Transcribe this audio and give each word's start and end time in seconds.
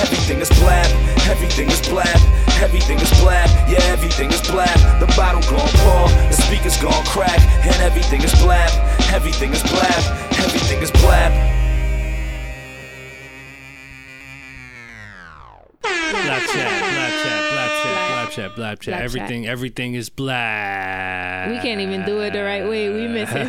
everything 0.00 0.40
is 0.40 0.50
blap, 0.50 0.88
everything 1.28 1.68
is 1.68 1.80
blap, 1.82 2.20
everything 2.62 2.98
is 2.98 3.10
blap, 3.20 3.48
yeah, 3.70 3.82
everything 3.92 4.30
is 4.30 4.40
blap. 4.42 4.78
The 5.00 5.06
bottle 5.16 5.42
gon' 5.42 5.68
pour, 5.82 6.08
the 6.28 6.32
speakers 6.32 6.76
gon' 6.80 7.04
crack, 7.06 7.40
and 7.64 7.76
everything 7.82 8.22
is 8.22 8.32
blap, 8.34 8.70
everything 9.12 9.52
is 9.52 9.62
blap, 9.62 10.38
everything 10.44 10.82
is 10.82 10.90
blab. 10.90 11.32
Blap 15.82 16.40
chat, 16.48 16.70
blap 16.82 17.12
chat, 17.22 17.42
blap 17.52 17.70
chat, 17.82 18.00
blap 18.08 18.30
chat, 18.30 18.50
blap 18.56 18.80
chat. 18.80 18.94
Blap 18.94 19.02
Everything, 19.04 19.46
everything 19.46 19.94
is 19.94 20.10
black. 20.10 21.50
We 21.50 21.58
can't 21.58 21.80
even 21.80 22.04
do 22.04 22.20
it 22.20 22.32
the 22.32 22.42
right 22.42 22.68
way. 22.68 22.88
We 22.90 23.06
missing. 23.08 23.48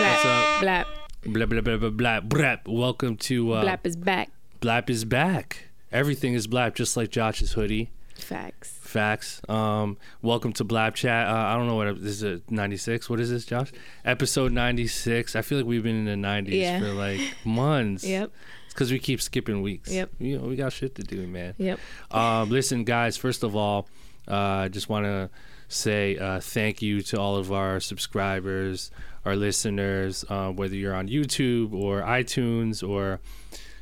What's 0.00 0.24
Blap, 0.24 0.24
up? 0.24 0.62
blap, 0.62 0.86
Blah 1.24 1.46
blah 1.46 1.60
blah 1.60 1.76
blah 1.76 1.90
blah. 1.90 2.20
Blap. 2.20 2.66
Welcome 2.66 3.16
to 3.28 3.52
uh, 3.52 3.64
blap 3.64 3.80
is 3.84 3.96
back. 3.96 4.30
Blap 4.60 4.88
is 4.88 5.04
back. 5.04 5.68
Everything 5.92 6.32
is 6.34 6.46
blap, 6.46 6.74
just 6.74 6.96
like 6.96 7.10
Josh's 7.10 7.52
hoodie. 7.52 7.90
Facts. 8.14 8.78
Facts. 8.82 9.40
Um, 9.48 9.96
welcome 10.22 10.52
to 10.54 10.64
Blap 10.64 10.94
Chat. 10.94 11.26
Uh, 11.28 11.32
I 11.34 11.56
don't 11.56 11.66
know 11.66 11.74
what 11.74 12.00
this 12.02 12.22
is. 12.22 12.40
A 12.40 12.40
96. 12.48 13.10
What 13.10 13.20
is 13.20 13.30
this, 13.30 13.44
Josh? 13.44 13.70
Episode 14.04 14.52
96. 14.52 15.36
I 15.36 15.42
feel 15.42 15.58
like 15.58 15.66
we've 15.66 15.82
been 15.82 16.06
in 16.06 16.20
the 16.22 16.26
90s 16.28 16.48
Yeah. 16.52 16.78
for 16.80 16.92
like 16.92 17.20
months. 17.44 18.04
Yep. 18.06 18.30
It's 18.66 18.74
because 18.74 18.92
we 18.92 18.98
keep 18.98 19.20
skipping 19.20 19.62
weeks. 19.62 19.90
Yep. 19.90 20.10
You 20.20 20.38
know, 20.38 20.44
we 20.46 20.54
got 20.56 20.72
shit 20.72 20.94
to 20.94 21.02
do, 21.02 21.26
man. 21.26 21.54
Yep. 21.58 21.80
Um, 22.12 22.50
listen, 22.50 22.84
guys. 22.84 23.16
First 23.16 23.42
of 23.42 23.56
all, 23.56 23.88
uh, 24.28 24.34
I 24.36 24.68
just 24.68 24.88
want 24.88 25.06
to 25.06 25.28
say 25.68 26.16
uh, 26.16 26.40
thank 26.40 26.80
you 26.80 27.02
to 27.02 27.20
all 27.20 27.36
of 27.36 27.52
our 27.52 27.80
subscribers, 27.80 28.90
our 29.24 29.36
listeners, 29.36 30.24
uh, 30.28 30.50
whether 30.50 30.74
you're 30.74 30.94
on 30.94 31.08
YouTube 31.08 31.72
or 31.72 32.00
iTunes 32.02 32.86
or 32.86 33.20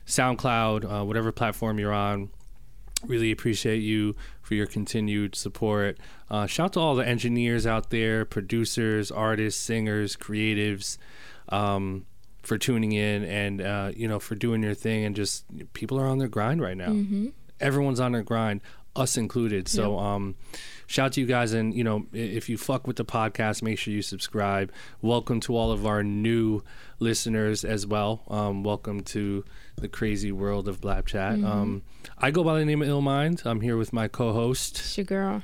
SoundCloud, 0.06 1.00
uh, 1.00 1.04
whatever 1.04 1.32
platform 1.32 1.78
you're 1.78 1.92
on. 1.92 2.30
Really 3.06 3.30
appreciate 3.30 3.78
you 3.78 4.16
for 4.42 4.54
your 4.54 4.66
continued 4.66 5.36
support. 5.36 5.98
Uh, 6.28 6.46
shout 6.46 6.66
out 6.66 6.72
to 6.72 6.80
all 6.80 6.94
the 6.96 7.06
engineers 7.06 7.66
out 7.66 7.90
there, 7.90 8.24
producers, 8.24 9.10
artists, 9.12 9.60
singers, 9.60 10.16
creatives. 10.16 10.98
Um, 11.50 12.06
for 12.42 12.56
tuning 12.56 12.92
in 12.92 13.24
and 13.24 13.60
uh, 13.60 13.90
you 13.94 14.08
know 14.08 14.18
for 14.18 14.34
doing 14.34 14.62
your 14.62 14.72
thing 14.72 15.04
and 15.04 15.14
just 15.14 15.44
people 15.74 16.00
are 16.00 16.06
on 16.06 16.16
their 16.18 16.28
grind 16.28 16.62
right 16.62 16.76
now 16.78 16.86
everyone's 17.60 18.00
on 18.00 18.12
their 18.12 18.22
grind 18.22 18.62
us 18.96 19.18
included 19.18 19.68
so 19.68 19.98
um 19.98 20.34
shout 20.90 21.06
out 21.06 21.12
to 21.12 21.20
you 21.20 21.26
guys 21.26 21.52
and 21.52 21.74
you 21.74 21.84
know 21.84 22.06
if 22.14 22.48
you 22.48 22.56
fuck 22.56 22.86
with 22.86 22.96
the 22.96 23.04
podcast 23.04 23.62
make 23.62 23.78
sure 23.78 23.92
you 23.92 24.00
subscribe 24.00 24.72
welcome 25.02 25.38
to 25.38 25.54
all 25.54 25.70
of 25.70 25.84
our 25.86 26.02
new 26.02 26.62
listeners 26.98 27.62
as 27.62 27.86
well 27.86 28.22
um 28.28 28.64
welcome 28.64 29.00
to 29.02 29.44
the 29.76 29.86
crazy 29.86 30.32
world 30.32 30.66
of 30.66 30.80
blap 30.80 31.04
chat 31.04 31.34
um 31.44 31.82
i 32.16 32.30
go 32.30 32.42
by 32.42 32.58
the 32.58 32.64
name 32.64 32.80
of 32.80 32.88
Illmind 32.88 33.44
i'm 33.44 33.60
here 33.60 33.76
with 33.76 33.92
my 33.92 34.08
co-host 34.08 34.78
It's 34.78 34.96
your 34.96 35.04
girl. 35.04 35.42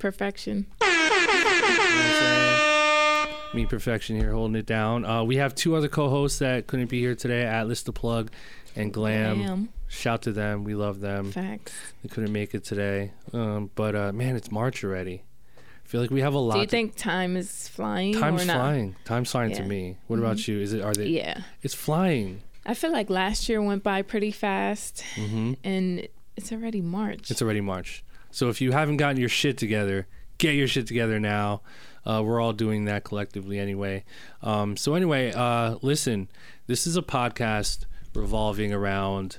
Perfection. 0.00 0.66
You 0.80 0.90
know 0.90 2.06
what 2.06 2.16
I'm 2.16 3.28
saying? 3.28 3.34
Me 3.54 3.66
perfection 3.66 4.16
here, 4.16 4.32
holding 4.32 4.56
it 4.56 4.66
down. 4.66 5.04
Uh, 5.04 5.22
we 5.22 5.36
have 5.36 5.54
two 5.54 5.76
other 5.76 5.86
co-hosts 5.86 6.40
that 6.40 6.66
couldn't 6.66 6.88
be 6.90 6.98
here 6.98 7.14
today: 7.14 7.44
Atlas 7.44 7.82
the 7.82 7.92
Plug 7.92 8.30
and 8.74 8.92
Glam. 8.92 9.38
Damn. 9.38 9.68
Shout 9.94 10.22
to 10.22 10.32
them. 10.32 10.64
We 10.64 10.74
love 10.74 11.00
them. 11.00 11.30
Facts. 11.32 11.72
They 12.02 12.08
couldn't 12.08 12.32
make 12.32 12.54
it 12.54 12.64
today, 12.64 13.12
um, 13.32 13.70
but 13.74 13.94
uh, 13.94 14.12
man, 14.12 14.36
it's 14.36 14.50
March 14.50 14.84
already. 14.84 15.22
I 15.56 15.86
feel 15.86 16.00
like 16.00 16.10
we 16.10 16.20
have 16.22 16.34
a 16.34 16.38
lot. 16.38 16.54
Do 16.54 16.60
you 16.60 16.66
to- 16.66 16.70
think 16.70 16.96
time 16.96 17.36
is 17.36 17.68
flying 17.68 18.14
time's 18.14 18.42
or 18.42 18.46
not? 18.46 18.56
flying? 18.56 18.96
Time's 19.04 19.30
flying 19.30 19.50
to 19.50 19.56
Yeah. 19.56 19.60
Mm-hmm. 19.60 19.68
me. 19.68 19.96
What 20.08 20.18
about 20.18 20.48
you? 20.48 20.60
Is 20.60 20.72
it? 20.72 20.82
Are 20.82 20.94
they? 20.94 21.06
Yeah. 21.08 21.42
It's 21.62 21.74
flying. 21.74 22.40
I 22.66 22.74
feel 22.74 22.90
like 22.92 23.10
last 23.10 23.48
year 23.48 23.60
went 23.60 23.82
by 23.82 24.00
pretty 24.02 24.30
fast 24.30 25.02
hmm 25.16 25.52
and 25.62 26.08
it's 26.36 26.50
already 26.50 26.80
March. 26.80 27.30
It's 27.30 27.42
already 27.42 27.60
March. 27.60 28.02
So 28.30 28.48
if 28.48 28.60
you 28.60 28.72
haven't 28.72 28.96
gotten 28.96 29.18
your 29.20 29.28
shit 29.28 29.56
together, 29.58 30.06
get 30.38 30.54
your 30.56 30.66
shit 30.66 30.86
together 30.86 31.20
now. 31.20 31.60
Uh, 32.06 32.22
we're 32.24 32.40
all 32.40 32.52
doing 32.54 32.86
that 32.86 33.04
collectively 33.04 33.58
anyway. 33.58 34.04
Um, 34.42 34.76
so 34.76 34.94
anyway, 34.94 35.32
uh, 35.32 35.76
listen, 35.82 36.28
this 36.66 36.86
is 36.86 36.96
a 36.96 37.02
podcast 37.02 37.84
revolving 38.14 38.72
around 38.72 39.38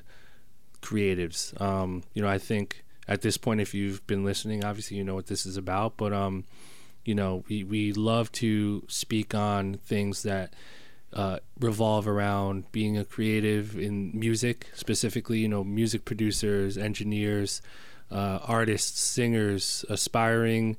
creatives. 0.86 1.60
Um, 1.60 2.04
you 2.14 2.22
know, 2.22 2.30
I 2.30 2.38
think 2.38 2.84
at 3.08 3.22
this 3.22 3.38
point, 3.38 3.62
if 3.62 3.74
you've 3.74 4.06
been 4.08 4.24
listening, 4.24 4.64
obviously 4.64 4.98
you 4.98 5.04
know 5.04 5.16
what 5.16 5.28
this 5.28 5.46
is 5.46 5.58
about. 5.58 5.98
But 5.98 6.14
um, 6.14 6.46
you 7.04 7.16
know, 7.16 7.44
we 7.50 7.64
we 7.64 7.94
love 7.94 8.32
to 8.34 8.84
speak 8.88 9.34
on 9.34 9.76
things 9.76 10.24
that 10.24 10.54
uh, 11.14 11.40
revolve 11.60 12.08
around 12.08 12.72
being 12.72 12.98
a 12.98 13.06
creative 13.06 13.78
in 13.78 14.12
music, 14.18 14.70
specifically, 14.74 15.40
you 15.40 15.48
know, 15.48 15.64
music 15.64 16.04
producers, 16.04 16.78
engineers, 16.78 17.62
uh, 18.12 18.40
artists, 18.44 19.00
singers, 19.00 19.86
aspiring, 19.90 20.78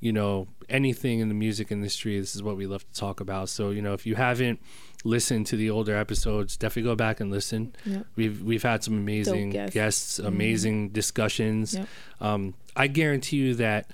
you 0.00 0.12
know, 0.12 0.46
anything 0.68 1.20
in 1.20 1.28
the 1.28 1.34
music 1.34 1.72
industry. 1.72 2.18
This 2.20 2.36
is 2.36 2.42
what 2.42 2.56
we 2.56 2.66
love 2.66 2.84
to 2.92 3.00
talk 3.00 3.20
about. 3.20 3.48
So, 3.48 3.70
you 3.70 3.82
know, 3.82 3.94
if 3.94 4.04
you 4.04 4.14
haven't 4.14 4.60
listened 5.04 5.46
to 5.48 5.56
the 5.56 5.70
older 5.70 5.96
episodes, 5.96 6.56
definitely 6.56 6.90
go 6.90 6.96
back 6.96 7.20
and 7.20 7.30
listen. 7.30 7.74
Yep. 7.84 8.06
We've 8.16 8.42
we've 8.42 8.62
had 8.62 8.82
some 8.84 8.94
amazing 8.94 9.50
guests. 9.50 9.74
guests, 9.74 10.18
amazing 10.18 10.90
discussions. 10.90 11.74
Yep. 11.74 11.88
Um, 12.20 12.54
I 12.76 12.86
guarantee 12.86 13.36
you 13.36 13.54
that 13.54 13.90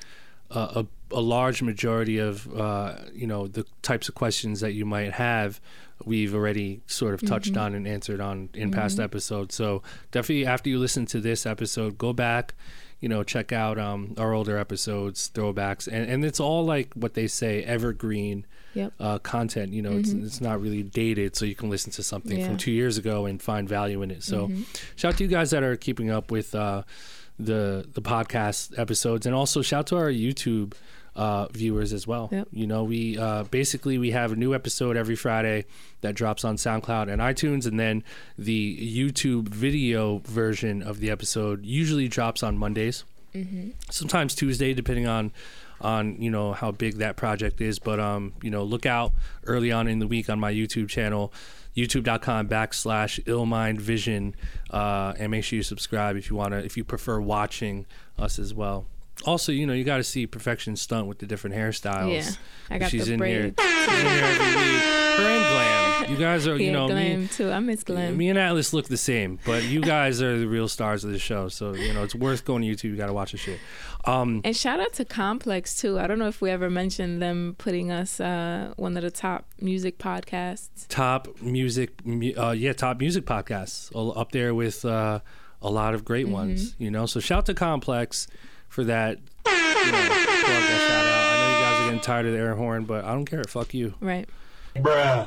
uh, 0.51 0.83
a, 1.11 1.17
a 1.17 1.21
large 1.21 1.63
majority 1.63 2.19
of 2.19 2.53
uh, 2.59 2.97
you 3.13 3.27
know 3.27 3.47
the 3.47 3.67
types 3.83 4.09
of 4.09 4.15
questions 4.15 4.61
that 4.61 4.73
you 4.73 4.85
might 4.85 5.13
have 5.13 5.61
we've 6.05 6.35
already 6.35 6.81
sort 6.87 7.15
of 7.15 7.27
touched 7.27 7.57
on 7.57 7.75
and 7.75 7.87
answered 7.87 8.21
on 8.21 8.49
in 8.53 8.71
past 8.71 8.99
episodes 8.99 9.55
so 9.55 9.81
definitely 10.11 10.45
after 10.45 10.69
you 10.69 10.79
listen 10.79 11.07
to 11.07 11.21
this 11.21 11.47
episode 11.47 11.97
go 11.97 12.13
back 12.13 12.55
you 13.01 13.09
know 13.09 13.23
check 13.23 13.53
out 13.53 13.79
um, 13.79 14.13
our 14.19 14.33
older 14.33 14.59
episodes 14.59 15.31
throwbacks 15.33 15.87
and, 15.87 16.11
and 16.11 16.25
it's 16.25 16.41
all 16.41 16.65
like 16.65 16.93
what 16.95 17.15
they 17.15 17.27
say 17.27 17.63
evergreen 17.63 18.45
Yep. 18.75 18.93
uh, 19.01 19.19
content 19.19 19.73
you 19.73 19.83
know 19.83 19.93
it's, 19.93 20.11
it's 20.13 20.41
not 20.41 20.61
really 20.61 20.83
dated 20.83 21.37
so 21.37 21.45
you 21.45 21.55
can 21.55 21.71
listen 21.71 21.93
to 21.93 22.03
something 22.03 22.45
from 22.45 22.57
two 22.57 22.71
years 22.73 22.99
ago 22.99 23.27
and 23.27 23.41
find 23.41 23.69
value 23.69 24.03
in 24.03 24.11
it. 24.11 24.23
So 24.23 24.51
shout 24.97 25.15
out 25.15 25.19
to 25.19 25.25
you 25.25 25.31
guys 25.31 25.51
that 25.51 25.63
are 25.63 25.77
keeping 25.77 26.11
up 26.11 26.31
with 26.31 26.55
uh, 26.55 26.83
the 27.39 27.87
the 27.93 28.03
podcast 28.03 28.79
episodes 28.79 29.27
and 29.27 29.35
also 29.35 29.63
shout 29.63 29.81
out 29.81 29.87
to 29.89 29.97
our 29.97 30.11
youtube 30.11 30.75
uh, 31.17 31.47
viewers 31.53 31.93
as 31.93 32.07
well. 32.09 32.29
Yep. 32.33 32.49
you 32.53 32.67
know 32.67 32.83
we 32.85 33.17
uh, 33.19 33.45
basically 33.45 33.99
we 33.99 34.11
have 34.11 34.33
a 34.33 34.37
new 34.37 34.53
episode 34.55 34.97
every 34.97 35.15
friday 35.17 35.65
that 36.01 36.15
drops 36.17 36.45
on 36.45 36.57
soundcloud 36.57 37.09
and 37.09 37.21
itunes 37.23 37.67
and 37.67 37.79
then 37.79 38.03
the 38.37 38.77
youtube 38.99 39.49
video 39.49 40.19
version 40.25 40.83
of 40.83 40.99
the 41.01 41.11
episode 41.11 41.65
usually 41.65 42.09
drops 42.09 42.43
on 42.43 42.59
mondays. 42.59 43.05
Sometimes 43.91 44.35
tuesday 44.35 44.75
depending 44.75 45.07
on 45.07 45.33
on 45.85 46.21
you 46.21 46.31
know 46.31 46.53
how 46.53 46.73
big 46.73 46.97
that 46.97 47.17
project 47.17 47.61
is. 47.61 47.79
But 47.79 48.01
um 48.01 48.33
you 48.43 48.51
know 48.51 48.65
look 48.65 48.87
out 48.87 49.13
early 49.45 49.71
on 49.71 49.87
in 49.87 49.99
the 49.99 50.07
week 50.07 50.29
on 50.31 50.41
my 50.41 50.53
youtube 50.53 50.89
channel 50.89 51.33
youtube.com 51.77 52.49
backslash 52.49 53.23
illmindvision, 53.25 54.33
uh, 54.71 55.13
and 55.19 55.31
make 55.31 55.45
sure 55.45 55.57
you 55.57 55.63
subscribe 55.63 56.17
if 56.17 56.31
you 56.31 56.37
want 56.37 56.53
to 56.53 56.59
if 56.59 56.77
you 56.77 56.85
prefer 56.85 57.21
watching 57.21 57.87
us 58.19 58.39
as 58.39 58.55
well 58.55 58.87
also 59.25 59.53
you 59.53 59.67
know 59.67 59.73
you 59.73 59.85
got 59.85 59.99
to 59.99 60.05
see 60.05 60.27
perfection 60.27 60.77
stunt 60.77 61.07
with 61.07 61.19
the 61.19 61.27
different 61.27 61.57
hairstyles 61.57 62.13
Yeah. 62.13 62.31
I 62.71 62.79
got 62.79 62.91
she's 62.91 63.07
the 63.07 63.15
in 63.15 63.23
here 63.23 63.51
braids. 63.51 63.63
she's 63.63 63.99
in 64.01 64.07
here 64.07 64.25
every 64.25 64.47
week 64.63 64.83
her 65.17 65.23
and 65.29 65.45
glam 65.53 65.85
you 66.11 66.17
guys 66.17 66.47
are 66.47 66.57
you 66.57 66.67
yeah, 66.67 66.73
know 66.73 66.89
me, 66.89 67.29
too. 67.29 67.51
I 67.51 67.61
miss 67.61 67.83
Glam. 67.83 68.17
me 68.17 68.29
and 68.29 68.39
Atlas 68.39 68.73
look 68.73 68.89
the 68.89 68.97
same, 68.97 69.39
but 69.47 69.65
you 69.65 69.81
guys 69.81 70.21
are 70.21 70.39
the 70.39 70.47
real 70.47 70.69
stars 70.69 71.03
of 71.05 71.13
the 71.13 71.19
show. 71.19 71.49
So 71.49 71.75
you 71.75 71.95
know 71.95 72.03
it's 72.03 72.15
worth 72.15 72.45
going 72.45 72.63
to 72.63 72.69
YouTube. 72.69 72.91
You 72.91 72.97
got 72.97 73.07
to 73.07 73.13
watch 73.13 73.33
the 73.33 73.39
shit. 73.39 73.59
Um, 74.05 74.43
And 74.45 74.55
shout 74.55 74.81
out 74.81 74.93
to 74.95 75.05
Complex 75.05 75.75
too. 75.77 75.99
I 75.99 76.07
don't 76.07 76.19
know 76.19 76.29
if 76.29 76.41
we 76.43 76.51
ever 76.51 76.69
mentioned 76.69 77.23
them 77.23 77.55
putting 77.59 77.91
us 77.91 78.21
uh, 78.21 78.75
one 78.77 78.97
of 78.97 79.03
the 79.03 79.11
top 79.11 79.47
music 79.61 79.99
podcasts. 79.99 80.87
top 80.89 81.29
music, 81.41 81.93
uh, 82.37 82.51
yeah, 82.51 82.73
top 82.75 82.99
music 83.01 83.25
podcasts 83.25 83.91
up 84.17 84.33
there 84.33 84.55
with 84.55 84.85
uh, 84.85 85.21
a 85.63 85.71
lot 85.71 85.95
of 85.95 86.05
great 86.05 86.29
ones. 86.29 86.75
You 86.79 86.91
know, 86.91 87.07
so 87.07 87.19
shout 87.21 87.47
to 87.47 87.55
Complex 87.55 88.27
for 88.75 88.85
that. 88.85 89.19
You 89.47 89.53
know, 89.53 90.09
that 90.09 91.07
out. 91.07 91.33
I 91.33 91.37
know 91.37 91.59
you 91.59 91.65
guys 91.65 91.81
are 91.81 91.85
getting 91.87 92.01
tired 92.01 92.27
of 92.27 92.33
the 92.33 92.39
air 92.39 92.55
horn, 92.55 92.85
but 92.85 93.05
I 93.05 93.13
don't 93.13 93.25
care. 93.25 93.45
Fuck 93.45 93.73
you. 93.75 93.95
Right. 94.01 94.29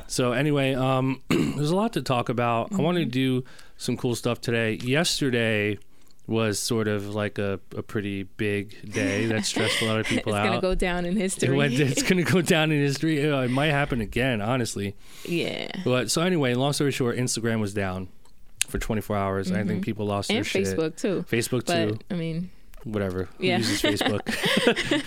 So 0.08 0.32
anyway, 0.32 0.74
um, 0.74 1.22
there's 1.28 1.70
a 1.70 1.76
lot 1.76 1.94
to 1.94 2.02
talk 2.02 2.28
about. 2.28 2.72
I 2.72 2.76
want 2.82 2.98
to 2.98 3.04
do 3.04 3.44
some 3.76 3.96
cool 3.96 4.14
stuff 4.14 4.40
today. 4.40 4.74
Yesterday 4.74 5.78
was 6.26 6.58
sort 6.58 6.88
of 6.88 7.14
like 7.14 7.38
a, 7.38 7.58
a 7.74 7.82
pretty 7.82 8.24
big 8.24 8.92
day 8.92 9.24
that 9.26 9.46
stressed 9.46 9.80
a 9.80 9.86
lot 9.86 9.98
of 9.98 10.06
people 10.12 10.34
It's 10.34 10.38
out. 10.38 10.44
It's 10.46 10.50
gonna 10.50 10.60
go 10.60 10.74
down 10.74 11.06
in 11.06 11.16
it 11.16 11.20
history. 11.20 11.56
went, 11.56 11.72
it's 11.72 12.02
gonna 12.02 12.22
go 12.24 12.42
down 12.42 12.70
in 12.70 12.80
history. 12.82 13.20
It 13.20 13.50
might 13.50 13.68
happen 13.70 14.02
again, 14.02 14.42
honestly. 14.42 14.94
yeah. 15.24 15.70
But 15.84 16.10
so 16.10 16.20
anyway, 16.20 16.52
long 16.52 16.74
story 16.74 16.90
short, 16.92 17.16
Instagram 17.16 17.60
was 17.60 17.72
down 17.72 18.08
for 18.66 18.78
24 18.78 19.16
hours. 19.16 19.50
I 19.50 19.64
think 19.64 19.82
people 19.82 20.04
lost 20.04 20.28
their 20.28 20.42
Mm-hmm. 20.42 20.58
And 20.58 20.66
shit. 20.66 20.76
Facebook 20.78 20.96
too. 20.96 21.24
Facebook 21.30 21.64
But 21.64 21.88
too. 21.88 21.98
I 22.10 22.14
mean, 22.14 22.50
Whatever. 22.84 23.28
Who 23.38 23.46
Yeah. 23.46 23.58
uses 23.58 23.82
Facebook? 23.82 24.22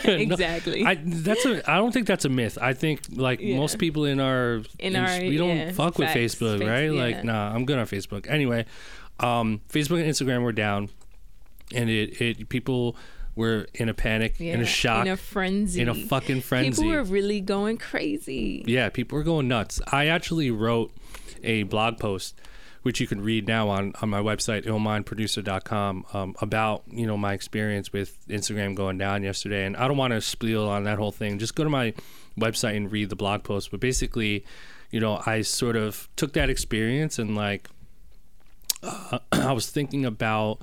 No, 0.05 0.13
exactly. 0.13 0.85
I 0.85 0.95
that's 1.03 1.45
a 1.45 1.69
I 1.69 1.77
don't 1.77 1.91
think 1.91 2.07
that's 2.07 2.25
a 2.25 2.29
myth. 2.29 2.57
I 2.61 2.73
think 2.73 3.01
like 3.11 3.39
Yeah. 3.39 3.57
most 3.57 3.77
people 3.79 4.05
in 4.05 4.19
our 4.19 4.61
In 4.79 4.95
our- 4.95 5.19
we 5.21 5.37
don't 5.37 5.55
yeah, 5.57 5.71
fuck 5.71 5.97
with. 5.97 6.09
Facebook, 6.09 6.59
Face- 6.59 6.67
right? 6.67 6.91
Like 6.91 7.23
nah, 7.23 7.53
I'm 7.53 7.65
good 7.65 7.77
on 7.79 7.85
Facebook. 7.85 8.29
Anyway, 8.29 8.65
um 9.19 9.61
Facebook 9.69 10.01
and 10.01 10.09
Instagram 10.09 10.43
were 10.43 10.51
down 10.51 10.89
and 11.73 11.89
it 11.89 12.19
it 12.21 12.49
people 12.49 12.95
were 13.35 13.65
in 13.73 13.87
a 13.87 13.93
panic, 13.93 14.35
yeah. 14.39 14.53
in 14.55 14.59
a 14.61 14.65
shock, 14.65 15.05
In 15.05 15.11
a 15.13 15.15
frenzy. 15.15 15.79
in 15.81 15.87
a 15.87 15.95
fucking 15.95 16.41
frenzy. 16.41 16.81
People 16.81 16.91
were 16.97 17.03
really 17.03 17.39
going 17.39 17.77
crazy. 17.77 18.63
Yeah, 18.67 18.89
people 18.89 19.17
were 19.17 19.23
going 19.23 19.47
nuts. 19.47 19.79
I 19.89 20.07
actually 20.07 20.51
wrote 20.51 20.91
a 21.41 21.63
blog 21.63 21.97
post, 21.97 22.35
which 22.83 22.99
you 22.99 23.07
can 23.07 23.21
read 23.21 23.47
now 23.47 23.69
on, 23.69 23.93
on 24.01 24.09
my 24.09 24.19
website, 24.19 24.65
illmindproducer.com, 24.65 26.05
um, 26.13 26.35
about, 26.41 26.83
you 26.87 27.05
know, 27.05 27.17
my 27.17 27.33
experience 27.33 27.93
with 27.93 28.17
Instagram 28.27 28.75
going 28.75 28.97
down 28.97 29.23
yesterday. 29.23 29.65
And 29.65 29.77
I 29.77 29.87
don't 29.87 29.97
want 29.97 30.13
to 30.13 30.21
spiel 30.21 30.67
on 30.67 30.83
that 30.85 30.97
whole 30.97 31.11
thing. 31.11 31.37
Just 31.37 31.55
go 31.55 31.63
to 31.63 31.69
my 31.69 31.93
website 32.39 32.75
and 32.75 32.91
read 32.91 33.09
the 33.09 33.15
blog 33.15 33.43
post. 33.43 33.69
But 33.69 33.79
basically, 33.79 34.45
you 34.89 34.99
know, 34.99 35.21
I 35.25 35.41
sort 35.41 35.75
of 35.75 36.09
took 36.15 36.33
that 36.33 36.49
experience 36.49 37.19
and 37.19 37.35
like, 37.35 37.69
uh, 38.81 39.19
I 39.31 39.51
was 39.51 39.69
thinking 39.69 40.05
about 40.05 40.61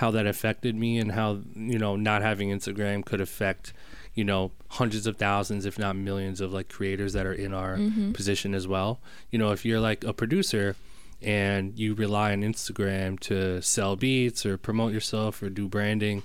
how 0.00 0.10
that 0.10 0.26
affected 0.26 0.74
me 0.74 0.98
and 0.98 1.12
how 1.12 1.40
you 1.54 1.78
know 1.78 1.94
not 1.94 2.22
having 2.22 2.48
Instagram 2.48 3.04
could 3.04 3.20
affect 3.20 3.74
you 4.14 4.24
know 4.24 4.50
hundreds 4.70 5.06
of 5.06 5.18
thousands 5.18 5.66
if 5.66 5.78
not 5.78 5.94
millions 5.94 6.40
of 6.40 6.54
like 6.54 6.70
creators 6.70 7.12
that 7.12 7.26
are 7.26 7.34
in 7.34 7.52
our 7.52 7.78
position 8.14 8.54
as 8.54 8.66
well 8.66 8.98
you 9.30 9.38
know 9.38 9.52
if 9.52 9.62
you're 9.64 9.78
like 9.78 10.02
a 10.04 10.14
producer 10.14 10.74
and 11.22 11.78
you 11.78 11.94
rely 11.94 12.32
on 12.32 12.42
Instagram 12.42 13.18
to 13.20 13.60
sell 13.60 13.96
beats 13.96 14.46
or 14.46 14.56
promote 14.56 14.92
yourself 14.92 15.42
or 15.42 15.50
do 15.50 15.68
branding 15.68 16.22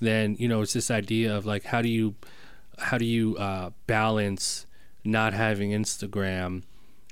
then 0.00 0.36
you 0.38 0.48
know 0.48 0.60
it's 0.60 0.72
this 0.72 0.90
idea 0.90 1.34
of 1.34 1.46
like 1.46 1.64
how 1.64 1.80
do 1.80 1.88
you 1.88 2.14
how 2.78 2.98
do 2.98 3.04
you 3.04 3.36
uh, 3.36 3.70
balance 3.86 4.66
not 5.04 5.32
having 5.32 5.70
Instagram 5.70 6.62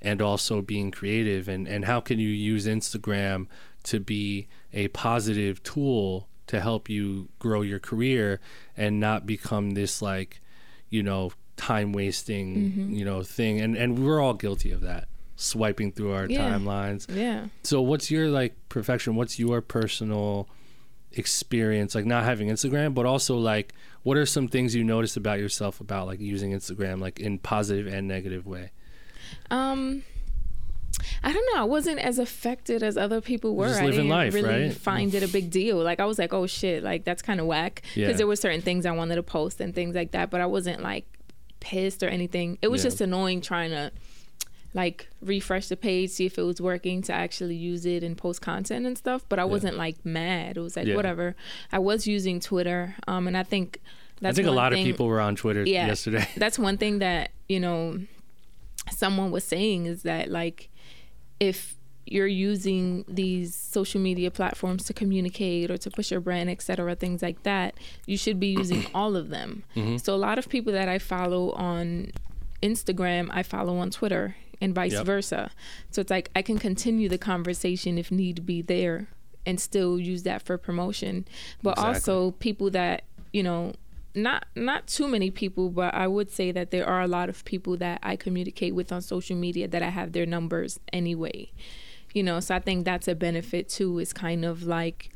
and 0.01 0.21
also 0.21 0.63
being 0.63 0.91
creative? 0.91 1.49
And, 1.49 1.69
and 1.69 1.85
how 1.85 2.01
can 2.01 2.19
you 2.19 2.29
use 2.29 2.67
Instagram 2.67 3.47
to 3.85 4.01
be 4.01 4.49
a 4.73 4.89
positive 4.89 5.63
tool 5.63 6.29
to 6.49 6.61
help 6.61 6.89
you 6.89 7.29
grow 7.39 7.63
your 7.63 7.79
career 7.79 8.41
and 8.77 8.99
not 8.99 9.27
become 9.27 9.73
this 9.73 10.03
like 10.03 10.41
you 10.91 11.03
know 11.03 11.33
time 11.57 11.93
wasting 11.93 12.55
you 12.95 13.05
know 13.05 13.23
thing? 13.23 13.61
And 13.61 13.77
and 13.77 14.05
we're 14.05 14.21
all 14.21 14.35
guilty 14.35 14.73
of 14.73 14.81
that 14.81 15.09
swiping 15.43 15.93
through 15.93 16.13
our 16.13 16.27
Yeah. 16.27 16.51
timelines 16.51 17.07
Yeah. 17.15 17.47
so 17.63 17.83
what's 17.83 18.11
your 18.11 18.29
like 18.29 18.55
perfection 18.69 19.17
what's 19.17 19.39
your 19.39 19.61
personal 19.61 20.49
experience 21.13 21.95
like 21.95 22.07
not 22.07 22.25
having 22.25 22.49
instagram 22.49 22.95
but 22.95 23.05
also 23.05 23.37
like 23.37 23.75
what 24.03 24.17
are 24.17 24.25
some 24.25 24.49
things 24.49 24.75
you 24.75 24.83
notice 24.83 25.17
about 25.17 25.39
yourself 25.39 25.81
about 25.81 26.07
like 26.07 26.21
using 26.21 26.53
instagram 26.53 27.01
like 27.01 27.21
in 27.21 27.39
positive 27.39 27.87
and 27.93 28.09
negative 28.09 28.47
way 28.47 28.71
Um, 29.51 30.03
I 31.25 31.33
don't 31.33 31.47
know. 31.55 31.61
I 31.63 31.65
wasn't 31.65 31.99
as 32.01 32.19
affected 32.19 32.83
as 32.83 32.97
other 32.99 33.21
people 33.23 33.57
were. 33.57 33.69
Just 33.69 33.81
I 33.81 33.87
didn't 33.87 34.09
life, 34.09 34.35
really 34.35 34.49
right? 34.69 34.73
find 34.75 35.15
it 35.15 35.23
a 35.23 35.29
big 35.29 35.51
deal. 35.51 35.79
Like 35.79 36.01
I 36.01 36.05
was 36.05 36.19
like, 36.19 36.35
oh 36.35 36.47
shit, 36.47 36.83
like 36.83 37.05
that's 37.05 37.23
kind 37.23 37.41
of 37.41 37.47
whack. 37.47 37.77
Because 37.95 37.97
Yeah. 37.97 38.13
there 38.13 38.27
were 38.27 38.37
certain 38.37 38.61
things 38.61 38.85
I 38.85 38.91
wanted 38.93 39.15
to 39.17 39.23
post 39.23 39.61
and 39.61 39.75
things 39.75 39.95
like 39.95 40.11
that, 40.11 40.29
but 40.31 40.41
I 40.43 40.47
wasn't 40.47 40.83
like 40.83 41.07
pissed 41.61 42.03
or 42.03 42.09
anything. 42.09 42.59
It 42.61 42.69
was 42.69 42.83
Yeah. 42.83 42.91
just 42.91 43.01
annoying 43.01 43.41
trying 43.41 43.71
to 43.71 43.91
like 44.75 45.09
refresh 45.21 45.69
the 45.69 45.77
page, 45.77 46.11
see 46.11 46.27
if 46.27 46.39
it 46.39 46.43
was 46.43 46.61
working 46.61 47.03
to 47.03 47.13
actually 47.13 47.57
use 47.57 47.85
it 47.85 48.03
and 48.03 48.17
post 48.17 48.41
content 48.41 48.87
and 48.87 48.97
stuff. 48.97 49.25
But 49.29 49.39
I 49.39 49.45
wasn't 49.45 49.77
like 49.77 50.05
mad. 50.05 50.57
It 50.57 50.61
was 50.61 50.77
like 50.77 50.87
Yeah. 50.87 50.97
whatever. 50.97 51.37
I 51.71 51.79
was 51.79 52.07
using 52.07 52.41
Twitter, 52.41 52.95
um, 53.07 53.27
and 53.27 53.37
I 53.37 53.43
think 53.43 53.81
that's 54.21 54.39
i 54.39 54.43
think 54.43 54.49
a 54.49 54.53
lot 54.53 54.73
thing- 54.73 54.83
of 54.83 54.87
people 54.87 55.09
were 55.09 55.21
on 55.21 55.35
twitter 55.35 55.65
yeah, 55.67 55.85
yesterday 55.85 56.25
That's 56.37 56.57
one 56.57 56.79
thing 56.79 57.01
that, 57.01 57.33
you 57.49 57.59
know, 57.59 57.99
someone 58.91 59.33
was 59.33 59.43
saying 59.43 59.87
is 59.87 60.03
that 60.03 60.29
like 60.31 60.69
if 61.41 61.75
you're 62.07 62.27
using 62.29 63.05
these 63.09 63.55
social 63.55 64.01
media 64.01 64.31
platforms 64.31 64.85
to 64.85 64.93
communicate 64.93 65.71
or 65.71 65.77
to 65.79 65.91
push 65.91 66.11
your 66.11 66.21
brand, 66.21 66.51
etc., 66.51 66.95
things 66.97 67.21
like 67.23 67.43
that, 67.45 67.75
you 68.07 68.17
should 68.17 68.39
be 68.41 68.49
using 68.49 68.87
all 68.95 69.17
of 69.17 69.29
them. 69.31 69.65
Mm-hmm. 69.77 69.97
So 69.99 70.15
a 70.15 70.17
lot 70.17 70.39
of 70.39 70.49
people 70.49 70.73
that 70.73 70.89
I 70.89 70.99
follow 70.99 71.51
on 71.53 72.11
Instagram, 72.63 73.29
I 73.33 73.43
follow 73.43 73.77
on 73.79 73.91
Twitter 73.91 74.37
and 74.63 74.75
vice 74.75 74.93
Yep. 74.93 75.07
versa. 75.07 75.51
So 75.91 76.01
it's 76.01 76.11
like 76.11 76.31
I 76.35 76.43
can 76.43 76.59
continue 76.59 77.09
the 77.09 77.19
conversation 77.19 77.99
if 77.99 78.11
need 78.11 78.47
be 78.47 78.63
there 78.63 79.09
and 79.45 79.61
still 79.61 79.99
use 79.99 80.23
that 80.23 80.41
for 80.41 80.57
promotion. 80.57 81.27
But 81.63 81.73
Exactly. 81.73 81.95
also 81.95 82.31
people 82.33 82.71
that, 82.71 83.05
you 83.33 83.43
know, 83.43 83.75
not 84.15 84.47
not 84.55 84.87
too 84.87 85.09
many 85.09 85.31
people, 85.31 85.71
but 85.71 85.95
I 85.95 86.07
would 86.07 86.31
say 86.31 86.53
that 86.53 86.71
there 86.71 86.87
are 86.87 87.03
a 87.03 87.09
lot 87.09 87.29
of 87.29 87.45
people 87.45 87.77
that 87.79 87.99
I 88.03 88.17
communicate 88.17 88.75
with 88.75 88.93
on 88.93 89.03
social 89.03 89.37
media 89.37 89.67
that 89.69 89.83
I 89.83 89.89
have 89.89 90.13
their 90.13 90.27
numbers 90.27 90.79
anyway. 90.93 91.51
You 92.15 92.23
know, 92.23 92.41
so 92.41 92.55
I 92.55 92.61
think 92.61 92.85
that's 92.85 93.09
a 93.09 93.15
benefit 93.15 93.69
too. 93.69 93.99
Is 93.99 94.13
kind 94.13 94.45
of 94.45 94.63
like 94.63 95.11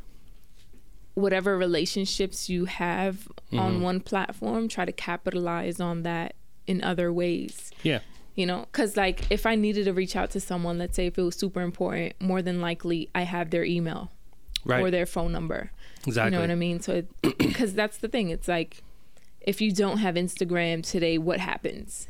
whatever 1.15 1.57
relationships 1.57 2.49
you 2.49 2.65
have 2.67 3.29
on 3.53 3.75
mm-hmm. 3.75 3.83
one 3.83 4.01
platform, 4.01 4.69
try 4.69 4.85
to 4.85 4.93
capitalize 4.93 5.81
on 5.81 6.03
that 6.03 6.35
in 6.67 6.83
other 6.83 7.13
ways 7.13 7.71
yeah 7.83 8.01
you 8.37 8.47
know 8.47 8.67
because 8.71 8.97
like 8.97 9.31
if 9.31 9.44
i 9.47 9.55
needed 9.56 9.87
to 9.87 9.93
reach 9.93 10.15
out 10.15 10.31
to 10.31 10.38
someone 10.38 10.79
let's 10.79 10.94
say 10.94 11.06
if 11.06 11.19
it 11.19 11.23
was 11.23 11.35
super 11.35 11.62
important 11.62 12.12
more 12.21 12.41
than 12.43 12.61
likely 12.61 13.09
i 13.15 13.23
have 13.23 13.50
their 13.50 13.65
email 13.65 14.11
right. 14.65 14.81
or 14.83 14.91
their 14.91 15.06
phone 15.06 15.33
number. 15.33 15.71
Exactly 16.06 16.27
you 16.27 16.37
know 16.37 16.41
what 16.41 16.50
i 16.50 16.55
mean? 16.55 16.81
So 16.81 17.03
because 17.23 17.75
that's 17.81 17.99
the 17.99 18.09
thing. 18.09 18.31
It's 18.31 18.49
like 18.49 18.83
if 19.40 19.61
you 19.61 19.73
don't 19.73 19.99
have 19.99 20.14
instagram 20.16 20.88
today 20.88 21.19
what 21.19 21.40
happens? 21.40 22.09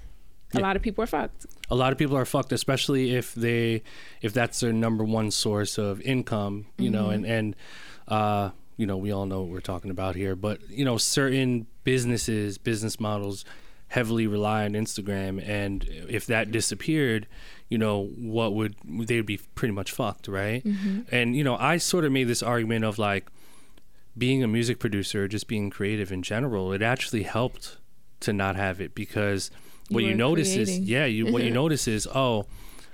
A 0.55 0.59
Yeah. 0.59 0.63
lot 0.67 0.77
of 0.77 0.83
people 0.83 1.03
are 1.05 1.09
fucked. 1.09 1.47
A 1.71 1.75
lot 1.75 1.93
of 1.93 1.99
people 1.99 2.17
are 2.17 2.25
fucked 2.25 2.53
especially 2.53 3.15
if 3.15 3.35
they 3.35 3.83
if 4.23 4.33
that's 4.33 4.61
their 4.61 4.73
number 4.73 5.05
one 5.05 5.31
source 5.31 5.79
of 5.79 6.01
income 6.03 6.67
you 6.79 6.91
know 6.91 7.11
and 7.11 7.25
and 7.27 7.57
uh 8.09 8.51
you 8.77 8.87
know 8.87 8.97
we 8.97 9.11
all 9.13 9.27
know 9.27 9.41
what 9.43 9.51
we're 9.51 9.61
talking 9.61 9.91
about 9.91 10.15
here 10.15 10.37
but 10.37 10.61
you 10.71 10.85
know 10.85 10.97
certain 10.99 11.67
businesses 11.85 12.59
business 12.59 13.01
models 13.01 13.45
heavily 13.89 14.27
rely 14.27 14.65
on 14.65 14.73
instagram 14.73 15.43
and 15.47 15.85
if 16.09 16.27
that 16.27 16.51
disappeared 16.51 17.27
you 17.69 17.79
know 17.79 18.07
what 18.19 18.53
would 18.53 18.75
they 18.85 19.17
would 19.17 19.27
be 19.27 19.39
pretty 19.55 19.73
much 19.73 19.93
fucked 19.93 20.29
right 20.29 20.65
mm-hmm. 20.65 21.01
and 21.11 21.37
you 21.37 21.45
know 21.45 21.57
i 21.57 21.77
sort 21.77 22.05
of 22.05 22.13
made 22.13 22.25
this 22.25 22.43
argument 22.43 22.85
of 22.85 22.99
like 22.99 23.29
being 24.17 24.43
a 24.43 24.49
music 24.49 24.79
producer, 24.79 25.29
just 25.29 25.47
being 25.47 25.71
creative 25.71 26.11
in 26.11 26.23
general, 26.23 26.73
it 26.73 26.83
actually 26.83 27.25
helped 27.25 27.79
to 28.21 28.33
not 28.33 28.57
have 28.57 28.81
it 28.81 28.95
because 28.95 29.51
what 29.91 30.03
You 30.03 30.11
you, 30.11 30.15
notice 30.15 30.57
is 30.57 30.79
yeah, 30.79 31.05
you 31.05 31.27
what 31.33 31.43
you 31.43 31.51
notice 31.63 31.87
is 31.87 32.09
oh, 32.13 32.47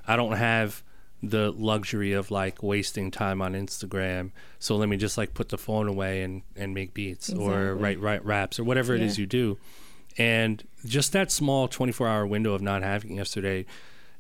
I 0.07 0.17
don't 0.17 0.37
have 0.37 0.83
the 1.23 1.53
luxury 1.53 2.13
of 2.13 2.33
like 2.33 2.63
wasting 2.63 3.11
time 3.11 3.41
on 3.41 3.55
Instagram. 3.55 4.33
So 4.59 4.77
let 4.77 4.89
me 4.89 4.97
just 4.97 5.17
like 5.17 5.33
put 5.35 5.51
the 5.51 5.59
phone 5.59 5.89
away 5.89 6.23
and 6.23 6.43
and 6.57 6.75
make 6.75 6.93
beats 6.93 7.33
or 7.33 7.75
write 7.75 8.01
write 8.01 8.25
raps 8.25 8.59
or 8.59 8.65
whatever 8.65 8.95
it 8.95 9.03
is 9.03 9.19
you 9.19 9.27
do. 9.27 9.59
And 10.19 10.63
just 10.85 11.13
that 11.13 11.31
small 11.31 11.69
24-hour 11.69 12.27
window 12.27 12.55
of 12.55 12.63
not 12.63 12.83
having 12.83 13.17
yesterday 13.17 13.67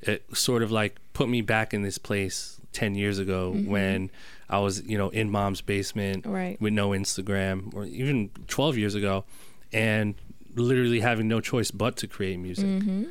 it 0.03 0.25
sort 0.37 0.63
of 0.63 0.71
like 0.73 0.97
put 1.13 1.29
me 1.29 1.41
back 1.41 1.73
in 1.73 1.83
this 1.83 1.99
place 1.99 2.61
10 2.73 2.95
years 2.95 3.19
ago 3.19 3.53
mm-hmm. 3.55 3.71
when 3.71 4.11
I 4.49 4.59
was, 4.59 4.83
you 4.83 4.99
know, 4.99 5.11
in 5.11 5.31
mom's 5.31 5.61
basement 5.61 6.27
Right. 6.27 6.61
with 6.61 6.73
no 6.73 6.91
Instagram 6.91 7.73
or 7.75 7.85
even 7.85 8.31
12 8.49 8.77
years 8.77 8.95
ago 8.95 9.25
and 9.73 10.15
literally 10.55 11.01
having 11.01 11.29
no 11.29 11.41
choice 11.41 11.71
but 11.71 11.97
to 11.99 12.07
create 12.07 12.39
music. 12.39 12.67
Mm-hmm. 12.67 13.05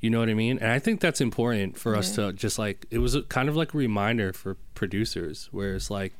You 0.00 0.10
know 0.10 0.20
what 0.20 0.28
I 0.28 0.34
mean? 0.34 0.58
And 0.58 0.70
I 0.70 0.78
think 0.78 1.00
that's 1.00 1.20
important 1.20 1.76
for 1.76 1.96
us 1.96 2.14
to 2.14 2.32
just 2.32 2.58
like, 2.58 2.86
it 2.90 2.98
was 2.98 3.14
a, 3.16 3.22
kind 3.22 3.48
of 3.48 3.56
like 3.56 3.74
a 3.74 3.76
reminder 3.76 4.32
for 4.32 4.56
producers 4.74 5.48
where 5.50 5.74
it's 5.74 5.90
like, 5.90 6.14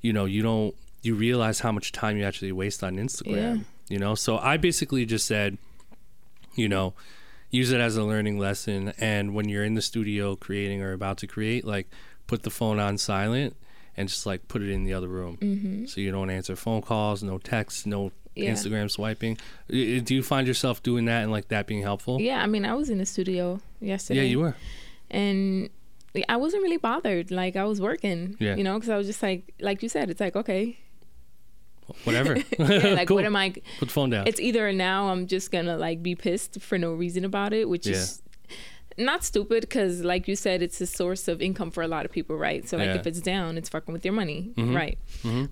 you 0.00 0.12
know, 0.12 0.24
you 0.26 0.42
don't, 0.42 0.74
you 1.02 1.14
realize 1.14 1.60
how 1.60 1.72
much 1.72 1.92
time 1.92 2.16
you 2.16 2.24
actually 2.24 2.52
waste 2.52 2.84
on 2.84 2.96
Instagram, 2.96 3.56
Yeah. 3.56 3.62
You 3.90 3.98
know? 3.98 4.14
So 4.14 4.38
I 4.38 4.56
basically 4.56 5.04
just 5.04 5.26
said, 5.26 5.58
you 6.54 6.68
know, 6.68 6.94
use 7.50 7.70
it 7.72 7.80
as 7.80 7.96
a 7.98 8.04
learning 8.04 8.38
lesson. 8.38 8.94
And 8.98 9.34
when 9.34 9.48
you're 9.50 9.64
in 9.64 9.74
the 9.74 9.82
studio 9.82 10.36
creating 10.36 10.80
or 10.82 10.92
about 10.92 11.18
to 11.18 11.26
create, 11.26 11.66
like 11.66 11.88
put 12.26 12.42
the 12.44 12.50
phone 12.50 12.78
on 12.78 12.96
silent 12.96 13.54
and 13.96 14.08
just 14.08 14.24
like 14.24 14.48
put 14.48 14.62
it 14.62 14.70
in 14.70 14.84
the 14.84 14.94
other 14.94 15.08
room. 15.08 15.36
Mm-hmm. 15.36 15.86
So 15.86 16.00
you 16.00 16.10
don't 16.12 16.30
answer 16.30 16.56
phone 16.56 16.80
calls, 16.80 17.22
no 17.22 17.36
texts, 17.38 17.84
no 17.84 18.12
Yeah. 18.36 18.52
Instagram 18.52 18.88
swiping. 18.90 19.36
Do 19.68 20.14
you 20.14 20.22
find 20.22 20.46
yourself 20.46 20.82
doing 20.82 21.04
that 21.06 21.22
and 21.24 21.32
like 21.32 21.48
that 21.48 21.66
being 21.66 21.82
helpful? 21.82 22.20
Yeah, 22.20 22.40
I 22.42 22.46
mean, 22.46 22.64
I 22.64 22.74
was 22.74 22.88
in 22.88 22.98
the 22.98 23.06
studio 23.06 23.60
yesterday. 23.80 24.20
Yeah, 24.20 24.26
you 24.30 24.38
were. 24.38 24.54
and 25.10 25.68
I 26.28 26.36
wasn't 26.36 26.62
really 26.62 26.76
bothered. 26.76 27.30
Like 27.30 27.56
I 27.56 27.64
was 27.64 27.80
working, 27.80 28.36
Yeah. 28.38 28.54
you 28.56 28.62
know, 28.64 28.74
because 28.74 28.88
I 28.90 28.96
was 28.96 29.06
just 29.08 29.22
like, 29.22 29.52
like 29.60 29.82
you 29.82 29.88
said, 29.88 30.08
it's 30.10 30.20
like 30.20 30.36
okay, 30.36 30.78
Whatever. 32.04 32.36
yeah, 32.58 32.94
like 32.94 33.08
Cool. 33.08 33.16
what 33.16 33.24
am 33.24 33.36
I? 33.36 33.50
Put 33.78 33.86
the 33.88 33.92
phone 33.92 34.10
down. 34.10 34.26
It's 34.26 34.40
either 34.40 34.72
now 34.72 35.08
I'm 35.08 35.26
just 35.26 35.50
gonna 35.50 35.76
like 35.76 36.02
be 36.02 36.14
pissed 36.14 36.60
for 36.60 36.78
no 36.78 36.92
reason 36.92 37.24
about 37.24 37.52
it, 37.52 37.68
which 37.68 37.86
is 37.86 38.22
not 38.98 39.24
stupid 39.24 39.62
because, 39.62 40.02
like 40.02 40.28
you 40.28 40.36
said, 40.36 40.62
it's 40.62 40.80
a 40.80 40.86
source 40.86 41.28
of 41.28 41.40
income 41.40 41.70
for 41.70 41.82
a 41.82 41.88
lot 41.88 42.04
of 42.04 42.12
people, 42.12 42.36
right? 42.36 42.68
So 42.68 42.76
like 42.76 42.86
Yeah. 42.86 42.96
if 42.96 43.06
it's 43.06 43.20
down, 43.20 43.56
it's 43.56 43.68
fucking 43.68 43.92
with 43.92 44.04
your 44.04 44.14
money, 44.14 44.50
Mhm. 44.56 44.74
right? 44.74 44.98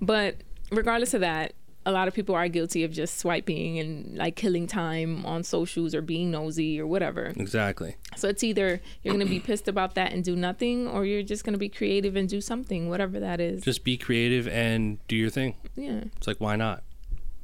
But 0.01 0.35
regardless 0.71 1.13
of 1.13 1.21
that. 1.21 1.53
A 1.89 1.91
lot 1.91 2.07
of 2.07 2.13
people 2.13 2.35
are 2.35 2.47
guilty 2.47 2.83
of 2.83 2.91
just 2.91 3.17
swiping 3.17 3.79
and 3.79 4.15
like 4.15 4.35
killing 4.35 4.67
time 4.67 5.25
on 5.25 5.43
socials 5.43 5.95
or 5.95 6.03
being 6.03 6.29
nosy 6.29 6.79
or 6.79 6.85
whatever. 6.85 7.33
exactly. 7.35 7.95
So 8.15 8.27
it's 8.29 8.43
either 8.43 8.79
you're 9.01 9.15
going 9.15 9.25
to 9.25 9.29
be 9.29 9.39
pissed 9.49 9.67
about 9.67 9.95
that 9.95 10.11
and 10.13 10.23
do 10.23 10.35
nothing, 10.35 10.87
or 10.87 11.03
you're 11.03 11.23
just 11.23 11.43
going 11.43 11.53
to 11.53 11.59
be 11.59 11.67
creative 11.67 12.15
and 12.15 12.29
do 12.29 12.41
something, 12.41 12.89
whatever 12.89 13.19
that 13.19 13.41
is. 13.41 13.63
Just 13.63 13.83
be 13.83 13.97
creative 13.97 14.47
and 14.47 14.99
do 15.07 15.15
your 15.15 15.31
thing. 15.31 15.55
yeah. 15.75 16.01
It's 16.15 16.27
like 16.27 16.37
why 16.37 16.55
not? 16.57 16.83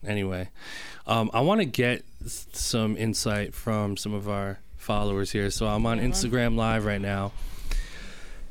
Anyway, 0.05 0.51
um, 1.07 1.31
I 1.33 1.41
want 1.41 1.61
to 1.61 1.65
get 1.65 2.05
some 2.19 2.95
insight 2.97 3.55
from 3.55 3.97
some 3.97 4.13
of 4.13 4.29
our 4.29 4.59
followers 4.77 5.31
here. 5.31 5.49
So 5.49 5.65
I'm 5.65 5.87
on 5.87 5.99
Instagram 5.99 6.55
Live 6.55 6.85
right 6.85 7.01
now, 7.01 7.31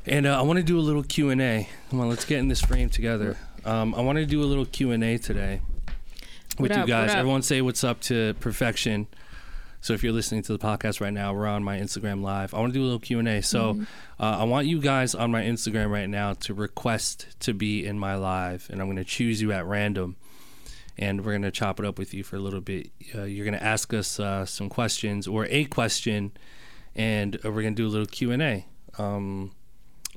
and 0.06 0.26
uh, 0.26 0.36
I 0.36 0.42
want 0.42 0.56
to 0.56 0.64
do 0.64 0.76
a 0.76 0.82
little 0.82 1.04
Q 1.04 1.30
and 1.30 1.40
A. 1.40 1.68
Come 1.90 2.00
on, 2.00 2.08
let's 2.08 2.24
get 2.24 2.40
in 2.40 2.48
this 2.48 2.62
frame 2.62 2.90
together. 2.90 3.36
Um, 3.64 3.94
I 3.94 4.00
want 4.00 4.18
to 4.18 4.26
do 4.26 4.42
a 4.42 4.44
little 4.44 4.66
Q 4.66 4.90
and 4.90 5.04
A 5.04 5.18
today 5.18 5.60
with 6.58 6.70
What 6.70 6.76
you 6.76 6.82
up, 6.82 6.88
guys. 6.88 7.10
Everyone 7.14 7.42
say 7.42 7.60
what's 7.62 7.84
up 7.84 8.00
to 8.02 8.34
Perfection. 8.40 9.06
So 9.80 9.92
if 9.92 10.02
you're 10.02 10.12
listening 10.12 10.42
to 10.44 10.52
the 10.52 10.58
podcast 10.58 11.00
right 11.00 11.12
now, 11.12 11.34
we're 11.34 11.46
on 11.46 11.62
my 11.62 11.78
Instagram 11.78 12.22
Live. 12.22 12.54
I 12.54 12.60
want 12.60 12.72
to 12.72 12.78
do 12.78 12.82
a 12.82 12.86
little 12.86 12.98
Q 12.98 13.18
and 13.18 13.28
A. 13.28 13.42
So 13.42 13.80
uh, 14.18 14.38
I 14.40 14.44
want 14.44 14.66
you 14.66 14.80
guys 14.80 15.14
on 15.14 15.30
my 15.30 15.42
Instagram 15.42 15.90
right 15.90 16.08
now 16.08 16.32
to 16.32 16.54
request 16.54 17.26
to 17.40 17.52
be 17.52 17.84
in 17.84 17.98
my 17.98 18.14
live, 18.14 18.66
and 18.70 18.80
I'm 18.80 18.86
going 18.86 18.96
to 18.96 19.04
choose 19.04 19.42
you 19.42 19.52
at 19.52 19.66
random 19.66 20.16
and 20.96 21.24
we're 21.24 21.32
going 21.32 21.42
to 21.42 21.50
chop 21.50 21.80
it 21.80 21.86
up 21.86 21.98
with 21.98 22.14
you 22.14 22.22
for 22.22 22.36
a 22.36 22.40
little 22.40 22.60
bit. 22.60 22.90
Uh, 23.14 23.24
you're 23.24 23.44
going 23.44 23.58
to 23.58 23.64
ask 23.64 23.92
us 23.92 24.20
uh, 24.20 24.46
some 24.46 24.68
questions 24.68 25.26
or 25.26 25.46
a 25.46 25.64
question, 25.64 26.32
and 26.94 27.36
uh, 27.36 27.50
we're 27.50 27.62
going 27.62 27.74
to 27.74 27.82
do 27.82 27.86
a 27.86 27.90
little 27.90 28.06
Q 28.06 28.30
and 28.30 28.42
A 28.42 28.66
um, 28.98 29.52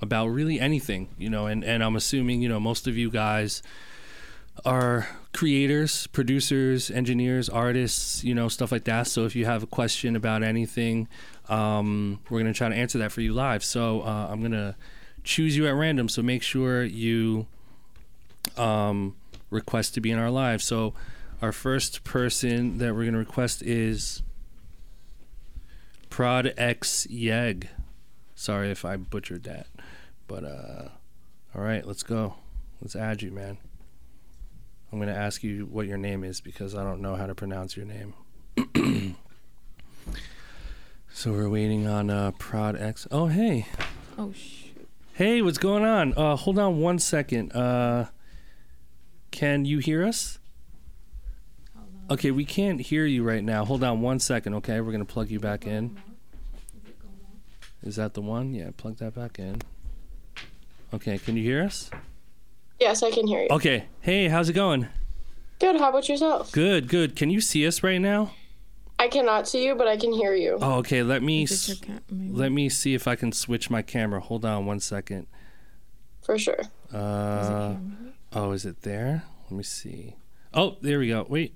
about 0.01 0.27
really 0.27 0.59
anything, 0.59 1.09
you 1.17 1.29
know. 1.29 1.47
And, 1.47 1.63
and 1.63 1.83
I'm 1.83 1.95
assuming 1.95 2.41
you 2.41 2.49
know 2.49 2.59
most 2.59 2.87
of 2.87 2.95
you 2.95 3.09
guys 3.09 3.63
are 4.65 5.07
creators, 5.33 6.07
producers, 6.07 6.89
engineers, 6.89 7.49
artists, 7.49 8.23
you 8.23 8.33
know, 8.33 8.47
stuff 8.47 8.71
like 8.71 8.85
that. 8.85 9.07
So 9.07 9.25
if 9.25 9.35
you 9.35 9.45
have 9.45 9.63
a 9.63 9.67
question 9.67 10.15
about 10.15 10.43
anything, 10.43 11.07
um, 11.49 12.19
we're 12.29 12.39
going 12.39 12.51
to 12.51 12.57
try 12.57 12.69
to 12.69 12.75
answer 12.75 12.97
that 12.99 13.11
for 13.11 13.21
you 13.21 13.33
live. 13.33 13.63
So 13.63 14.01
uh, 14.01 14.27
I'm 14.29 14.39
going 14.39 14.51
to 14.51 14.75
choose 15.23 15.55
you 15.55 15.67
at 15.67 15.71
random. 15.71 16.09
So 16.09 16.21
make 16.21 16.43
sure 16.43 16.83
you 16.83 17.47
um, 18.57 19.15
request 19.49 19.93
to 19.95 20.01
be 20.01 20.11
in 20.11 20.19
our 20.19 20.31
live. 20.31 20.61
So 20.61 20.93
our 21.41 21.51
first 21.51 22.03
person 22.03 22.79
that 22.79 22.95
we're 22.95 23.03
going 23.03 23.13
to 23.13 23.19
request 23.19 23.61
is 23.61 24.23
Prod 26.09 26.53
X 26.57 27.05
Yeg. 27.09 27.69
Sorry 28.33 28.71
if 28.71 28.85
I 28.85 28.97
butchered 28.97 29.43
that. 29.43 29.67
But 30.27 30.43
uh 30.43 30.89
all 31.55 31.61
right, 31.61 31.85
let's 31.87 32.03
go. 32.03 32.35
Let's 32.81 32.95
add 32.95 33.21
you, 33.21 33.31
man. 33.31 33.57
I'm 34.97 35.03
going 35.03 35.13
to 35.13 35.21
ask 35.21 35.43
you 35.43 35.67
what 35.67 35.85
your 35.85 35.99
name 35.99 36.23
is 36.23 36.41
because 36.41 36.73
I 36.73 36.83
don't 36.83 37.01
know 37.01 37.15
how 37.15 37.27
to 37.27 37.35
pronounce 37.35 37.77
your 37.77 37.85
name. 37.85 38.15
so 41.13 41.31
we're 41.31 41.49
waiting 41.49 41.85
on 41.85 42.09
uh 42.09 42.31
Prod 42.39 42.75
X. 42.75 43.07
Oh, 43.11 43.27
hey. 43.27 43.67
Oh 44.17 44.33
shoot. 44.33 44.89
Hey, 45.13 45.43
what's 45.43 45.59
going 45.59 45.85
on? 45.85 46.15
Uh, 46.17 46.35
hold 46.35 46.57
on 46.57 46.79
one 46.79 46.97
second. 46.97 47.53
Uh, 47.53 48.07
can 49.29 49.65
you 49.65 49.77
hear 49.77 50.03
us? 50.03 50.39
Okay, 52.09 52.31
we 52.31 52.43
can't 52.43 52.81
hear 52.81 53.05
you 53.05 53.23
right 53.23 53.43
now. 53.43 53.65
Hold 53.65 53.83
on 53.83 54.01
one 54.01 54.17
second, 54.19 54.55
okay? 54.55 54.81
We're 54.81 54.93
going 54.93 55.05
to 55.05 55.13
plug 55.13 55.29
you 55.29 55.39
back 55.39 55.67
in. 55.67 55.95
Is 57.83 57.97
that 57.97 58.15
the 58.15 58.21
one? 58.21 58.55
Yeah, 58.55 58.71
plug 58.75 58.97
that 58.97 59.13
back 59.13 59.37
in. 59.37 59.61
Okay, 60.91 61.19
can 61.19 61.37
you 61.37 61.43
hear 61.43 61.63
us? 61.63 61.91
Yes, 62.79 63.01
I 63.03 63.11
can 63.11 63.27
hear 63.27 63.41
you. 63.41 63.47
Okay. 63.51 63.85
Hey, 64.01 64.27
how's 64.27 64.49
it 64.49 64.53
going? 64.53 64.87
Good. 65.59 65.79
How 65.79 65.89
about 65.89 66.07
yourself? 66.07 66.51
Good, 66.51 66.87
good. 66.87 67.15
Can 67.15 67.29
you 67.29 67.41
see 67.41 67.65
us 67.65 67.81
right 67.81 67.97
now? 67.99 68.31
I 68.99 69.07
cannot 69.07 69.47
see 69.47 69.65
you, 69.65 69.75
but 69.75 69.87
I 69.87 69.97
can 69.97 70.11
hear 70.13 70.33
you. 70.33 70.57
Oh, 70.61 70.75
okay. 70.79 71.03
Let 71.03 71.21
me 71.23 71.43
s- 71.43 71.81
your 71.87 71.99
let 72.09 72.51
me 72.51 72.67
see 72.69 72.93
if 72.93 73.07
I 73.07 73.15
can 73.15 73.31
switch 73.31 73.69
my 73.69 73.81
camera. 73.81 74.19
Hold 74.19 74.45
on 74.45 74.65
one 74.65 74.79
second. 74.79 75.27
For 76.23 76.37
sure. 76.37 76.59
Uh, 76.93 77.75
oh, 78.33 78.51
is 78.51 78.65
it 78.65 78.81
there? 78.81 79.23
Let 79.45 79.51
me 79.57 79.63
see. 79.63 80.15
Oh, 80.53 80.77
there 80.81 80.99
we 80.99 81.07
go. 81.09 81.25
Wait. 81.29 81.55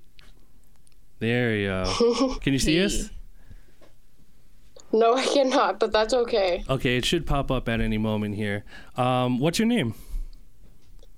There 1.18 1.54
you 1.56 1.68
go. 1.68 2.36
Can 2.40 2.52
you 2.52 2.58
see 2.58 2.82
us? 2.84 3.10
No, 4.92 5.14
I 5.14 5.24
cannot, 5.24 5.78
but 5.78 5.92
that's 5.92 6.12
okay. 6.12 6.64
Okay, 6.68 6.96
it 6.96 7.04
should 7.04 7.26
pop 7.26 7.50
up 7.50 7.68
at 7.68 7.80
any 7.80 7.96
moment 7.98 8.34
here. 8.34 8.64
Um, 8.96 9.38
what's 9.38 9.58
your 9.58 9.66
name? 9.68 9.94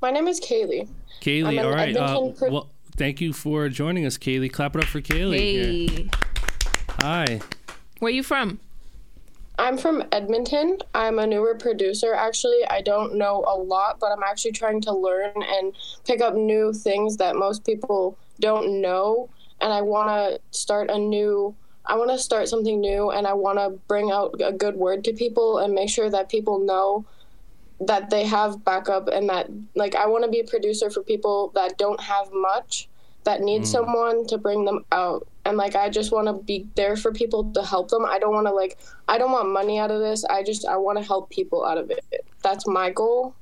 My 0.05 0.11
name 0.11 0.29
is 0.29 0.39
Kaylee. 0.39 0.87
Kaylee. 1.23 1.59
An 1.59 1.65
All 1.65 1.73
right. 1.73 1.97
Uh, 1.97 2.31
pro- 2.33 2.51
well, 2.51 2.71
thank 2.95 3.23
you 3.23 3.33
for 3.33 3.71
joining 3.71 4.05
us, 4.05 4.19
Kaylee. 4.19 4.53
Clap 4.53 4.77
it 4.77 4.83
up 4.83 4.89
for 4.89 5.01
Kaylee. 5.01 5.39
here. 5.39 5.65
Hey, 5.65 6.11
Hi. 7.01 7.41
where 8.01 8.11
are 8.11 8.15
you 8.15 8.23
from? 8.23 8.61
I'm 9.59 9.79
from 9.79 10.05
Edmonton. 10.13 10.77
I'm 10.95 11.19
a 11.19 11.27
newer 11.27 11.55
producer, 11.55 12.13
actually. 12.13 12.67
I 12.69 12.83
don't 12.83 13.15
know 13.15 13.47
a 13.49 13.57
lot, 13.57 13.99
but 13.99 14.13
I'm 14.13 14.23
actually 14.23 14.53
trying 14.53 14.83
to 14.83 14.93
learn 14.93 15.33
and 15.37 15.73
pick 16.05 16.21
up 16.21 16.35
new 16.35 16.75
things 16.75 17.17
that 17.17 17.35
most 17.37 17.65
people 17.65 18.19
don't 18.41 18.83
know. 18.83 19.31
And 19.63 19.73
I 19.73 19.81
want 19.81 20.11
to 20.11 20.39
start 20.51 20.91
a 20.91 20.99
new, 20.99 21.55
I 21.87 21.97
want 21.97 22.11
to 22.11 22.19
start 22.19 22.51
something 22.51 22.79
new 22.79 23.11
and 23.11 23.27
I 23.27 23.33
want 23.33 23.59
to 23.59 23.71
bring 23.89 24.11
out 24.11 24.35
a 24.45 24.53
good 24.53 24.77
word 24.77 25.03
to 25.05 25.15
people 25.15 25.61
and 25.61 25.73
make 25.73 25.89
sure 25.89 26.11
that 26.11 26.29
people 26.29 26.59
know 26.59 27.07
that 27.87 28.11
they 28.11 28.25
have 28.25 28.64
backup 28.64 29.09
and 29.09 29.29
that, 29.29 29.49
like, 29.75 29.95
I 29.95 30.07
want 30.07 30.25
to 30.25 30.31
be 30.31 30.41
a 30.41 30.45
producer 30.45 30.91
for 30.91 31.03
people 31.03 31.53
that 31.55 31.79
don't 31.79 32.00
have 32.00 32.33
much, 32.33 32.88
that 33.25 33.41
need 33.41 33.67
someone 33.67 34.26
to 34.26 34.38
bring 34.38 34.64
them 34.64 34.85
out. 34.93 35.26
And, 35.45 35.57
like, 35.57 35.76
I 35.76 35.88
just 35.88 36.12
want 36.12 36.26
to 36.29 36.35
be 36.35 36.69
there 36.75 36.97
for 36.97 37.12
people 37.12 37.53
to 37.53 37.62
help 37.62 37.91
them. 37.91 38.05
I 38.05 38.19
don't 38.19 38.33
want 38.33 38.47
to, 38.47 38.53
like, 38.53 38.79
I 39.09 39.19
don't 39.19 39.33
want 39.33 39.50
money 39.50 39.79
out 39.79 39.91
of 39.91 40.00
this. 40.00 40.25
I 40.25 40.43
just 40.43 40.67
I 40.67 40.76
want 40.76 40.99
to 40.99 41.05
help 41.05 41.31
people 41.31 41.64
out 41.64 41.79
of 41.79 41.91
it. 41.91 42.05
That's 42.43 42.67
my 42.67 42.91
goal. 42.91 43.35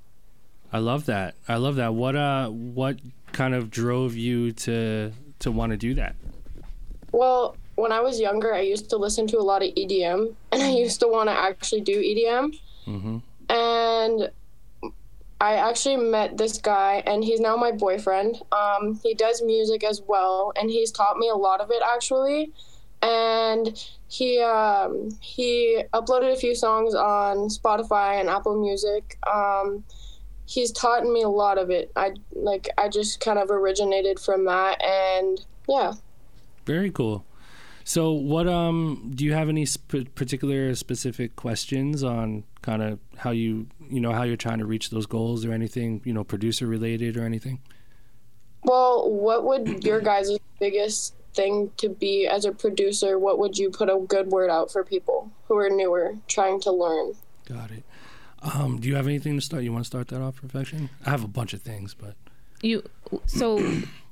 I 0.72 0.78
love 0.78 1.06
that. 1.06 1.34
I 1.48 1.56
love 1.56 1.76
that. 1.76 1.94
What 1.94 2.16
uh, 2.16 2.48
what 2.48 2.98
kind 3.32 3.54
of 3.54 3.70
drove 3.70 4.16
you 4.16 4.52
to 4.52 5.12
to 5.40 5.52
want 5.52 5.70
to 5.70 5.76
do 5.76 5.94
that? 5.94 6.16
Well, 7.12 7.56
when 7.74 7.92
I 7.92 8.00
was 8.00 8.20
younger, 8.20 8.54
I 8.54 8.60
used 8.60 8.88
to 8.90 8.96
listen 8.96 9.26
to 9.28 9.38
a 9.38 9.42
lot 9.42 9.62
of 9.62 9.74
EDM, 9.74 10.34
and 10.52 10.62
I 10.62 10.70
used 10.70 11.00
to 11.00 11.08
want 11.08 11.28
to 11.28 11.38
actually 11.38 11.82
do 11.82 12.00
EDM. 12.00 12.58
Mm-hmm. 12.86 13.18
And 13.52 14.30
I 15.42 15.54
actually 15.54 15.96
met 15.96 16.38
this 16.38 16.58
guy, 16.58 17.02
and 17.04 17.22
he's 17.22 17.40
now 17.40 17.56
my 17.56 17.72
boyfriend. 17.72 18.40
Um, 18.50 18.98
he 19.02 19.12
does 19.12 19.42
music 19.42 19.84
as 19.84 20.00
well, 20.06 20.52
and 20.56 20.70
he's 20.70 20.90
taught 20.90 21.18
me 21.18 21.28
a 21.28 21.34
lot 21.34 21.60
of 21.60 21.70
it 21.70 21.82
actually. 21.84 22.52
And 23.02 23.76
he 24.08 24.40
um, 24.40 25.10
he 25.20 25.82
uploaded 25.92 26.32
a 26.32 26.36
few 26.36 26.54
songs 26.54 26.94
on 26.94 27.48
Spotify 27.48 28.20
and 28.20 28.28
Apple 28.28 28.58
Music. 28.60 29.18
Um, 29.26 29.84
he's 30.46 30.70
taught 30.70 31.04
me 31.04 31.22
a 31.22 31.28
lot 31.28 31.58
of 31.58 31.70
it. 31.70 31.90
I 31.96 32.12
like 32.32 32.68
I 32.78 32.88
just 32.88 33.20
kind 33.20 33.38
of 33.38 33.50
originated 33.50 34.20
from 34.20 34.44
that, 34.44 34.82
and 34.82 35.44
yeah. 35.68 35.94
Very 36.64 36.92
cool. 36.92 37.24
So, 37.84 38.12
what 38.12 38.46
um 38.48 39.12
do 39.14 39.24
you 39.24 39.32
have 39.32 39.48
any 39.48 39.66
sp- 39.66 40.12
particular 40.14 40.74
specific 40.74 41.36
questions 41.36 42.02
on 42.04 42.44
kind 42.62 42.82
of 42.82 42.98
how 43.16 43.30
you 43.30 43.66
you 43.90 44.00
know 44.00 44.12
how 44.12 44.22
you're 44.22 44.36
trying 44.36 44.58
to 44.58 44.66
reach 44.66 44.90
those 44.90 45.06
goals 45.06 45.44
or 45.44 45.52
anything 45.52 46.00
you 46.04 46.12
know 46.12 46.24
producer 46.24 46.66
related 46.66 47.16
or 47.16 47.24
anything? 47.24 47.60
Well, 48.64 49.10
what 49.10 49.44
would 49.44 49.84
your 49.84 50.00
guys' 50.00 50.38
biggest 50.60 51.14
thing 51.34 51.72
to 51.78 51.88
be 51.88 52.26
as 52.26 52.44
a 52.44 52.52
producer? 52.52 53.18
What 53.18 53.38
would 53.38 53.58
you 53.58 53.70
put 53.70 53.88
a 53.88 53.98
good 53.98 54.28
word 54.28 54.50
out 54.50 54.70
for 54.70 54.84
people 54.84 55.32
who 55.48 55.56
are 55.58 55.68
newer, 55.68 56.16
trying 56.28 56.60
to 56.60 56.70
learn? 56.70 57.14
Got 57.48 57.72
it. 57.72 57.84
Um, 58.42 58.78
do 58.80 58.88
you 58.88 58.94
have 58.96 59.06
anything 59.06 59.36
to 59.36 59.40
start? 59.40 59.62
You 59.62 59.72
want 59.72 59.84
to 59.84 59.86
start 59.88 60.08
that 60.08 60.20
off, 60.20 60.36
perfection? 60.36 60.90
I 61.06 61.10
have 61.10 61.24
a 61.24 61.28
bunch 61.28 61.52
of 61.54 61.62
things, 61.62 61.94
but 61.94 62.14
You 62.60 62.84
so 63.26 63.58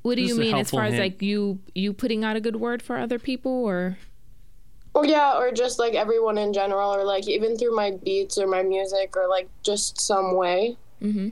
what 0.02 0.16
do 0.16 0.22
you 0.22 0.28
Just 0.28 0.38
a 0.38 0.40
mean 0.40 0.54
as 0.56 0.70
helpful 0.70 0.78
far 0.78 0.84
as 0.86 0.98
like 0.98 1.22
you 1.22 1.60
you 1.74 1.92
putting 1.92 2.24
out 2.24 2.36
a 2.36 2.40
good 2.40 2.56
word 2.56 2.82
for 2.82 2.96
other 2.96 3.18
people 3.18 3.52
or 3.52 3.98
Or 4.94 5.06
yeah, 5.06 5.38
or 5.38 5.52
just 5.52 5.78
like 5.78 5.94
everyone 5.94 6.36
in 6.38 6.52
general, 6.52 6.90
or 6.94 7.04
like 7.04 7.28
even 7.28 7.56
through 7.56 7.76
my 7.76 7.92
beats 7.92 8.38
or 8.38 8.46
my 8.46 8.62
music, 8.62 9.16
or 9.16 9.28
like 9.28 9.48
just 9.62 10.00
some 10.00 10.34
way. 10.36 10.76
mm-hmm. 11.00 11.28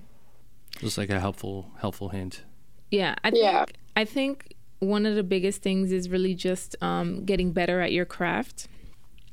just 0.78 0.96
like 0.98 1.10
a 1.10 1.18
helpful 1.20 1.70
helpful 1.80 2.10
hint. 2.10 2.42
Yeah, 2.90 3.16
I 3.24 3.30
think 3.30 3.42
Yeah. 3.42 3.64
I 3.96 4.04
think 4.04 4.54
one 4.80 5.06
of 5.06 5.16
the 5.16 5.24
biggest 5.24 5.60
things 5.60 5.90
is 5.90 6.08
really 6.08 6.34
just 6.34 6.76
um, 6.80 7.24
getting 7.24 7.50
better 7.52 7.80
at 7.80 7.90
your 7.92 8.04
craft 8.04 8.68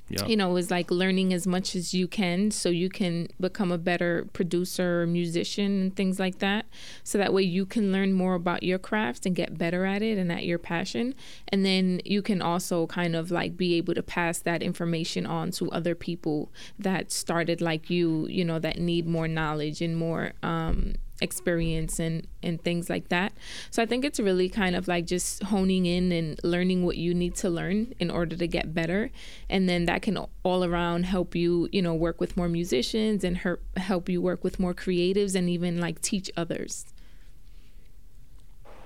Yeah. 0.07 0.27
you 0.27 0.37
know 0.37 0.55
is 0.57 0.69
like 0.69 0.91
learning 0.91 1.33
as 1.33 1.47
much 1.47 1.75
as 1.75 1.93
you 1.93 2.07
can 2.07 2.51
so 2.51 2.69
you 2.69 2.89
can 2.89 3.27
become 3.39 3.71
a 3.71 3.77
better 3.79 4.27
producer 4.33 5.07
musician 5.07 5.81
and 5.81 5.95
things 5.95 6.19
like 6.19 6.37
that 6.39 6.67
so 7.03 7.17
that 7.17 7.33
way 7.33 7.41
you 7.41 7.65
can 7.65 7.91
learn 7.91 8.13
more 8.13 8.35
about 8.35 8.61
your 8.61 8.77
craft 8.77 9.25
and 9.25 9.35
get 9.35 9.57
better 9.57 9.83
at 9.83 10.03
it 10.03 10.19
and 10.19 10.31
at 10.31 10.45
your 10.45 10.59
passion 10.59 11.15
and 11.47 11.65
then 11.65 12.01
you 12.05 12.21
can 12.21 12.39
also 12.39 12.85
kind 12.85 13.15
of 13.15 13.31
like 13.31 13.57
be 13.57 13.73
able 13.75 13.95
to 13.95 14.03
pass 14.03 14.37
that 14.37 14.61
information 14.61 15.25
on 15.25 15.49
to 15.49 15.71
other 15.71 15.95
people 15.95 16.51
that 16.77 17.11
started 17.11 17.59
like 17.59 17.89
you 17.89 18.27
you 18.29 18.45
know 18.45 18.59
that 18.59 18.77
need 18.77 19.07
more 19.07 19.27
knowledge 19.27 19.81
and 19.81 19.97
more 19.97 20.33
um 20.43 20.93
experience 21.21 21.99
and 21.99 22.27
and 22.43 22.61
things 22.61 22.89
like 22.89 23.07
that. 23.09 23.31
So 23.71 23.81
i 23.81 23.85
think 23.85 24.03
it's 24.05 24.19
really 24.19 24.49
kind 24.49 24.75
of 24.75 24.87
like 24.87 25.05
just 25.05 25.41
honing 25.43 25.85
in 25.85 26.11
and 26.11 26.39
learning 26.43 26.85
what 26.85 26.97
you 26.97 27.13
need 27.13 27.35
to 27.35 27.49
learn 27.49 27.93
in 27.99 28.11
order 28.11 28.35
to 28.35 28.47
get 28.47 28.73
better. 28.73 29.11
And 29.49 29.67
then 29.69 29.85
that 29.85 30.01
can 30.01 30.17
all 30.43 30.63
around 30.63 31.05
help 31.05 31.35
you 31.35 31.69
you 31.71 31.81
know 31.81 31.93
work 31.93 32.19
with 32.19 32.35
more 32.35 32.49
musicians 32.49 33.23
and 33.23 33.37
her- 33.39 33.59
help 33.77 34.09
you 34.09 34.21
work 34.21 34.43
with 34.43 34.59
more 34.59 34.73
creatives 34.73 35.35
and 35.35 35.49
even 35.49 35.79
like 35.79 36.01
teach 36.01 36.29
others. 36.35 36.85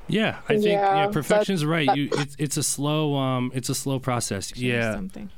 Yeah, 0.08 0.40
I 0.46 0.54
think 0.54 0.66
Yeah, 0.66 0.72
yeah, 0.72 0.94
that's- 1.06 1.14
perfection's 1.14 1.64
right. 1.66 1.96
You, 1.96 2.10
it's 2.14 2.36
it's 2.40 2.58
a 2.58 2.64
slow 2.64 3.16
um, 3.16 3.52
it's 3.54 3.70
a 3.70 3.76
slow 3.76 4.00
process. 4.00 4.56
Yeah, 4.56 4.94
something 4.94 5.30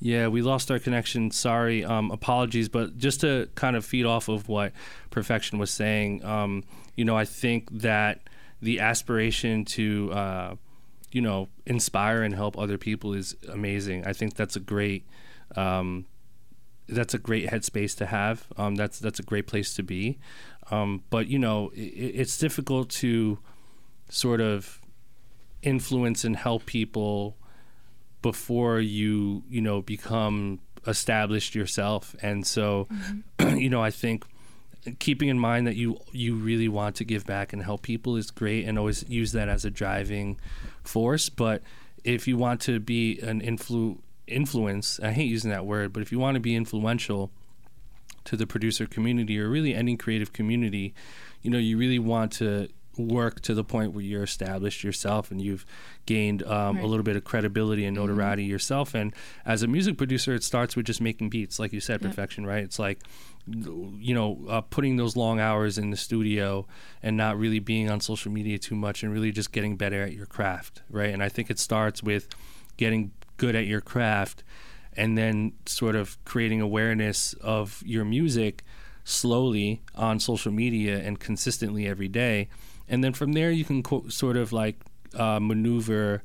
yeah, 0.00 0.28
we 0.28 0.42
lost 0.42 0.70
our 0.70 0.78
connection. 0.78 1.30
Sorry, 1.30 1.84
um, 1.84 2.10
apologies. 2.10 2.68
But 2.68 2.98
just 2.98 3.20
to 3.22 3.48
kind 3.54 3.76
of 3.76 3.84
feed 3.84 4.06
off 4.06 4.28
of 4.28 4.48
what 4.48 4.72
perfection 5.10 5.58
was 5.58 5.70
saying, 5.70 6.24
um, 6.24 6.64
you 6.96 7.04
know, 7.04 7.16
I 7.16 7.24
think 7.24 7.70
that 7.80 8.20
the 8.60 8.80
aspiration 8.80 9.64
to, 9.64 10.12
uh, 10.12 10.54
you 11.10 11.20
know, 11.20 11.48
inspire 11.66 12.22
and 12.22 12.34
help 12.34 12.56
other 12.58 12.78
people 12.78 13.12
is 13.12 13.34
amazing. 13.48 14.06
I 14.06 14.12
think 14.12 14.34
that's 14.34 14.56
a 14.56 14.60
great. 14.60 15.04
Um, 15.56 16.06
that's 16.90 17.12
a 17.12 17.18
great 17.18 17.48
headspace 17.48 17.94
to 17.98 18.06
have. 18.06 18.46
Um, 18.56 18.74
that's 18.74 18.98
that's 18.98 19.18
a 19.18 19.22
great 19.22 19.46
place 19.46 19.74
to 19.74 19.82
be. 19.82 20.18
Um, 20.70 21.02
but 21.10 21.26
you 21.28 21.38
know, 21.38 21.70
it, 21.74 21.80
it's 21.80 22.38
difficult 22.38 22.88
to 22.90 23.38
sort 24.08 24.40
of 24.40 24.80
influence 25.62 26.24
and 26.24 26.36
help 26.36 26.66
people 26.66 27.36
before 28.22 28.80
you 28.80 29.42
you 29.48 29.60
know 29.60 29.82
become 29.82 30.60
established 30.86 31.54
yourself. 31.54 32.14
And 32.22 32.46
so 32.46 32.88
mm-hmm. 32.90 33.56
you 33.64 33.70
know 33.70 33.82
i 33.82 33.90
think 33.90 34.24
keeping 35.00 35.28
in 35.28 35.38
mind 35.38 35.66
that 35.66 35.76
you 35.76 35.98
you 36.12 36.34
really 36.36 36.68
want 36.68 36.96
to 36.96 37.04
give 37.04 37.26
back 37.26 37.52
and 37.52 37.62
help 37.62 37.82
people 37.82 38.16
is 38.16 38.30
great 38.30 38.64
and 38.64 38.78
always 38.78 39.06
use 39.08 39.32
that 39.32 39.48
as 39.48 39.64
a 39.64 39.70
driving 39.70 40.38
force. 40.84 41.28
But 41.28 41.62
if 42.04 42.26
you 42.26 42.36
want 42.36 42.60
to 42.62 42.80
be 42.80 43.18
an 43.20 43.40
influ 43.40 43.98
influence 44.26 45.00
i 45.00 45.10
hate 45.10 45.24
using 45.24 45.50
that 45.50 45.64
word 45.64 45.90
but 45.92 46.02
if 46.02 46.12
you 46.12 46.18
want 46.18 46.34
to 46.34 46.40
be 46.40 46.54
influential 46.54 47.30
to 48.24 48.36
the 48.36 48.46
producer 48.46 48.86
community 48.86 49.40
or 49.40 49.48
really 49.48 49.74
any 49.74 49.96
creative 49.96 50.32
community 50.34 50.94
you 51.40 51.50
know 51.50 51.58
you 51.58 51.78
really 51.78 51.98
want 51.98 52.30
to 52.30 52.68
work 52.98 53.40
to 53.42 53.54
the 53.54 53.64
point 53.64 53.92
where 53.92 54.04
you're 54.04 54.22
established 54.24 54.82
yourself 54.84 55.30
and 55.30 55.40
you've 55.40 55.64
gained 56.06 56.42
um, 56.44 56.78
a 56.78 56.86
little 56.86 57.02
bit 57.04 57.16
of 57.16 57.24
credibility 57.24 57.84
and 57.84 57.96
notoriety 57.96 58.44
yourself. 58.44 58.94
And 58.94 59.14
as 59.46 59.62
a 59.62 59.66
music 59.66 59.96
producer 59.96 60.34
it 60.34 60.42
starts 60.44 60.76
with 60.76 60.86
just 60.86 61.00
making 61.00 61.30
beats 61.30 61.58
like 61.58 61.72
you 61.72 61.80
said 61.80 62.00
Yeah. 62.02 62.08
perfection 62.08 62.46
right? 62.46 62.62
It's 62.64 62.78
like 62.78 63.00
you 63.46 64.14
know 64.14 64.44
uh, 64.48 64.60
putting 64.60 64.96
those 64.96 65.16
long 65.16 65.40
hours 65.40 65.78
in 65.78 65.88
the 65.90 65.96
studio 65.96 66.66
and 67.02 67.16
not 67.16 67.38
really 67.38 67.60
being 67.60 67.88
on 67.90 67.98
social 68.00 68.30
media 68.30 68.58
too 68.58 68.74
much 68.74 69.02
and 69.02 69.10
really 69.10 69.32
just 69.32 69.52
getting 69.52 69.74
better 69.76 70.02
at 70.02 70.12
your 70.12 70.26
craft 70.26 70.82
right? 70.90 71.14
And 71.14 71.22
i 71.22 71.30
think 71.30 71.48
it 71.50 71.58
starts 71.58 72.02
with 72.02 72.28
getting 72.76 73.10
good 73.38 73.56
at 73.56 73.64
your 73.66 73.80
craft 73.80 74.44
and 74.94 75.16
then 75.16 75.52
sort 75.64 75.96
of 75.96 76.22
creating 76.26 76.60
awareness 76.60 77.32
of 77.40 77.82
your 77.86 78.04
music 78.04 78.64
slowly 79.04 79.80
on 79.94 80.20
social 80.20 80.52
media 80.52 80.98
and 80.98 81.18
consistently 81.18 81.86
every 81.86 82.08
day 82.08 82.48
and 82.88 83.02
then 83.02 83.12
from 83.12 83.32
there 83.32 83.50
you 83.50 83.64
can 83.64 83.82
co- 83.82 84.08
sort 84.08 84.36
of 84.36 84.52
like 84.52 84.76
uh, 85.14 85.40
maneuver 85.40 86.22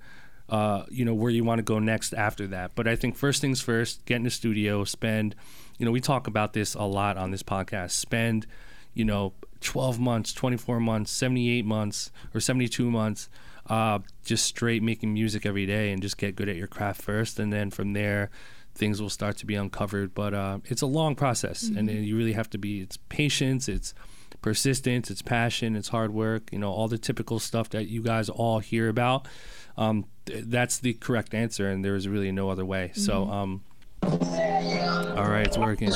uh, 0.49 0.84
you 0.89 1.06
know 1.06 1.13
where 1.13 1.32
you 1.32 1.43
want 1.43 1.60
to 1.60 1.63
go 1.63 1.80
next 1.80 2.13
after 2.13 2.47
that. 2.47 2.76
But 2.76 2.88
i 2.88 2.95
think 2.95 3.15
first 3.15 3.41
things 3.41 3.62
first 3.62 4.06
get 4.06 4.17
in 4.17 4.23
the 4.23 4.30
studio 4.30 4.84
spend 4.84 5.36
you 5.78 5.86
know 5.86 5.91
we 5.91 6.02
talk 6.02 6.28
about 6.28 6.54
this 6.54 6.76
a 6.76 6.84
lot 6.84 7.17
on 7.17 7.32
this 7.32 7.43
podcast. 7.43 7.91
Spend 7.91 8.45
you 8.93 9.06
know 9.06 9.34
12 9.62 9.99
months 9.99 10.34
24 10.34 10.80
months 10.80 11.12
78 11.12 11.65
months 11.65 12.12
or 12.34 12.39
72 12.39 12.91
months 12.91 13.30
uh, 13.67 13.99
just 14.26 14.45
straight 14.45 14.84
making 14.84 15.13
music 15.13 15.45
every 15.45 15.65
day 15.65 15.91
and 15.91 16.02
just 16.02 16.17
get 16.17 16.36
good 16.36 16.49
at 16.49 16.56
your 16.56 16.67
craft 16.67 17.02
first. 17.02 17.39
And 17.39 17.52
then 17.52 17.71
from 17.71 17.93
there 17.93 18.30
things 18.76 19.02
will 19.02 19.10
start 19.10 19.38
to 19.38 19.45
be 19.45 19.56
uncovered. 19.56 20.13
But 20.13 20.34
uh, 20.34 20.60
it's 20.65 20.82
a 20.82 20.88
long 20.88 21.15
process 21.15 21.63
and 21.63 21.89
you 21.89 22.17
really 22.17 22.34
have 22.34 22.49
to 22.52 22.58
be 22.58 22.82
it's 22.82 22.97
patience 23.10 23.69
it's 23.69 23.93
persistence 24.43 25.10
it's 25.10 25.21
passion 25.23 25.75
it's 25.75 25.88
hard 25.88 26.13
work 26.13 26.49
you 26.51 26.60
know 26.60 26.69
all 26.71 26.88
the 26.88 26.97
typical 26.99 27.39
stuff 27.39 27.69
that 27.69 27.88
you 27.88 28.01
guys 28.03 28.29
all 28.29 28.60
hear 28.60 28.88
about 28.89 29.27
um, 29.77 30.06
th- 30.25 30.43
that's 30.47 30.77
the 30.77 30.93
correct 30.93 31.34
answer 31.34 31.67
and 31.69 31.84
there 31.84 31.95
is 31.95 32.08
really 32.08 32.32
no 32.32 32.49
other 32.49 32.63
way 32.65 32.91
so 32.93 33.23
um, 33.32 33.63
all 34.03 35.27
right 35.29 35.47
it's 35.47 35.58
working 35.58 35.91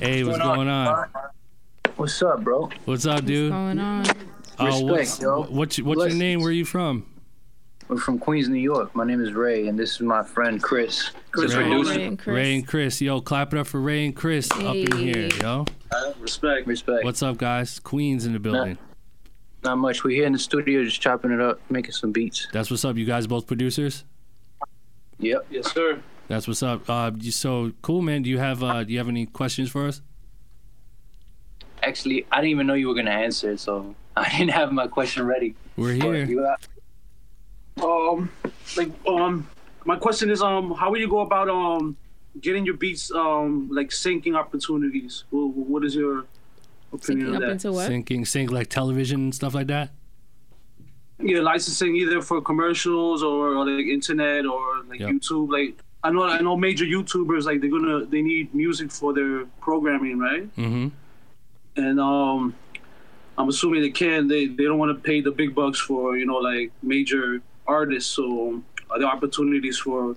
hey 0.00 0.22
what's 0.24 0.38
going 0.38 0.68
on 0.68 1.08
What's 1.96 2.22
up, 2.22 2.42
bro? 2.44 2.70
what's 2.86 3.04
up 3.06 3.24
dude 3.24 3.50
What's 3.50 3.76
going 3.76 3.78
on 3.80 4.06
Uh, 4.58 4.64
Respect, 4.66 4.84
what's, 4.90 5.20
yo. 5.20 5.42
what's, 5.50 5.78
your- 5.78 5.86
what's 5.86 6.00
your 6.12 6.14
name 6.18 6.40
where 6.40 6.48
are 6.48 6.52
you 6.52 6.64
from 6.64 7.06
We're 7.88 7.96
from 7.98 8.18
Queens, 8.18 8.48
New 8.48 8.58
York. 8.60 8.94
My 8.94 9.04
name 9.04 9.20
is 9.22 9.32
Ray, 9.32 9.66
and 9.68 9.76
this 9.78 9.94
is 9.94 10.00
my 10.02 10.22
friend 10.22 10.62
Chris. 10.62 11.10
Chris 11.32 11.54
Ray. 11.54 11.64
Ray 11.64 12.04
and 12.06 12.18
Chris. 12.18 12.34
Ray 12.34 12.54
and 12.54 12.66
Chris, 12.66 13.00
yo, 13.00 13.20
clap 13.20 13.52
it 13.52 13.58
up 13.58 13.66
for 13.66 13.80
Ray 13.80 14.04
and 14.06 14.14
Chris 14.14 14.48
up 14.52 14.74
in 14.76 14.92
here, 14.96 15.28
Hey. 15.30 15.64
Yo. 15.92 16.14
Respect, 16.20 16.66
respect. 16.66 17.04
What's 17.04 17.22
up, 17.22 17.38
guys? 17.38 17.78
Queens 17.80 18.26
in 18.26 18.32
the 18.32 18.38
building. 18.38 18.78
Not 19.62 19.76
much. 19.76 20.04
We're 20.04 20.16
here 20.16 20.26
in 20.26 20.32
the 20.32 20.38
studio, 20.38 20.82
just 20.84 21.00
chopping 21.00 21.30
it 21.30 21.40
up, 21.40 21.60
making 21.70 21.92
some 21.92 22.12
beats. 22.12 22.48
That's 22.52 22.70
what's 22.70 22.84
up. 22.84 22.96
You 22.96 23.04
guys 23.04 23.26
both 23.26 23.46
producers. 23.46 24.04
Yep. 25.18 25.46
Yes, 25.50 25.72
sir. 25.72 26.00
That's 26.28 26.48
what's 26.48 26.62
up. 26.62 26.88
Uh, 26.88 27.10
you, 27.18 27.30
so 27.30 27.72
cool, 27.82 28.00
man. 28.00 28.22
Do 28.22 28.30
you 28.30 28.38
have 28.38 28.62
uh, 28.62 28.84
do 28.84 28.92
you 28.92 28.98
have 28.98 29.08
any 29.08 29.26
questions 29.26 29.70
for 29.70 29.86
us? 29.86 30.00
Actually, 31.82 32.26
I 32.30 32.36
didn't 32.36 32.50
even 32.50 32.66
know 32.66 32.74
you 32.74 32.88
were 32.88 32.94
gonna 32.94 33.10
answer, 33.10 33.56
so 33.56 33.94
I 34.16 34.30
didn't 34.30 34.52
have 34.52 34.72
my 34.72 34.86
question 34.86 35.26
ready. 35.26 35.54
We're 35.76 35.92
here. 35.92 36.56
Um, 37.82 38.30
like 38.76 38.90
um, 39.06 39.48
my 39.84 39.96
question 39.96 40.30
is 40.30 40.42
um, 40.42 40.72
how 40.72 40.90
will 40.90 40.98
you 40.98 41.08
go 41.08 41.20
about 41.20 41.48
um, 41.48 41.96
getting 42.40 42.64
your 42.66 42.76
beats 42.76 43.10
um, 43.10 43.68
like 43.72 43.88
syncing 43.90 44.36
opportunities? 44.36 45.24
What, 45.30 45.46
what 45.54 45.84
is 45.84 45.94
your 45.94 46.26
opinion 46.92 47.28
Syncing 47.28 47.30
on 47.30 47.34
up 47.36 47.40
that? 47.42 47.50
into 47.52 47.72
what? 47.72 47.90
Syncing, 47.90 48.26
sync 48.26 48.50
like 48.50 48.68
television 48.68 49.20
and 49.20 49.34
stuff 49.34 49.54
like 49.54 49.66
that. 49.68 49.90
yeah, 51.22 51.40
licensing 51.40 51.96
either 51.96 52.22
for 52.22 52.40
commercials 52.40 53.22
or, 53.22 53.54
or 53.56 53.66
like 53.68 53.86
internet 53.86 54.46
or 54.46 54.82
like 54.88 55.00
Yep. 55.00 55.10
YouTube. 55.10 55.50
Like 55.50 55.76
I 56.02 56.10
know 56.10 56.24
I 56.24 56.40
know 56.40 56.56
major 56.56 56.84
YouTubers 56.84 57.44
like 57.44 57.60
they're 57.60 57.70
gonna 57.70 58.06
they 58.06 58.22
need 58.22 58.54
music 58.54 58.90
for 58.90 59.12
their 59.12 59.44
programming, 59.60 60.18
right? 60.18 60.44
Mm-hmm. 60.56 60.88
And 61.76 62.00
um, 62.00 62.54
I'm 63.36 63.48
assuming 63.48 63.82
they 63.82 63.90
can. 63.90 64.26
They 64.28 64.46
they 64.46 64.64
don't 64.64 64.78
want 64.78 64.96
to 64.96 65.00
pay 65.02 65.20
the 65.20 65.30
big 65.30 65.54
bucks 65.54 65.78
for 65.78 66.16
you 66.16 66.26
know 66.26 66.36
like 66.36 66.72
major 66.82 67.42
artists. 67.66 68.10
So 68.10 68.62
are 68.90 68.98
there 68.98 69.08
opportunities 69.08 69.78
for 69.78 70.16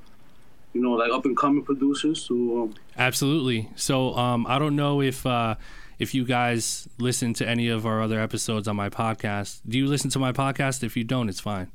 you 0.73 0.81
know 0.81 0.91
like 0.91 1.11
up 1.11 1.25
and 1.25 1.37
coming 1.37 1.63
producers 1.63 2.27
to 2.27 2.63
um, 2.63 2.73
Absolutely. 2.97 3.69
So 3.75 4.15
um, 4.15 4.45
I 4.47 4.59
don't 4.59 4.75
know 4.75 5.01
if 5.01 5.25
uh, 5.25 5.55
if 5.99 6.13
you 6.13 6.25
guys 6.25 6.87
listen 6.97 7.33
to 7.35 7.47
any 7.47 7.67
of 7.69 7.85
our 7.85 8.01
other 8.01 8.19
episodes 8.19 8.67
on 8.67 8.75
my 8.75 8.89
podcast. 8.89 9.61
Do 9.67 9.77
you 9.77 9.87
listen 9.87 10.09
to 10.11 10.19
my 10.19 10.31
podcast? 10.31 10.83
If 10.83 10.97
you 10.97 11.03
don't, 11.03 11.29
it's 11.29 11.39
fine. 11.39 11.71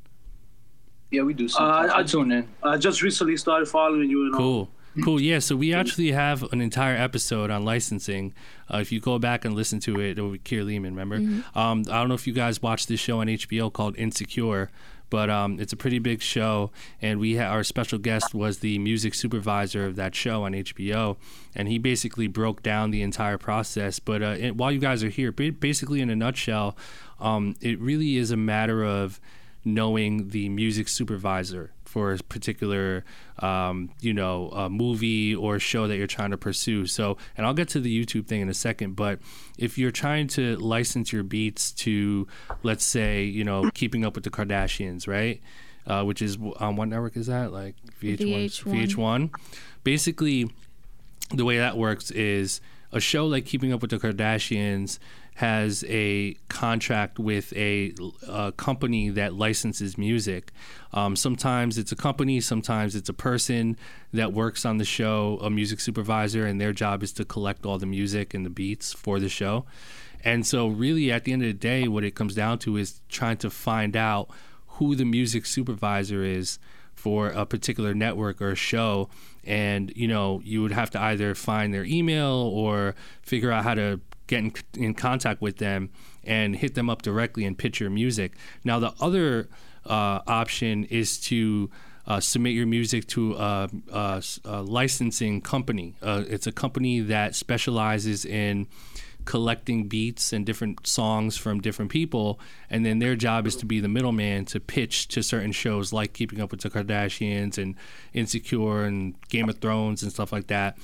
Yeah, 1.10 1.22
we 1.22 1.32
do. 1.34 1.46
Uh, 1.58 1.62
I- 1.62 1.98
I 2.00 2.02
tune 2.02 2.30
in. 2.32 2.48
I 2.62 2.76
just 2.76 3.02
recently 3.02 3.36
started 3.36 3.66
following 3.66 4.10
you 4.10 4.26
and 4.26 4.34
all. 4.34 4.40
Cool. 4.40 4.70
Cool. 5.04 5.20
Yeah. 5.20 5.38
So 5.38 5.54
we 5.54 5.72
actually 5.72 6.10
have 6.10 6.42
an 6.52 6.60
entire 6.60 6.96
episode 6.96 7.50
on 7.50 7.64
licensing. 7.64 8.34
Uh, 8.72 8.78
if 8.78 8.90
you 8.90 8.98
go 9.00 9.18
back 9.18 9.44
and 9.44 9.54
listen 9.54 9.78
to 9.80 10.00
it, 10.00 10.18
it 10.18 10.20
will 10.22 10.32
be 10.32 10.38
Kier 10.40 10.64
Lehman, 10.66 10.96
remember? 10.96 11.16
Um, 11.54 11.84
I 11.88 12.00
don't 12.00 12.08
know 12.08 12.14
if 12.14 12.26
you 12.26 12.32
guys 12.32 12.60
watched 12.60 12.88
this 12.88 12.98
show 12.98 13.20
on 13.20 13.28
HBO 13.28 13.72
called 13.72 13.96
Insecure, 13.96 14.70
but 15.10 15.30
um, 15.30 15.58
it's 15.60 15.72
a 15.72 15.76
pretty 15.76 15.98
big 15.98 16.22
show. 16.22 16.70
And 17.00 17.18
we 17.20 17.36
ha- 17.36 17.46
our 17.46 17.64
special 17.64 17.98
guest 17.98 18.34
was 18.34 18.58
the 18.58 18.78
music 18.78 19.14
supervisor 19.14 19.86
of 19.86 19.96
that 19.96 20.14
show 20.14 20.44
on 20.44 20.52
HBO. 20.52 21.16
And 21.54 21.68
he 21.68 21.78
basically 21.78 22.26
broke 22.26 22.62
down 22.62 22.90
the 22.90 23.02
entire 23.02 23.38
process. 23.38 23.98
But 23.98 24.22
uh, 24.22 24.36
it, 24.38 24.56
while 24.56 24.72
you 24.72 24.78
guys 24.80 25.02
are 25.02 25.08
here, 25.08 25.32
basically 25.32 26.00
in 26.00 26.10
a 26.10 26.16
nutshell, 26.16 26.76
um, 27.20 27.56
it 27.60 27.80
really 27.80 28.16
is 28.16 28.30
a 28.30 28.36
matter 28.36 28.84
of 28.84 29.20
knowing 29.64 30.28
the 30.28 30.48
music 30.48 30.88
supervisor 30.88 31.72
for 31.88 32.12
a 32.12 32.18
particular 32.18 33.04
um, 33.40 33.90
you 34.00 34.12
know 34.12 34.50
a 34.50 34.68
movie 34.68 35.34
or 35.34 35.58
show 35.58 35.88
that 35.88 35.96
you're 35.96 36.06
trying 36.06 36.30
to 36.30 36.36
pursue. 36.36 36.86
So 36.86 37.16
and 37.36 37.46
i'll 37.46 37.54
get 37.54 37.68
to 37.70 37.80
the 37.80 38.04
youtube 38.04 38.26
thing 38.26 38.40
in 38.40 38.48
a 38.48 38.54
second 38.54 38.94
but 38.94 39.18
if 39.56 39.78
you're 39.78 39.90
trying 39.90 40.28
to 40.28 40.56
license 40.56 41.12
your 41.12 41.22
beats 41.22 41.72
to 41.72 42.26
let's 42.62 42.84
say 42.84 43.24
you 43.24 43.44
know 43.44 43.70
keeping 43.74 44.04
up 44.04 44.14
with 44.14 44.24
the 44.24 44.30
kardashians 44.30 45.08
right? 45.08 45.40
Uh, 45.86 46.04
which 46.04 46.20
is 46.20 46.36
on 46.58 46.76
what 46.76 46.86
network 46.88 47.16
is 47.16 47.28
that? 47.28 47.50
Like 47.50 47.74
vh1 48.02 48.18
VH1. 48.18 48.90
vh1 48.90 49.30
basically 49.84 50.50
the 51.30 51.44
way 51.44 51.56
that 51.58 51.76
works 51.76 52.10
is 52.10 52.60
a 52.92 53.00
show 53.00 53.26
like 53.26 53.44
Keeping 53.44 53.72
Up 53.72 53.82
with 53.82 53.90
the 53.90 53.98
Kardashians 53.98 54.98
has 55.38 55.84
a 55.86 56.34
contract 56.48 57.20
with 57.20 57.52
a, 57.52 57.94
a 58.26 58.50
company 58.56 59.08
that 59.08 59.34
licenses 59.34 59.96
music. 59.96 60.50
Um, 60.92 61.14
sometimes 61.14 61.78
it's 61.78 61.92
a 61.92 61.96
company, 61.96 62.40
sometimes 62.40 62.96
it's 62.96 63.08
a 63.08 63.12
person 63.12 63.76
that 64.12 64.32
works 64.32 64.66
on 64.66 64.78
the 64.78 64.84
show, 64.84 65.38
a 65.40 65.48
music 65.48 65.78
supervisor, 65.78 66.44
and 66.44 66.60
their 66.60 66.72
job 66.72 67.04
is 67.04 67.12
to 67.12 67.24
collect 67.24 67.64
all 67.64 67.78
the 67.78 67.86
music 67.86 68.34
and 68.34 68.44
the 68.44 68.50
beats 68.50 68.92
for 68.92 69.20
the 69.20 69.28
show. 69.28 69.64
And 70.24 70.44
so, 70.44 70.66
really, 70.66 71.12
at 71.12 71.22
the 71.22 71.32
end 71.32 71.42
of 71.42 71.46
the 71.46 71.52
day, 71.52 71.86
what 71.86 72.02
it 72.02 72.16
comes 72.16 72.34
down 72.34 72.58
to 72.60 72.76
is 72.76 73.00
trying 73.08 73.36
to 73.36 73.48
find 73.48 73.96
out 73.96 74.28
who 74.66 74.96
the 74.96 75.04
music 75.04 75.46
supervisor 75.46 76.24
is 76.24 76.58
for 76.96 77.28
a 77.28 77.46
particular 77.46 77.94
network 77.94 78.42
or 78.42 78.50
a 78.50 78.56
show 78.56 79.08
and 79.44 79.92
you 79.94 80.08
know 80.08 80.42
you 80.44 80.60
would 80.60 80.72
have 80.72 80.90
to 80.90 81.00
either 81.00 81.32
find 81.32 81.72
their 81.72 81.84
email 81.84 82.26
or 82.52 82.96
figure 83.22 83.52
out 83.52 83.62
how 83.62 83.74
to 83.74 84.00
get 84.28 84.38
in, 84.38 84.52
in 84.76 84.94
contact 84.94 85.42
with 85.42 85.56
them 85.56 85.90
and 86.24 86.56
hit 86.56 86.74
them 86.74 86.88
up 86.88 87.02
directly 87.02 87.44
and 87.44 87.58
pitch 87.58 87.80
your 87.80 87.90
music 87.90 88.32
now 88.64 88.78
the 88.78 88.94
other 89.00 89.48
uh, 89.86 90.20
option 90.26 90.84
is 90.84 91.18
to 91.18 91.68
uh, 92.06 92.20
submit 92.20 92.54
your 92.54 92.66
music 92.66 93.06
to 93.06 93.34
a, 93.34 93.68
a, 93.92 94.22
a 94.44 94.62
licensing 94.62 95.40
company 95.40 95.96
uh, 96.02 96.22
it's 96.28 96.46
a 96.46 96.52
company 96.52 97.00
that 97.00 97.34
specializes 97.34 98.24
in 98.24 98.66
collecting 99.28 99.88
beats 99.88 100.32
and 100.32 100.46
different 100.46 100.86
songs 100.86 101.36
from 101.36 101.60
different 101.60 101.90
people, 101.90 102.40
and 102.70 102.86
then 102.86 102.98
their 102.98 103.14
job 103.14 103.46
is 103.46 103.54
to 103.56 103.66
be 103.66 103.78
the 103.78 103.86
middleman 103.86 104.46
to 104.46 104.58
pitch 104.58 105.06
to 105.06 105.22
certain 105.22 105.52
shows 105.52 105.92
like 105.92 106.14
Keeping 106.14 106.40
Up 106.40 106.50
with 106.50 106.62
the 106.62 106.70
Kardashians 106.70 107.58
and 107.58 107.74
Insecure 108.14 108.84
and 108.84 109.20
Game 109.28 109.50
of 109.50 109.58
Thrones 109.58 110.02
and 110.02 110.10
stuff 110.10 110.32
like 110.32 110.46
that. 110.46 110.78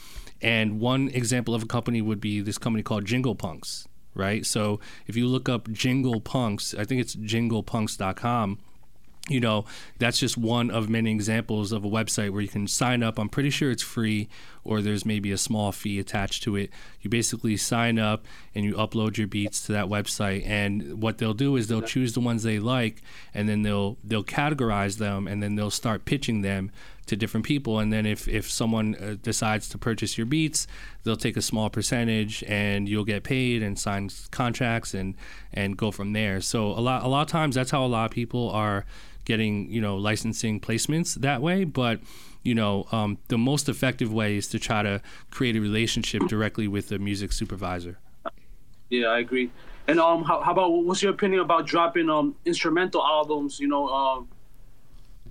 And 0.45 0.79
one 0.79 1.09
example 1.09 1.55
of 1.55 1.63
a 1.63 1.67
company 1.67 2.03
would 2.03 2.21
be 2.21 2.43
this 2.43 2.59
company 2.59 2.83
called 2.83 3.07
Jingle 3.07 3.35
Punks, 3.35 3.89
right? 4.15 4.45
So 4.45 4.79
if 5.07 5.17
you 5.17 5.27
look 5.27 5.49
up 5.49 5.73
Jingle 5.73 6.21
Punks, 6.21 6.75
I 6.75 6.85
think 6.85 7.01
it's 7.01 7.17
jinglepunks.com 7.17 8.59
you 9.29 9.41
know, 9.41 9.65
that's 9.99 10.19
just 10.19 10.37
one 10.37 10.71
of 10.71 10.91
many 10.91 11.11
examples 11.11 11.73
of 11.73 11.83
a 11.83 11.89
website 11.89 12.31
where 12.31 12.43
you 12.43 12.49
can 12.49 12.69
sign 12.69 13.03
up. 13.03 13.19
I'm 13.19 13.31
pretty 13.31 13.49
sure 13.49 13.71
it's 13.71 13.83
free 13.83 14.29
or 14.65 14.83
there's 14.83 15.07
maybe 15.07 15.33
a 15.33 15.39
small 15.39 15.73
fee 15.73 15.99
attached 15.99 16.43
to 16.43 16.57
it. 16.57 16.71
You 17.01 17.09
basically 17.09 17.57
sign 17.57 17.99
up 17.99 18.27
and 18.55 18.67
you 18.67 18.75
upload 18.75 19.17
your 19.17 19.27
beats 19.27 19.65
to 19.65 19.73
that 19.73 19.87
website 19.87 20.47
and 20.47 21.01
what 21.01 21.17
they'll 21.19 21.33
do 21.33 21.57
is 21.57 21.69
they'll 21.69 21.81
choose 21.81 22.13
the 22.13 22.21
ones 22.21 22.43
they 22.43 22.59
like 22.59 23.01
and 23.33 23.49
then 23.49 23.63
they'll 23.63 23.97
they'll 24.05 24.25
categorize 24.25 24.99
them 24.99 25.27
and 25.27 25.43
then 25.43 25.55
they'll 25.55 25.71
start 25.71 26.05
pitching 26.05 26.43
them 26.43 26.71
to 27.05 27.17
different 27.17 27.45
people 27.45 27.79
and 27.79 27.93
then 27.93 28.07
if 28.07 28.27
if 28.29 28.51
someone 28.51 28.95
uh, 28.97 29.17
decides 29.23 29.69
to 29.69 29.79
purchase 29.79 30.17
your 30.17 30.27
beats 30.27 30.67
they'll 31.03 31.17
take 31.17 31.37
a 31.37 31.43
small 31.43 31.71
percentage 31.71 32.43
and 32.47 32.89
you'll 32.89 33.05
get 33.05 33.23
paid 33.23 33.63
and 33.63 33.79
sign 33.79 34.09
contracts 34.31 34.95
and 34.95 35.15
and 35.53 35.77
go 35.77 35.91
from 35.91 36.13
there 36.13 36.41
so 36.41 36.67
a 36.67 36.81
lot 36.81 37.03
a 37.03 37.09
lot 37.09 37.23
of 37.23 37.29
times 37.29 37.55
that's 37.55 37.71
how 37.71 37.85
a 37.85 37.87
lot 37.87 38.07
of 38.07 38.11
people 38.11 38.51
are 38.51 38.85
getting 39.25 39.71
you 39.71 39.81
know 39.81 39.97
licensing 39.97 40.61
placements 40.61 41.15
that 41.15 41.41
way 41.41 41.65
but 41.65 42.01
you 42.43 42.55
know 42.55 42.87
um, 42.93 43.19
the 43.29 43.39
most 43.39 43.69
effective 43.69 44.13
way 44.13 44.37
is 44.37 44.49
to 44.49 44.59
try 44.59 44.83
to 44.83 45.01
create 45.31 45.57
a 45.57 45.61
relationship 45.61 46.23
directly 46.29 46.69
with 46.69 46.89
the 46.89 46.99
music 46.99 47.33
supervisor 47.33 47.99
Yeah, 48.91 49.09
I 49.09 49.19
agree. 49.19 49.51
And 49.87 49.99
um, 50.01 50.25
how, 50.25 50.41
how 50.41 50.53
about 50.53 50.69
what's 50.71 51.03
your 51.03 51.13
opinion 51.13 51.41
about 51.41 51.67
dropping 51.67 52.09
um 52.09 52.35
instrumental 52.45 53.03
albums? 53.03 53.61
You 53.61 53.69
know, 53.69 53.89
um, 53.89 54.29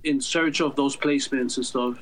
in 0.04 0.20
search 0.20 0.60
of 0.60 0.76
those 0.76 0.96
placements 0.96 1.56
and 1.56 1.64
stuff. 1.66 1.98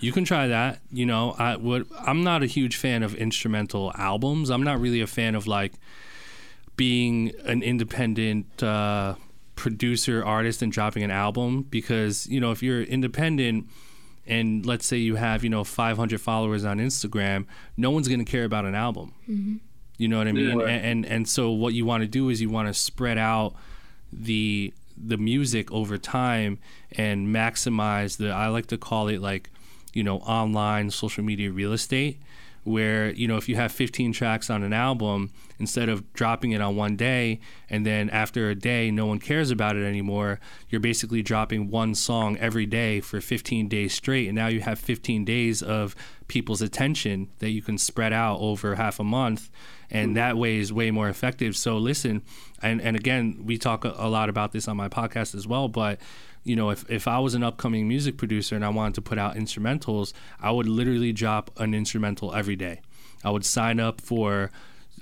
you 0.00 0.12
can 0.12 0.24
try 0.24 0.48
that 0.48 0.80
you 0.92 1.06
know 1.06 1.34
i 1.38 1.56
would 1.56 1.86
i'm 2.06 2.22
not 2.24 2.42
a 2.42 2.46
huge 2.46 2.76
fan 2.76 3.02
of 3.02 3.14
instrumental 3.14 3.92
albums 3.96 4.50
i'm 4.50 4.62
not 4.62 4.78
really 4.80 5.00
a 5.00 5.06
fan 5.06 5.34
of 5.34 5.46
like 5.46 5.72
being 6.76 7.32
an 7.44 7.62
independent 7.62 8.62
uh, 8.62 9.14
producer 9.54 10.24
artist 10.24 10.60
and 10.62 10.72
dropping 10.72 11.02
an 11.04 11.10
album 11.10 11.62
because 11.70 12.26
you 12.26 12.40
know 12.40 12.50
if 12.50 12.62
you're 12.62 12.82
independent 12.82 13.66
and 14.26 14.66
let's 14.66 14.84
say 14.84 14.96
you 14.96 15.14
have 15.14 15.44
you 15.44 15.50
know 15.50 15.62
500 15.62 16.20
followers 16.20 16.64
on 16.64 16.78
instagram 16.78 17.46
no 17.76 17.90
one's 17.90 18.08
going 18.08 18.18
to 18.24 18.30
care 18.30 18.44
about 18.44 18.64
an 18.64 18.74
album 18.74 19.14
you 19.96 20.08
know 20.08 20.18
what 20.18 20.26
i 20.26 20.32
mean 20.32 20.58
Yeah. 20.58 20.66
and, 20.66 20.84
and 20.84 21.06
and 21.06 21.28
so 21.28 21.50
what 21.52 21.72
you 21.74 21.84
want 21.86 22.02
to 22.02 22.08
do 22.08 22.28
is 22.30 22.40
you 22.40 22.50
want 22.50 22.66
to 22.66 22.74
spread 22.74 23.16
out 23.18 23.54
the 24.12 24.74
the 24.96 25.16
music 25.16 25.70
over 25.72 25.98
time 25.98 26.58
and 26.92 27.28
maximize 27.34 28.16
the 28.16 28.30
I 28.30 28.48
like 28.48 28.66
to 28.66 28.78
call 28.78 29.08
it 29.08 29.20
like 29.20 29.50
you 29.92 30.02
know 30.02 30.18
online 30.18 30.90
social 30.90 31.24
media 31.24 31.50
real 31.50 31.72
estate 31.72 32.20
where 32.64 33.10
you 33.10 33.28
know 33.28 33.36
if 33.36 33.48
you 33.48 33.56
have 33.56 33.72
15 33.72 34.12
tracks 34.12 34.48
on 34.48 34.62
an 34.62 34.72
album 34.72 35.30
instead 35.58 35.88
of 35.88 36.12
dropping 36.14 36.52
it 36.52 36.60
on 36.60 36.76
one 36.76 36.96
day 36.96 37.40
and 37.68 37.84
then 37.84 38.08
after 38.10 38.50
a 38.50 38.54
day 38.54 38.90
no 38.90 39.06
one 39.06 39.18
cares 39.18 39.50
about 39.50 39.76
it 39.76 39.84
anymore 39.84 40.40
you're 40.74 40.80
basically 40.80 41.22
dropping 41.22 41.70
one 41.70 41.94
song 41.94 42.36
every 42.38 42.66
day 42.66 42.98
for 42.98 43.20
15 43.20 43.68
days 43.68 43.94
straight. 43.94 44.26
And 44.26 44.34
now 44.34 44.48
you 44.48 44.58
have 44.58 44.76
15 44.76 45.24
days 45.24 45.62
of 45.62 45.94
people's 46.26 46.60
attention 46.60 47.28
that 47.38 47.50
you 47.50 47.62
can 47.62 47.78
spread 47.78 48.12
out 48.12 48.40
over 48.40 48.74
half 48.74 48.98
a 48.98 49.04
month. 49.04 49.50
And 49.88 50.10
hmm. 50.10 50.14
that 50.14 50.36
way 50.36 50.58
is 50.58 50.72
way 50.72 50.90
more 50.90 51.08
effective. 51.08 51.56
So 51.56 51.78
listen 51.78 52.22
and 52.64 52.80
and 52.80 52.96
again 52.96 53.42
we 53.44 53.58
talk 53.58 53.84
a, 53.84 54.08
lot 54.08 54.28
about 54.28 54.52
this 54.52 54.66
on 54.66 54.76
my 54.76 54.88
podcast 54.88 55.34
as 55.34 55.46
well 55.46 55.68
but 55.68 56.00
you 56.42 56.56
know 56.56 56.70
if, 56.70 56.88
if 56.90 57.06
i 57.06 57.18
was 57.18 57.34
an 57.34 57.42
upcoming 57.42 57.86
music 57.86 58.16
producer 58.16 58.56
and 58.56 58.64
i 58.64 58.68
wanted 58.68 58.94
to 58.94 59.02
put 59.02 59.18
out 59.18 59.36
instrumentals 59.36 60.12
i 60.40 60.50
would 60.50 60.66
literally 60.66 61.12
drop 61.12 61.50
an 61.58 61.74
instrumental 61.74 62.34
every 62.34 62.56
day 62.56 62.80
i 63.22 63.30
would 63.30 63.44
sign 63.44 63.78
up 63.78 64.00
for 64.00 64.50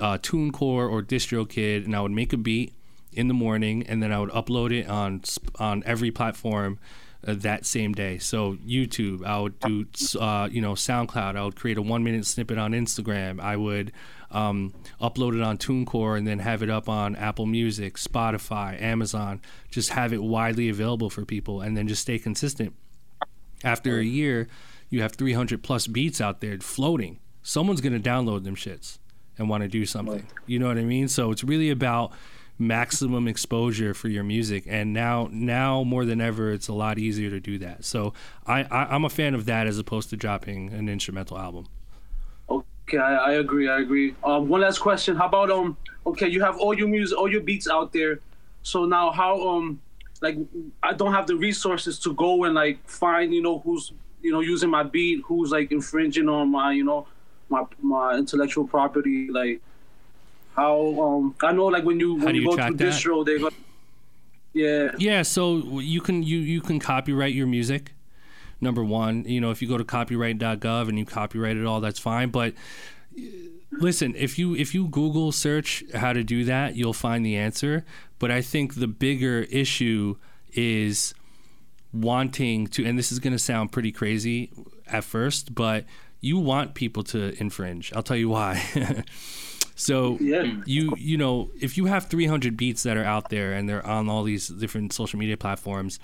uh, 0.01 0.18
tunecore 0.18 0.90
or 0.90 1.03
distrokid 1.03 1.85
and 1.85 1.94
i 1.94 2.01
would 2.01 2.12
make 2.12 2.33
a 2.33 2.37
beat 2.37 2.75
in 3.12 3.29
the 3.29 3.35
morning 3.35 3.85
and 3.87 4.03
then 4.03 4.12
i 4.12 4.18
would 4.18 4.31
upload 4.31 4.72
it 4.72 4.88
on 4.88 5.22
on 5.59 5.83
every 5.87 6.11
platform 6.11 6.79
uh, 7.25 7.35
that 7.35 7.64
same 7.64 7.92
day. 7.92 8.18
So 8.18 8.55
YouTube, 8.66 9.25
I 9.25 9.38
would 9.38 9.57
do, 9.61 9.87
uh, 10.18 10.48
you 10.51 10.61
know, 10.61 10.72
SoundCloud. 10.72 11.37
I 11.37 11.44
would 11.44 11.55
create 11.55 11.79
a 11.79 11.83
one 11.83 12.03
minute 12.03 12.27
snippet 12.27 12.59
on 12.59 12.72
Instagram. 12.72 13.40
I 13.40 13.57
would 13.57 13.92
um, 14.33 14.75
upload 15.01 15.35
it 15.35 15.42
on 15.42 15.59
TuneCore 15.59 16.18
and 16.18 16.27
then 16.27 16.40
have 16.40 16.62
it 16.62 16.71
up 16.71 16.88
on 16.88 17.16
Apple 17.16 17.47
Music, 17.47 17.97
Spotify, 17.97 18.81
Amazon. 18.81 19.40
Just 19.71 19.90
have 19.90 20.12
it 20.12 20.23
widely 20.23 20.68
available 20.68 21.11
for 21.11 21.25
people, 21.25 21.61
and 21.61 21.77
then 21.77 21.88
just 21.88 22.03
stay 22.03 22.18
consistent. 22.18 22.75
After 23.64 23.99
a 23.99 24.05
year, 24.05 24.49
you 24.90 25.03
have 25.03 25.12
300 25.12 25.62
plus 25.62 25.87
beats 25.87 26.21
out 26.21 26.40
there 26.40 26.59
floating. 26.59 27.21
Someone's 27.42 27.81
gonna 27.81 28.01
download 28.01 28.45
them 28.45 28.57
shits 28.57 28.99
and 29.38 29.49
want 29.49 29.62
to 29.62 29.68
do 29.68 29.87
something. 29.87 30.27
You 30.47 30.59
know 30.59 30.68
what 30.68 30.79
I 30.79 30.85
mean? 30.85 31.09
So 31.09 31.31
it's 31.31 31.45
really 31.45 31.71
about 31.71 32.12
maximum 32.59 33.27
exposure 33.27 33.95
for 33.95 34.09
your 34.09 34.23
music 34.23 34.64
and 34.68 34.92
now 34.92 35.29
now 35.33 35.83
more 35.83 36.05
than 36.05 36.21
ever 36.21 36.53
it's 36.53 36.68
a 36.68 36.73
lot 36.73 36.99
easier 36.99 37.31
to 37.31 37.40
do 37.40 37.59
that 37.59 37.85
so 37.85 38.12
I, 38.47 38.62
I 38.64 38.95
i'm 38.95 39.05
a 39.05 39.09
fan 39.09 39.35
of 39.35 39.47
that 39.47 39.66
as 39.66 39.79
opposed 39.79 40.11
to 40.11 40.16
dropping 40.16 40.73
an 40.73 40.88
instrumental 40.88 41.38
album 41.38 41.66
Okay, 42.88 42.99
I, 42.99 43.14
I 43.14 43.33
agree. 43.35 43.68
I 43.68 43.81
agree. 43.81 44.14
Um, 44.25 44.49
one 44.49 44.61
last 44.61 44.79
question. 44.79 45.16
How 45.16 45.27
about 45.27 45.51
um? 45.51 45.77
Okay, 46.07 46.29
you 46.29 46.42
have 46.42 46.59
all 46.59 46.75
your 46.75 46.88
music, 46.88 47.16
all 47.16 47.31
your 47.31 47.40
beats 47.40 47.68
out 47.68 47.92
there. 47.92 48.18
So 48.62 48.85
now, 48.85 49.11
how 49.11 49.40
um, 49.49 49.81
like 50.21 50.37
I 50.83 50.92
don't 50.92 51.12
have 51.12 51.27
the 51.27 51.37
resources 51.37 51.99
to 52.01 52.14
go 52.14 52.45
and 52.45 52.55
like 52.55 52.87
find 52.88 53.35
you 53.35 53.42
know 53.42 53.61
who's 53.61 53.92
you 54.21 54.33
know 54.33 54.40
using 54.40 54.71
my 54.71 54.83
beat, 54.83 55.23
who's 55.25 55.51
like 55.51 55.73
infringing 55.73 56.29
on 56.29 56.51
my 56.51 56.73
you 56.73 56.85
know 56.85 57.07
my 57.49 57.64
my 57.81 58.14
intellectual 58.16 58.66
property. 58.66 59.29
Like 59.31 59.61
how 60.55 61.01
um 61.01 61.35
I 61.42 61.53
know 61.53 61.66
like 61.66 61.85
when 61.85 62.01
you 62.01 62.18
How 62.18 62.27
when 62.27 62.35
you, 62.35 62.42
you 62.42 62.49
go 62.49 62.57
that? 62.57 62.73
distro, 62.73 63.25
they 63.25 63.38
go. 63.38 63.51
Yeah. 64.53 64.92
Yeah, 64.99 65.23
so 65.23 65.79
you 65.81 66.01
can 66.01 66.23
you 66.23 66.38
you 66.38 66.61
can 66.61 66.79
copyright 66.79 67.35
your 67.35 67.47
music. 67.47 67.92
Number 68.62 68.83
one, 68.85 69.25
you 69.25 69.40
know, 69.40 69.51
if 69.51 69.61
you 69.61 69.68
go 69.68 69.77
to 69.77 69.85
copyright.gov 69.85 70.88
and 70.88 70.98
you 70.98 71.05
copyright 71.05 71.57
it 71.57 71.66
all, 71.66 71.81
that's 71.81 71.98
fine. 71.98 72.31
But 72.31 72.55
uh, 73.18 73.22
listen, 73.72 74.14
if 74.16 74.38
you 74.38 74.55
if 74.55 74.75
you 74.75 74.87
Google 74.88 75.33
search 75.33 75.83
how 75.94 76.12
to 76.12 76.22
do 76.25 76.44
that, 76.44 76.77
you'll 76.77 76.92
find 76.94 77.27
the 77.27 77.37
answer. 77.37 77.85
But 78.18 78.31
I 78.31 78.40
think 78.40 78.77
the 78.77 78.87
bigger 78.87 79.40
issue 79.51 80.16
is 80.53 81.12
wanting 81.92 82.68
to, 82.68 82.85
and 82.87 82.98
this 82.98 83.12
is 83.12 83.18
going 83.18 83.33
to 83.35 83.38
sound 83.38 83.72
pretty 83.72 83.92
crazy 83.92 84.51
at 84.87 85.05
first, 85.05 85.55
but 85.55 85.85
you 86.20 86.38
want 86.38 86.75
people 86.75 87.03
to 87.03 87.35
infringe. 87.40 87.92
I'll 87.94 88.03
tell 88.03 88.16
you 88.16 88.29
why. 88.29 88.62
So 89.75 90.18
Yeah. 90.20 90.42
you 90.66 90.94
you 90.98 91.16
know 91.16 91.51
if 91.61 91.77
you 91.77 91.87
have 91.87 92.07
300 92.07 92.57
beats 92.57 92.83
that 92.85 92.96
are 92.96 93.03
out 93.05 93.31
there 93.31 93.53
and 93.55 93.68
they're 93.68 93.85
on 93.85 94.09
all 94.09 94.22
these 94.22 94.46
different 94.48 94.92
social 94.92 95.18
media 95.18 95.37
platforms, 95.37 95.98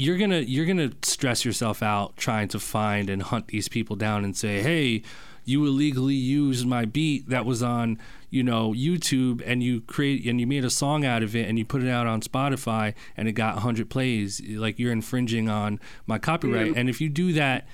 you're 0.00 0.16
gonna 0.16 0.38
you're 0.40 0.64
gonna 0.64 0.90
stress 1.02 1.44
yourself 1.44 1.82
out 1.82 2.16
trying 2.16 2.48
to 2.48 2.58
find 2.58 3.10
and 3.10 3.22
hunt 3.22 3.48
these 3.48 3.68
people 3.68 3.96
down 3.96 4.24
and 4.24 4.34
say, 4.34 4.62
hey, 4.62 5.02
you 5.44 5.66
illegally 5.66 6.14
used 6.14 6.66
my 6.66 6.86
beat 6.86 7.28
that 7.28 7.44
was 7.44 7.62
on 7.62 7.98
you 8.30 8.42
know 8.42 8.72
YouTube 8.72 9.42
and 9.44 9.62
you 9.62 9.82
create 9.82 10.24
and 10.24 10.40
you 10.40 10.46
made 10.46 10.64
a 10.64 10.70
song 10.70 11.04
out 11.04 11.22
of 11.22 11.36
it 11.36 11.46
and 11.46 11.58
you 11.58 11.66
put 11.66 11.82
it 11.82 11.90
out 11.90 12.06
on 12.06 12.22
Spotify 12.22 12.94
and 13.14 13.28
it 13.28 13.32
got 13.32 13.56
100 13.56 13.90
plays. 13.90 14.40
Like 14.48 14.78
you're 14.78 14.90
infringing 14.90 15.50
on 15.50 15.78
my 16.06 16.18
copyright. 16.18 16.74
And 16.76 16.88
if 16.88 17.02
you 17.02 17.10
do 17.10 17.34
that 17.34 17.68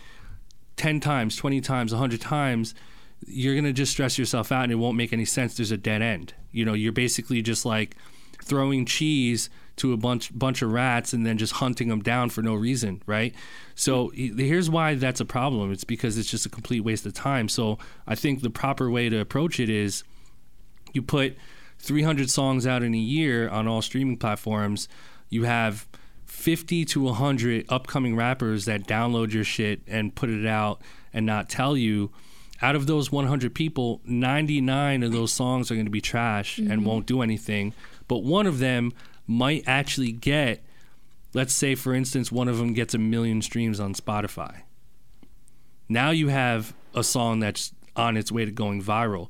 10 0.79 0.99
times, 0.99 1.37
20 1.37 1.61
times, 1.61 1.93
100 1.93 2.21
times, 2.21 2.75
you're 3.25 3.55
going 3.55 3.65
to 3.65 3.73
just 3.73 3.93
stress 3.93 4.19
yourself 4.19 4.51
out 4.51 4.65
and 4.65 4.73
it 4.73 4.77
won't 4.77 4.97
make 4.97 5.13
any 5.13 5.25
sense. 5.25 5.57
There's 5.57 5.71
a 5.71 5.77
dead 5.77 6.03
end. 6.03 6.35
You 6.51 6.65
know, 6.65 6.75
you're 6.75 6.93
basically 6.93 7.41
just 7.41 7.65
like 7.65 7.97
throwing 8.47 8.87
cheese 8.87 9.51
to 9.77 9.93
a 9.93 9.97
bunch 9.97 10.37
bunch 10.37 10.63
of 10.63 10.73
rats 10.73 11.13
and 11.13 11.27
then 11.27 11.37
just 11.37 11.55
hunting 11.55 11.89
them 11.89 12.01
down 12.01 12.31
for 12.31 12.43
no 12.43 12.55
reason, 12.55 13.03
right? 13.07 13.35
So 13.75 14.09
here's 14.15 14.71
why 14.71 14.95
that's 14.95 15.21
a 15.21 15.25
problem. 15.25 15.71
It's 15.71 15.85
because 15.85 16.17
it's 16.17 16.31
just 16.31 16.47
a 16.47 16.49
complete 16.49 16.81
waste 16.81 17.05
of 17.05 17.13
time. 17.13 17.49
So 17.49 17.79
I 18.07 18.15
think 18.15 18.41
the 18.41 18.51
proper 18.51 18.91
way 18.91 19.09
to 19.09 19.19
approach 19.19 19.61
it 19.61 19.69
is 19.69 20.03
you 20.93 21.03
put 21.03 21.37
300 21.79 22.31
songs 22.31 22.67
out 22.67 22.83
in 22.83 22.95
a 22.95 22.99
year 22.99 23.49
on 23.49 23.69
all 23.69 23.83
streaming 23.83 24.17
platforms. 24.17 24.89
You 25.29 25.45
have 25.45 25.87
50 26.25 26.85
to 26.87 27.03
100 27.03 27.67
upcoming 27.69 28.17
rappers 28.17 28.65
that 28.65 28.87
download 28.87 29.33
your 29.33 29.45
shit 29.45 29.81
and 29.87 30.15
put 30.15 30.31
it 30.31 30.47
out 30.47 30.81
and 31.13 31.27
not 31.27 31.49
tell 31.49 31.77
you. 31.77 32.11
Out 32.63 32.75
of 32.75 32.87
those 32.87 33.13
100 33.13 33.55
people, 33.55 34.01
99 34.07 35.03
of 35.03 35.13
those 35.13 35.31
songs 35.31 35.71
are 35.71 35.75
going 35.75 35.85
to 35.85 35.91
be 35.91 36.01
trash 36.01 36.57
and 36.57 36.71
mm-hmm. 36.71 36.85
won't 36.85 37.07
do 37.07 37.21
anything. 37.21 37.75
But 38.09 38.19
one 38.19 38.47
of 38.47 38.59
them 38.59 38.93
might 39.27 39.65
actually 39.67 40.13
get, 40.13 40.65
let's 41.35 41.55
say, 41.55 41.75
for 41.75 41.95
instance, 41.95 42.31
one 42.31 42.49
of 42.49 42.59
them 42.59 42.73
gets 42.73 42.95
a 42.95 42.99
million 42.99 43.43
streams 43.43 43.81
on 43.81 43.95
Spotify. 43.95 44.63
Now 45.89 46.11
you 46.11 46.29
have 46.29 46.75
a 46.95 47.05
song 47.05 47.41
that's 47.41 47.73
on 47.95 48.17
its 48.17 48.31
way 48.31 48.45
to 48.45 48.51
going 48.51 48.83
viral. 48.83 49.29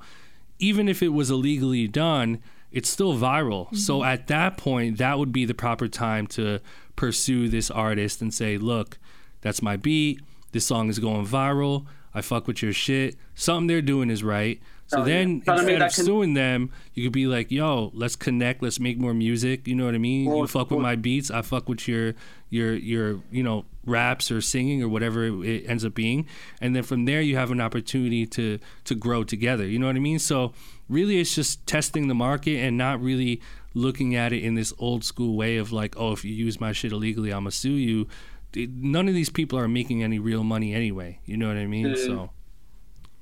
Even 0.58 0.88
if 0.88 1.02
it 1.02 1.08
was 1.08 1.30
illegally 1.30 1.86
done, 1.86 2.42
it's 2.72 2.88
still 2.88 3.14
viral. 3.16 3.74
So 3.76 4.00
mm-hmm. 4.00 4.08
at 4.08 4.26
that 4.28 4.56
point, 4.56 4.98
that 4.98 5.18
would 5.18 5.32
be 5.32 5.44
the 5.44 5.54
proper 5.54 5.88
time 5.88 6.26
to 6.28 6.60
pursue 6.94 7.48
this 7.48 7.70
artist 7.70 8.20
and 8.20 8.32
say, 8.32 8.58
look, 8.58 8.98
that's 9.40 9.62
my 9.62 9.76
beat. 9.76 10.20
This 10.52 10.66
song 10.66 10.88
is 10.88 10.98
going 10.98 11.26
viral. 11.26 11.86
I 12.14 12.22
fuck 12.22 12.46
with 12.46 12.62
your 12.62 12.72
shit. 12.72 13.16
Something 13.34 13.66
they're 13.66 13.82
doing 13.82 14.10
is 14.10 14.24
right. 14.24 14.60
So 14.88 15.01
Oh, 15.01 15.05
then 15.05 15.40
Trying 15.40 15.59
to 15.59 15.62
make 15.64 15.72
instead 15.72 15.72
of 15.75 15.79
that 15.81 15.94
con- 15.96 16.05
suing 16.05 16.35
them, 16.35 16.70
you 16.94 17.03
could 17.05 17.12
be 17.12 17.27
like, 17.27 17.51
yo, 17.51 17.90
let's 17.92 18.14
connect, 18.14 18.62
let's 18.62 18.79
make 18.79 18.99
more 18.99 19.12
music. 19.14 19.66
You 19.66 19.75
know 19.75 19.85
what 19.85 19.94
I 19.94 19.99
mean? 19.99 20.25
you 20.25 20.31
Or- 20.31 20.46
fuck 20.46 20.70
with 20.70 20.81
my 20.81 20.94
beats, 20.96 21.31
I 21.31 21.42
fuck 21.42 21.68
with 21.68 21.88
your 21.88 22.14
your 22.51 22.75
your, 22.75 23.20
you 23.33 23.42
know, 23.42 23.64
raps 23.85 24.31
or 24.31 24.40
singing 24.40 24.83
or 24.83 24.88
whatever 24.88 25.25
it, 25.25 25.33
it 25.44 25.64
ends 25.68 25.85
up 25.85 25.94
being. 25.94 26.27
And 26.61 26.75
then 26.77 26.83
from 26.85 27.05
there 27.05 27.20
you 27.20 27.37
have 27.37 27.51
an 27.51 27.61
opportunity 27.61 28.27
to 28.27 28.59
to 28.85 28.94
grow 28.94 29.25
together. 29.25 29.66
You 29.66 29.79
know 29.81 29.87
what 29.87 29.96
I 29.96 30.01
mean? 30.01 30.18
So 30.20 30.53
really 30.88 31.18
it's 31.18 31.35
just 31.35 31.66
testing 31.66 32.07
the 32.07 32.14
market 32.14 32.59
and 32.59 32.79
not 32.79 33.01
really 33.03 33.40
looking 33.75 34.14
at 34.14 34.33
it 34.33 34.42
in 34.44 34.55
this 34.55 34.72
old 34.79 35.05
school 35.05 35.37
way 35.37 35.57
of 35.57 35.72
like, 35.72 35.96
oh, 35.99 36.12
if 36.12 36.25
you 36.25 36.33
use 36.33 36.61
my 36.61 36.70
shit 36.72 36.92
illegally, 36.92 37.31
I'm 37.33 37.40
gonna 37.40 37.51
sue 37.51 37.72
you. 37.72 38.07
None 38.55 39.09
of 39.09 39.14
these 39.14 39.29
people 39.29 39.59
are 39.59 39.68
making 39.68 40.03
any 40.03 40.18
real 40.18 40.44
money 40.44 40.72
anyway. 40.72 41.18
You 41.27 41.37
know 41.37 41.49
what 41.49 41.57
I 41.59 41.66
mean? 41.66 41.88
Yeah. 41.88 41.94
So 41.96 42.31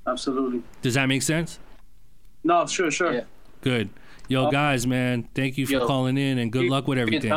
Absolutely. 0.07 0.63
does 0.83 0.95
that 0.95 1.07
make 1.07 1.23
sense? 1.23 1.59
No, 2.43 2.67
sure, 2.67 2.91
sure. 2.91 3.13
Yeah. 3.13 3.25
Good. 3.63 3.89
Yo, 4.29 4.51
guys, 4.51 4.87
man, 4.87 5.29
thank 5.35 5.59
you 5.59 5.67
for 5.67 5.73
Yo. 5.73 5.87
calling 5.87 6.17
in 6.19 6.39
and 6.39 6.53
good 6.53 6.67
luck 6.67 6.87
with 6.87 6.99
everything. 6.99 7.33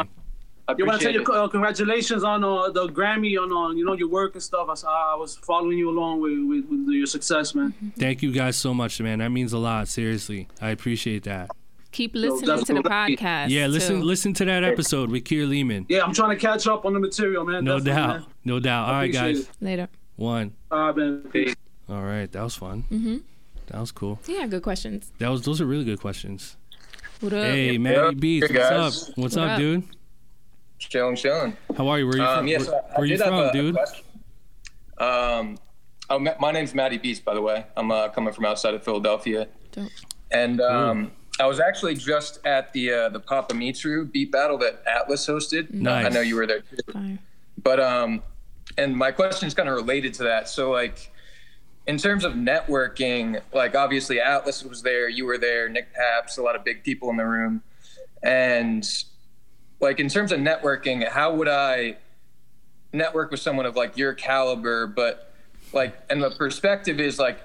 You 0.77 0.86
want 0.86 0.99
to 0.99 1.06
tell 1.06 1.15
appreciate 1.15 1.27
you 1.27 1.34
uh, 1.34 1.47
congratulations 1.47 2.25
on 2.25 2.43
uh, 2.43 2.69
the 2.69 2.89
Grammy 2.89 3.41
on 3.41 3.51
uh, 3.53 3.73
you 3.73 3.86
know 3.86 3.93
your 3.93 4.10
work 4.10 4.34
and 4.34 4.43
stuff. 4.43 4.67
I, 4.69 4.73
saw, 4.73 5.13
I 5.13 5.15
was 5.15 5.38
following 5.38 5.77
you 5.77 5.89
along 5.89 6.19
with, 6.19 6.39
with, 6.39 6.69
with 6.69 6.93
your 6.93 7.06
success, 7.06 7.56
man. 7.56 7.73
Thank 7.97 8.21
you 8.21 8.34
guys 8.34 8.58
so 8.58 8.73
much, 8.73 8.99
man. 8.99 9.19
That 9.19 9.30
means 9.30 9.53
a 9.53 9.58
lot. 9.58 9.88
Seriously, 9.88 10.49
I 10.62 10.71
appreciate 10.71 11.23
that. 11.23 11.49
Keep 11.93 12.15
listening 12.15 12.65
to 12.65 12.73
the 12.73 12.84
podcast. 12.84 13.49
Yeah, 13.49 13.67
listen, 13.67 14.01
too. 14.01 14.03
listen 14.03 14.34
to 14.36 14.45
that 14.45 14.65
episode 14.65 15.10
with 15.10 15.23
Kier 15.23 15.47
Lehman. 15.47 15.86
Yeah, 15.88 16.03
I'm 16.03 16.13
trying 16.13 16.32
to 16.32 16.36
catch 16.36 16.67
up 16.67 16.86
on 16.86 16.93
the 16.93 16.99
material, 16.99 17.45
man. 17.45 17.63
No 17.63 17.80
Definitely, 17.80 17.93
doubt, 17.93 18.19
man. 18.19 18.27
no 18.43 18.60
doubt. 18.60 18.88
All 18.89 18.93
right, 18.93 19.12
guys. 19.12 19.39
it. 19.39 19.49
later. 19.62 19.88
One. 20.17 20.53
All 20.69 20.80
right, 20.88 20.97
man. 20.97 21.21
Peace. 21.32 21.56
All 21.89 22.04
right, 22.04 22.32
that 22.32 22.43
was 22.43 22.56
fun. 22.56 22.84
Mhm. 22.91 23.21
That 23.67 23.80
was 23.80 23.91
cool. 23.91 24.19
Yeah, 24.28 24.47
good 24.47 24.62
questions. 24.63 25.12
That 25.19 25.30
was. 25.30 25.41
Those 25.43 25.62
are 25.62 25.65
really 25.65 25.86
good 25.86 26.00
questions. 26.00 26.56
What 27.19 27.34
up? 27.34 27.43
Hey, 27.45 27.78
Matty 27.78 28.15
Beats, 28.15 28.47
Hey, 28.47 28.54
what's 28.58 28.71
up? 29.10 29.17
What's 29.17 29.36
What 29.36 29.45
up, 29.45 29.52
up? 29.52 29.58
dude? 29.60 29.84
Chilling, 30.80 31.15
chilling. 31.15 31.58
How 31.76 31.88
are 31.88 32.00
you? 32.00 32.08
Where 32.08 32.15
are 32.15 32.17
you 32.17 32.23
Um, 32.23 32.38
from? 32.39 32.47
yes, 32.47 32.67
where 32.67 32.76
I, 32.76 32.80
I 32.80 32.97
where 33.00 33.08
you 33.08 33.17
from, 33.17 33.34
a, 33.34 33.47
a 33.47 33.52
dude? 33.52 33.76
question. 33.76 34.06
Um, 35.00 35.58
oh, 36.10 36.19
my 36.39 36.52
name's 36.52 36.73
Maddie 36.76 36.97
Beast, 36.97 37.26
by 37.26 37.34
the 37.34 37.41
way. 37.41 37.65
I'm 37.76 37.91
uh, 37.91 38.10
coming 38.10 38.34
from 38.34 38.45
outside 38.45 38.73
of 38.73 38.84
Philadelphia, 38.84 39.47
Dope. 39.71 39.89
and 40.32 40.62
um, 40.62 41.12
I 41.39 41.45
was 41.47 41.60
actually 41.60 41.95
just 41.95 42.45
at 42.45 42.73
the 42.73 42.91
uh, 42.93 43.10
the 43.10 43.19
Papa 43.19 43.54
Mitru 43.56 44.12
beat 44.12 44.32
battle 44.32 44.58
that 44.60 44.84
Atlas 44.88 45.26
hosted. 45.28 45.71
Nice. 45.73 46.06
I 46.06 46.10
know 46.10 46.21
you 46.21 46.36
were 46.36 46.47
there 46.47 46.62
too. 46.62 46.78
Fire. 46.93 47.17
But 47.63 47.80
um, 47.80 48.21
and 48.78 48.95
my 48.95 49.12
question 49.12 49.47
is 49.47 49.54
kind 49.56 49.67
of 49.69 49.76
related 49.76 50.13
to 50.15 50.23
that. 50.23 50.47
So 50.47 50.71
like, 50.71 51.12
in 51.88 51.97
terms 51.97 52.26
of 52.26 52.34
networking, 52.34 53.41
like 53.54 53.73
obviously 53.73 54.19
Atlas 54.19 54.63
was 54.63 54.82
there, 54.82 55.08
you 55.08 55.26
were 55.26 55.38
there, 55.38 55.69
Nick 55.69 55.93
Paps, 55.93 56.38
a 56.38 56.43
lot 56.43 56.56
of 56.56 56.63
big 56.63 56.84
people 56.84 57.10
in 57.10 57.15
the 57.15 57.26
room, 57.26 57.63
and 58.21 58.86
like 59.80 60.00
in 60.00 60.10
terms 60.10 60.32
of 60.32 60.39
networking, 60.39 61.08
how 61.08 61.34
would 61.34 61.47
I 61.47 61.97
network 62.91 63.32
with 63.32 63.39
someone 63.39 63.65
of 63.65 63.76
like 63.76 63.97
your 63.97 64.13
caliber? 64.13 64.86
But 64.86 65.34
like, 65.71 65.97
and 66.10 66.21
the 66.21 66.32
perspective 66.32 67.00
is 67.00 67.19
like, 67.19 67.39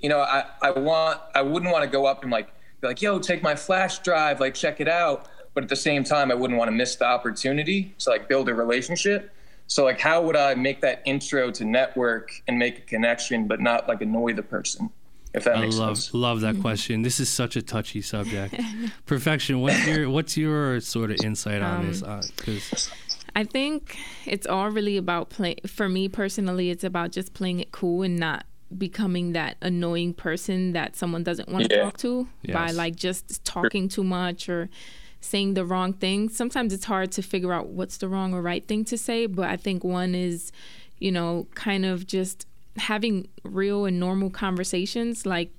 you 0.00 0.08
know, 0.08 0.20
I 0.20 0.44
I 0.60 0.72
want 0.72 1.20
I 1.34 1.42
wouldn't 1.42 1.72
want 1.72 1.84
to 1.84 1.90
go 1.90 2.04
up 2.04 2.22
and 2.22 2.32
like 2.32 2.48
be 2.80 2.88
like, 2.88 3.00
yo, 3.00 3.20
take 3.20 3.42
my 3.42 3.54
flash 3.54 4.00
drive, 4.00 4.40
like 4.40 4.54
check 4.54 4.80
it 4.80 4.88
out. 4.88 5.28
But 5.54 5.62
at 5.64 5.68
the 5.68 5.76
same 5.76 6.02
time, 6.04 6.30
I 6.32 6.34
wouldn't 6.34 6.58
want 6.58 6.68
to 6.68 6.76
miss 6.76 6.96
the 6.96 7.06
opportunity 7.06 7.94
to 8.00 8.10
like 8.10 8.28
build 8.28 8.48
a 8.48 8.54
relationship. 8.54 9.32
So 9.68 9.84
like, 9.84 10.00
how 10.00 10.22
would 10.22 10.34
I 10.36 10.54
make 10.54 10.80
that 10.80 11.02
intro 11.04 11.50
to 11.52 11.64
network 11.64 12.32
and 12.48 12.58
make 12.58 12.78
a 12.78 12.80
connection, 12.82 13.46
but 13.46 13.60
not 13.60 13.86
like 13.86 14.00
annoy 14.02 14.32
the 14.34 14.42
person? 14.42 14.90
If 15.34 15.44
that 15.44 15.56
I 15.56 15.60
makes 15.60 15.76
love 15.76 15.98
sense. 15.98 16.14
love 16.14 16.40
that 16.40 16.58
question. 16.60 17.02
This 17.02 17.20
is 17.20 17.28
such 17.28 17.54
a 17.54 17.60
touchy 17.62 18.00
subject. 18.00 18.54
Perfection. 19.06 19.60
What's 19.60 19.86
your 19.86 20.08
what's 20.10 20.36
your 20.38 20.80
sort 20.80 21.10
of 21.10 21.22
insight 21.22 21.60
on 21.60 21.86
this? 21.86 22.02
Um, 22.02 22.22
Because 22.36 22.90
I 23.36 23.44
think 23.44 23.98
it's 24.24 24.46
all 24.46 24.70
really 24.70 24.96
about 24.96 25.28
play. 25.28 25.56
For 25.66 25.86
me 25.88 26.08
personally, 26.08 26.70
it's 26.70 26.82
about 26.82 27.12
just 27.12 27.34
playing 27.34 27.60
it 27.60 27.70
cool 27.72 28.02
and 28.02 28.16
not 28.18 28.46
becoming 28.76 29.32
that 29.32 29.58
annoying 29.60 30.14
person 30.14 30.72
that 30.72 30.96
someone 30.96 31.22
doesn't 31.24 31.50
want 31.50 31.68
to 31.70 31.76
Yeah. 31.76 31.82
talk 31.84 31.98
to 31.98 32.26
by 32.50 32.70
like 32.70 32.96
just 32.96 33.44
talking 33.44 33.88
too 33.88 34.04
much 34.04 34.48
or 34.48 34.70
saying 35.20 35.54
the 35.54 35.64
wrong 35.64 35.92
thing. 35.92 36.28
Sometimes 36.28 36.72
it's 36.72 36.84
hard 36.84 37.10
to 37.12 37.22
figure 37.22 37.52
out 37.52 37.66
what's 37.68 37.96
the 37.98 38.08
wrong 38.08 38.32
or 38.34 38.40
right 38.42 38.66
thing 38.66 38.84
to 38.86 38.96
say, 38.98 39.26
but 39.26 39.48
I 39.48 39.56
think 39.56 39.82
one 39.84 40.14
is, 40.14 40.52
you 40.98 41.10
know, 41.12 41.46
kind 41.54 41.84
of 41.84 42.06
just 42.06 42.46
having 42.76 43.26
real 43.42 43.84
and 43.86 43.98
normal 43.98 44.30
conversations. 44.30 45.26
Like, 45.26 45.50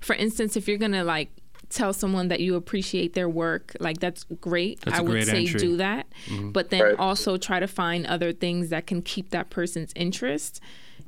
for 0.00 0.14
instance, 0.14 0.56
if 0.56 0.68
you're 0.68 0.78
gonna 0.78 1.04
like 1.04 1.30
tell 1.68 1.92
someone 1.92 2.28
that 2.28 2.40
you 2.40 2.54
appreciate 2.54 3.12
their 3.14 3.28
work, 3.28 3.76
like 3.80 3.98
that's 3.98 4.24
great. 4.40 4.80
That's 4.82 4.96
I 4.98 5.00
a 5.00 5.02
would 5.02 5.10
great 5.10 5.26
say 5.26 5.40
entry. 5.40 5.60
do 5.60 5.76
that, 5.78 6.06
mm-hmm. 6.26 6.50
but 6.52 6.70
then 6.70 6.82
Right. 6.82 6.98
also 6.98 7.36
try 7.36 7.60
to 7.60 7.66
find 7.66 8.06
other 8.06 8.32
things 8.32 8.70
that 8.70 8.86
can 8.86 9.02
keep 9.02 9.30
that 9.30 9.50
person's 9.50 9.92
interest. 9.96 10.60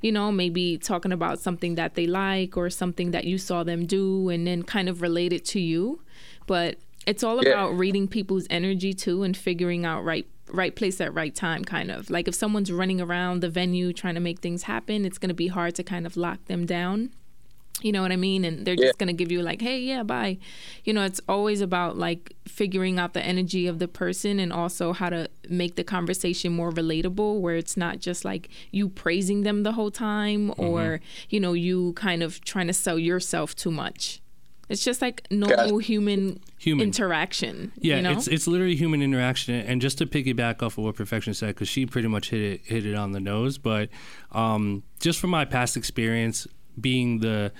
You 0.02 0.12
know, 0.12 0.32
maybe 0.32 0.78
talking 0.78 1.12
about 1.12 1.40
something 1.40 1.74
that 1.76 1.94
they 1.94 2.06
like 2.06 2.56
or 2.56 2.70
something 2.70 3.10
that 3.12 3.24
you 3.24 3.38
saw 3.38 3.62
them 3.64 3.86
do, 3.86 4.28
and 4.30 4.46
then 4.46 4.62
kind 4.62 4.88
of 4.88 5.00
relate 5.02 5.32
it 5.32 5.44
to 5.46 5.60
you. 5.60 6.00
But 6.46 6.76
it's 7.06 7.22
all 7.22 7.42
Yeah. 7.42 7.50
about 7.50 7.78
reading 7.78 8.06
people's 8.08 8.46
energy 8.50 8.92
too 8.92 9.22
and 9.22 9.36
figuring 9.36 9.84
out 9.84 10.04
right 10.04 10.26
right 10.52 10.74
place 10.74 11.00
at 11.00 11.14
right 11.14 11.34
time 11.34 11.64
kind 11.64 11.90
of 11.90 12.10
like 12.10 12.26
if 12.26 12.34
someone's 12.34 12.72
running 12.72 13.00
around 13.00 13.40
the 13.40 13.48
venue 13.48 13.92
trying 13.92 14.14
to 14.14 14.20
make 14.20 14.40
things 14.40 14.64
happen 14.64 15.04
it's 15.04 15.16
going 15.18 15.28
to 15.28 15.34
be 15.34 15.46
hard 15.46 15.74
to 15.76 15.82
kind 15.84 16.06
of 16.06 16.16
lock 16.16 16.44
them 16.46 16.66
down 16.66 17.10
you 17.82 17.92
know 17.92 18.02
what 18.02 18.12
I 18.12 18.16
mean? 18.16 18.44
And 18.44 18.66
they're 18.66 18.74
Yeah. 18.74 18.88
just 18.88 18.98
gonna 18.98 19.14
give 19.14 19.32
you 19.32 19.40
like, 19.40 19.62
hey, 19.62 19.80
yeah, 19.80 20.02
bye. 20.02 20.36
You 20.84 20.92
know, 20.92 21.02
it's 21.02 21.18
always 21.26 21.62
about 21.62 21.96
like 21.96 22.34
figuring 22.46 22.98
out 22.98 23.14
the 23.14 23.24
energy 23.24 23.66
of 23.66 23.78
the 23.78 23.88
person 23.88 24.38
and 24.38 24.52
also 24.52 24.92
how 24.92 25.08
to 25.08 25.30
make 25.48 25.76
the 25.76 25.84
conversation 25.84 26.52
more 26.52 26.70
relatable, 26.70 27.40
where 27.40 27.56
it's 27.56 27.78
not 27.78 27.98
just 27.98 28.22
like 28.22 28.50
you 28.70 28.90
praising 28.90 29.44
them 29.44 29.62
the 29.62 29.72
whole 29.72 29.90
time 29.90 30.48
mm-hmm. 30.50 30.62
or 30.62 31.00
you 31.30 31.40
know 31.40 31.54
you 31.54 31.94
kind 31.94 32.22
of 32.22 32.44
trying 32.44 32.66
to 32.66 32.74
sell 32.74 32.98
yourself 32.98 33.54
too 33.56 33.70
much. 33.70 34.20
It's 34.70 34.84
just 34.84 35.02
like 35.02 35.26
normal 35.32 35.78
human, 35.78 36.40
Human. 36.58 36.86
interaction. 36.86 37.72
Yeah, 37.76 37.96
you 37.96 38.02
know? 38.02 38.12
it's 38.12 38.28
it's 38.28 38.46
literally 38.46 38.76
human 38.76 39.02
interaction, 39.02 39.56
and 39.56 39.82
just 39.82 39.98
to 39.98 40.06
piggyback 40.06 40.62
off 40.62 40.78
of 40.78 40.84
what 40.84 40.94
Perfection 40.94 41.34
said, 41.34 41.48
because 41.48 41.68
she 41.68 41.86
pretty 41.86 42.06
much 42.06 42.30
hit 42.30 42.40
it 42.40 42.60
hit 42.64 42.86
it 42.86 42.94
on 42.94 43.10
the 43.10 43.18
nose. 43.18 43.58
But 43.58 43.88
um, 44.30 44.84
just 45.00 45.18
from 45.18 45.30
my 45.30 45.44
past 45.44 45.76
experience, 45.76 46.46
being 46.80 47.18
the 47.18 47.52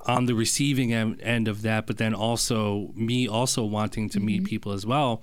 on 0.00 0.26
the 0.26 0.34
receiving 0.34 0.92
end 0.92 1.46
of 1.46 1.62
that, 1.62 1.86
but 1.86 1.98
then 1.98 2.12
also 2.12 2.90
me 2.96 3.28
also 3.28 3.64
wanting 3.64 4.08
to 4.10 4.18
meet 4.18 4.44
people 4.44 4.72
as 4.72 4.84
well. 4.84 5.22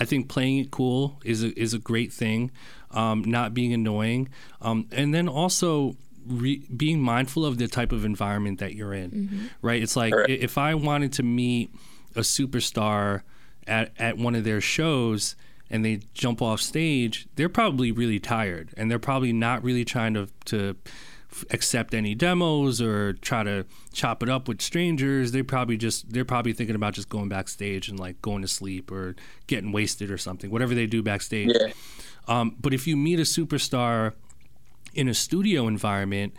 I 0.00 0.06
think 0.06 0.30
playing 0.30 0.58
it 0.58 0.70
cool 0.70 1.20
is 1.24 1.44
a, 1.44 1.56
is 1.60 1.74
a 1.74 1.78
great 1.78 2.10
thing, 2.10 2.50
um, 2.90 3.22
not 3.22 3.52
being 3.52 3.74
annoying, 3.74 4.30
um, 4.62 4.88
and 4.90 5.14
then 5.14 5.28
also 5.28 5.96
re- 6.26 6.66
being 6.76 7.00
mindful 7.00 7.44
of 7.44 7.58
the 7.58 7.68
type 7.68 7.92
of 7.92 8.04
environment 8.04 8.58
that 8.60 8.74
you're 8.74 8.94
in. 8.94 9.50
Right? 9.62 9.82
It's 9.82 9.96
like 9.96 10.12
Correct. 10.12 10.30
i- 10.30 10.34
if 10.34 10.58
I 10.58 10.74
wanted 10.74 11.12
to 11.14 11.22
meet 11.22 11.70
a 12.16 12.20
superstar 12.20 13.22
at 13.66 13.92
at 13.98 14.18
one 14.18 14.34
of 14.34 14.44
their 14.44 14.60
shows 14.60 15.36
and 15.70 15.84
they 15.84 16.00
jump 16.12 16.42
off 16.42 16.60
stage, 16.60 17.26
they're 17.36 17.48
probably 17.48 17.90
really 17.90 18.20
tired 18.20 18.70
and 18.76 18.90
they're 18.90 18.98
probably 18.98 19.32
not 19.32 19.62
really 19.64 19.84
trying 19.84 20.14
to 20.14 20.28
to 20.44 20.76
f- 21.32 21.44
accept 21.50 21.94
any 21.94 22.14
demos 22.14 22.80
or 22.82 23.14
try 23.14 23.42
to 23.42 23.64
chop 23.92 24.22
it 24.22 24.28
up 24.28 24.46
with 24.46 24.60
strangers. 24.60 25.32
They 25.32 25.42
probably 25.42 25.76
just 25.76 26.12
they're 26.12 26.24
probably 26.24 26.52
thinking 26.52 26.76
about 26.76 26.94
just 26.94 27.08
going 27.08 27.28
backstage 27.28 27.88
and 27.88 27.98
like 27.98 28.20
going 28.22 28.42
to 28.42 28.48
sleep 28.48 28.90
or 28.92 29.16
getting 29.46 29.72
wasted 29.72 30.10
or 30.10 30.18
something, 30.18 30.50
whatever 30.50 30.74
they 30.74 30.86
do 30.86 31.02
backstage. 31.02 31.50
Yeah. 31.58 31.72
Um, 32.28 32.56
but 32.60 32.72
if 32.72 32.86
you 32.86 32.96
meet 32.96 33.18
a 33.18 33.22
superstar 33.22 34.12
in 34.94 35.08
a 35.08 35.14
studio 35.14 35.66
environment, 35.66 36.34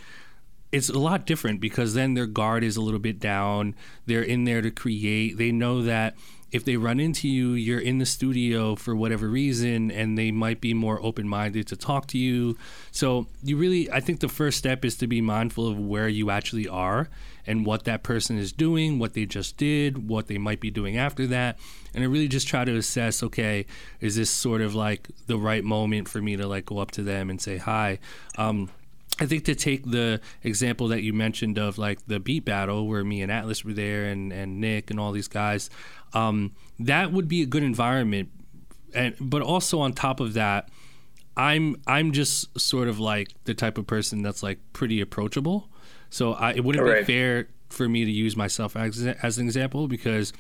it's 0.72 0.90
a 0.90 1.00
lot 1.00 1.26
different 1.26 1.62
because 1.62 1.94
then 1.94 2.14
their 2.14 2.26
guard 2.26 2.64
is 2.64 2.76
a 2.76 2.82
little 2.82 3.00
bit 3.00 3.20
down. 3.20 3.76
They're 4.06 4.24
in 4.24 4.44
there 4.44 4.62
to 4.62 4.72
create. 4.72 5.38
They 5.38 5.52
know 5.52 5.82
that 5.84 6.16
if 6.52 6.64
they 6.64 6.78
run 6.78 7.00
into 7.00 7.28
you, 7.28 7.52
you're 7.52 7.80
in 7.80 7.98
the 7.98 8.06
studio 8.06 8.76
for 8.76 8.96
whatever 8.96 9.28
reason, 9.28 9.92
and 9.92 10.18
they 10.18 10.32
might 10.32 10.62
be 10.62 10.74
more 10.74 11.02
open 11.04 11.28
minded 11.28 11.68
to 11.68 11.76
talk 11.76 12.08
to 12.08 12.18
you. 12.18 12.58
So, 12.92 13.28
you 13.44 13.58
really, 13.58 13.92
I 13.92 14.00
think 14.00 14.20
the 14.20 14.30
first 14.30 14.58
step 14.58 14.86
is 14.86 14.96
to 14.98 15.08
be 15.08 15.22
mindful 15.22 15.68
of 15.68 15.80
where 15.80 16.08
you 16.08 16.30
actually 16.30 16.68
are 16.68 17.10
and 17.48 17.66
what 17.66 17.84
that 17.86 18.04
person 18.04 18.38
is 18.38 18.52
doing, 18.52 19.00
what 19.00 19.14
they 19.14 19.26
just 19.26 19.58
did, 19.58 20.10
what 20.10 20.28
they 20.28 20.38
might 20.38 20.60
be 20.60 20.72
doing 20.72 20.98
after 20.98 21.28
that. 21.28 21.58
And 21.94 22.04
I 22.04 22.08
really 22.08 22.28
just 22.28 22.48
try 22.48 22.66
to 22.66 22.76
assess 22.76 23.24
okay, 23.24 23.66
is 24.00 24.16
this 24.16 24.30
sort 24.30 24.62
of 24.62 24.76
like 24.76 25.10
the 25.28 25.38
right 25.38 25.64
moment 25.64 26.10
for 26.10 26.22
me 26.22 26.36
to 26.36 26.48
like 26.48 26.66
go 26.66 26.80
up 26.80 26.92
to 26.92 27.04
them 27.04 27.30
and 27.30 27.42
say 27.42 27.58
hi? 27.58 28.00
Um, 28.38 28.70
I 29.20 29.26
think 29.26 29.46
to 29.46 29.56
take 29.56 29.90
the 29.90 30.20
example 30.44 30.90
that 30.90 31.02
you 31.02 31.14
mentioned 31.14 31.58
of 31.58 31.78
like 31.78 32.06
the 32.06 32.20
beat 32.20 32.44
battle 32.44 32.88
where 32.88 33.04
me 33.04 33.22
and 33.22 33.32
Atlas 33.32 33.64
were 33.64 33.74
there 33.74 34.06
and, 34.06 34.34
and 34.34 34.60
Nick 34.60 34.92
and 34.92 35.00
all 35.00 35.14
these 35.14 35.30
guys, 35.30 35.70
um, 36.14 36.52
that 36.80 37.14
would 37.14 37.28
be 37.28 37.42
a 37.42 37.46
good 37.46 37.64
environment. 37.64 38.30
And 38.94 39.16
but 39.20 39.42
also 39.42 39.80
on 39.80 39.94
top 39.94 40.20
of 40.20 40.34
that, 40.34 40.70
I'm 41.38 41.78
I'm 41.88 42.12
just 42.12 42.60
sort 42.60 42.88
of 42.88 43.00
like 43.00 43.30
the 43.46 43.54
type 43.54 43.78
of 43.78 43.88
person 43.88 44.22
that's 44.22 44.44
like 44.44 44.60
pretty 44.74 45.00
approachable. 45.00 45.70
So 46.10 46.34
I, 46.34 46.54
it 46.54 46.64
wouldn't 46.64 46.86
Right. 46.86 47.06
be 47.06 47.14
fair 47.14 47.48
for 47.70 47.90
me 47.90 48.06
to 48.06 48.12
use 48.12 48.36
myself 48.38 48.76
as, 48.76 49.06
as 49.06 49.38
an 49.38 49.46
example 49.46 49.88
because 49.88 50.32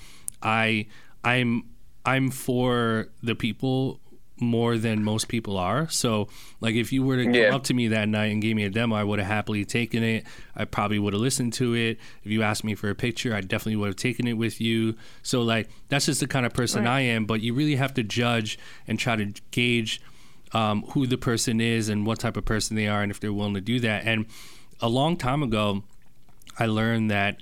I 0.41 0.87
I'm 1.23 1.63
I'm 2.05 2.29
for 2.29 3.07
the 3.23 3.35
people 3.35 3.99
more 4.39 4.77
than 4.77 5.01
most 5.01 5.29
people 5.29 5.57
are. 5.57 5.87
So 5.89 6.27
like 6.59 6.75
if 6.75 6.91
you 6.91 7.03
were 7.03 7.15
to 7.17 7.25
come 7.25 7.55
up 7.55 7.63
to 7.63 7.73
me 7.73 7.87
that 7.87 8.09
night 8.09 8.31
and 8.33 8.41
gave 8.41 8.55
me 8.55 8.65
a 8.65 8.69
demo, 8.69 8.95
I 8.95 9.03
would 9.03 9.17
have 9.19 9.27
happily 9.29 9.63
taken 9.63 10.03
it. 10.03 10.25
I 10.55 10.65
probably 10.65 10.99
would 10.99 11.13
have 11.13 11.21
listened 11.21 11.53
to 11.53 11.73
it. 11.73 11.97
If 12.23 12.31
you 12.31 12.43
asked 12.43 12.63
me 12.65 12.75
for 12.75 12.89
a 12.89 12.95
picture, 12.95 13.33
I 13.33 13.39
definitely 13.41 13.77
would 13.77 13.87
have 13.87 13.95
taken 13.95 14.27
it 14.27 14.33
with 14.33 14.59
you. 14.59 14.95
So 15.23 15.41
like 15.41 15.69
that's 15.87 16.05
just 16.05 16.19
the 16.19 16.27
kind 16.27 16.45
of 16.45 16.53
person 16.53 16.83
Right. 16.83 16.91
I 16.97 16.99
am. 17.01 17.25
But 17.25 17.41
you 17.41 17.53
really 17.53 17.75
have 17.77 17.93
to 17.95 18.03
judge 18.03 18.59
and 18.87 18.99
try 18.99 19.15
to 19.15 19.33
gauge 19.51 20.01
um, 20.51 20.83
who 20.89 21.07
the 21.07 21.17
person 21.17 21.59
is 21.61 21.87
and 21.89 22.05
what 22.05 22.19
type 22.19 22.35
of 22.37 22.43
person 22.45 22.75
they 22.75 22.87
are 22.87 23.01
and 23.01 23.11
if 23.11 23.19
they're 23.21 23.33
willing 23.33 23.55
to 23.55 23.61
do 23.61 23.79
that. 23.79 24.05
And 24.05 24.25
a 24.81 24.89
long 24.89 25.17
time 25.17 25.41
ago, 25.43 25.83
I 26.59 26.65
learned 26.67 27.11
that 27.11 27.37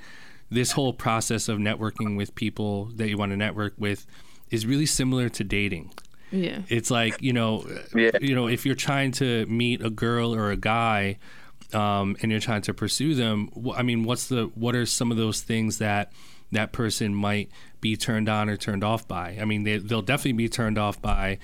this 0.49 0.71
whole 0.73 0.93
process 0.93 1.49
of 1.49 1.57
networking 1.57 2.15
with 2.15 2.35
people 2.35 2.85
that 2.95 3.09
you 3.09 3.17
want 3.17 3.31
to 3.31 3.37
network 3.37 3.73
with 3.77 4.05
is 4.51 4.65
really 4.65 4.85
similar 4.85 5.29
to 5.29 5.43
dating. 5.43 5.91
Yeah. 6.31 6.61
It's 6.67 6.89
like 6.91 7.21
you 7.21 7.33
know, 7.33 7.65
Yeah. 7.95 8.11
you 8.21 8.35
know, 8.35 8.47
if 8.47 8.65
you're 8.65 8.75
trying 8.75 9.11
to 9.13 9.45
meet 9.47 9.81
a 9.83 9.89
girl 9.89 10.33
or 10.33 10.51
a 10.51 10.57
guy, 10.57 11.17
um, 11.73 12.15
and 12.21 12.31
you're 12.31 12.39
trying 12.41 12.61
to 12.63 12.73
pursue 12.73 13.15
them, 13.15 13.49
wh- 13.55 13.77
I 13.77 13.81
mean, 13.83 14.03
what's 14.03 14.27
the 14.27 14.51
what 14.55 14.75
are 14.75 14.85
some 14.85 15.11
of 15.11 15.17
those 15.17 15.41
things 15.41 15.77
that 15.79 16.11
that 16.51 16.71
person 16.71 17.15
might 17.15 17.49
be 17.81 17.95
turned 17.95 18.29
on 18.29 18.47
or 18.49 18.57
turned 18.57 18.83
off 18.83 19.07
by? 19.07 19.37
I 19.41 19.45
mean, 19.45 19.63
they, 19.63 19.77
they'll 19.77 20.01
definitely 20.03 20.33
be 20.33 20.49
turned 20.49 20.77
off 20.77 21.01
by 21.01 21.39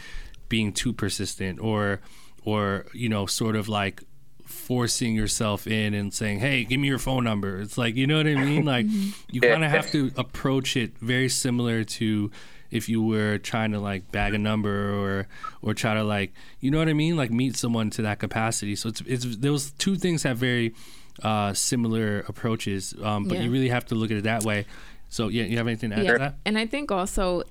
being 0.49 0.71
too 0.71 0.93
persistent 0.93 1.59
or 1.59 1.99
or 2.43 2.85
you 2.93 3.09
know, 3.09 3.25
sort 3.25 3.55
of 3.55 3.67
like 3.69 4.03
forcing 4.69 5.15
yourself 5.15 5.65
in 5.65 5.95
and 5.95 6.13
saying, 6.13 6.39
"Hey, 6.39 6.63
give 6.63 6.79
me 6.79 6.87
your 6.87 6.99
phone 6.99 7.23
number." 7.23 7.59
It's 7.59 7.75
like, 7.75 7.95
you 7.95 8.05
know 8.05 8.17
what 8.17 8.27
I 8.27 8.35
mean? 8.35 8.65
Like 8.65 8.85
you 9.31 9.41
kind 9.41 9.65
of 9.65 9.71
have 9.71 9.89
to 9.93 10.11
approach 10.15 10.77
it 10.77 10.91
very 10.99 11.27
similar 11.27 11.83
to 11.97 12.29
if 12.69 12.87
you 12.87 13.01
were 13.01 13.39
trying 13.39 13.71
to 13.71 13.79
like 13.79 14.11
bag 14.11 14.35
a 14.35 14.37
number 14.37 14.93
or 14.93 15.27
or 15.63 15.73
try 15.73 15.95
to 15.95 16.03
like, 16.03 16.33
you 16.59 16.69
know 16.69 16.77
what 16.77 16.87
I 16.87 16.93
mean? 16.93 17.17
Like 17.17 17.31
meet 17.31 17.55
someone 17.57 17.89
to 17.91 18.03
that 18.03 18.19
capacity. 18.19 18.75
So 18.75 18.89
it's 18.89 19.01
it's 19.07 19.37
those 19.37 19.71
two 19.71 19.95
things 19.95 20.21
have 20.21 20.37
very 20.37 20.75
uh, 21.23 21.51
similar 21.55 22.19
approaches, 22.27 22.93
um, 23.01 23.23
but 23.25 23.37
Yeah. 23.37 23.45
you 23.45 23.49
really 23.51 23.69
have 23.69 23.85
to 23.87 23.95
look 23.95 24.11
at 24.11 24.17
it 24.17 24.23
that 24.25 24.43
way. 24.43 24.67
So 25.09 25.29
yeah, 25.29 25.45
you 25.45 25.57
have 25.57 25.65
anything 25.67 25.89
to 25.89 25.95
add 25.97 26.05
to 26.05 26.17
that? 26.19 26.35
And 26.45 26.59
I 26.59 26.67
think 26.67 26.91
also, 26.91 27.41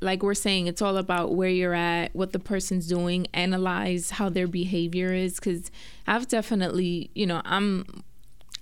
like 0.00 0.22
we're 0.22 0.34
saying, 0.34 0.66
it's 0.66 0.82
all 0.82 0.96
about 0.96 1.34
where 1.34 1.48
you're 1.48 1.74
at, 1.74 2.14
what 2.14 2.32
the 2.32 2.38
person's 2.38 2.86
doing, 2.86 3.26
analyze 3.34 4.10
how 4.10 4.28
their 4.28 4.46
behavior 4.46 5.12
is. 5.12 5.34
Because 5.36 5.70
I've 6.06 6.28
definitely, 6.28 7.10
you 7.14 7.26
know, 7.26 7.42
I'm. 7.44 8.04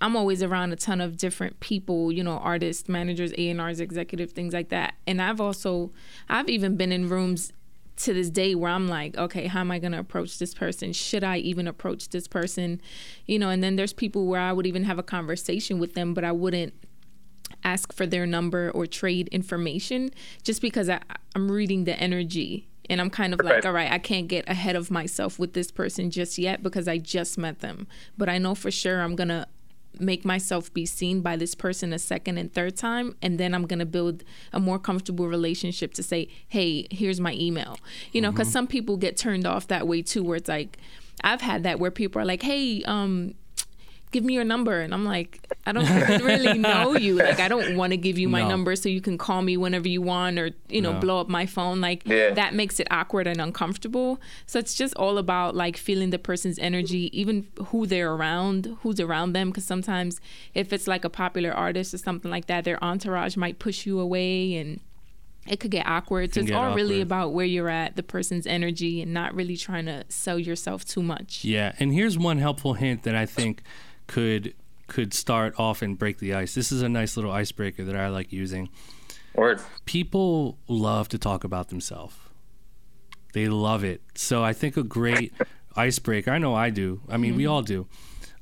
I'm 0.01 0.15
always 0.15 0.41
around 0.41 0.71
a 0.71 0.77
ton 0.77 1.01
of 1.01 1.17
different 1.17 1.59
people, 1.59 2.09
you 2.09 2.23
know, 2.23 2.37
artists, 2.37 2.87
managers, 2.87 3.33
A&Rs, 3.37 3.81
executive, 3.81 4.31
things 4.31 4.53
like 4.53 4.69
that. 4.69 4.93
And 5.05 5.21
I've 5.21 5.41
also, 5.41 5.91
I've 6.29 6.47
even 6.47 6.77
been 6.77 6.93
in 6.93 7.09
rooms 7.09 7.51
to 7.97 8.13
this 8.13 8.29
day 8.29 8.55
where 8.55 8.71
I'm 8.71 8.87
like, 8.87 9.17
okay, 9.17 9.47
how 9.47 9.59
am 9.59 9.71
I 9.71 9.79
going 9.79 9.91
to 9.91 9.99
approach 9.99 10.39
this 10.39 10.53
person? 10.53 10.93
Should 10.93 11.25
I 11.25 11.37
even 11.39 11.67
approach 11.67 12.09
this 12.09 12.29
person? 12.29 12.81
You 13.25 13.39
know, 13.39 13.49
and 13.49 13.61
then 13.61 13.75
there's 13.75 13.91
people 13.91 14.25
where 14.25 14.39
I 14.39 14.53
would 14.53 14.65
even 14.65 14.85
have 14.85 14.99
a 14.99 15.03
conversation 15.03 15.79
with 15.79 15.95
them, 15.95 16.13
but 16.13 16.23
I 16.23 16.31
wouldn't 16.31 16.73
ask 17.63 17.93
for 17.93 18.05
their 18.05 18.25
number 18.25 18.69
or 18.71 18.85
trade 18.85 19.27
information 19.29 20.11
just 20.43 20.61
because 20.61 20.89
I, 20.89 21.01
I'm 21.35 21.51
reading 21.51 21.83
the 21.83 21.99
energy 21.99 22.67
and 22.89 22.99
I'm 22.99 23.09
kind 23.09 23.33
of 23.33 23.41
like, 23.43 23.65
all 23.65 23.71
right, 23.71 23.91
I 23.91 23.99
can't 23.99 24.27
get 24.27 24.49
ahead 24.49 24.75
of 24.75 24.89
myself 24.89 25.37
with 25.37 25.53
this 25.53 25.69
person 25.71 26.09
just 26.09 26.37
yet 26.37 26.63
because 26.63 26.87
I 26.87 26.97
just 26.97 27.37
met 27.37 27.59
them. 27.59 27.87
But 28.17 28.29
I 28.29 28.39
know 28.39 28.55
for 28.55 28.71
sure 28.71 29.01
I'm 29.01 29.15
going 29.15 29.27
to 29.29 29.47
make 29.99 30.23
myself 30.25 30.73
be 30.73 30.85
seen 30.85 31.21
by 31.21 31.35
this 31.35 31.55
person 31.55 31.93
a 31.93 31.99
second 31.99 32.37
and 32.37 32.53
third 32.53 32.77
time 32.77 33.15
and 33.21 33.39
then 33.39 33.53
I'm 33.53 33.65
going 33.65 33.79
to 33.79 33.85
build 33.85 34.23
a 34.53 34.59
more 34.59 34.79
comfortable 34.79 35.27
relationship 35.27 35.93
to 35.95 36.03
say, 36.03 36.29
"Hey, 36.47 36.87
here's 36.91 37.19
my 37.19 37.33
email." 37.33 37.77
You 38.11 38.21
know, 38.21 38.31
cuz 38.31 38.49
some 38.51 38.67
people 38.67 38.97
get 38.97 39.17
turned 39.17 39.45
off 39.45 39.67
that 39.67 39.87
way 39.87 40.01
too 40.01 40.23
where 40.23 40.37
it's 40.37 40.47
like 40.47 40.77
I've 41.23 41.41
had 41.41 41.63
that 41.63 41.79
where 41.79 41.91
people 41.91 42.21
are 42.21 42.25
like, 42.25 42.43
"Hey, 42.43 42.83
um 42.83 43.33
give 44.11 44.23
me 44.23 44.33
your 44.33 44.43
number 44.43 44.79
and 44.81 44.93
i'm 44.93 45.05
like 45.05 45.45
i 45.67 45.71
don't 45.71 45.87
really 46.23 46.57
know 46.57 46.95
you 46.95 47.13
like 47.15 47.39
i 47.39 47.47
don't 47.47 47.75
want 47.77 47.91
to 47.91 47.97
give 47.97 48.17
you 48.17 48.27
my 48.27 48.41
No. 48.41 48.47
number 48.49 48.75
so 48.75 48.89
you 48.89 49.01
can 49.01 49.17
call 49.17 49.41
me 49.43 49.55
whenever 49.55 49.87
you 49.87 50.01
want 50.01 50.39
or 50.39 50.49
you 50.67 50.81
know 50.81 50.93
No. 50.93 50.99
blow 50.99 51.19
up 51.21 51.29
my 51.29 51.45
phone 51.45 51.79
like 51.79 52.01
Yeah. 52.05 52.31
that 52.33 52.53
makes 52.55 52.79
it 52.79 52.87
awkward 52.89 53.27
and 53.27 53.39
uncomfortable 53.39 54.19
so 54.47 54.57
it's 54.57 54.73
just 54.73 54.95
all 54.95 55.17
about 55.19 55.55
like 55.55 55.77
feeling 55.77 56.09
the 56.09 56.19
person's 56.19 56.57
energy 56.59 57.09
even 57.19 57.47
who 57.67 57.85
they're 57.85 58.11
around 58.13 58.77
who's 58.81 58.99
around 58.99 59.33
them 59.33 59.49
because 59.49 59.65
sometimes 59.65 60.19
if 60.55 60.73
it's 60.73 60.87
like 60.87 61.05
a 61.05 61.09
popular 61.09 61.51
artist 61.51 61.93
or 61.93 61.99
something 61.99 62.31
like 62.31 62.47
that 62.47 62.63
their 62.63 62.83
entourage 62.83 63.37
might 63.37 63.59
push 63.59 63.85
you 63.85 63.99
away 63.99 64.55
and 64.55 64.79
it 65.47 65.59
could 65.59 65.71
get 65.71 65.87
awkward. 65.87 66.31
So 66.33 66.41
it's 66.41 66.49
get 66.49 66.55
all 66.59 66.75
really 66.75 67.01
about 67.01 67.33
where 67.33 67.45
you're 67.45 67.69
at, 67.69 67.95
the 67.95 68.03
person's 68.03 68.45
energy, 68.45 69.01
and 69.01 69.13
not 69.13 69.33
really 69.33 69.57
trying 69.57 69.85
to 69.85 70.03
sell 70.07 70.37
yourself 70.37 70.85
too 70.85 71.01
much. 71.01 71.43
Yeah, 71.43 71.73
and 71.79 71.91
here's 71.91 72.19
one 72.19 72.37
helpful 72.37 72.73
hint 72.73 73.01
that 73.03 73.15
I 73.15 73.25
think 73.25 73.63
could 74.09 74.53
could 74.87 75.13
start 75.13 75.53
off 75.59 75.81
and 75.83 75.97
break 75.97 76.17
the 76.17 76.33
ice. 76.33 76.55
This 76.55 76.71
is 76.71 76.81
a 76.81 76.89
nice 76.89 77.15
little 77.15 77.31
icebreaker 77.31 77.83
that 77.85 77.95
I 77.95 78.09
like 78.09 78.33
using. 78.33 78.69
Word. 79.35 79.61
People 79.85 80.57
love 80.67 81.07
to 81.09 81.19
talk 81.19 81.43
about 81.43 81.69
themselves. 81.69 82.15
They 83.33 83.47
love 83.47 83.83
it. 83.83 84.01
So 84.15 84.43
I 84.43 84.53
think 84.53 84.75
a 84.75 84.83
great 84.83 85.31
icebreaker, 85.75 86.31
I 86.31 86.39
know 86.39 86.55
I 86.55 86.71
do. 86.71 87.01
I 87.07 87.17
mean, 87.17 87.35
we 87.35 87.45
all 87.45 87.61
do. 87.61 87.85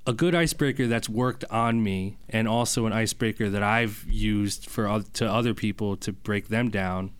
A 0.05 0.13
good 0.13 0.33
icebreaker 0.33 0.87
that's 0.87 1.09
worked 1.09 1.43
on 1.51 1.83
me 1.83 2.17
and 2.29 2.47
also 2.47 2.85
an 2.85 2.93
icebreaker 2.93 3.49
that 3.49 3.61
I've 3.61 4.05
used 4.07 4.69
for 4.69 5.03
to 5.13 5.29
other 5.29 5.53
people 5.53 5.97
to 5.97 6.13
break 6.13 6.47
them 6.47 6.69
down 6.69 7.11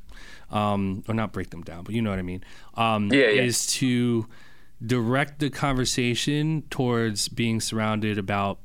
um, 0.49 1.03
or 1.09 1.13
not 1.13 1.33
break 1.33 1.49
them 1.49 1.63
down, 1.63 1.83
but 1.83 1.93
you 1.93 2.01
know 2.01 2.11
what 2.11 2.19
I 2.19 2.21
mean. 2.23 2.45
Um, 2.75 3.11
Yeah, 3.11 3.27
yeah. 3.27 3.41
Is 3.41 3.67
to 3.67 4.27
direct 4.85 5.39
the 5.39 5.49
conversation 5.49 6.63
towards 6.69 7.27
being 7.29 7.59
surrounded 7.59 8.17
about 8.17 8.59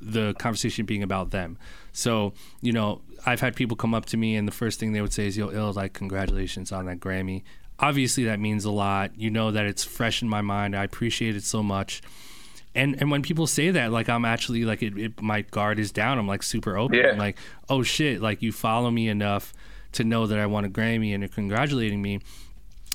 the 0.00 0.32
conversation 0.34 0.86
being 0.86 1.02
about 1.02 1.30
them. 1.30 1.58
So, 1.92 2.32
you 2.60 2.72
know, 2.72 3.02
I've 3.26 3.40
had 3.40 3.56
people 3.56 3.76
come 3.76 3.94
up 3.94 4.06
to 4.06 4.16
me 4.16 4.36
and 4.36 4.46
the 4.46 4.52
first 4.52 4.78
thing 4.78 4.92
they 4.92 5.00
would 5.00 5.12
say 5.12 5.26
is, 5.26 5.36
Yo, 5.36 5.50
ill, 5.50 5.72
like, 5.72 5.92
congratulations 5.92 6.70
on 6.72 6.86
that 6.86 7.00
Grammy. 7.00 7.42
Obviously, 7.80 8.24
that 8.24 8.40
means 8.40 8.64
a 8.64 8.70
lot. 8.70 9.10
You 9.16 9.30
know 9.30 9.50
that 9.50 9.66
it's 9.66 9.84
fresh 9.84 10.22
in 10.22 10.28
my 10.28 10.40
mind. 10.40 10.74
I 10.76 10.84
appreciate 10.84 11.36
it 11.36 11.44
so 11.44 11.62
much. 11.62 12.00
and 12.74 13.00
and 13.00 13.10
when 13.10 13.22
people 13.22 13.46
say 13.46 13.70
that, 13.70 13.92
like 13.92 14.08
I'm 14.08 14.24
actually 14.24 14.64
like 14.64 14.82
it, 14.82 14.96
it 14.98 15.22
my 15.22 15.42
guard 15.42 15.78
is 15.78 15.92
down. 15.92 16.18
I'm 16.18 16.26
like 16.26 16.42
super 16.42 16.76
open. 16.76 16.98
Yeah. 16.98 17.10
I'm 17.12 17.18
like, 17.18 17.38
oh 17.68 17.82
shit, 17.82 18.20
like 18.20 18.42
you 18.42 18.52
follow 18.52 18.90
me 18.90 19.08
enough 19.08 19.52
to 19.92 20.04
know 20.04 20.26
that 20.26 20.38
I 20.38 20.46
want 20.46 20.66
a 20.66 20.68
Grammy 20.68 21.12
and 21.14 21.22
you're 21.22 21.28
congratulating 21.28 22.02
me. 22.02 22.20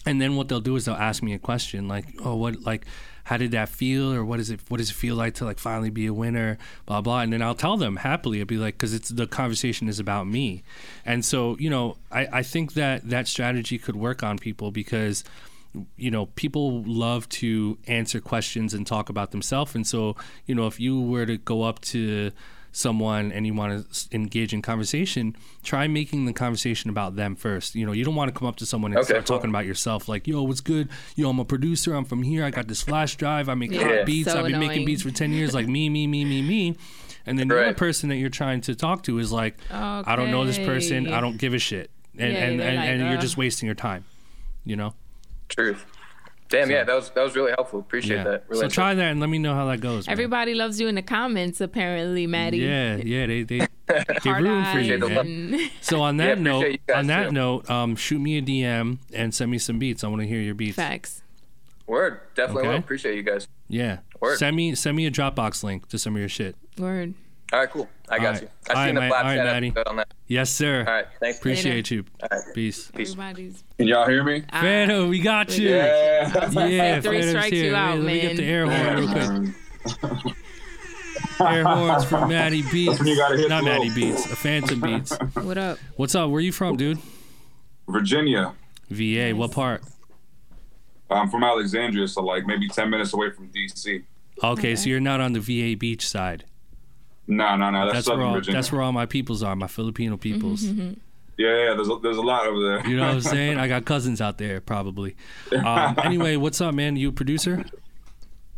And 0.06 0.22
then 0.22 0.36
what 0.36 0.50
they'll 0.50 0.62
do 0.62 0.76
is 0.76 0.86
they'll 0.86 0.96
ask 0.96 1.24
me 1.24 1.34
a 1.34 1.40
question 1.40 1.88
like, 1.88 2.06
oh, 2.24 2.36
what 2.36 2.62
like 2.62 2.86
how 3.26 3.38
did 3.38 3.52
that 3.52 3.70
feel? 3.70 4.14
Or 4.14 4.26
what 4.26 4.40
is 4.40 4.50
it 4.50 4.60
what 4.68 4.78
does 4.78 4.90
it 4.90 4.96
feel 4.96 5.16
like 5.16 5.34
to 5.36 5.46
like 5.46 5.60
finally 5.60 5.90
be 5.90 6.06
a 6.06 6.14
winner? 6.14 6.58
Blah 6.86 7.02
blah. 7.02 7.22
And 7.22 7.32
then 7.32 7.42
i'll 7.42 7.56
tell 7.56 7.78
them 7.78 7.98
happily. 7.98 8.40
I'll 8.40 8.46
be 8.46 8.58
like 8.58 8.76
because 8.76 8.94
it's 8.94 9.10
the 9.10 9.28
conversation 9.28 9.88
is 9.88 10.00
about 10.00 10.28
me. 10.28 10.64
And 11.06 11.24
so 11.24 11.58
you 11.58 11.70
know 11.70 11.98
I, 12.12 12.28
I 12.32 12.44
think 12.44 12.74
that 12.74 13.10
that 13.10 13.28
strategy 13.28 13.78
could 13.78 13.96
work 13.96 14.24
on 14.24 14.38
people 14.38 14.72
because 14.72 15.24
you 15.96 16.12
know 16.12 16.28
people 16.28 16.84
love 16.84 17.28
to 17.30 17.78
answer 17.88 18.20
questions 18.20 18.74
and 18.74 18.86
talk 18.86 19.10
about 19.10 19.32
themselves. 19.32 19.74
And 19.74 19.88
so 19.88 20.16
you 20.46 20.54
know 20.54 20.68
if 20.68 20.80
you 20.80 21.00
were 21.00 21.26
to 21.26 21.38
go 21.38 21.64
up 21.64 21.80
to 21.82 22.32
someone 22.76 23.32
and 23.32 23.46
you 23.46 23.54
want 23.54 23.90
to 23.94 24.16
engage 24.16 24.52
in 24.54 24.62
conversation 24.62 25.36
try 25.62 25.88
making 25.88 26.26
the 26.26 26.34
conversation 26.34 26.90
about 26.90 27.16
them 27.16 27.36
first. 27.36 27.76
You 27.76 27.86
know 27.86 27.92
you 27.94 28.04
don't 28.04 28.16
want 28.16 28.34
to 28.34 28.38
come 28.38 28.48
up 28.48 28.56
to 28.58 28.66
someone 28.66 28.92
and 28.92 28.98
Okay, 29.00 29.06
start 29.14 29.26
cool. 29.28 29.38
talking 29.38 29.50
about 29.52 29.66
yourself 29.66 30.10
like 30.10 30.28
yo 30.28 30.42
what's 30.44 30.60
good? 30.60 30.90
Yo 31.16 31.30
i'm 31.30 31.40
a 31.40 31.46
producer 31.46 31.94
i'm 31.94 32.04
from 32.04 32.24
here 32.24 32.44
i 32.44 32.50
got 32.50 32.68
this 32.68 32.82
flash 32.82 33.16
drive 33.16 33.48
i 33.48 33.54
make 33.54 33.72
Yeah, 33.72 33.98
hot 34.00 34.06
beats 34.08 34.32
so 34.32 34.40
i've 34.40 34.48
been 34.48 34.60
making 34.60 34.86
beats 34.86 35.04
for 35.04 35.12
10 35.12 35.32
years 35.32 35.54
like 35.54 35.68
me 35.68 35.88
me 35.88 36.08
me 36.08 36.26
me 36.26 36.42
me. 36.42 36.76
And 37.26 37.40
then 37.40 37.48
the 37.48 37.62
other 37.62 37.74
person 37.74 38.10
that 38.10 38.18
you're 38.18 38.30
trying 38.30 38.60
to 38.62 38.76
talk 38.76 39.04
to 39.04 39.20
is 39.20 39.32
like 39.32 39.56
i 39.72 40.16
don't 40.16 40.32
know 40.32 40.44
this 40.46 40.58
person 40.58 41.08
i 41.14 41.22
don't 41.22 41.38
give 41.38 41.54
a 41.54 41.60
shit. 41.60 41.92
And 42.18 42.34
Yeah, 42.34 42.40
and, 42.46 42.62
and, 42.62 42.76
like, 42.78 42.90
and 42.90 43.10
you're 43.10 43.22
just 43.22 43.38
wasting 43.38 43.68
your 43.68 43.76
time 43.76 44.04
you 44.66 44.76
know? 44.76 44.94
Truth. 45.50 45.86
Damn, 46.54 46.70
yeah, 46.70 46.84
that 46.84 46.94
was 46.94 47.10
that 47.10 47.24
was 47.24 47.36
really 47.36 47.52
helpful. 47.58 47.80
Appreciate 47.80 48.18
yeah 48.18 48.24
that. 48.26 48.44
Really 48.48 48.62
so 48.62 48.70
try 48.70 48.94
that 48.94 49.12
and 49.12 49.20
let 49.20 49.28
me 49.30 49.40
know 49.40 49.56
how 49.56 49.66
that 49.66 49.82
goes 49.82 50.06
man. 50.06 50.12
Everybody 50.14 50.54
loves 50.54 50.80
you 50.80 50.88
in 50.88 50.94
the 50.94 51.02
comments, 51.02 51.60
apparently, 51.60 52.28
Maddie. 52.28 52.60
yeah 52.60 52.98
yeah 52.98 53.26
they 53.26 53.42
they 53.42 53.58
they 53.88 54.30
Hard 54.30 54.44
room 54.44 54.64
for 54.66 54.80
you 54.80 55.00
the 55.00 55.10
man. 55.10 55.70
So 55.82 56.02
on 56.02 56.18
that 56.18 56.38
appreciate 56.38 56.82
note, 56.88 56.96
on 56.96 57.08
that 57.08 57.26
too. 57.30 57.32
note, 57.32 57.70
um, 57.72 57.96
shoot 57.96 58.20
me 58.20 58.38
a 58.38 58.42
DM 58.44 59.00
and 59.14 59.34
send 59.34 59.50
me 59.50 59.58
some 59.58 59.80
beats. 59.80 60.04
I 60.04 60.08
want 60.10 60.22
to 60.22 60.28
hear 60.28 60.40
your 60.42 60.54
beats. 60.56 60.76
facts. 60.76 61.24
Word. 61.88 62.20
Definitely 62.36 62.62
Okay. 62.62 62.70
will. 62.70 62.78
Appreciate 62.78 63.16
you 63.16 63.24
guys. 63.24 63.48
Yeah. 63.68 64.00
Word. 64.22 64.38
Send 64.38 64.56
me 64.56 64.76
send 64.76 64.96
me 64.96 65.08
a 65.08 65.12
Dropbox 65.12 65.64
link 65.64 65.90
to 65.90 65.98
some 65.98 66.14
of 66.16 66.20
your 66.20 66.30
shit. 66.30 66.56
Word. 66.78 67.16
All 67.52 67.60
right, 67.60 67.70
cool. 67.70 67.88
I 68.10 68.18
got 68.18 68.26
All 68.26 68.32
right. 68.34 68.42
you. 68.42 68.48
All 68.70 68.76
I 68.76 68.80
right, 68.80 68.86
seen 68.88 68.96
the 68.96 69.02
man. 69.02 69.10
Flap 69.12 69.24
All 69.24 69.30
right, 69.30 69.36
chat 69.38 69.46
Maddie. 69.46 69.68
episode 69.68 69.88
on 69.88 69.96
that. 69.98 70.14
Yes, 70.28 70.50
sir. 70.50 70.80
All 70.88 70.94
right, 70.94 71.06
thanks. 71.20 71.38
Appreciate 71.38 71.92
you. 71.92 72.06
All 72.22 72.30
right. 72.32 72.42
Peace. 72.56 72.90
Peace. 72.92 73.12
Everybody's. 73.12 73.64
Can 73.78 73.88
y'all 73.88 74.08
hear 74.08 74.24
me? 74.24 74.44
Ah, 74.52 74.62
Fredo, 74.62 75.10
we 75.10 75.20
got 75.20 75.56
you. 75.58 75.70
Yeah. 75.70 76.32
Yeah, 76.68 77.02
Three 77.02 77.20
Fredo's 77.20 77.30
strikes 77.30 77.50
here. 77.56 77.66
you 77.66 77.76
out, 77.76 77.98
Wait, 78.00 78.04
Let 78.04 78.06
me 78.14 78.22
get 78.22 78.38
the 78.38 78.44
air 78.46 78.66
horn 78.66 78.98
real 78.98 79.08
quick. 79.12 80.04
Man. 80.04 80.36
Air 81.40 81.64
horns 81.66 82.06
from 82.06 82.30
Maddie 82.30 82.62
Beats. 82.72 83.00
when 83.00 83.08
you 83.08 83.18
Not 83.50 83.64
low. 83.64 83.70
Maddie 83.80 83.90
Beats, 83.94 84.26
a 84.32 84.36
Phantom 84.36 84.80
Beats. 84.82 85.18
What 85.34 85.58
up? 85.58 85.78
What's 85.98 86.16
up? 86.16 86.30
Where 86.30 86.40
you 86.40 86.52
from, 86.54 86.78
dude? 86.78 87.00
Virginia. 87.90 88.54
VA. 88.90 89.32
What 89.36 89.52
part? 89.52 89.84
I'm 91.10 91.30
from 91.30 91.44
Alexandria, 91.44 92.08
so 92.08 92.22
like 92.24 92.46
maybe 92.46 92.68
10 92.70 92.90
minutes 92.90 93.14
away 93.14 93.32
from 93.32 93.50
DC. 93.50 94.04
Okay, 94.44 94.76
so 94.76 94.90
you're 94.90 95.00
not 95.00 95.20
on 95.22 95.34
the 95.34 95.40
VA 95.40 95.78
beach 95.78 96.08
side. 96.08 96.46
No, 97.28 97.56
no, 97.56 97.70
no. 97.72 97.86
That's, 97.86 98.06
That's 98.06 98.10
where 98.18 98.22
all 98.26 98.34
Virginia. 98.34 98.58
that's 98.58 98.72
where 98.72 98.82
all 98.82 98.92
my 98.92 99.06
peoples 99.06 99.44
are, 99.44 99.56
my 99.56 99.68
Filipino 99.68 100.18
peoples. 100.18 100.64
yeah, 100.64 100.92
yeah. 101.38 101.74
There's 101.74 101.88
a, 101.90 101.98
there's 102.02 102.18
a 102.18 102.22
lot 102.22 102.46
over 102.48 102.62
there. 102.62 102.88
You 102.88 102.98
know 102.98 103.06
what 103.08 103.14
I'm 103.16 103.22
saying? 103.36 103.58
I 103.58 103.68
got 103.68 103.86
cousins 103.86 104.20
out 104.22 104.38
there, 104.38 104.60
probably. 104.62 105.16
Um, 105.52 105.96
anyway, 106.04 106.36
what's 106.36 106.60
up, 106.62 106.74
man? 106.76 106.96
You 106.98 107.10
a 107.10 107.12
producer? 107.14 107.64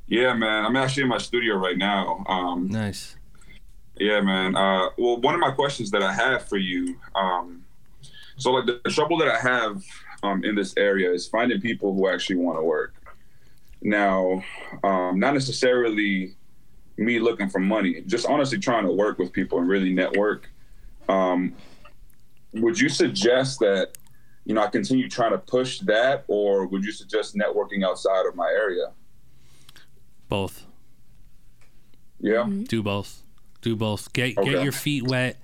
Yeah, 0.08 0.34
man. 0.34 0.66
I'm 0.66 0.76
actually 0.76 1.04
in 1.04 1.10
my 1.10 1.18
studio 1.20 1.56
right 1.58 1.78
now. 1.78 2.24
Um, 2.28 2.68
Nice. 2.70 3.16
Yeah, 3.98 4.20
man. 4.22 4.56
Uh, 4.56 4.90
well, 4.98 5.18
one 5.22 5.36
of 5.36 5.40
my 5.40 5.52
questions 5.52 5.90
that 5.92 6.04
I 6.04 6.12
have 6.12 6.48
for 6.50 6.58
you, 6.58 6.98
um, 7.16 7.64
so 8.38 8.52
like 8.52 8.66
the, 8.66 8.82
the 8.84 8.90
trouble 8.90 9.18
that 9.20 9.30
I 9.30 9.38
have 9.40 9.82
um, 10.22 10.44
in 10.44 10.54
this 10.56 10.74
area 10.76 11.12
is 11.12 11.28
finding 11.28 11.62
people 11.62 11.94
who 11.94 12.10
actually 12.10 12.36
want 12.38 12.60
to 12.60 12.64
work. 12.64 12.94
Now, 13.82 14.44
um, 14.84 15.20
not 15.20 15.34
necessarily 15.34 16.36
me 16.98 17.20
looking 17.20 17.50
for 17.50 17.60
money, 17.60 18.02
just 18.06 18.26
honestly 18.26 18.58
trying 18.58 18.86
to 18.86 18.92
work 18.92 19.20
with 19.20 19.32
people 19.34 19.60
and 19.60 19.68
really 19.68 19.94
network. 19.94 20.50
Um, 21.10 21.54
would 22.54 22.80
you 22.80 22.90
suggest 22.90 23.60
that 23.60 23.98
you 24.46 24.54
know 24.54 24.64
I 24.64 24.68
continue 24.68 25.10
trying 25.10 25.32
to 25.32 25.38
push 25.38 25.80
that, 25.80 26.24
or 26.28 26.66
would 26.68 26.84
you 26.84 26.92
suggest 26.92 27.36
networking 27.36 27.86
outside 27.86 28.26
of 28.26 28.36
my 28.36 28.48
area? 28.48 28.92
Both. 30.30 30.66
Yeah. 32.20 32.50
Do 32.68 32.82
both. 32.82 33.22
Do 33.62 33.76
both. 33.76 34.12
Get 34.14 34.38
Okay. 34.38 34.52
get 34.52 34.64
your 34.64 34.72
feet 34.72 35.04
wet 35.04 35.38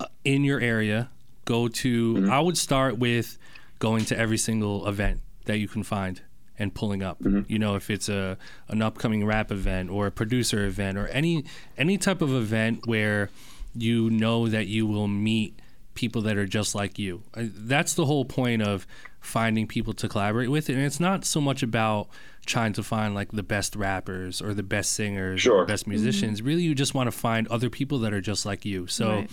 uh, 0.00 0.06
in 0.24 0.44
your 0.44 0.60
area. 0.60 1.10
Go 1.44 1.68
to. 1.68 2.28
I 2.30 2.40
would 2.40 2.58
start 2.58 2.98
with 2.98 3.38
going 3.78 4.04
to 4.06 4.18
every 4.18 4.38
single 4.38 4.86
event 4.88 5.20
that 5.44 5.58
you 5.58 5.68
can 5.68 5.82
find 5.82 6.20
and 6.58 6.74
pulling 6.74 7.02
up. 7.02 7.20
Mm-hmm. 7.20 7.50
You 7.50 7.58
know, 7.58 7.76
if 7.76 7.90
it's 7.90 8.08
a 8.08 8.36
an 8.68 8.82
upcoming 8.82 9.24
rap 9.24 9.50
event 9.50 9.90
or 9.90 10.06
a 10.06 10.10
producer 10.10 10.66
event 10.66 10.98
or 10.98 11.06
any 11.08 11.44
any 11.76 11.98
type 11.98 12.20
of 12.20 12.32
event 12.32 12.86
where 12.86 13.30
you 13.74 14.10
know 14.10 14.48
that 14.48 14.66
you 14.66 14.86
will 14.86 15.08
meet 15.08 15.58
people 15.94 16.22
that 16.22 16.36
are 16.36 16.46
just 16.46 16.74
like 16.74 16.98
you. 16.98 17.22
That's 17.34 17.94
the 17.94 18.06
whole 18.06 18.24
point 18.24 18.62
of 18.62 18.86
finding 19.20 19.66
people 19.66 19.92
to 19.94 20.08
collaborate 20.08 20.48
with, 20.48 20.68
and 20.68 20.78
it's 20.78 21.00
not 21.00 21.24
so 21.24 21.40
much 21.40 21.62
about 21.62 22.08
trying 22.46 22.72
to 22.72 22.82
find 22.82 23.14
like 23.14 23.32
the 23.32 23.42
best 23.42 23.76
rappers 23.76 24.40
or 24.40 24.54
the 24.54 24.62
best 24.62 24.92
singers 24.92 25.34
or 25.34 25.38
Sure. 25.38 25.60
the 25.60 25.72
best 25.72 25.82
mm-hmm. 25.82 25.90
musicians. 25.90 26.40
Really, 26.40 26.62
you 26.62 26.74
just 26.74 26.94
want 26.94 27.08
to 27.08 27.12
find 27.16 27.46
other 27.48 27.68
people 27.68 27.98
that 28.00 28.12
are 28.12 28.20
just 28.20 28.46
like 28.46 28.64
you. 28.64 28.86
So 28.86 29.08
Right. 29.10 29.30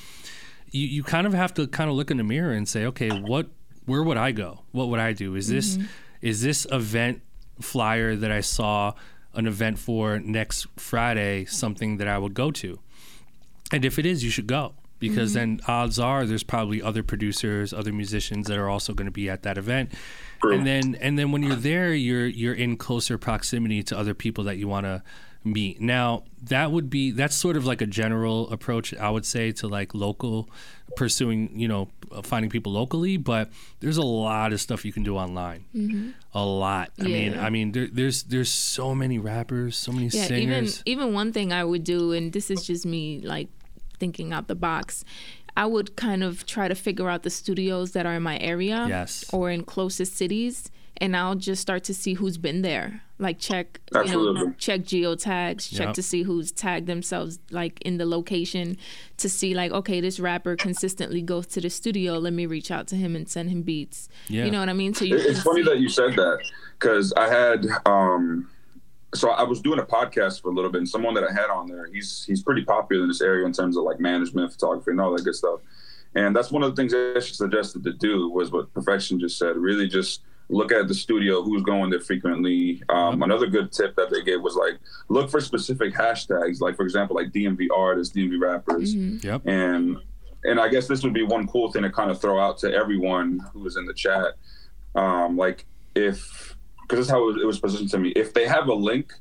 you, 0.72 0.88
you 0.88 1.04
kind 1.04 1.26
of 1.26 1.34
have 1.34 1.54
to 1.54 1.68
kind 1.68 1.90
of 1.90 1.96
look 1.96 2.12
in 2.12 2.18
the 2.18 2.24
mirror 2.24 2.52
and 2.52 2.68
say, 2.68 2.86
okay, 2.86 3.10
what 3.10 3.48
where 3.86 4.02
would 4.02 4.18
I 4.18 4.32
go? 4.32 4.62
What 4.72 4.90
would 4.90 5.00
I 5.00 5.14
do? 5.14 5.36
Is 5.36 5.48
this 5.48 5.78
mm-hmm. 5.78 5.86
Is 6.26 6.42
this 6.42 6.66
event 6.72 7.22
flyer 7.62 8.16
that 8.16 8.32
I 8.32 8.42
saw 8.42 8.94
an 9.36 9.46
event 9.46 9.78
for 9.78 10.20
next 10.20 10.66
Friday 10.76 11.46
something 11.46 11.98
that 11.98 12.08
I 12.08 12.18
would 12.18 12.34
go 12.34 12.50
to? 12.50 12.80
And 13.72 13.86
if 13.86 14.00
it 14.00 14.08
is, 14.08 14.24
you 14.24 14.32
should 14.32 14.48
go 14.48 14.74
because 14.98 15.36
mm-hmm. 15.36 15.58
then 15.58 15.62
odds 15.68 16.00
are 16.00 16.26
there's 16.26 16.42
probably 16.42 16.82
other 16.82 17.04
producers, 17.04 17.74
other 17.74 17.94
musicians 17.94 18.48
that 18.48 18.58
are 18.58 18.68
also 18.68 18.92
going 18.96 19.06
to 19.06 19.12
be 19.12 19.30
at 19.30 19.44
that 19.44 19.60
event. 19.60 19.94
And 20.42 20.66
then 20.66 20.96
and 20.96 21.18
then 21.18 21.32
when 21.32 21.44
you're 21.44 21.56
there, 21.56 21.94
you're 21.94 22.26
you're 22.26 22.56
in 22.56 22.76
closer 22.78 23.20
proximity 23.20 23.84
to 23.84 23.98
other 23.98 24.16
people 24.16 24.46
that 24.46 24.58
you 24.58 24.68
want 24.68 24.86
to 24.86 25.04
meet. 25.46 25.80
Now, 25.80 26.24
that 26.44 26.72
would 26.72 26.90
be 26.90 27.12
that's 27.12 27.36
sort 27.36 27.56
of 27.56 27.66
like 27.66 27.82
a 27.82 27.86
general 27.86 28.50
approach 28.52 28.94
I 28.96 29.10
would 29.10 29.26
say 29.26 29.52
to 29.54 29.68
like 29.68 29.94
local 29.94 30.50
pursuing, 30.96 31.58
you 31.60 31.68
know, 31.68 31.90
finding 32.24 32.50
people 32.50 32.72
locally, 32.72 33.18
but 33.18 33.50
there's 33.80 33.98
a 33.98 34.04
lot 34.04 34.54
of 34.54 34.62
stuff 34.62 34.86
you 34.86 34.92
can 34.94 35.04
do 35.04 35.18
online. 35.18 35.66
Mm-hmm. 35.76 36.10
A 36.34 36.46
lot. 36.46 36.92
I 37.00 37.04
mean, 37.04 37.38
I 37.38 37.50
mean 37.50 37.72
there, 37.72 37.88
there's 37.92 38.24
there's 38.24 38.50
so 38.52 38.94
many 38.96 39.20
rappers, 39.20 39.78
so 39.78 39.92
many 39.92 40.08
Yeah, 40.08 40.26
even 40.26 40.28
singers. 40.66 40.84
even 40.86 41.14
one 41.14 41.32
thing 41.32 41.54
I 41.54 41.64
would 41.64 41.84
do, 41.84 42.12
and 42.12 42.34
this 42.34 42.50
is 42.52 42.66
just 42.66 42.86
me 42.86 43.22
like 43.24 43.50
thinking 44.00 44.34
out 44.34 44.48
the 44.48 44.56
box. 44.56 45.06
I 45.58 45.66
would 45.66 45.96
kind 45.96 46.22
of 46.22 46.46
try 46.46 46.68
to 46.68 46.76
figure 46.76 47.10
out 47.10 47.24
the 47.24 47.30
studios 47.30 47.92
that 47.94 48.06
are 48.06 48.16
in 48.16 48.24
my 48.24 48.38
area 48.40 48.86
Yes. 48.90 49.24
or 49.32 49.50
in 49.50 49.64
closest 49.64 50.16
cities, 50.18 50.70
and 50.98 51.16
I'll 51.16 51.36
just 51.36 51.62
start 51.62 51.86
to 51.86 51.94
see 51.94 52.16
who's 52.16 52.38
been 52.38 52.62
there. 52.62 53.04
Like 53.18 53.40
check, 53.40 53.80
you 53.94 54.04
know, 54.34 54.54
check 54.58 54.82
geotags, 54.82 55.70
check 55.70 55.88
Yep. 55.88 55.94
to 55.96 56.04
see 56.04 56.24
who's 56.24 56.52
tagged 56.52 56.86
themselves 56.88 57.40
like 57.50 57.82
in 57.84 57.98
the 57.98 58.06
location 58.06 58.76
to 59.18 59.30
see 59.30 59.54
like, 59.54 59.72
okay, 59.72 60.02
this 60.02 60.20
rapper 60.20 60.58
consistently 60.58 61.22
goes 61.22 61.48
to 61.48 61.62
the 61.62 61.70
studio. 61.70 62.18
Let 62.18 62.34
me 62.34 62.46
reach 62.46 62.72
out 62.72 62.88
to 62.88 62.98
him 62.98 63.16
and 63.16 63.30
send 63.30 63.50
him 63.52 63.62
beats. 63.62 64.10
Yeah. 64.28 64.44
You 64.44 64.52
know 64.52 64.60
what 64.60 64.68
I 64.68 64.74
mean? 64.74 64.94
So 64.94 65.06
you 65.06 65.16
It's 65.16 65.42
funny 65.42 65.64
see- 65.64 65.70
that 65.70 65.80
you 65.80 65.88
said 65.88 66.16
that 66.18 66.40
because 66.78 67.14
I 67.14 67.30
had 67.30 67.66
um 67.86 68.50
so 69.14 69.30
I 69.30 69.44
was 69.44 69.62
doing 69.62 69.80
a 69.80 69.86
podcast 69.86 70.42
for 70.42 70.50
a 70.50 70.54
little 70.54 70.70
bit 70.70 70.80
and 70.80 70.90
someone 70.90 71.14
that 71.14 71.24
I 71.24 71.32
had 71.32 71.50
on 71.50 71.68
there 71.68 71.86
he's 71.86 72.26
he's 72.28 72.44
pretty 72.44 72.66
popular 72.66 73.04
in 73.04 73.08
this 73.08 73.22
area 73.22 73.46
in 73.46 73.54
terms 73.54 73.78
of 73.78 73.84
like 73.86 74.02
management 74.02 74.52
photography 74.52 74.92
and 74.92 75.00
all 75.00 75.16
that 75.16 75.24
good 75.24 75.36
stuff 75.36 75.62
and 76.16 76.36
that's 76.36 76.52
one 76.52 76.64
of 76.64 76.76
the 76.76 76.82
things 76.82 76.92
that 76.92 77.24
she 77.26 77.34
suggested 77.34 77.82
to 77.86 77.94
do 77.94 78.30
was 78.30 78.52
what 78.52 78.74
perfection 78.74 79.18
just 79.18 79.38
said 79.38 79.56
really 79.56 79.88
just 79.88 80.22
look 80.50 80.72
at 80.72 80.88
the 80.88 80.94
studio 80.94 81.42
who's 81.42 81.64
going 81.64 81.90
there 81.90 82.00
frequently 82.00 82.82
um, 82.90 83.24
another 83.24 83.48
good 83.48 83.72
tip 83.72 83.96
that 83.96 84.10
they 84.12 84.22
gave 84.22 84.42
was 84.42 84.56
like 84.56 84.74
look 85.10 85.30
for 85.30 85.42
specific 85.42 85.94
hashtags 85.94 86.62
like 86.62 86.76
for 86.76 86.84
example 86.84 87.16
like 87.16 87.32
dmv 87.32 87.66
artists 87.76 88.16
dmv 88.16 88.40
rappers 88.40 88.94
Yep. 88.96 89.42
and 89.48 89.98
and 90.48 90.60
I 90.60 90.68
guess 90.68 90.88
this 90.88 91.02
would 91.04 91.14
be 91.14 91.24
one 91.24 91.48
cool 91.48 91.72
thing 91.72 91.82
to 91.82 91.90
kind 91.90 92.12
of 92.12 92.22
throw 92.22 92.40
out 92.40 92.60
to 92.60 92.72
everyone 92.72 93.40
who 93.52 93.62
was 93.62 93.78
in 93.78 93.88
the 93.88 93.96
chat. 93.96 94.36
Um, 94.94 95.36
like 95.38 95.66
if 95.96 96.56
because 96.84 97.00
this 97.00 97.08
is 97.08 97.10
how 97.12 97.28
it 97.30 97.44
was 97.48 97.58
positioned 97.58 97.90
to 97.90 97.98
me. 97.98 98.10
If 98.10 98.32
they 98.32 98.46
have 98.48 98.68
a 98.68 98.74
link 98.76 99.12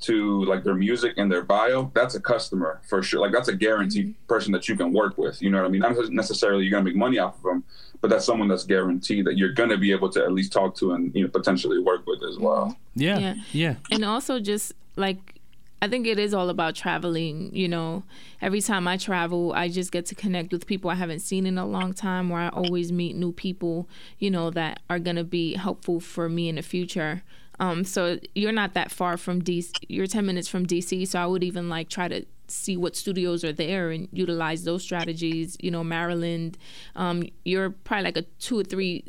to 0.00 0.42
like 0.44 0.64
their 0.64 0.74
music 0.74 1.14
and 1.18 1.30
their 1.30 1.42
bio, 1.42 1.90
that's 1.94 2.14
a 2.14 2.20
customer 2.20 2.80
for 2.88 3.02
sure. 3.02 3.20
Like 3.20 3.32
that's 3.32 3.48
a 3.48 3.54
guaranteed 3.54 4.14
person 4.26 4.52
that 4.52 4.66
you 4.66 4.74
can 4.74 4.90
work 4.90 5.18
with. 5.18 5.42
You 5.42 5.50
know 5.50 5.58
what 5.58 5.66
I 5.66 5.70
mean? 5.70 5.82
Not 5.82 5.96
necessarily 6.10 6.64
you're 6.64 6.70
gonna 6.70 6.84
make 6.84 6.96
money 6.96 7.18
off 7.18 7.36
of 7.36 7.42
them, 7.42 7.64
but 8.04 8.10
that's 8.10 8.26
someone 8.26 8.48
that's 8.48 8.64
guaranteed 8.64 9.24
that 9.24 9.38
you're 9.38 9.54
gonna 9.54 9.78
be 9.78 9.90
able 9.90 10.10
to 10.10 10.22
at 10.22 10.30
least 10.30 10.52
talk 10.52 10.76
to 10.76 10.92
and 10.92 11.10
you 11.14 11.22
know 11.22 11.28
potentially 11.30 11.78
work 11.78 12.06
with 12.06 12.22
as 12.22 12.38
well. 12.38 12.76
Yeah. 12.94 13.18
Yeah. 13.18 13.34
Yeah. 13.52 13.74
and 13.90 14.04
also 14.04 14.40
just 14.40 14.74
like 14.96 15.40
I 15.80 15.88
think 15.88 16.06
it 16.06 16.18
is 16.18 16.34
all 16.34 16.50
about 16.50 16.74
traveling. 16.74 17.48
You 17.56 17.66
know, 17.66 18.02
every 18.42 18.60
time 18.60 18.86
I 18.86 18.98
travel, 18.98 19.54
I 19.54 19.70
just 19.70 19.90
get 19.90 20.04
to 20.06 20.14
connect 20.14 20.52
with 20.52 20.66
people 20.66 20.90
I 20.90 20.96
haven't 20.96 21.20
seen 21.20 21.46
in 21.46 21.56
a 21.56 21.66
long 21.66 21.94
time, 21.94 22.28
where 22.28 22.42
I 22.42 22.48
always 22.48 22.92
meet 22.92 23.16
new 23.16 23.32
people, 23.32 23.88
you 24.18 24.30
know, 24.30 24.50
that 24.50 24.80
are 24.90 24.98
going 24.98 25.16
to 25.16 25.24
be 25.24 25.54
helpful 25.54 25.98
for 25.98 26.28
me 26.28 26.50
in 26.50 26.56
the 26.56 26.62
future. 26.62 27.22
Um, 27.58 27.84
so 27.84 28.18
you're 28.34 28.52
not 28.52 28.74
that 28.74 28.90
far 28.90 29.16
from 29.16 29.40
DC. 29.40 29.72
You're 29.88 30.06
10 30.06 30.26
minutes 30.26 30.48
from 30.48 30.66
DC. 30.66 31.06
So 31.08 31.18
I 31.18 31.26
would 31.26 31.44
even 31.44 31.68
like 31.70 31.88
try 31.88 32.08
to 32.08 32.24
see 32.48 32.76
what 32.76 32.96
studios 32.96 33.44
are 33.44 33.52
there 33.52 33.90
and 33.90 34.08
utilize 34.12 34.64
those 34.64 34.82
strategies. 34.82 35.56
You 35.60 35.70
know, 35.70 35.84
Maryland, 35.84 36.58
um, 36.96 37.24
you're 37.44 37.70
probably 37.70 38.04
like 38.04 38.16
a 38.16 38.22
two 38.38 38.58
or 38.58 38.64
three 38.64 39.04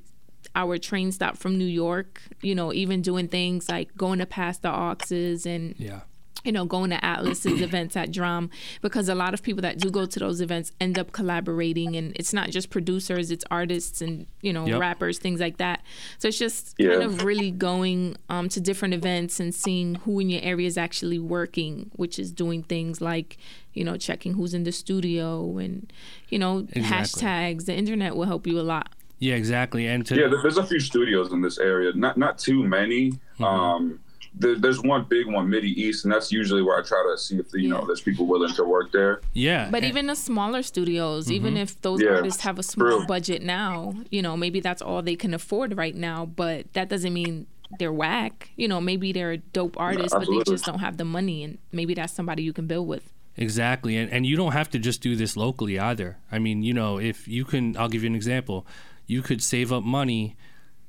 hour 0.56 0.78
train 0.78 1.12
stop 1.12 1.38
from 1.38 1.58
New 1.58 1.66
York, 1.66 2.22
you 2.42 2.56
know, 2.56 2.72
even 2.74 3.02
doing 3.02 3.28
things 3.28 3.68
like 3.68 3.96
going 3.98 4.20
to 4.20 4.26
pass 4.26 4.58
the 4.58 4.70
auxes 4.70 5.46
and 5.46 5.76
Yeah. 5.78 6.02
You 6.46 6.52
know, 6.52 6.64
going 6.66 6.92
to 6.92 7.04
Atlas's 7.04 7.60
events 7.62 7.96
at 7.98 8.12
Drum 8.12 8.50
because 8.82 9.10
a 9.10 9.16
lot 9.16 9.34
of 9.34 9.42
people 9.44 9.62
that 9.64 9.80
do 9.80 9.90
go 9.90 10.06
to 10.06 10.20
those 10.20 10.40
events 10.42 10.72
end 10.80 10.98
up 11.00 11.12
collaborating 11.12 11.96
and 11.96 12.14
it's 12.16 12.34
not 12.34 12.52
just 12.52 12.70
producers, 12.70 13.32
it's 13.32 13.44
artists 13.52 14.02
and, 14.02 14.28
you 14.42 14.54
know, 14.54 14.66
Yep. 14.68 14.80
rappers, 14.80 15.18
things 15.18 15.40
like 15.40 15.58
that. 15.58 15.84
So 16.20 16.28
it's 16.28 16.38
just 16.38 16.76
Yeah. 16.78 16.90
kind 16.92 17.04
of 17.04 17.24
really 17.24 17.52
going 17.52 18.16
um, 18.30 18.48
to 18.50 18.60
different 18.62 18.94
events 18.94 19.40
and 19.40 19.54
seeing 19.54 19.96
who 19.96 20.20
in 20.20 20.30
your 20.30 20.42
area 20.44 20.68
is 20.68 20.78
actually 20.78 21.20
working, 21.20 21.90
which 21.96 22.20
is 22.20 22.32
doing 22.32 22.64
things 22.64 23.02
like, 23.02 23.38
you 23.74 23.84
know, 23.84 23.98
checking 23.98 24.34
who's 24.36 24.54
in 24.54 24.64
the 24.64 24.72
studio 24.72 25.58
and, 25.58 25.92
you 26.30 26.38
know, 26.40 26.60
Exactly. 26.74 26.84
hashtags. 27.24 27.66
The 27.66 27.74
internet 27.76 28.16
will 28.16 28.26
help 28.26 28.46
you 28.48 28.60
a 28.60 28.62
lot. 28.62 28.90
Yeah, 29.20 29.36
exactly. 29.36 29.88
And 29.88 30.06
to 30.08 30.16
Yeah, 30.16 30.28
there's 30.28 30.58
a 30.58 30.66
few 30.66 30.80
studios 30.80 31.32
in 31.32 31.42
this 31.42 31.58
area. 31.58 31.92
Not 31.96 32.18
not 32.18 32.38
too 32.38 32.64
many. 32.64 33.12
Mm-hmm. 33.40 33.44
Um, 33.44 34.00
there, 34.38 34.56
there's 34.60 34.82
one 34.82 35.06
big 35.06 35.28
one, 35.28 35.50
Midi 35.50 35.70
East, 35.82 36.04
and 36.06 36.14
that's 36.14 36.32
usually 36.32 36.62
where 36.62 36.78
I 36.78 36.82
try 36.84 37.02
to 37.12 37.18
see 37.18 37.38
if 37.38 37.48
you 37.54 37.70
know 37.70 37.86
there's 37.86 38.02
people 38.02 38.26
willing 38.28 38.54
to 38.54 38.64
work 38.64 38.92
there. 38.92 39.22
yeah, 39.34 39.70
But 39.72 39.78
and- 39.84 39.86
even 39.90 40.08
the 40.08 40.16
smaller 40.16 40.62
studios, 40.64 41.32
even 41.32 41.54
mm-hmm. 41.54 41.64
if 41.64 41.82
those 41.82 42.02
Yeah, 42.02 42.16
artists 42.16 42.42
have 42.42 42.60
a 42.60 42.64
small 42.64 42.98
true. 43.00 43.08
budget 43.08 43.42
now, 43.42 43.94
you 44.12 44.22
know, 44.22 44.36
maybe 44.36 44.60
that's 44.60 44.82
all 44.82 45.02
they 45.02 45.16
can 45.16 45.34
afford 45.34 45.78
right 45.78 45.96
now, 45.96 46.26
but 46.26 46.72
that 46.74 46.90
doesn't 46.90 47.14
mean 47.14 47.48
they're 47.80 47.94
whack. 47.94 48.50
You 48.58 48.68
know, 48.68 48.80
maybe 48.82 49.12
they're 49.12 49.32
a 49.32 49.38
dope 49.38 49.80
artist, 49.80 50.12
but 50.14 50.28
they 50.30 50.44
just 50.44 50.66
don't 50.66 50.80
have 50.80 50.98
the 50.98 51.06
money 51.06 51.44
and 51.44 51.58
maybe 51.72 51.94
that's 51.94 52.14
somebody 52.14 52.44
you 52.44 52.54
can 52.54 52.68
build 52.68 52.88
with. 52.88 53.12
Exactly. 53.38 53.98
And, 53.98 54.10
and 54.12 54.26
you 54.26 54.36
don't 54.38 54.54
have 54.54 54.70
to 54.72 54.80
just 54.80 55.02
do 55.02 55.16
this 55.16 55.36
locally 55.36 55.78
either. 55.80 56.18
I 56.32 56.40
mean, 56.40 56.64
you 56.64 56.74
know, 56.74 57.00
if 57.00 57.28
you 57.28 57.44
can, 57.44 57.76
I'll 57.78 57.90
give 57.90 58.04
you 58.04 58.10
an 58.10 58.16
example. 58.16 58.66
You 59.08 59.22
could 59.22 59.42
save 59.44 59.74
up 59.74 59.84
money 59.84 60.36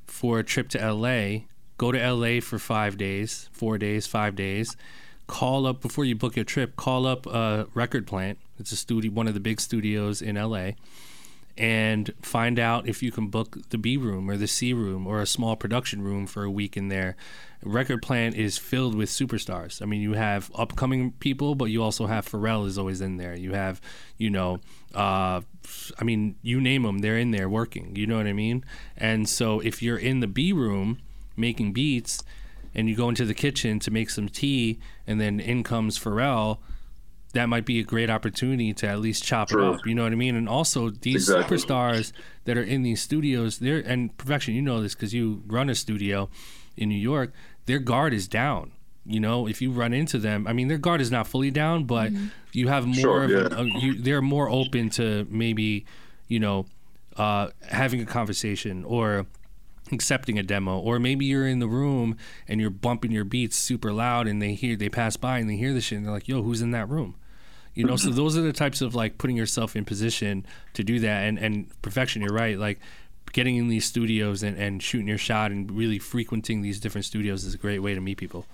for 0.06 0.38
a 0.38 0.44
trip 0.44 0.68
to 0.70 0.78
LA, 0.92 1.40
go 1.76 1.92
to 1.92 2.12
LA 2.12 2.40
for 2.40 2.58
five 2.58 2.96
days, 2.96 3.48
four 3.52 3.78
days, 3.78 4.06
five 4.06 4.34
days, 4.34 4.76
call 5.26 5.66
up 5.66 5.80
before 5.80 6.04
you 6.04 6.14
book 6.14 6.36
your 6.36 6.44
trip, 6.44 6.76
call 6.76 7.06
up 7.06 7.26
a 7.26 7.66
record 7.74 8.06
plant. 8.06 8.38
It's 8.58 8.72
a 8.72 8.76
studio, 8.76 9.10
one 9.12 9.28
of 9.28 9.34
the 9.34 9.40
big 9.40 9.60
studios 9.60 10.22
in 10.22 10.36
LA, 10.36 10.70
and 11.58 12.12
find 12.22 12.58
out 12.58 12.88
if 12.88 13.02
you 13.02 13.10
can 13.10 13.28
book 13.28 13.58
the 13.70 13.78
B 13.78 13.96
room 13.96 14.30
or 14.30 14.36
the 14.36 14.46
C 14.46 14.72
room 14.72 15.06
or 15.06 15.20
a 15.20 15.26
small 15.26 15.56
production 15.56 16.02
room 16.02 16.26
for 16.26 16.44
a 16.44 16.50
week 16.50 16.76
in 16.76 16.88
there. 16.88 17.16
Record 17.62 18.02
Plant 18.02 18.36
is 18.36 18.58
filled 18.58 18.94
with 18.94 19.08
superstars. 19.08 19.82
I 19.82 19.86
mean, 19.86 20.00
you 20.00 20.12
have 20.12 20.50
upcoming 20.54 21.12
people, 21.12 21.54
but 21.54 21.66
you 21.66 21.82
also 21.82 22.06
have 22.06 22.26
Pharrell 22.26 22.66
is 22.66 22.78
always 22.78 23.00
in 23.00 23.16
there. 23.16 23.34
You 23.34 23.52
have, 23.52 23.80
you 24.18 24.30
know, 24.30 24.60
uh, 24.94 25.40
I 25.98 26.04
mean, 26.04 26.36
you 26.42 26.60
name 26.60 26.82
them, 26.82 26.98
they're 26.98 27.18
in 27.18 27.32
there 27.32 27.48
working. 27.48 27.96
You 27.96 28.06
know 28.06 28.18
what 28.18 28.26
I 28.26 28.32
mean? 28.32 28.64
And 28.96 29.28
so 29.28 29.60
if 29.60 29.82
you're 29.82 29.98
in 29.98 30.20
the 30.20 30.28
B 30.28 30.52
room 30.52 30.98
making 31.36 31.72
beats, 31.72 32.22
and 32.74 32.88
you 32.88 32.96
go 32.96 33.08
into 33.08 33.24
the 33.24 33.34
kitchen 33.34 33.78
to 33.80 33.90
make 33.90 34.10
some 34.10 34.28
tea, 34.28 34.78
and 35.06 35.20
then 35.20 35.40
in 35.40 35.62
comes 35.62 35.98
Pharrell, 35.98 36.58
that 37.32 37.46
might 37.48 37.66
be 37.66 37.78
a 37.80 37.82
great 37.84 38.08
opportunity 38.08 38.72
to 38.72 38.88
at 38.88 39.00
least 39.00 39.22
chop 39.22 39.48
True. 39.48 39.72
it 39.72 39.74
up. 39.74 39.86
You 39.86 39.94
know 39.94 40.04
what 40.04 40.12
I 40.12 40.16
mean? 40.16 40.36
And 40.36 40.48
also 40.48 40.88
these 40.90 41.28
Exactly. 41.28 41.56
superstars 41.58 42.12
that 42.44 42.56
are 42.56 42.62
in 42.62 42.82
these 42.82 43.02
studios, 43.02 43.58
they're 43.58 43.78
and 43.80 44.16
perfection. 44.16 44.54
You 44.54 44.62
know 44.62 44.80
this 44.80 44.94
because 44.94 45.12
you 45.12 45.42
run 45.46 45.68
a 45.68 45.74
studio 45.74 46.30
in 46.76 46.88
New 46.88 46.94
York. 46.98 47.32
Their 47.66 47.78
guard 47.78 48.14
is 48.14 48.26
down. 48.28 48.72
You 49.04 49.20
know, 49.20 49.46
if 49.46 49.60
you 49.62 49.70
run 49.70 49.92
into 49.92 50.18
them, 50.18 50.46
I 50.48 50.52
mean, 50.52 50.68
their 50.68 50.78
guard 50.78 51.00
is 51.00 51.10
not 51.12 51.26
fully 51.28 51.50
down, 51.50 51.84
but 51.84 52.10
you 52.52 52.68
have 52.68 52.86
more 52.86 52.94
Sure, 52.96 53.22
of 53.24 53.30
yeah. 53.30 53.36
a, 53.58 53.62
a- 53.62 53.78
you, 53.80 54.00
they're 54.02 54.22
more 54.22 54.48
open 54.48 54.88
to 54.90 55.26
maybe, 55.30 55.84
you 56.28 56.40
know, 56.40 56.66
uh, 57.16 57.48
having 57.68 58.00
a 58.00 58.06
conversation 58.06 58.82
or 58.84 59.26
accepting 59.92 60.38
a 60.38 60.42
demo 60.42 60.78
or 60.78 60.98
maybe 60.98 61.24
you're 61.24 61.46
in 61.46 61.60
the 61.60 61.68
room 61.68 62.16
and 62.48 62.60
you're 62.60 62.70
bumping 62.70 63.12
your 63.12 63.24
beats 63.24 63.56
super 63.56 63.92
loud 63.92 64.26
and 64.26 64.42
they 64.42 64.52
hear 64.54 64.74
they 64.76 64.88
pass 64.88 65.16
by 65.16 65.38
and 65.38 65.48
they 65.48 65.56
hear 65.56 65.72
the 65.72 65.80
shit 65.80 65.96
and 65.98 66.06
they're 66.06 66.12
like 66.12 66.26
yo 66.26 66.42
who's 66.42 66.60
in 66.60 66.72
that 66.72 66.88
room 66.88 67.14
you 67.74 67.84
know 67.84 67.94
so 67.96 68.10
those 68.10 68.36
are 68.36 68.40
the 68.42 68.52
types 68.52 68.80
of 68.80 68.94
like 68.94 69.16
putting 69.18 69.36
yourself 69.36 69.76
in 69.76 69.84
position 69.84 70.44
to 70.74 70.82
do 70.82 70.98
that 70.98 71.24
and 71.24 71.38
and 71.38 71.70
perfection 71.82 72.20
you're 72.22 72.34
right 72.34 72.58
like 72.58 72.80
getting 73.32 73.56
in 73.56 73.68
these 73.68 73.84
studios 73.84 74.42
and, 74.42 74.56
and 74.56 74.82
shooting 74.82 75.06
your 75.06 75.18
shot 75.18 75.50
and 75.50 75.70
really 75.70 75.98
frequenting 75.98 76.62
these 76.62 76.80
different 76.80 77.04
studios 77.04 77.44
is 77.44 77.54
a 77.54 77.58
great 77.58 77.80
way 77.80 77.94
to 77.94 78.00
meet 78.00 78.16
people 78.16 78.44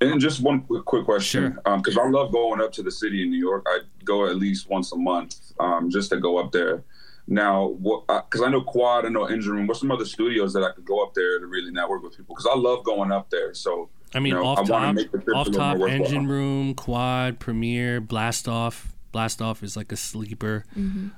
And 0.00 0.20
just 0.20 0.42
one 0.42 0.60
quick, 0.60 1.04
question, 1.06 1.58
Sure. 1.64 1.76
because 1.78 1.96
I 1.96 2.06
love 2.08 2.30
going 2.30 2.60
up 2.60 2.70
to 2.72 2.82
the 2.82 2.90
city 2.90 3.22
in 3.22 3.30
New 3.30 3.38
York. 3.38 3.64
I 3.66 3.78
go 4.04 4.26
at 4.26 4.36
least 4.36 4.68
once 4.68 4.92
a 4.92 4.96
month 4.96 5.52
um, 5.58 5.90
just 5.90 6.10
to 6.10 6.18
go 6.20 6.36
up 6.36 6.52
there. 6.52 6.82
Now, 7.28 7.66
what? 7.66 8.06
Because 8.06 8.42
I 8.42 8.50
know 8.50 8.60
Quad, 8.60 9.04
I 9.04 9.08
know 9.08 9.24
Engine 9.24 9.52
Room. 9.52 9.66
What's 9.66 9.80
some 9.80 9.90
other 9.90 10.04
studios 10.04 10.52
that 10.52 10.62
I 10.62 10.70
could 10.72 10.84
go 10.84 11.02
up 11.02 11.14
there 11.14 11.40
to 11.40 11.46
really 11.46 11.70
network 11.72 12.02
with 12.02 12.16
people? 12.16 12.34
Because 12.36 12.48
I 12.52 12.56
love 12.56 12.84
going 12.84 13.10
up 13.10 13.30
there. 13.30 13.52
So 13.54 13.88
I 14.14 14.20
mean, 14.20 14.34
you 14.34 14.38
know, 14.38 14.46
off 14.46 14.58
I 14.58 14.62
wanna 14.62 14.86
top, 14.86 14.94
make 14.94 15.24
the 15.24 15.32
off 15.32 15.50
top, 15.50 15.76
more 15.78 15.88
worthwhile. 15.88 16.04
engine 16.04 16.26
room, 16.28 16.74
quad, 16.74 17.38
premiere, 17.40 18.00
blast 18.00 18.46
off. 18.48 18.92
Blast 19.10 19.40
off 19.42 19.62
is 19.62 19.76
like 19.76 19.90
a 19.92 19.96
sleeper. 19.96 20.64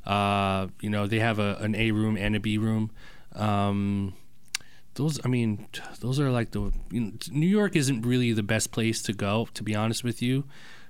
Uh, 0.06 0.68
you 0.80 0.88
know, 0.88 1.06
they 1.06 1.18
have 1.18 1.38
a 1.38 1.56
an 1.60 1.74
A 1.74 1.90
room 1.90 2.16
and 2.16 2.36
a 2.36 2.40
B 2.40 2.56
room. 2.56 2.90
Um, 3.34 4.14
those, 4.94 5.20
I 5.24 5.28
mean, 5.28 5.66
those 6.00 6.18
are 6.18 6.30
like 6.30 6.52
the. 6.52 6.72
You 6.90 7.00
know, 7.00 7.12
New 7.30 7.46
York 7.46 7.76
isn't 7.76 8.02
really 8.02 8.32
the 8.32 8.42
best 8.42 8.72
place 8.72 9.02
to 9.02 9.12
go, 9.12 9.48
to 9.54 9.62
be 9.62 9.74
honest 9.74 10.04
with 10.04 10.22
you, 10.22 10.44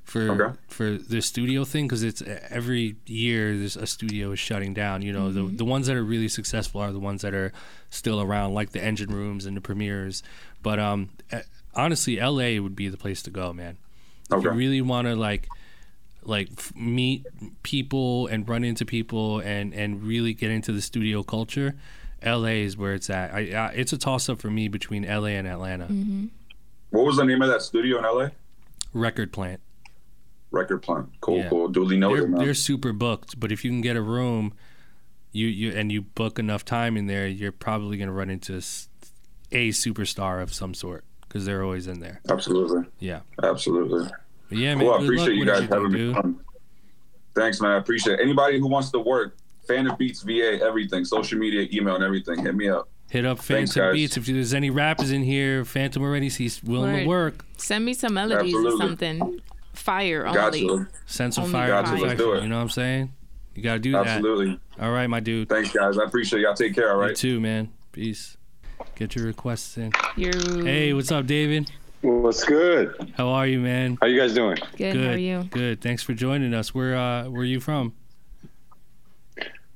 for 0.08 0.30
Okay. 0.30 0.56
for 0.68 0.92
the 0.96 1.20
studio 1.20 1.64
thing 1.66 1.86
because 1.86 2.02
it's 2.02 2.22
every 2.48 2.96
year 3.06 3.54
there's 3.58 3.76
a 3.76 3.86
studio 3.86 4.32
is 4.32 4.38
shutting 4.38 4.72
down. 4.72 5.02
You 5.02 5.12
know, 5.12 5.30
the 5.30 5.42
the 5.42 5.64
ones 5.66 5.86
that 5.86 5.96
are 5.96 6.02
really 6.02 6.28
successful 6.28 6.80
are 6.80 6.92
the 6.92 6.98
ones 6.98 7.20
that 7.22 7.34
are 7.34 7.52
still 7.90 8.20
around, 8.20 8.54
like 8.54 8.70
the 8.72 8.82
engine 8.82 9.10
rooms 9.14 9.44
and 9.44 9.54
the 9.54 9.60
premieres. 9.60 10.22
But 10.62 10.78
um, 10.78 11.10
honestly, 11.74 12.18
L.A. 12.18 12.58
would 12.58 12.74
be 12.74 12.88
the 12.88 12.96
place 12.96 13.22
to 13.24 13.30
go, 13.30 13.52
man. 13.52 13.76
If 14.32 14.42
you 14.42 14.50
really 14.50 14.80
want 14.80 15.06
to 15.08 15.14
like 15.14 15.46
like 16.22 16.48
f- 16.56 16.72
meet 16.74 17.26
people 17.62 18.26
and 18.28 18.48
run 18.48 18.64
into 18.64 18.84
people 18.86 19.40
and 19.40 19.74
and 19.74 20.02
really 20.02 20.32
get 20.32 20.50
into 20.50 20.72
the 20.72 20.80
studio 20.82 21.22
culture, 21.22 21.74
LA 22.24 22.64
is 22.64 22.76
where 22.78 22.94
it's 22.94 23.10
at. 23.10 23.32
I, 23.34 23.40
I 23.52 23.66
it's 23.72 23.92
a 23.92 23.98
toss 23.98 24.28
up 24.30 24.38
for 24.40 24.50
me 24.50 24.68
between 24.68 25.02
LA 25.06 25.36
and 25.38 25.46
Atlanta. 25.46 25.86
what 26.90 27.04
was 27.04 27.16
the 27.18 27.24
name 27.26 27.42
of 27.42 27.48
that 27.48 27.60
studio 27.62 27.98
in 27.98 28.04
LA? 28.04 28.28
Record 28.94 29.32
plant. 29.34 29.60
Record 30.50 30.82
Plant. 30.82 31.08
Cool, 31.20 31.38
Yeah. 31.38 31.48
cool. 31.48 31.68
Duly 31.68 31.98
They're, 32.00 32.26
noted. 32.26 32.38
They're 32.38 32.54
super 32.54 32.92
booked, 32.92 33.38
but 33.38 33.52
if 33.52 33.64
you 33.64 33.70
can 33.70 33.80
get 33.80 33.96
a 33.96 34.02
room, 34.02 34.54
you 35.32 35.46
you 35.46 35.72
and 35.72 35.92
you 35.92 36.02
book 36.02 36.38
enough 36.38 36.64
time 36.64 36.96
in 36.96 37.06
there, 37.06 37.26
you're 37.26 37.52
probably 37.52 37.96
gonna 37.98 38.12
run 38.12 38.30
into 38.30 38.54
a 38.56 39.68
superstar 39.70 40.42
of 40.42 40.52
some 40.54 40.74
sort 40.74 41.04
because 41.22 41.44
they're 41.44 41.62
always 41.62 41.86
in 41.86 42.00
there. 42.00 42.20
Absolutely, 42.30 42.84
Yeah, 42.98 43.20
absolutely. 43.42 44.08
but 44.48 44.58
yeah, 44.58 44.74
man. 44.74 44.84
Cool. 44.86 44.94
I 44.94 45.02
appreciate 45.02 45.28
luck 45.28 45.36
you 45.36 45.44
guys 45.44 45.56
everything, 45.56 45.76
having 45.76 45.92
me 45.92 45.98
dude. 45.98 46.16
on. 46.16 46.40
Thanks, 47.34 47.60
man. 47.60 47.72
I 47.72 47.76
appreciate 47.76 48.18
it. 48.18 48.22
Anybody 48.22 48.58
who 48.58 48.66
wants 48.68 48.90
to 48.90 48.98
work, 48.98 49.36
Phantom 49.66 49.94
Beats 49.98 50.22
VA, 50.22 50.58
everything, 50.62 51.04
social 51.04 51.38
media, 51.38 51.68
email, 51.72 51.94
and 51.94 52.02
everything, 52.02 52.42
hit 52.42 52.54
me 52.56 52.68
up. 52.68 52.88
Hit 53.10 53.24
up 53.24 53.38
Thanks, 53.38 53.72
Phantom 53.74 53.90
guys. 53.92 53.94
Beats 53.94 54.16
if 54.16 54.26
there's 54.26 54.52
any 54.54 54.70
rappers 54.70 55.12
in 55.12 55.22
here. 55.22 55.64
Phantom 55.64 56.02
already, 56.02 56.28
he's 56.30 56.62
willing 56.64 56.92
Word. 56.92 57.00
to 57.02 57.06
work. 57.06 57.44
Send 57.58 57.84
me 57.84 57.94
some 57.94 58.14
melodies 58.14 58.54
or 58.54 58.76
something. 58.78 59.40
Fire 59.88 60.26
only. 60.26 60.38
Gotcha. 60.66 60.88
Send 61.06 61.32
some 61.32 61.44
Only 61.44 61.52
fire 61.54 61.68
Gotcha, 61.68 61.94
let's 61.96 62.18
do 62.18 62.34
it. 62.34 62.42
You 62.42 62.48
know 62.50 62.56
what 62.56 62.60
I'm 62.62 62.68
saying? 62.68 63.10
You 63.54 63.62
gotta 63.62 63.78
do 63.78 63.92
that. 63.92 64.06
Absolutely. 64.06 64.60
All 64.78 64.92
right, 64.92 65.06
my 65.06 65.18
dude. 65.18 65.48
Thanks, 65.48 65.72
guys. 65.72 65.96
I 65.96 66.04
appreciate 66.04 66.42
y'all. 66.42 66.52
Take 66.52 66.74
care. 66.74 66.92
All 66.92 67.08
You 67.08 67.14
too, 67.14 67.40
man. 67.40 67.70
Peace. 67.92 68.36
Get 68.96 69.16
your 69.16 69.24
requests 69.24 69.78
in. 69.78 69.92
You're 70.14 70.62
Hey, 70.62 70.92
what's 70.92 71.10
up, 71.10 71.26
David? 71.26 71.70
What's 72.02 72.44
good? 72.44 73.14
How 73.16 73.28
are 73.30 73.46
you, 73.46 73.60
man? 73.60 73.96
How 74.02 74.08
you 74.08 74.20
guys 74.20 74.34
doing? 74.34 74.56
good. 74.76 74.92
Good. 74.92 75.04
How 75.06 75.12
are 75.12 75.16
you? 75.16 75.44
Good. 75.44 75.80
Thanks 75.80 76.02
for 76.02 76.12
joining 76.12 76.52
us. 76.52 76.74
Where 76.74 76.94
uh 76.94 77.24
where 77.30 77.44
you 77.44 77.58
from? 77.58 77.94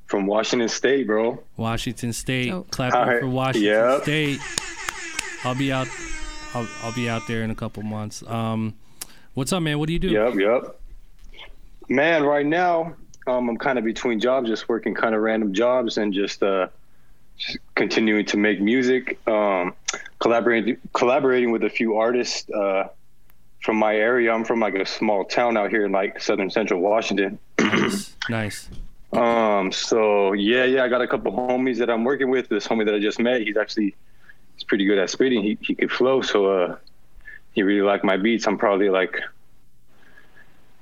From 0.05 0.27
Washington 0.27 0.69
State, 0.69 1.07
bro. 1.07 1.43
Washington 1.57 2.13
State. 2.13 2.53
Oh. 2.53 2.67
Clap 2.71 2.93
up 2.93 3.07
Hi. 3.07 3.21
for 3.21 3.29
Washington 3.29 3.71
Yep. 3.71 4.03
State. 4.03 4.39
I'll 5.45 5.55
be 5.55 5.73
out 5.73 5.89
I'll, 6.53 6.69
I'll 6.83 6.93
be 6.95 7.09
out 7.09 7.27
there 7.27 7.43
in 7.45 7.51
a 7.51 7.55
couple 7.55 7.83
months. 7.83 8.23
Um 8.27 8.75
what's 9.35 9.53
up, 9.53 9.63
man? 9.63 9.79
What 9.79 9.87
do 9.87 9.93
you 9.93 9.99
do? 9.99 10.09
Yep, 10.09 10.35
yep. 10.35 10.81
Man, 11.89 12.23
right 12.25 12.47
now, 12.47 12.95
um, 13.27 13.49
I'm 13.49 13.57
kind 13.57 13.79
of 13.79 13.85
between 13.85 14.21
jobs, 14.21 14.49
just 14.49 14.69
working 14.69 14.95
kind 14.95 15.15
of 15.15 15.21
random 15.21 15.53
jobs 15.53 15.99
and 15.99 16.13
just 16.13 16.43
uh, 16.43 16.69
just 17.37 17.59
continuing 17.75 18.25
to 18.27 18.37
make 18.37 18.61
music. 18.61 19.19
Um, 19.29 19.75
collaborating 20.19 20.77
collaborating 20.93 21.51
with 21.51 21.65
a 21.65 21.71
few 21.71 21.97
artists 21.97 22.49
uh, 22.51 22.89
from 23.61 23.77
my 23.77 23.95
area. 23.95 24.33
I'm 24.33 24.45
from 24.45 24.61
like 24.61 24.75
a 24.75 24.87
small 24.87 25.25
town 25.25 25.57
out 25.57 25.71
here 25.71 25.85
in 25.85 25.93
like 25.93 26.21
southern 26.21 26.51
central 26.51 26.81
Washington. 26.81 27.39
Nice. 27.59 28.17
nice. 28.29 28.69
Um, 29.13 29.73
so 29.73 30.33
yeah, 30.33 30.65
yeah, 30.65 30.85
I 30.85 30.89
got 30.89 31.03
a 31.03 31.07
couple 31.07 31.33
homies 31.33 31.79
that 31.79 31.91
I'm 31.91 32.05
working 32.05 32.31
with. 32.31 32.49
This 32.49 32.67
homie 32.67 32.85
that 32.87 32.95
I 32.95 32.99
just 32.99 33.19
met, 33.19 33.43
he's 33.43 33.57
actually 33.57 33.95
he's 34.55 34.65
pretty 34.65 34.85
good 34.85 34.99
at 34.99 35.11
spitting. 35.11 35.43
He 35.43 35.59
he 35.61 35.75
could 35.75 35.91
flow, 35.91 36.23
so 36.23 36.47
uh, 36.47 36.77
he 37.53 37.63
really 37.63 37.83
liked 37.83 38.05
my 38.05 38.17
beats. 38.17 38.47
I'm 38.47 38.59
probably 38.59 38.89
like, 38.89 39.21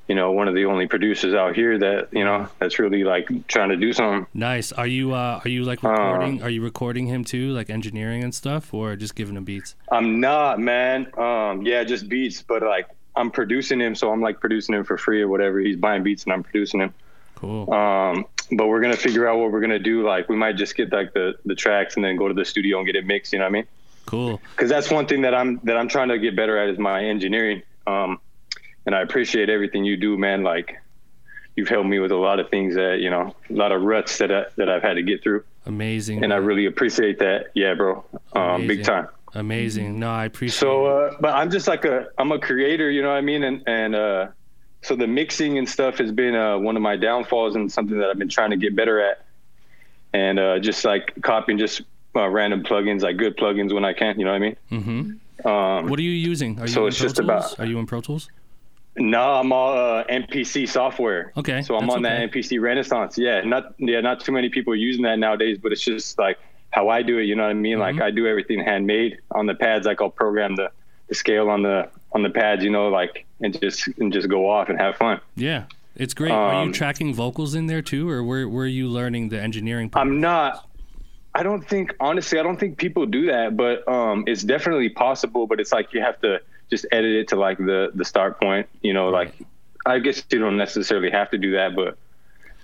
you 0.08 0.14
know, 0.14 0.32
one 0.32 0.48
of 0.48 0.54
the 0.54 0.64
only 0.64 0.86
producers 0.86 1.34
out 1.34 1.54
here 1.54 1.78
that 1.78 2.08
you 2.12 2.24
know 2.24 2.48
that's 2.58 2.78
really 2.78 3.04
like 3.04 3.28
trying 3.46 3.68
to 3.68 3.76
do 3.76 3.92
something. 3.92 4.26
Nice. 4.34 4.72
Are 4.72 4.86
you 4.86 5.14
uh 5.14 5.40
are 5.44 5.48
you 5.48 5.64
like 5.64 5.82
recording? 5.82 6.42
are 6.42 6.50
you 6.50 6.62
recording 6.62 7.06
him 7.06 7.24
too, 7.24 7.50
like 7.50 7.70
engineering 7.70 8.24
and 8.24 8.34
stuff, 8.34 8.72
or 8.72 8.96
just 8.96 9.14
giving 9.14 9.36
him 9.36 9.44
beats? 9.44 9.74
I'm 9.90 10.20
not, 10.20 10.58
man. 10.60 11.06
Um, 11.18 11.62
yeah, 11.62 11.84
just 11.84 12.08
beats, 12.08 12.42
but 12.42 12.62
like 12.62 12.88
I'm 13.16 13.30
producing 13.30 13.80
him, 13.80 13.94
so 13.94 14.12
I'm 14.12 14.20
like 14.20 14.40
producing 14.40 14.74
him 14.74 14.84
for 14.84 14.96
free 14.96 15.22
or 15.22 15.28
whatever. 15.28 15.58
He's 15.60 15.76
buying 15.76 16.02
beats 16.02 16.24
and 16.24 16.32
I'm 16.32 16.42
producing 16.42 16.80
him. 16.80 16.94
Cool. 17.34 17.72
Um, 17.72 18.26
but 18.52 18.68
we're 18.68 18.80
gonna 18.80 18.96
figure 18.96 19.28
out 19.28 19.38
what 19.38 19.50
we're 19.52 19.60
gonna 19.60 19.78
do. 19.78 20.06
Like 20.06 20.28
we 20.28 20.36
might 20.36 20.56
just 20.56 20.76
get 20.76 20.92
like 20.92 21.12
the 21.14 21.34
the 21.44 21.54
tracks 21.54 21.96
and 21.96 22.04
then 22.04 22.16
go 22.16 22.28
to 22.28 22.34
the 22.34 22.44
studio 22.44 22.78
and 22.78 22.86
get 22.86 22.96
it 22.96 23.06
mixed. 23.06 23.32
You 23.32 23.38
know 23.38 23.46
what 23.46 23.50
I 23.50 23.52
mean? 23.52 23.66
Cool. 24.10 24.40
Because 24.56 24.68
that's 24.68 24.90
one 24.90 25.06
thing 25.06 25.22
that 25.22 25.34
I'm 25.34 25.60
that 25.64 25.76
I'm 25.76 25.88
trying 25.88 26.08
to 26.08 26.18
get 26.18 26.34
better 26.34 26.58
at 26.58 26.68
is 26.68 26.78
my 26.78 27.04
engineering. 27.04 27.62
Um, 27.86 28.20
and 28.84 28.94
I 28.94 29.02
appreciate 29.02 29.48
everything 29.48 29.84
you 29.84 29.96
do, 29.96 30.18
man. 30.18 30.42
Like 30.42 30.76
you've 31.54 31.68
helped 31.68 31.88
me 31.88 32.00
with 32.00 32.10
a 32.10 32.16
lot 32.16 32.40
of 32.40 32.50
things 32.50 32.74
that 32.74 32.98
you 32.98 33.08
know, 33.10 33.34
a 33.48 33.52
lot 33.52 33.70
of 33.70 33.82
ruts 33.82 34.18
that 34.18 34.32
I, 34.32 34.46
that 34.56 34.68
I've 34.68 34.82
had 34.82 34.94
to 34.94 35.02
get 35.02 35.22
through. 35.22 35.44
Amazing. 35.66 36.24
And 36.24 36.32
I 36.32 36.36
really 36.38 36.66
appreciate 36.66 37.20
that. 37.20 37.50
Yeah, 37.54 37.74
bro. 37.74 38.04
Um, 38.32 38.66
big 38.66 38.82
time. 38.82 39.08
Amazing. 39.34 40.00
No, 40.00 40.10
I 40.10 40.24
appreciate. 40.24 40.58
So, 40.58 40.86
uh, 40.86 41.16
but 41.20 41.34
I'm 41.34 41.50
just 41.50 41.68
like 41.68 41.84
a, 41.84 42.08
I'm 42.18 42.32
a 42.32 42.38
creator, 42.40 42.90
you 42.90 43.02
know 43.02 43.10
what 43.10 43.18
I 43.18 43.20
mean? 43.20 43.44
And, 43.44 43.62
and, 43.68 43.94
uh, 43.94 44.28
so 44.82 44.96
the 44.96 45.06
mixing 45.06 45.58
and 45.58 45.68
stuff 45.68 45.98
has 45.98 46.10
been, 46.10 46.34
uh, 46.34 46.58
one 46.58 46.74
of 46.74 46.82
my 46.82 46.96
downfalls 46.96 47.54
and 47.54 47.70
something 47.70 47.98
that 47.98 48.08
I've 48.08 48.18
been 48.18 48.28
trying 48.28 48.50
to 48.50 48.56
get 48.56 48.74
better 48.74 49.00
at. 49.00 49.24
And, 50.12 50.40
uh, 50.40 50.58
just 50.58 50.84
like 50.84 51.14
copying 51.22 51.58
just 51.58 51.82
uh, 52.24 52.28
random 52.28 52.62
plugins, 52.62 53.02
like 53.02 53.16
good 53.16 53.36
plugins 53.36 53.72
when 53.72 53.84
I 53.84 53.92
can, 53.92 54.18
you 54.18 54.24
know 54.24 54.32
what 54.32 54.36
I 54.36 54.46
mean? 54.46 54.56
Mm-hmm. 54.72 55.48
Um, 55.48 55.88
What 55.88 55.98
are 55.98 56.02
you 56.02 56.10
using? 56.10 56.58
Are 56.58 56.62
you 56.66 56.68
so 56.68 56.82
in 56.82 56.88
it's 56.88 56.98
Pro 56.98 57.06
just 57.06 57.16
Tools? 57.16 57.24
about- 57.28 57.60
Are 57.60 57.66
you 57.66 57.78
in 57.78 57.86
Pro 57.86 58.00
Tools? 58.00 58.28
no, 58.96 59.34
I'm 59.34 59.52
all, 59.52 59.72
uh, 59.76 60.04
MPC 60.04 60.68
software. 60.68 61.32
Okay, 61.36 61.62
So 61.62 61.76
I'm 61.76 61.88
on 61.90 62.04
okay. 62.04 62.16
that 62.26 62.32
MPC 62.32 62.60
renaissance. 62.60 63.16
Yeah. 63.16 63.40
Not, 63.42 63.74
yeah, 63.78 64.00
not 64.00 64.20
too 64.20 64.32
many 64.32 64.48
people 64.50 64.72
are 64.72 64.76
using 64.76 65.02
that 65.04 65.18
nowadays, 65.18 65.58
but 65.62 65.72
it's 65.72 65.80
just 65.82 66.18
like 66.18 66.38
how 66.70 66.88
I 66.88 67.02
do 67.02 67.18
it. 67.18 67.24
You 67.24 67.36
know 67.36 67.44
what 67.44 67.50
I 67.50 67.54
mean? 67.54 67.78
Mm-hmm. 67.78 67.98
Like 67.98 68.00
I 68.02 68.10
do 68.10 68.26
everything 68.26 68.58
handmade 68.60 69.18
on 69.30 69.46
the 69.46 69.54
pads. 69.54 69.86
Like 69.86 70.02
I'll 70.02 70.10
program 70.10 70.56
the, 70.56 70.70
the 71.08 71.14
scale 71.14 71.48
on 71.48 71.62
the, 71.62 71.88
on 72.12 72.22
the 72.22 72.30
pads, 72.30 72.62
you 72.64 72.70
know, 72.70 72.88
like, 72.88 73.24
and 73.40 73.58
just, 73.60 73.88
and 73.98 74.12
just 74.12 74.28
go 74.28 74.50
off 74.50 74.68
and 74.68 74.78
have 74.78 74.96
fun. 74.96 75.20
Yeah, 75.36 75.64
it's 75.96 76.12
great. 76.12 76.32
are 76.32 76.52
you 76.54 76.58
Um, 76.68 76.72
tracking 76.72 77.14
vocals 77.14 77.54
in 77.54 77.66
there 77.68 77.80
too, 77.82 78.08
or 78.10 78.22
where 78.22 78.46
where 78.48 78.64
are 78.64 78.68
you 78.68 78.88
learning 78.88 79.28
the 79.30 79.40
engineering? 79.40 79.88
Part? 79.88 80.06
I'm 80.06 80.20
not. 80.20 80.68
I 81.34 81.42
don't 81.42 81.62
think 81.66 81.94
honestly. 82.00 82.38
I 82.38 82.42
don't 82.42 82.58
think 82.58 82.76
people 82.78 83.06
do 83.06 83.26
that, 83.26 83.56
but 83.56 83.86
um, 83.88 84.24
it's 84.26 84.42
definitely 84.42 84.88
possible. 84.88 85.46
But 85.46 85.60
it's 85.60 85.72
like 85.72 85.92
you 85.94 86.00
have 86.00 86.20
to 86.22 86.40
just 86.70 86.86
edit 86.92 87.12
it 87.12 87.28
to 87.28 87.36
like 87.36 87.58
the 87.58 87.90
the 87.94 88.04
start 88.04 88.40
point. 88.40 88.68
You 88.82 88.92
know, 88.94 89.08
like 89.10 89.32
I 89.86 89.98
guess 90.00 90.22
you 90.30 90.38
don't 90.40 90.56
necessarily 90.56 91.10
have 91.10 91.30
to 91.30 91.38
do 91.38 91.52
that, 91.52 91.74
but 91.76 91.96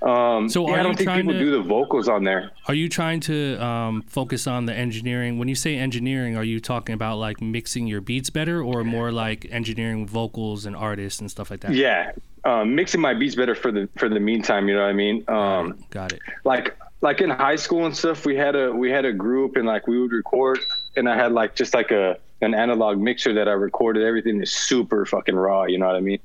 um, 0.06 0.48
So 0.48 0.66
yeah, 0.68 0.74
are 0.74 0.74
I 0.74 0.78
you 0.78 0.82
don't 0.82 0.96
think 0.96 1.06
trying 1.06 1.20
people 1.20 1.32
to- 1.34 1.38
do 1.38 1.50
the 1.52 1.62
vocals 1.62 2.08
on 2.08 2.24
there. 2.24 2.50
Are 2.68 2.74
you 2.74 2.88
trying 2.88 3.20
to 3.20 3.56
um, 3.64 4.02
focus 4.02 4.46
on 4.46 4.66
the 4.66 4.74
engineering? 4.74 5.38
When 5.38 5.48
you 5.48 5.54
say 5.54 5.76
engineering, 5.76 6.36
are 6.36 6.44
you 6.44 6.60
talking 6.60 6.92
about 6.94 7.16
like 7.18 7.40
mixing 7.40 7.86
your 7.86 8.00
beats 8.00 8.30
better, 8.30 8.60
or 8.62 8.84
more 8.84 9.12
like 9.12 9.46
engineering 9.50 10.06
vocals 10.06 10.66
and 10.66 10.74
artists 10.76 11.20
and 11.20 11.30
stuff 11.30 11.50
like 11.50 11.60
that? 11.60 11.72
Yeah, 11.72 12.12
um, 12.44 12.74
mixing 12.74 13.00
my 13.00 13.14
beats 13.14 13.36
better 13.36 13.54
for 13.54 13.70
the 13.72 13.88
for 13.96 14.08
the 14.08 14.20
meantime. 14.20 14.68
You 14.68 14.74
know 14.74 14.82
what 14.82 14.88
I 14.90 14.92
mean? 14.92 15.24
Um, 15.28 15.78
Got 15.90 16.12
it. 16.12 16.20
like 16.44 16.76
like 17.06 17.20
in 17.20 17.30
high 17.30 17.54
school 17.54 17.86
and 17.86 17.96
stuff 17.96 18.26
we 18.26 18.34
had 18.34 18.56
a 18.56 18.72
we 18.72 18.90
had 18.90 19.04
a 19.04 19.12
group 19.12 19.54
and 19.54 19.64
like 19.64 19.86
we 19.86 19.96
would 20.00 20.10
record 20.10 20.58
and 20.96 21.08
i 21.08 21.14
had 21.14 21.30
like 21.30 21.54
just 21.54 21.72
like 21.72 21.92
a 21.92 22.18
an 22.42 22.52
analog 22.52 22.98
mixer 22.98 23.32
that 23.32 23.46
i 23.48 23.52
recorded 23.52 24.02
everything 24.02 24.42
is 24.42 24.50
super 24.50 25.06
fucking 25.06 25.36
raw 25.36 25.62
you 25.62 25.78
know 25.78 25.86
what 25.86 25.94
i 25.94 26.00
mean 26.00 26.18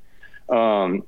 um 0.49 1.03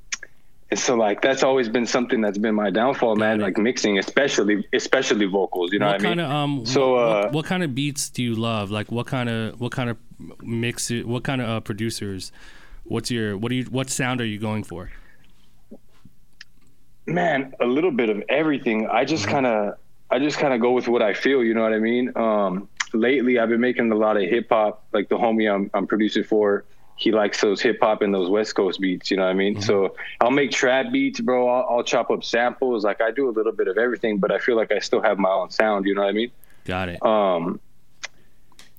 and 0.69 0.79
so 0.79 0.93
like 0.95 1.23
that's 1.23 1.41
always 1.41 1.67
been 1.69 1.87
something 1.87 2.21
that's 2.21 2.37
been 2.37 2.53
my 2.53 2.69
downfall 2.69 3.15
man 3.15 3.39
like 3.39 3.57
mixing 3.57 3.97
especially 3.97 4.63
especially 4.73 5.25
vocals 5.25 5.73
you 5.73 5.79
know 5.79 5.87
what, 5.87 5.93
what 5.93 6.05
i 6.05 6.09
mean 6.09 6.17
kind 6.19 6.21
of 6.21 6.31
um? 6.31 6.65
so 6.67 6.93
what, 6.93 6.99
uh 7.01 7.21
what, 7.23 7.33
what 7.33 7.45
kind 7.45 7.63
of 7.63 7.73
beats 7.73 8.09
do 8.09 8.21
you 8.21 8.35
love? 8.35 8.69
Like 8.69 8.91
what 8.91 9.07
kind 9.07 9.27
of 9.27 9.59
what 9.59 9.71
kind 9.71 9.89
of 9.89 9.97
mix? 10.43 10.91
What 10.91 11.23
kind 11.23 11.41
of 11.41 11.49
uh, 11.49 11.59
producers? 11.61 12.31
What's 12.83 13.09
your 13.09 13.37
what 13.37 13.49
do 13.49 13.55
you 13.55 13.63
what 13.65 13.89
sound 13.89 14.21
are 14.21 14.25
you 14.25 14.37
going 14.37 14.63
for? 14.63 14.91
Man 17.05 17.53
a 17.59 17.65
little 17.65 17.91
bit 17.91 18.09
of 18.09 18.23
everything. 18.29 18.87
I 18.87 19.05
just 19.05 19.27
kind 19.27 19.45
of 19.45 19.75
i 20.11 20.19
just 20.19 20.37
kind 20.37 20.53
of 20.53 20.61
go 20.61 20.71
with 20.73 20.87
what 20.87 21.01
i 21.01 21.13
feel 21.13 21.43
you 21.43 21.53
know 21.55 21.63
what 21.63 21.73
i 21.73 21.79
mean? 21.79 22.11
Um 22.15 22.67
lately 22.93 23.39
i've 23.39 23.49
been 23.49 23.61
making 23.61 23.91
a 23.91 23.95
lot 23.95 24.15
of 24.17 24.23
hip 24.23 24.47
hop 24.49 24.85
like 24.93 25.09
the 25.09 25.15
homie 25.17 25.51
i'm, 25.51 25.71
I'm 25.73 25.87
producing 25.87 26.23
for 26.23 26.65
he 26.95 27.11
likes 27.11 27.41
those 27.41 27.59
hip 27.59 27.79
hop 27.81 28.03
and 28.03 28.13
those 28.13 28.29
west 28.29 28.53
coast 28.53 28.79
beats 28.79 29.09
you 29.09 29.17
know 29.17 29.23
what 29.23 29.29
i 29.29 29.33
mean? 29.33 29.59
So 29.61 29.95
i'll 30.21 30.29
make 30.31 30.51
trap 30.51 30.91
beats 30.91 31.19
bro. 31.19 31.49
I'll, 31.49 31.77
I'll 31.77 31.83
chop 31.83 32.11
up 32.11 32.23
samples. 32.23 32.83
Like 32.83 33.01
i 33.01 33.09
do 33.09 33.27
a 33.29 33.31
little 33.31 33.51
bit 33.51 33.67
of 33.67 33.77
everything 33.77 34.19
but 34.19 34.31
i 34.31 34.37
feel 34.37 34.55
like 34.55 34.71
i 34.71 34.79
still 34.79 35.01
have 35.01 35.17
my 35.17 35.29
own 35.31 35.49
sound 35.49 35.85
you 35.87 35.95
know 35.95 36.01
what 36.03 36.09
i 36.09 36.13
mean? 36.13 36.31
Got 36.65 36.89
it. 36.89 37.03
um 37.03 37.59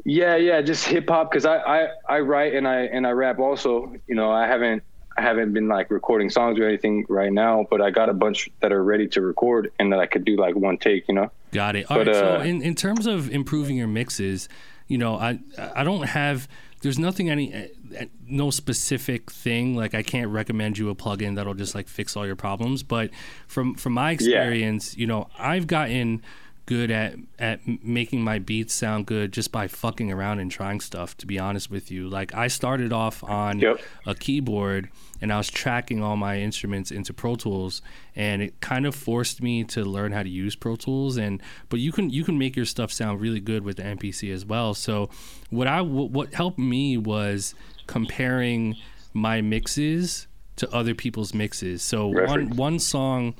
yeah 0.05 0.37
yeah 0.37 0.61
just 0.61 0.85
hip 0.87 1.09
hop 1.09 1.31
because 1.31 1.45
I, 1.47 1.57
I 1.59 1.89
i 2.09 2.20
write 2.20 2.55
and 2.55 2.68
i 2.68 2.83
and 2.83 3.07
i 3.07 3.11
rap 3.11 3.39
also 3.39 3.95
you 4.07 4.14
know? 4.14 4.31
I 4.31 4.47
haven't 4.47 4.83
i 5.17 5.23
haven't 5.23 5.53
been 5.53 5.69
like 5.69 5.91
recording 5.91 6.31
songs 6.31 6.59
or 6.59 6.67
anything 6.67 7.05
right 7.09 7.33
now 7.33 7.67
but 7.71 7.81
i 7.81 7.91
got 7.91 8.09
a 8.09 8.15
bunch 8.15 8.49
that 8.61 8.73
are 8.73 8.83
ready 8.83 9.07
to 9.07 9.21
record 9.21 9.73
and 9.79 9.93
that 9.93 10.01
i 10.01 10.07
could 10.07 10.25
do 10.25 10.37
like 10.37 10.55
one 10.55 10.77
take 10.77 11.07
you 11.09 11.15
know 11.15 11.31
Got 11.55 11.77
it. 11.77 11.89
All 11.89 11.99
right. 11.99 12.07
But, 12.07 12.15
so 12.15 12.37
uh, 12.37 12.43
in, 12.43 12.61
in 12.61 12.75
terms 12.75 13.07
of 13.07 13.31
improving 13.31 13.77
your 13.77 13.87
mixes, 13.87 14.49
you 14.89 14.99
know, 14.99 15.15
I 15.15 15.39
I 15.75 15.85
don't 15.85 16.03
have 16.03 16.49
there's 16.83 16.99
nothing 16.99 17.31
any 17.31 17.55
uh, 17.55 18.05
no 18.27 18.51
specific 18.51 19.31
thing 19.31 19.77
like 19.77 19.95
I 19.95 20.03
can't 20.03 20.31
recommend 20.31 20.77
you 20.79 20.91
a 20.91 20.97
plugin 20.97 21.37
that'll 21.37 21.55
just 21.55 21.75
like 21.75 21.89
fix 21.89 22.17
all 22.17 22.27
your 22.27 22.37
problems, 22.37 22.83
but 22.83 23.11
from 23.47 23.77
from 23.77 23.93
my 23.93 24.11
experience, 24.11 24.97
you 24.97 25.07
know, 25.07 25.29
I've 25.39 25.69
gotten 25.69 26.23
good 26.67 26.91
at 26.91 27.15
at 27.39 27.61
making 27.85 28.23
my 28.23 28.39
beats 28.39 28.73
sound 28.73 29.05
good 29.07 29.33
just 29.33 29.53
by 29.53 29.69
fucking 29.69 30.11
around 30.11 30.39
and 30.39 30.51
trying 30.51 30.81
stuff 30.81 31.15
to 31.17 31.27
be 31.27 31.39
honest 31.39 31.71
with 31.71 31.91
you 31.91 32.09
like 32.09 32.35
i 32.35 32.49
started 32.49 32.91
off 32.93 33.23
on 33.23 33.59
Yep. 33.59 33.81
a 34.07 34.15
keyboard 34.15 34.89
and 35.21 35.33
I 35.33 35.39
was 35.39 35.49
tracking 35.49 36.03
all 36.03 36.17
my 36.17 36.39
instruments 36.41 36.91
into 36.91 37.15
Pro 37.15 37.35
Tools 37.37 37.81
and 38.15 38.43
it 38.43 38.61
kind 38.61 38.85
of 38.85 38.95
forced 38.95 39.41
me 39.41 39.65
to 39.65 39.83
learn 39.83 40.12
how 40.12 40.23
to 40.23 40.29
use 40.29 40.55
Pro 40.55 40.77
Tools 40.77 41.17
and 41.17 41.41
but 41.71 41.81
you 41.81 41.93
can 41.93 42.11
you 42.11 42.25
can 42.25 42.37
make 42.37 42.57
your 42.57 42.67
stuff 42.67 42.93
sound 42.93 43.21
really 43.23 43.41
good 43.41 43.65
with 43.65 43.77
the 43.79 43.85
MPC 43.85 44.31
as 44.35 44.45
well. 44.45 44.75
So 44.75 45.09
what 45.49 45.67
I 45.67 45.81
what 45.81 46.11
what 46.11 46.35
helped 46.35 46.59
me 46.59 46.99
was 46.99 47.55
comparing 47.87 48.77
my 49.15 49.41
mixes 49.41 50.27
to 50.57 50.71
other 50.75 50.95
people's 50.95 51.33
mixes. 51.33 51.83
So 51.83 52.09
one 52.09 52.51
one 52.57 52.79
song 52.79 53.35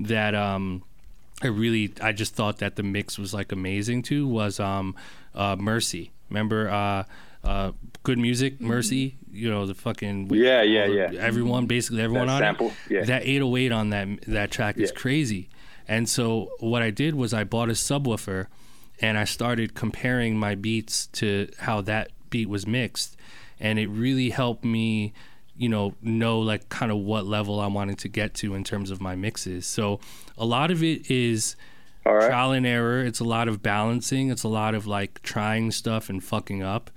that 0.00 0.34
um 0.34 0.82
I 1.42 1.46
really 1.48 1.92
I 2.00 2.12
just 2.12 2.34
thought 2.34 2.58
that 2.58 2.76
the 2.76 2.82
mix 2.82 3.18
was 3.18 3.32
like 3.32 3.52
amazing 3.52 4.02
too 4.02 4.26
was 4.26 4.58
um 4.60 4.94
uh 5.34 5.56
Mercy. 5.56 6.10
Remember 6.30 6.68
uh 6.68 7.04
uh 7.44 7.72
good 8.02 8.18
music 8.18 8.60
Mercy, 8.60 9.16
you 9.30 9.48
know 9.48 9.64
the 9.66 9.74
fucking 9.74 10.28
Yeah, 10.34 10.62
yeah, 10.62 10.86
yeah. 10.86 11.10
everyone 11.20 11.66
basically 11.66 12.02
everyone 12.02 12.26
That 12.26 12.32
on 12.34 12.40
sample, 12.40 12.66
it. 12.68 12.74
yeah. 12.90 13.04
That 13.04 13.22
808 13.22 13.72
on 13.72 13.90
that 13.90 14.08
that 14.26 14.50
track 14.50 14.76
is 14.78 14.90
Yeah. 14.90 15.00
crazy. 15.00 15.48
And 15.86 16.08
so 16.08 16.50
what 16.58 16.82
I 16.82 16.90
did 16.90 17.14
was 17.14 17.32
I 17.32 17.44
bought 17.44 17.68
a 17.68 17.72
subwoofer 17.72 18.46
and 19.00 19.16
I 19.16 19.24
started 19.24 19.74
comparing 19.74 20.36
my 20.36 20.54
beats 20.56 21.06
to 21.06 21.48
how 21.60 21.80
that 21.82 22.10
beat 22.30 22.48
was 22.48 22.66
mixed 22.66 23.16
and 23.60 23.78
it 23.78 23.86
really 23.88 24.30
helped 24.30 24.64
me 24.64 25.12
you 25.58 25.68
know 25.68 25.94
know 26.00 26.38
like 26.38 26.68
kind 26.68 26.90
of 26.92 26.98
what 26.98 27.26
level 27.26 27.60
I 27.60 27.66
wanted 27.66 27.98
to 27.98 28.08
get 28.08 28.34
to 28.34 28.54
in 28.54 28.64
terms 28.64 28.90
of 28.90 29.00
my 29.00 29.14
mixes. 29.16 29.66
So 29.66 30.00
a 30.36 30.44
lot 30.46 30.70
of 30.70 30.82
it 30.82 31.10
is 31.10 31.56
All 32.06 32.14
right. 32.14 32.28
trial 32.28 32.52
and 32.52 32.66
error. 32.66 33.00
It's 33.04 33.20
a 33.20 33.24
lot 33.24 33.48
of 33.48 33.62
balancing. 33.62 34.30
It's 34.30 34.44
a 34.44 34.48
lot 34.48 34.74
of 34.74 34.86
like 34.86 35.20
trying 35.22 35.70
stuff 35.72 36.08
and 36.08 36.22
fucking 36.22 36.62
up, 36.62 36.90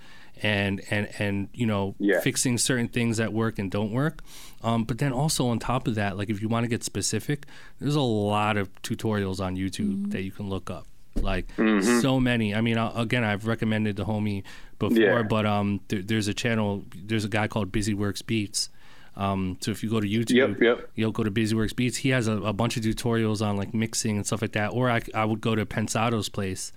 and 0.43 0.81
and 0.89 1.09
and 1.19 1.49
you 1.53 1.65
know 1.65 1.95
Yeah. 1.99 2.19
fixing 2.21 2.57
certain 2.57 2.87
things 2.87 3.17
that 3.17 3.33
work 3.33 3.59
and 3.59 3.69
don't 3.71 3.91
work. 3.91 4.21
Um, 4.63 4.83
but 4.83 4.99
then 4.99 5.11
also 5.11 5.47
on 5.47 5.57
top 5.57 5.87
of 5.87 5.95
that, 5.95 6.17
like 6.17 6.29
if 6.29 6.39
you 6.41 6.47
want 6.47 6.65
to 6.65 6.67
get 6.67 6.83
specific, 6.83 7.45
there's 7.79 7.95
a 7.95 8.01
lot 8.01 8.57
of 8.57 8.69
tutorials 8.83 9.39
on 9.39 9.55
YouTube 9.55 10.11
that 10.11 10.21
you 10.21 10.31
can 10.31 10.49
look 10.49 10.69
up. 10.69 10.85
Like 11.15 11.47
so 11.57 12.19
many. 12.19 12.55
I 12.55 12.61
mean, 12.61 12.77
again, 12.77 13.23
I've 13.23 13.45
recommended 13.47 13.95
the 13.97 14.05
homie 14.05 14.43
before, 14.79 14.97
Yeah. 14.97 15.23
but 15.23 15.45
um, 15.45 15.81
there, 15.89 16.01
there's 16.01 16.27
a 16.27 16.33
channel. 16.33 16.85
There's 16.95 17.25
a 17.25 17.29
guy 17.29 17.47
called 17.47 17.71
Busy 17.71 17.93
Works 17.93 18.21
Beats. 18.21 18.69
Um, 19.17 19.57
so 19.59 19.71
if 19.71 19.83
you 19.83 19.89
go 19.89 19.99
to 19.99 20.07
YouTube, 20.07 20.31
Yep, 20.35 20.61
yep. 20.61 20.89
you'll 20.95 21.11
go 21.11 21.23
to 21.23 21.29
BusyWorks 21.29 21.75
Beats. 21.75 21.97
He 21.97 22.09
has 22.09 22.27
a, 22.29 22.37
a 22.37 22.53
bunch 22.53 22.77
of 22.77 22.83
tutorials 22.83 23.45
on 23.45 23.57
like 23.57 23.73
mixing 23.73 24.15
and 24.15 24.25
stuff 24.25 24.41
like 24.41 24.53
that. 24.53 24.69
Or 24.69 24.89
I, 24.89 25.01
I 25.13 25.25
would 25.25 25.41
go 25.41 25.53
to 25.53 25.65
Pensado's 25.65 26.29
place. 26.29 26.71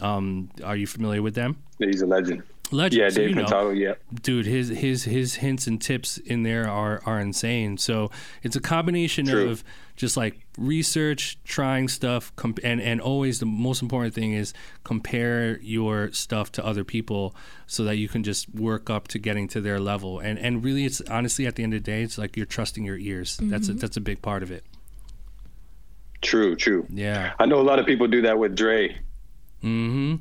Um, 0.00 0.50
are 0.62 0.76
you 0.76 0.86
familiar 0.86 1.22
with 1.22 1.34
them? 1.34 1.56
He's 1.78 2.02
a 2.02 2.06
legend. 2.06 2.42
legend. 2.70 3.00
Yeah, 3.00 3.08
so 3.08 3.20
Dave 3.26 3.34
Pensado. 3.36 3.76
Yeah. 3.78 3.94
dude 4.22 4.44
his 4.46 4.68
his 4.68 5.04
his 5.04 5.36
hints 5.36 5.66
and 5.66 5.80
tips 5.80 6.18
in 6.18 6.42
there 6.42 6.68
are 6.68 7.02
are 7.06 7.18
insane 7.18 7.76
so 7.78 8.10
it's 8.42 8.54
a 8.56 8.60
combination 8.60 9.26
True. 9.26 9.48
of 9.50 9.64
just 10.00 10.16
like 10.16 10.40
research 10.56 11.38
trying 11.44 11.86
stuff 11.88 12.34
com- 12.36 12.54
and 12.64 12.80
and 12.80 13.00
always 13.02 13.38
the 13.38 13.44
most 13.46 13.82
important 13.82 14.14
thing 14.14 14.32
is 14.32 14.54
compare 14.82 15.58
your 15.60 16.10
stuff 16.12 16.50
to 16.50 16.64
other 16.64 16.84
people 16.84 17.34
so 17.66 17.84
that 17.84 17.96
you 17.96 18.08
can 18.08 18.22
just 18.22 18.48
work 18.54 18.88
up 18.88 19.06
to 19.08 19.18
getting 19.18 19.46
to 19.46 19.60
their 19.60 19.78
level 19.78 20.18
and 20.18 20.38
and 20.38 20.64
really 20.64 20.86
it's 20.86 21.02
honestly 21.02 21.46
at 21.46 21.54
the 21.56 21.62
end 21.62 21.74
of 21.74 21.82
the 21.84 21.90
day 21.92 22.02
it's 22.02 22.16
like 22.16 22.34
you're 22.34 22.46
trusting 22.46 22.82
your 22.82 22.96
ears 22.96 23.38
that's 23.42 23.68
a, 23.68 23.74
that's 23.74 23.98
a 23.98 24.00
big 24.00 24.22
part 24.22 24.42
of 24.42 24.50
it 24.50 24.64
True. 26.22 26.56
True. 26.56 26.86
yeah 26.90 27.32
I 27.38 27.44
know 27.46 27.60
a 27.60 27.62
lot 27.70 27.78
of 27.78 27.84
people 27.86 28.06
do 28.06 28.22
that 28.22 28.38
with 28.38 28.54
Dre. 28.56 28.88
Mm-hmm. 29.62 30.16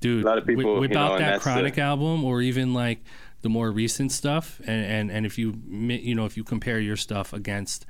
Dude, 0.00 0.24
A 0.24 0.26
lot 0.26 0.36
of 0.38 0.46
people, 0.46 0.62
wi- 0.64 0.74
you 0.76 0.80
without 0.88 1.12
know, 1.12 1.18
that 1.18 1.30
that's 1.32 1.44
the- 1.44 1.50
Chronic 1.50 1.78
album, 1.78 2.22
or 2.24 2.42
even 2.42 2.74
like 2.74 3.00
the 3.42 3.48
more 3.48 3.70
recent 3.70 4.12
stuff, 4.12 4.60
and, 4.66 4.84
and 4.84 5.10
and 5.10 5.24
if 5.26 5.38
you 5.38 5.54
you 5.68 6.14
know 6.14 6.26
if 6.26 6.36
you 6.36 6.44
compare 6.44 6.78
your 6.80 6.96
stuff 6.96 7.32
against 7.32 7.86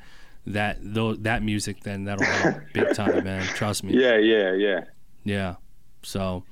that 0.47 0.78
though 0.80 1.14
that 1.14 1.42
music, 1.42 1.80
then 1.82 2.05
that'll 2.05 2.24
help 2.24 2.57
big 2.72 2.94
time, 2.94 3.24
man. 3.24 3.44
Trust 3.47 3.84
me. 3.84 4.01
Yeah. 4.01 4.16
Yeah. 4.16 4.53
Yeah. 4.53 4.80
Yeah. 5.24 5.55
So, 6.03 6.44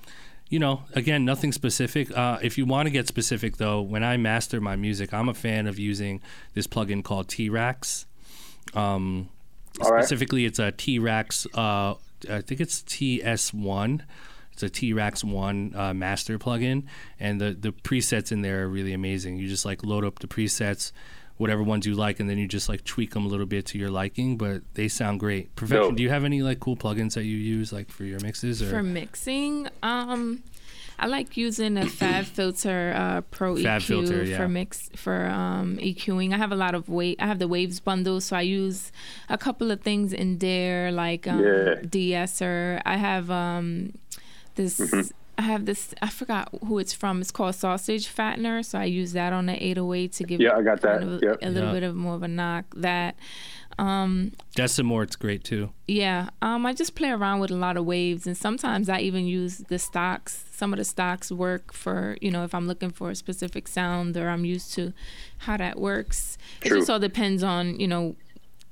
you 0.48 0.58
know, 0.58 0.82
again, 0.94 1.24
nothing 1.24 1.52
specific. 1.52 2.16
Uh, 2.16 2.38
if 2.42 2.58
you 2.58 2.66
want 2.66 2.86
to 2.86 2.90
get 2.90 3.06
specific, 3.06 3.56
though, 3.56 3.80
when 3.80 4.02
I 4.02 4.16
master 4.16 4.60
my 4.60 4.76
music, 4.76 5.14
I'm 5.14 5.28
a 5.28 5.34
fan 5.34 5.66
of 5.66 5.78
using 5.78 6.20
this 6.54 6.66
plugin 6.66 7.04
called 7.04 7.28
T-RackS. 7.28 8.06
Um, 8.74 9.28
All 9.80 9.90
right. 9.90 10.02
specifically, 10.02 10.44
it's 10.44 10.58
a 10.58 10.72
T-RackS. 10.72 11.46
Uh, 11.54 11.94
I 12.28 12.40
think 12.40 12.60
it's 12.60 12.82
TS1. 12.82 14.00
It's 14.52 14.62
a 14.62 14.68
T-RackS 14.68 15.24
One 15.24 15.72
uh, 15.74 15.92
master 15.94 16.38
plugin, 16.38 16.84
and 17.18 17.40
the 17.40 17.54
the 17.58 17.72
presets 17.72 18.30
in 18.30 18.42
there 18.42 18.62
are 18.62 18.68
really 18.68 18.92
amazing. 18.92 19.36
You 19.36 19.48
just 19.48 19.64
like 19.64 19.84
load 19.84 20.04
up 20.04 20.20
the 20.20 20.28
presets, 20.28 20.92
whatever 21.36 21.62
ones 21.62 21.84
you 21.86 21.94
like, 21.94 22.20
and 22.20 22.30
then 22.30 22.38
you 22.38 22.46
just 22.46 22.68
like 22.68 22.84
tweak 22.84 23.12
them 23.14 23.24
a 23.24 23.28
little 23.28 23.46
bit 23.46 23.66
to 23.66 23.78
your 23.78 23.90
liking. 23.90 24.36
But 24.36 24.62
they 24.74 24.88
sound 24.88 25.20
great. 25.20 25.54
Perfection. 25.56 25.88
Dope. 25.88 25.96
Do 25.96 26.02
you 26.02 26.10
have 26.10 26.24
any 26.24 26.42
like 26.42 26.60
cool 26.60 26.76
plugins 26.76 27.14
that 27.14 27.24
you 27.24 27.36
use 27.36 27.72
like 27.72 27.90
for 27.90 28.04
your 28.04 28.20
mixes 28.20 28.62
or? 28.62 28.70
For 28.70 28.82
mixing, 28.82 29.68
um, 29.82 30.42
I 30.98 31.06
like 31.06 31.36
using 31.36 31.76
a 31.76 31.86
Fab 32.00 32.24
Filter 32.24 32.92
uh, 32.96 33.20
Pro 33.22 33.56
Fab 33.56 33.80
EQ 33.82 33.84
Filter, 33.84 34.24
yeah. 34.24 34.36
for 34.36 34.48
mix 34.48 34.90
for 34.96 35.26
um, 35.26 35.76
EQing. 35.78 36.32
I 36.32 36.36
have 36.38 36.52
a 36.52 36.56
lot 36.56 36.74
of 36.74 36.88
wave. 36.88 37.16
I 37.18 37.26
have 37.26 37.38
the 37.38 37.48
Waves 37.48 37.80
bundle, 37.80 38.20
so 38.20 38.36
I 38.36 38.42
use 38.42 38.92
a 39.28 39.36
couple 39.36 39.70
of 39.70 39.80
things 39.80 40.12
in 40.12 40.38
there, 40.38 40.92
like 40.92 41.26
um, 41.26 41.42
Yeah. 41.44 41.74
de-esser. 41.88 42.80
I 42.84 42.96
have 42.96 43.30
um, 43.30 43.94
this. 44.54 44.78
Mm-hmm. 44.78 45.10
I 45.36 45.42
have 45.42 45.66
this. 45.66 45.94
I 46.00 46.08
forgot 46.10 46.48
who 46.66 46.78
it's 46.78 46.92
from. 46.92 47.20
It's 47.20 47.30
called 47.32 47.54
Sausage 47.54 48.06
Fattener, 48.08 48.64
so 48.64 48.78
I 48.78 48.84
use 48.84 49.12
that 49.14 49.32
on 49.32 49.46
the 49.46 49.52
808 49.62 50.12
to 50.12 50.24
give 50.24 50.40
Yeah, 50.40 50.56
I 50.56 50.62
got 50.62 50.80
that. 50.82 51.02
of 51.02 51.22
Yep. 51.22 51.38
a 51.42 51.50
little 51.50 51.68
Yeah. 51.68 51.74
bit 51.74 51.82
of 51.82 51.96
more 51.96 52.14
of 52.14 52.22
a 52.22 52.28
knock. 52.28 52.66
That 52.76 53.16
um, 53.76 54.30
Decimort's 54.54 55.16
great 55.16 55.42
too. 55.42 55.70
yeah, 55.88 56.28
um, 56.40 56.64
I 56.64 56.72
just 56.72 56.94
play 56.94 57.10
around 57.10 57.40
with 57.40 57.50
a 57.50 57.56
lot 57.56 57.76
of 57.76 57.84
waves, 57.84 58.24
and 58.26 58.36
sometimes 58.36 58.88
I 58.88 59.00
even 59.00 59.26
use 59.26 59.58
the 59.68 59.80
stocks. 59.80 60.44
Some 60.52 60.72
of 60.72 60.78
the 60.78 60.84
stocks 60.84 61.32
work 61.32 61.72
for 61.72 62.16
you 62.20 62.30
know 62.30 62.44
if 62.44 62.54
I'm 62.54 62.68
looking 62.68 62.90
for 62.90 63.10
a 63.10 63.16
specific 63.16 63.66
sound 63.66 64.16
or 64.16 64.28
I'm 64.28 64.44
used 64.44 64.72
to 64.74 64.92
how 65.38 65.56
that 65.56 65.80
works. 65.80 66.38
It 66.62 66.68
just 66.68 66.88
all 66.88 67.00
depends 67.00 67.42
on 67.42 67.80
you 67.80 67.88
know 67.88 68.14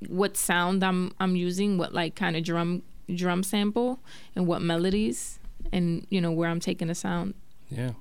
what 0.07 0.37
sound 0.37 0.81
I'm 0.83 1.11
I'm 1.19 1.35
using, 1.35 1.77
what 1.77 1.93
like 1.93 2.15
kind 2.15 2.37
of 2.37 2.43
drum 2.45 2.83
drum 3.13 3.43
sample, 3.43 3.99
and 4.37 4.47
what 4.47 4.61
melodies, 4.61 5.37
and 5.73 6.05
you 6.09 6.21
know 6.21 6.31
where 6.31 6.49
I'm 6.49 6.59
taking 6.59 6.87
the 6.87 6.95
sound. 6.95 7.33
Yeah. 7.69 7.91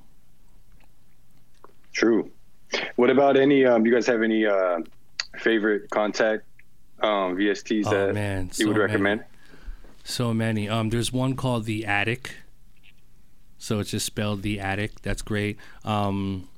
True. 1.93 2.31
What 2.97 3.11
about 3.11 3.37
any? 3.37 3.65
Um, 3.67 3.85
you 3.85 3.93
guys 3.93 4.07
have 4.07 4.23
any 4.23 4.47
uh, 4.47 4.81
favorite 5.39 5.91
Kontakt 5.91 6.43
um, 7.01 7.37
VSTs 7.37 7.87
Oh, 7.87 7.91
that 7.91 8.15
man, 8.15 8.51
you 8.57 8.69
would 8.69 8.77
so 8.77 8.81
recommend? 8.83 9.25
So 10.05 10.33
many. 10.35 10.69
Um, 10.69 10.91
there's 10.91 11.13
one 11.13 11.35
called 11.37 11.65
the 11.65 11.85
Attic. 11.85 12.35
So 13.59 13.79
it's 13.79 13.91
just 13.91 14.07
spelled 14.07 14.43
the 14.43 14.59
Attic. 14.59 15.03
That's 15.03 15.23
great. 15.23 15.57
Um, 15.85 16.49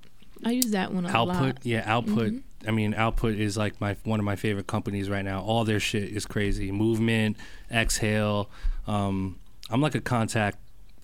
I 0.44 0.52
use 0.52 0.70
that 0.70 0.92
one 0.92 1.04
a 1.04 1.08
output, 1.08 1.36
lot. 1.36 1.58
yeah, 1.62 1.82
output. 1.84 2.34
I 2.66 2.70
mean, 2.70 2.94
output 2.94 3.34
is 3.34 3.56
like 3.56 3.78
my 3.80 3.96
one 4.04 4.20
of 4.20 4.24
my 4.24 4.36
favorite 4.36 4.66
companies 4.66 5.10
right 5.10 5.24
now. 5.24 5.42
All 5.42 5.64
their 5.64 5.80
shit 5.80 6.04
is 6.04 6.24
crazy. 6.26 6.70
Movement, 6.72 7.36
Exhale. 7.70 8.48
Um, 8.86 9.38
I'm 9.68 9.80
like 9.80 9.94
a 9.94 10.00
Kontakt 10.00 10.54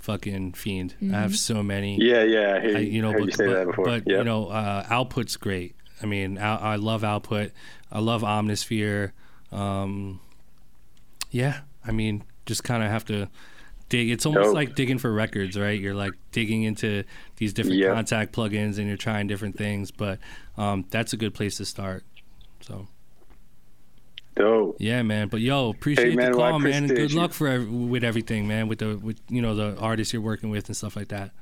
fucking 0.01 0.53
fiend. 0.55 0.95
I 1.03 1.17
have 1.21 1.37
so 1.37 1.63
many. 1.63 1.99
Yeah, 2.01 2.23
yeah. 2.25 2.55
I 2.57 2.61
hear, 2.61 2.77
I, 2.77 2.81
you 2.81 3.03
know, 3.03 3.13
heard 3.13 3.21
but, 3.21 3.27
you 3.27 3.33
say 3.33 3.47
but, 3.47 3.55
that 3.55 3.67
before. 3.67 3.85
but 3.85 4.03
Yep. 4.07 4.19
you 4.19 4.25
know, 4.25 4.49
uh, 4.49 4.87
output's 4.89 5.37
great. 5.37 5.77
I 6.03 6.07
mean, 6.07 6.39
I, 6.39 6.57
I 6.73 6.77
love 6.77 7.05
output. 7.05 7.53
I 7.93 8.01
love 8.01 8.23
Omnisphere. 8.23 9.13
Um, 9.53 10.21
yeah, 11.31 11.61
I 11.87 11.93
mean, 11.93 12.25
just 12.47 12.65
kind 12.65 12.83
of 12.83 12.91
have 12.91 13.05
to 13.07 13.29
dig. 13.89 14.11
It's 14.11 14.25
almost 14.25 14.47
Dope. 14.47 14.55
like 14.55 14.75
digging 14.75 14.99
for 14.99 15.13
records, 15.13 15.59
right? 15.59 15.79
You're 15.79 15.95
like 15.95 16.13
digging 16.33 16.63
into 16.63 17.05
these 17.37 17.53
different 17.53 17.79
Yep. 17.79 17.97
Kontakt 17.97 18.31
plugins 18.31 18.79
and 18.79 18.87
you're 18.89 18.97
trying 18.97 19.27
different 19.27 19.57
things. 19.59 19.91
But 19.91 20.19
um, 20.57 20.87
that's 20.91 21.13
a 21.13 21.17
good 21.17 21.35
place 21.35 21.59
to 21.59 21.65
start. 21.65 22.05
So 22.61 22.89
Dope. 24.37 24.77
yeah, 24.79 25.03
man. 25.03 25.29
But 25.29 25.41
yo, 25.41 25.71
appreciate 25.71 26.15
man, 26.17 26.33
the 26.33 26.39
well, 26.39 26.51
call, 26.51 26.59
man, 26.61 26.73
and 26.73 26.85
appreciate 26.87 27.09
good 27.09 27.13
you. 27.15 27.21
luck 27.21 27.33
for 27.33 27.49
ev- 27.49 27.69
with 27.69 28.05
everything, 28.05 28.47
man. 28.49 28.69
With 28.69 28.79
the 28.79 28.97
with 28.97 29.21
you 29.29 29.43
know 29.43 29.55
the 29.55 29.77
artists 29.79 30.13
you're 30.13 30.23
working 30.23 30.51
with 30.51 30.69
and 30.69 30.77
stuff 30.77 30.97
like 30.97 31.09
that. 31.09 31.33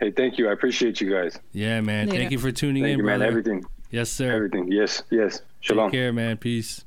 Hey, 0.00 0.10
thank 0.10 0.36
you. 0.38 0.48
I 0.48 0.52
appreciate 0.52 1.00
you 1.00 1.10
guys. 1.10 1.38
Yeah, 1.52 1.80
man. 1.80 2.08
Later. 2.08 2.18
Thank 2.18 2.32
you 2.32 2.38
for 2.38 2.50
tuning 2.52 2.82
Thank 2.82 2.94
in, 2.94 2.98
you, 2.98 3.04
man. 3.04 3.22
Everything. 3.22 3.64
Yes, 3.90 4.10
sir. 4.10 4.32
Everything. 4.32 4.70
Yes. 4.70 5.02
Yes. 5.10 5.42
Shalom. 5.60 5.90
Take 5.90 6.00
care, 6.00 6.12
man. 6.12 6.36
Peace. 6.38 6.84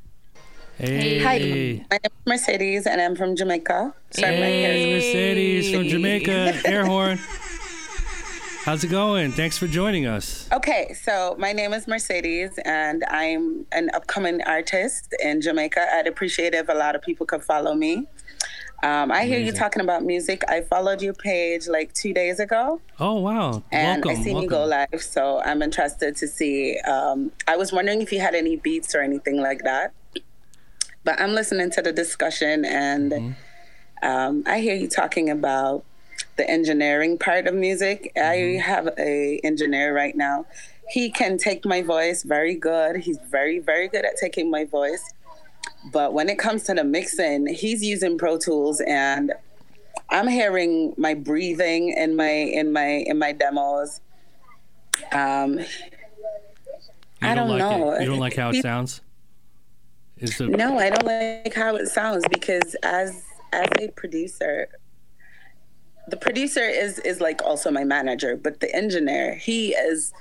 Hey, 0.77 1.19
Hi, 1.19 1.37
my 1.39 1.39
name 1.39 1.85
is 2.03 2.11
Mercedes, 2.27 2.85
and 2.85 2.99
I'm 2.99 3.15
from 3.15 3.37
Jamaica. 3.37 3.93
Sorry, 4.11 4.31
my 4.31 4.45
hair 4.45 4.73
hey, 4.73 4.93
Mercedes 4.93 5.73
from 5.73 5.87
Jamaica, 5.87 6.61
air 6.65 6.85
horn. 6.85 7.17
How's 8.65 8.83
it 8.83 8.87
going? 8.89 9.31
Thanks 9.31 9.59
for 9.59 9.67
joining 9.67 10.07
us. 10.07 10.49
Okay, 10.51 10.95
so 10.99 11.35
my 11.37 11.53
name 11.53 11.71
is 11.71 11.87
Mercedes, 11.87 12.57
and 12.65 13.03
I'm 13.09 13.67
an 13.71 13.91
upcoming 13.93 14.41
artist 14.41 15.13
in 15.23 15.39
Jamaica. 15.39 15.85
I'd 15.93 16.07
appreciate 16.07 16.55
if 16.55 16.67
a 16.67 16.73
lot 16.73 16.95
of 16.95 17.03
people 17.03 17.27
could 17.27 17.43
follow 17.43 17.75
me. 17.75 18.07
Um, 18.81 19.11
I 19.11 19.25
hear 19.25 19.39
you 19.39 19.51
talking 19.51 19.83
about 19.83 20.03
music. 20.03 20.43
I 20.49 20.61
followed 20.61 21.01
your 21.03 21.13
page 21.13 21.67
like 21.67 21.93
two 21.93 22.11
days 22.13 22.39
ago, 22.39 22.81
Oh 22.99 23.19
wow, 23.19 23.63
and 23.71 24.03
welcome. 24.03 24.21
I 24.21 24.23
seen 24.23 24.37
you 24.37 24.47
go 24.49 24.65
live. 24.65 25.01
So 25.01 25.41
I'm 25.45 25.61
interested 25.61 26.15
to 26.17 26.27
see. 26.27 26.79
Um, 26.79 27.31
I 27.47 27.57
was 27.57 27.71
wondering 27.71 28.01
if 28.01 28.11
you 28.11 28.19
had 28.19 28.33
any 28.33 28.55
beats 28.55 28.95
or 28.95 29.01
anything 29.01 29.37
like 29.37 29.63
that. 29.63 29.93
But 31.03 31.21
I'm 31.21 31.33
listening 31.33 31.69
to 31.71 31.83
the 31.83 31.93
discussion, 31.93 32.65
and 32.65 33.11
Mm-hmm. 33.11 34.07
um, 34.09 34.43
I 34.47 34.59
hear 34.59 34.73
you 34.75 34.87
talking 34.87 35.29
about 35.29 35.85
the 36.37 36.49
engineering 36.49 37.17
part 37.17 37.47
of 37.47 37.53
music. 37.53 38.11
I 38.15 38.19
Mm-hmm. 38.37 38.59
have 38.59 38.89
a 38.97 39.39
engineer 39.43 39.93
right 39.95 40.15
now. 40.15 40.45
He 40.89 41.09
can 41.09 41.37
take 41.37 41.65
my 41.65 41.81
voice 41.81 42.23
very 42.23 42.55
good. 42.55 42.97
He's 42.97 43.17
very, 43.29 43.59
very 43.59 43.87
good 43.87 44.05
at 44.05 44.17
taking 44.17 44.51
my 44.51 44.65
voice. 44.65 45.13
But 45.91 46.13
when 46.13 46.29
it 46.29 46.37
comes 46.37 46.63
to 46.63 46.73
the 46.73 46.83
mixing, 46.83 47.47
he's 47.47 47.83
using 47.83 48.17
Pro 48.17 48.37
Tools 48.37 48.81
and 48.85 49.33
I'm 50.09 50.27
hearing 50.27 50.93
my 50.97 51.13
breathing 51.15 51.89
in 51.89 52.15
my 52.15 52.29
in 52.29 52.71
my 52.73 52.85
in 53.07 53.17
my 53.17 53.31
demos. 53.31 54.01
Um 55.11 55.59
You 55.59 55.65
I 57.31 57.33
don't 57.35 57.49
like 57.49 57.59
know. 57.59 57.91
It. 57.91 58.01
You 58.01 58.07
don't 58.07 58.19
like 58.19 58.35
how 58.35 58.49
it 58.49 58.61
sounds? 58.61 59.01
Is 60.17 60.37
the 60.37 60.47
no, 60.47 60.77
I 60.77 60.89
don't 60.89 61.05
like 61.05 61.53
how 61.53 61.75
it 61.75 61.87
sounds 61.87 62.23
because 62.29 62.75
as 62.83 63.23
as 63.51 63.67
a 63.79 63.87
producer, 63.89 64.67
the 66.07 66.17
producer 66.17 66.63
is 66.63 66.99
is 66.99 67.19
like 67.21 67.41
also 67.43 67.71
my 67.71 67.83
manager, 67.83 68.35
but 68.35 68.59
the 68.59 68.73
engineer, 68.75 69.35
he 69.35 69.73
is 69.73 70.13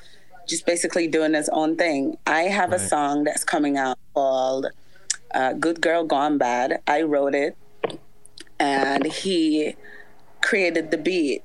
just 0.48 0.66
basically 0.66 1.06
doing 1.08 1.34
his 1.34 1.48
own 1.50 1.76
thing. 1.76 2.16
I 2.26 2.42
have 2.44 2.72
a 2.72 2.78
song 2.78 3.24
that's 3.24 3.44
coming 3.44 3.76
out 3.76 3.98
called 4.14 4.66
uh, 5.34 5.52
"Good 5.54 5.80
Girl 5.80 6.04
Gone 6.04 6.38
Bad." 6.38 6.80
I 6.86 7.02
wrote 7.02 7.34
it, 7.34 7.56
and 8.58 9.04
he 9.06 9.74
created 10.42 10.90
the 10.90 10.98
beat. 10.98 11.42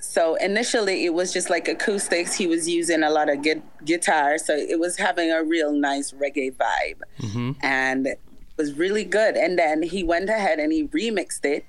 So 0.00 0.34
initially, 0.36 1.04
it 1.04 1.14
was 1.14 1.32
just 1.32 1.48
like 1.48 1.68
acoustics. 1.68 2.34
He 2.34 2.46
was 2.48 2.68
using 2.68 3.02
a 3.04 3.10
lot 3.10 3.28
of 3.28 3.42
gu- 3.42 3.62
guitar, 3.84 4.36
so 4.36 4.54
it 4.54 4.78
was 4.80 4.96
having 4.96 5.30
a 5.30 5.42
real 5.44 5.72
nice 5.72 6.12
reggae 6.12 6.52
vibe, 6.54 7.00
Mm-hmm. 7.20 7.52
and 7.62 8.06
it 8.08 8.20
was 8.56 8.74
really 8.74 9.04
good. 9.04 9.36
And 9.36 9.58
then 9.58 9.82
he 9.82 10.02
went 10.02 10.28
ahead 10.28 10.58
and 10.58 10.72
he 10.72 10.88
remixed 10.88 11.44
it, 11.44 11.64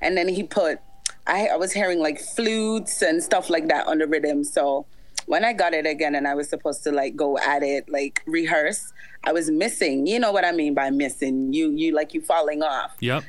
and 0.00 0.16
then 0.16 0.28
he 0.28 0.42
put. 0.42 0.78
I, 1.26 1.48
I 1.48 1.56
was 1.56 1.72
hearing 1.72 1.98
like 1.98 2.20
flutes 2.20 3.02
and 3.02 3.22
stuff 3.22 3.50
like 3.50 3.66
that 3.68 3.86
on 3.88 3.98
the 3.98 4.06
rhythm. 4.06 4.44
So 4.44 4.86
when 5.26 5.44
I 5.44 5.52
got 5.52 5.74
it 5.74 5.84
again 5.86 6.14
and 6.14 6.28
I 6.28 6.34
was 6.34 6.48
supposed 6.48 6.84
to 6.84 6.92
like 6.92 7.16
go 7.16 7.36
at 7.38 7.64
it, 7.64 7.88
like 7.88 8.22
rehearse, 8.26 8.92
I 9.24 9.32
was 9.32 9.50
missing. 9.50 10.06
You 10.06 10.20
know 10.20 10.30
what 10.30 10.44
I 10.44 10.52
mean 10.52 10.72
by 10.74 10.90
missing? 10.90 11.52
You 11.52 11.70
you 11.72 11.92
like 11.92 12.14
you 12.14 12.20
falling 12.20 12.62
off 12.62 12.96
Yep. 13.00 13.24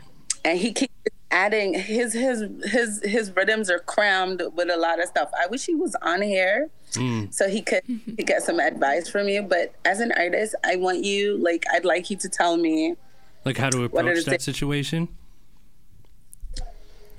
and 0.45 0.59
he 0.59 0.73
keeps 0.73 0.93
adding 1.31 1.73
his 1.73 2.13
his 2.13 2.43
his 2.65 3.01
his 3.03 3.35
rhythms 3.35 3.69
are 3.71 3.79
crammed 3.79 4.41
with 4.55 4.69
a 4.69 4.77
lot 4.77 5.01
of 5.01 5.07
stuff. 5.09 5.29
I 5.37 5.47
wish 5.47 5.65
he 5.65 5.73
was 5.75 5.95
on 6.03 6.21
here 6.21 6.69
Mm. 6.93 7.33
so 7.33 7.49
he 7.49 7.61
could, 7.61 7.81
get 8.17 8.43
some 8.43 8.59
advice 8.61 9.09
from 9.09 9.27
you. 9.27 9.41
But 9.41 9.73
as 9.83 9.99
an 9.99 10.13
artist, 10.13 10.55
I 10.63 10.77
want 10.77 11.03
you 11.03 11.37
like 11.37 11.65
I'd 11.73 11.83
like 11.83 12.09
you 12.11 12.15
to 12.17 12.29
tell 12.29 12.55
me. 12.57 12.95
Like 13.43 13.57
how 13.57 13.69
to 13.71 13.83
approach 13.85 14.23
that 14.25 14.35
it? 14.35 14.41
situation? 14.41 15.09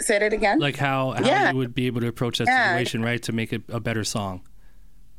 Say 0.00 0.16
it 0.16 0.32
again. 0.32 0.58
Like 0.58 0.76
how, 0.76 1.12
how 1.12 1.24
Yeah. 1.24 1.50
you 1.50 1.56
would 1.56 1.74
be 1.74 1.86
able 1.86 2.00
to 2.00 2.06
approach 2.08 2.38
that 2.38 2.46
Yeah. 2.46 2.68
situation, 2.72 3.02
right? 3.02 3.22
To 3.24 3.32
make 3.32 3.52
it 3.52 3.62
a 3.68 3.80
better 3.80 4.04
song. 4.04 4.42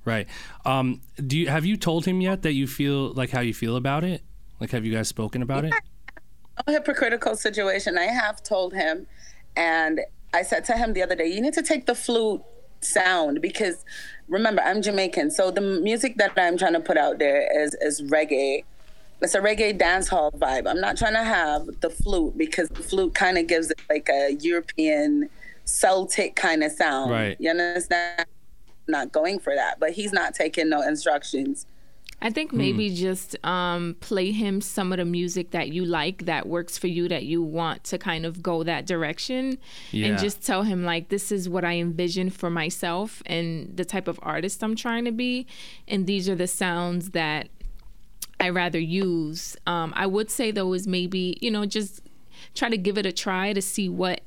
Right. 0.06 0.28
Um, 0.66 1.02
do 1.28 1.38
you 1.38 1.48
have 1.50 1.66
you 1.66 1.76
told 1.78 2.06
him 2.06 2.22
yet 2.22 2.42
that 2.44 2.54
you 2.54 2.66
feel 2.68 3.14
like 3.14 3.30
how 3.32 3.42
you 3.42 3.54
feel 3.54 3.76
about 3.76 4.04
it? 4.04 4.24
Like 4.60 4.72
have 4.72 4.86
you 4.86 4.94
guys 4.94 5.08
spoken 5.08 5.42
about 5.42 5.66
it? 5.66 5.74
a 6.68 6.72
hypocritical 6.72 7.36
situation. 7.38 7.98
I 7.98 8.04
have 8.06 8.44
told 8.44 8.74
him, 8.74 9.08
and 9.56 10.02
I 10.34 10.42
said 10.42 10.66
to 10.66 10.74
him 10.74 10.92
the 10.94 11.02
other 11.02 11.16
day, 11.16 11.28
you 11.28 11.40
need 11.42 11.54
to 11.54 11.62
take 11.62 11.86
the 11.86 11.96
flute 11.96 12.42
sound 12.82 13.42
because 13.42 13.86
remember 14.28 14.62
I'm 14.62 14.82
Jamaican, 14.82 15.32
so 15.32 15.52
the 15.52 15.62
music 15.62 16.18
that 16.18 16.34
I'm 16.38 16.58
trying 16.58 16.74
to 16.74 16.80
put 16.80 16.98
out 16.98 17.20
there 17.20 17.48
is 17.64 17.76
is 17.82 18.02
reggae. 18.04 18.64
It's 19.22 19.36
a 19.36 19.40
reggae 19.40 19.78
dance 19.78 20.08
hall 20.08 20.32
vibe. 20.32 20.70
I'm 20.70 20.80
not 20.80 20.98
trying 20.98 21.14
to 21.14 21.24
have 21.24 21.68
the 21.82 21.90
flute 21.90 22.38
because 22.38 22.70
the 22.70 22.84
flute 22.84 23.14
kind 23.14 23.38
of 23.38 23.48
gives 23.48 23.70
it 23.70 23.80
like 23.90 24.08
a 24.10 24.34
European 24.40 25.30
Celtic 25.66 26.36
kind 26.36 26.64
of 26.64 26.72
sound. 26.72 27.12
Right. 27.12 27.36
You 27.40 27.50
understand? 27.52 28.26
Not 28.88 29.12
going 29.12 29.40
for 29.40 29.54
that, 29.54 29.80
but 29.80 29.92
he's 29.92 30.14
not 30.14 30.34
taking 30.34 30.70
no 30.70 30.82
instructions. 30.82 31.66
I 32.22 32.30
think 32.32 32.52
maybe 32.52 32.94
just 32.94 33.38
um, 33.46 33.96
play 34.02 34.32
him 34.34 34.60
some 34.60 34.92
of 34.92 34.98
the 34.98 35.06
music 35.06 35.52
that 35.52 35.70
you 35.70 35.86
like, 35.86 36.26
that 36.26 36.48
works 36.48 36.78
for 36.78 36.88
you, 36.88 37.08
that 37.08 37.24
you 37.24 37.42
want 37.42 37.86
to 37.86 37.98
kind 37.98 38.26
of 38.26 38.44
go 38.44 38.64
that 38.64 38.86
direction, 38.86 39.58
Yeah. 39.92 40.08
and 40.08 40.20
just 40.20 40.46
tell 40.46 40.64
him 40.64 40.84
like 40.84 41.08
this 41.08 41.32
is 41.32 41.48
what 41.48 41.64
I 41.64 41.76
envision 41.76 42.30
for 42.30 42.50
myself 42.50 43.24
and 43.26 43.72
the 43.78 43.86
type 43.86 44.10
of 44.10 44.20
artist 44.22 44.62
I'm 44.64 44.76
trying 44.76 45.06
to 45.06 45.14
be, 45.14 45.48
and 45.88 46.08
these 46.08 46.28
are 46.28 46.36
the 46.36 46.48
sounds 46.48 47.12
that 47.12 47.48
I 48.40 48.50
rather 48.50 48.80
use. 48.80 49.56
Um, 49.68 49.94
I 49.96 50.06
would 50.08 50.30
say 50.30 50.52
though 50.52 50.74
is 50.74 50.88
maybe 50.88 51.38
you 51.42 51.52
know 51.52 51.66
just 51.66 52.02
try 52.56 52.70
to 52.70 52.78
give 52.78 52.98
it 52.98 53.06
a 53.06 53.12
try 53.12 53.54
to 53.54 53.62
see 53.62 53.90
what 53.90 54.22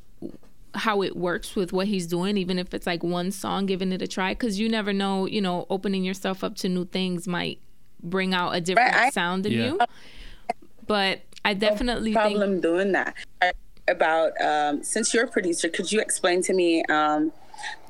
how 0.75 1.03
it 1.03 1.17
works 1.17 1.55
with 1.55 1.73
what 1.73 1.87
he's 1.87 2.07
doing 2.07 2.39
even 2.39 2.59
if 2.59 2.73
it's 2.73 2.87
like 2.87 3.03
one 3.03 3.31
song 3.31 3.67
giving 3.67 3.93
it 3.93 4.01
a 4.01 4.07
try 4.07 4.33
because 4.33 4.59
you 4.59 4.69
never 4.71 4.93
know 4.93 5.27
you 5.27 5.41
know 5.41 5.67
opening 5.69 6.03
yourself 6.03 6.43
up 6.43 6.57
to 6.57 6.67
new 6.69 6.87
things 6.87 7.29
might 7.29 7.59
bring 8.03 8.33
out 8.33 8.53
a 8.53 8.61
different 8.61 8.95
I- 8.95 9.11
sound 9.11 9.45
in 9.45 9.53
Yeah. 9.53 9.65
you 9.67 9.79
but 10.87 11.21
i 11.45 11.53
definitely 11.53 12.15
think 12.15 12.37
problem 12.37 12.61
doing 12.61 12.93
that. 12.93 13.15
About 13.89 14.41
um, 14.41 14.83
since 14.85 15.13
you're 15.13 15.25
a 15.25 15.29
producer, 15.29 15.69
could 15.69 15.91
you 15.91 16.01
explain 16.01 16.41
to 16.43 16.55
me 16.55 16.85
um, 16.89 17.33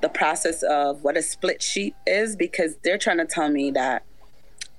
the 0.00 0.08
process 0.08 0.62
of 0.62 1.04
what 1.04 1.18
a 1.18 1.22
split 1.22 1.62
sheet 1.62 1.94
is? 2.06 2.34
Because 2.34 2.76
they're 2.82 2.96
trying 2.96 3.18
to 3.18 3.26
tell 3.26 3.50
me 3.50 3.70
that 3.72 4.02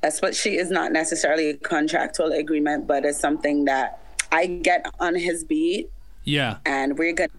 a 0.03 0.11
split 0.11 0.35
sheet 0.35 0.57
is 0.59 0.69
not 0.69 0.91
necessarily 0.91 1.49
a 1.49 1.53
contractual 1.57 2.31
agreement, 2.33 2.85
but 2.87 3.05
it's 3.05 3.19
something 3.19 3.65
that 3.65 3.99
I 4.31 4.45
get 4.47 4.85
on 4.99 5.15
his 5.15 5.43
beat, 5.43 5.89
Yeah. 6.25 6.57
and 6.65 6.97
we're 6.97 7.13
gonna 7.13 7.29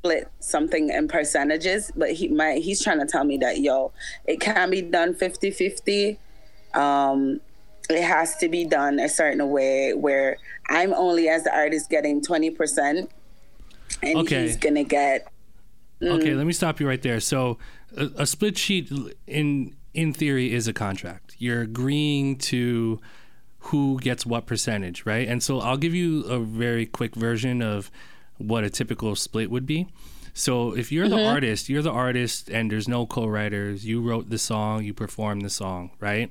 split 0.00 0.28
something 0.40 0.90
in 0.90 1.08
percentages. 1.08 1.90
But 1.96 2.12
he 2.12 2.28
my 2.28 2.54
he's 2.54 2.82
trying 2.82 3.00
to 3.00 3.06
tell 3.06 3.24
me 3.24 3.36
that 3.38 3.58
yo, 3.60 3.92
it 4.26 4.40
can 4.40 4.70
be 4.70 4.82
done 4.82 5.14
50-50. 5.14 6.18
Um, 6.74 7.40
it 7.90 8.02
has 8.02 8.36
to 8.36 8.48
be 8.48 8.64
done 8.64 8.98
a 8.98 9.08
certain 9.08 9.48
way 9.50 9.92
where 9.94 10.36
I'm 10.68 10.92
only 10.94 11.28
as 11.28 11.44
the 11.44 11.54
artist 11.54 11.90
getting 11.90 12.22
20% 12.22 13.08
and 14.02 14.18
Okay. 14.18 14.42
he's 14.42 14.56
gonna 14.56 14.84
get 14.84 15.28
Okay, 16.02 16.30
Mm. 16.30 16.36
let 16.36 16.46
me 16.46 16.52
stop 16.52 16.80
you 16.80 16.88
right 16.88 17.00
there. 17.00 17.20
So, 17.20 17.56
a, 17.96 18.10
a 18.18 18.26
split 18.26 18.58
sheet, 18.58 18.90
in 19.26 19.74
in 19.94 20.12
theory, 20.12 20.52
is 20.52 20.66
a 20.66 20.72
contract. 20.72 21.23
You're 21.38 21.62
agreeing 21.62 22.36
to 22.38 23.00
who 23.70 23.98
gets 24.00 24.26
what 24.26 24.46
percentage, 24.46 25.06
right? 25.06 25.26
And 25.26 25.42
so, 25.42 25.60
I'll 25.60 25.76
give 25.78 25.94
you 25.94 26.24
a 26.24 26.38
very 26.38 26.86
quick 26.86 27.14
version 27.14 27.62
of 27.62 27.90
what 28.38 28.64
a 28.64 28.70
typical 28.70 29.14
split 29.16 29.50
would 29.50 29.66
be. 29.66 29.86
So, 30.34 30.76
if 30.76 30.90
you're 30.92 31.08
the 31.08 31.16
Mhm. 31.16 31.26
artist, 31.26 31.68
you're 31.68 31.82
the 31.82 31.92
artist, 31.92 32.50
and 32.50 32.70
there's 32.70 32.88
no 32.88 33.06
co-writers. 33.06 33.86
You 33.86 34.00
wrote 34.00 34.30
the 34.30 34.38
song, 34.38 34.84
you 34.84 34.92
performed 34.92 35.42
the 35.42 35.50
song, 35.50 35.90
right? 36.00 36.30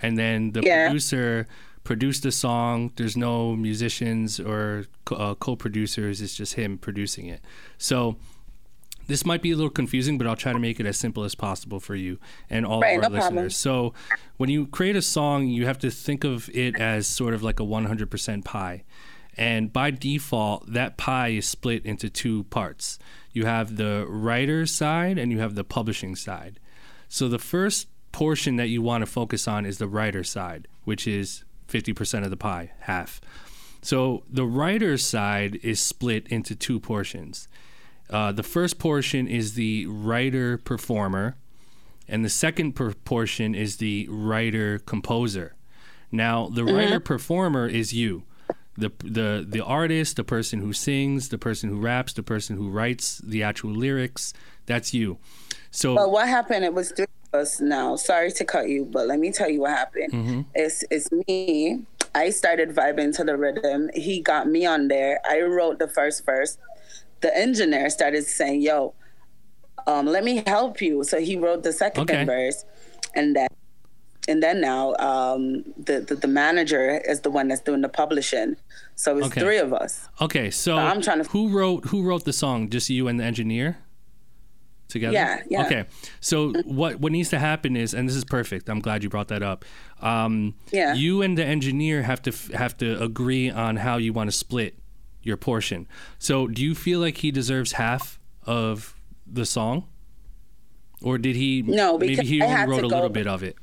And 0.00 0.16
then 0.16 0.52
the 0.52 0.62
Yeah. 0.62 0.86
producer 0.86 1.46
produced 1.84 2.22
the 2.22 2.32
song. 2.32 2.92
There's 2.96 3.16
no 3.16 3.56
musicians 3.56 4.38
or 4.40 4.86
uh, 5.10 5.34
co-producers. 5.34 6.20
It's 6.22 6.36
just 6.36 6.54
him 6.54 6.78
producing 6.78 7.26
it. 7.26 7.40
So 7.78 8.16
this 9.10 9.26
might 9.26 9.42
be 9.42 9.50
a 9.50 9.56
little 9.56 9.68
confusing, 9.70 10.16
but 10.16 10.26
I'll 10.26 10.36
try 10.36 10.52
to 10.54 10.58
make 10.58 10.80
it 10.80 10.86
as 10.86 10.96
simple 10.98 11.24
as 11.24 11.34
possible 11.34 11.80
for 11.80 11.94
you 11.94 12.18
and 12.48 12.64
all 12.64 12.80
Right, 12.80 12.96
of 12.98 13.04
our 13.04 13.10
no 13.10 13.16
problem. 13.18 13.34
listeners. 13.36 13.56
So 13.56 13.92
when 14.38 14.48
you 14.48 14.66
create 14.66 14.96
a 14.96 15.02
song, 15.02 15.48
you 15.48 15.66
have 15.66 15.78
to 15.80 15.90
think 15.90 16.24
of 16.24 16.48
it 16.54 16.80
as 16.80 17.06
sort 17.06 17.34
of 17.34 17.42
like 17.42 17.60
a 17.60 17.64
100% 17.64 18.44
pie. 18.44 18.84
And 19.36 19.72
by 19.72 19.90
default, 19.90 20.72
that 20.72 20.96
pie 20.96 21.28
is 21.28 21.46
split 21.46 21.84
into 21.84 22.08
two 22.08 22.44
parts. 22.44 22.98
You 23.32 23.44
have 23.46 23.76
the 23.76 24.06
writer 24.08 24.66
side 24.66 25.18
and 25.18 25.30
you 25.30 25.38
have 25.40 25.54
the 25.54 25.64
publishing 25.64 26.16
side. 26.16 26.58
So 27.08 27.28
the 27.28 27.38
first 27.38 27.88
portion 28.12 28.56
that 28.56 28.68
you 28.68 28.82
want 28.82 29.02
to 29.02 29.06
focus 29.06 29.46
on 29.46 29.64
is 29.66 29.78
the 29.78 29.86
writer 29.88 30.24
side, 30.24 30.66
which 30.84 31.06
is 31.06 31.44
50% 31.68 32.24
of 32.24 32.30
the 32.30 32.36
pie, 32.36 32.72
half. 32.80 33.20
So 33.82 34.24
the 34.28 34.44
writer's 34.44 35.04
side 35.06 35.58
is 35.62 35.80
split 35.80 36.26
into 36.28 36.54
two 36.54 36.80
portions. 36.80 37.48
Uh, 38.10 38.32
the 38.32 38.42
first 38.42 38.78
portion 38.78 39.26
is 39.28 39.54
the 39.54 39.86
writer 39.86 40.58
performer, 40.58 41.36
and 42.08 42.24
the 42.24 42.28
second 42.28 42.72
per- 42.72 42.92
portion 43.04 43.54
is 43.54 43.76
the 43.76 44.06
writer 44.10 44.78
composer. 44.80 45.54
Now, 46.10 46.48
the 46.48 46.62
Mhm. 46.62 46.76
writer 46.76 47.00
performer 47.00 47.68
is 47.68 47.92
you. 47.94 48.24
The, 48.76 48.90
the 49.04 49.46
the 49.48 49.62
artist, 49.62 50.16
the 50.16 50.24
person 50.24 50.60
who 50.60 50.72
sings, 50.72 51.28
the 51.28 51.38
person 51.38 51.68
who 51.68 51.78
raps, 51.78 52.12
the 52.14 52.22
person 52.22 52.56
who 52.56 52.68
writes 52.70 53.18
the 53.22 53.42
actual 53.42 53.72
lyrics, 53.72 54.32
that's 54.66 54.94
you. 54.94 55.18
So 55.70 55.94
But 55.94 56.10
what 56.10 56.26
happened? 56.28 56.64
It 56.64 56.72
was 56.74 56.90
three 56.90 57.06
of 57.32 57.40
us 57.40 57.60
now. 57.60 57.96
Sorry 57.96 58.32
to 58.32 58.44
cut 58.44 58.68
you, 58.68 58.86
but 58.86 59.06
let 59.06 59.18
me 59.18 59.30
tell 59.32 59.50
you 59.50 59.60
what 59.60 59.70
happened. 59.72 60.12
Mhm. 60.12 60.44
It's 60.54 60.82
it's 60.90 61.08
me. 61.12 61.84
I 62.14 62.30
started 62.30 62.70
vibing 62.74 63.14
to 63.16 63.24
the 63.24 63.36
rhythm. 63.36 63.90
He 63.94 64.20
got 64.20 64.48
me 64.48 64.64
on 64.66 64.88
there. 64.88 65.20
I 65.28 65.42
wrote 65.42 65.78
the 65.78 65.86
first 65.88 66.24
verse. 66.24 66.56
The 67.20 67.36
engineer 67.36 67.90
started 67.90 68.24
saying, 68.24 68.62
"Yo, 68.62 68.94
um, 69.86 70.06
let 70.06 70.24
me 70.24 70.42
help 70.46 70.80
you." 70.80 71.04
So 71.04 71.20
he 71.20 71.36
wrote 71.36 71.62
the 71.62 71.72
second 71.72 72.02
Okay. 72.10 72.24
verse, 72.24 72.64
and 73.14 73.36
then 73.36 73.48
and 74.28 74.42
then 74.42 74.60
now 74.60 74.94
um, 74.96 75.64
the, 75.76 76.00
the 76.00 76.14
the 76.14 76.28
manager 76.28 76.98
is 77.08 77.20
the 77.20 77.30
one 77.30 77.48
that's 77.48 77.60
doing 77.62 77.80
the 77.80 77.88
publishing. 77.88 78.56
So 78.94 79.16
it's 79.18 79.26
Okay. 79.28 79.40
three 79.40 79.58
of 79.58 79.72
us. 79.72 80.08
Okay, 80.20 80.50
so 80.50 80.76
I'm 80.76 81.00
trying 81.00 81.22
to- 81.24 81.30
who 81.30 81.48
wrote 81.48 81.86
who 81.86 82.02
wrote 82.02 82.24
the 82.24 82.32
song? 82.32 82.68
Just 82.70 82.90
you 82.90 83.08
and 83.08 83.18
the 83.18 83.24
engineer 83.24 83.78
together? 84.88 85.14
Yeah, 85.14 85.42
yeah. 85.48 85.64
Okay, 85.66 85.84
so 86.20 86.52
what 86.64 87.00
what 87.00 87.12
needs 87.12 87.30
to 87.30 87.38
happen 87.38 87.76
is, 87.76 87.94
and 87.94 88.08
this 88.08 88.16
is 88.16 88.24
perfect. 88.24 88.68
I'm 88.68 88.80
glad 88.80 89.02
you 89.02 89.08
brought 89.08 89.28
that 89.28 89.42
up. 89.42 89.64
Um, 90.02 90.54
Yeah. 90.70 90.94
You 90.94 91.22
and 91.22 91.36
the 91.38 91.44
engineer 91.44 92.02
have 92.02 92.20
to 92.22 92.30
f- 92.30 92.50
have 92.52 92.76
to 92.78 93.00
agree 93.02 93.50
on 93.50 93.76
how 93.76 93.96
you 93.98 94.12
want 94.12 94.30
to 94.30 94.36
split 94.36 94.74
your 95.22 95.36
portion. 95.36 95.86
So, 96.18 96.46
do 96.46 96.62
you 96.62 96.74
feel 96.74 97.00
like 97.00 97.18
he 97.18 97.30
deserves 97.30 97.72
half 97.72 98.18
of 98.46 98.94
the 99.26 99.44
song, 99.46 99.86
or 101.02 101.18
did 101.18 101.36
he? 101.36 101.62
No, 101.62 101.98
maybe 101.98 102.26
he 102.26 102.42
only 102.42 102.70
wrote 102.70 102.84
a 102.84 102.88
little 102.88 103.08
bit 103.08 103.26
of 103.26 103.42
it. 103.42 103.56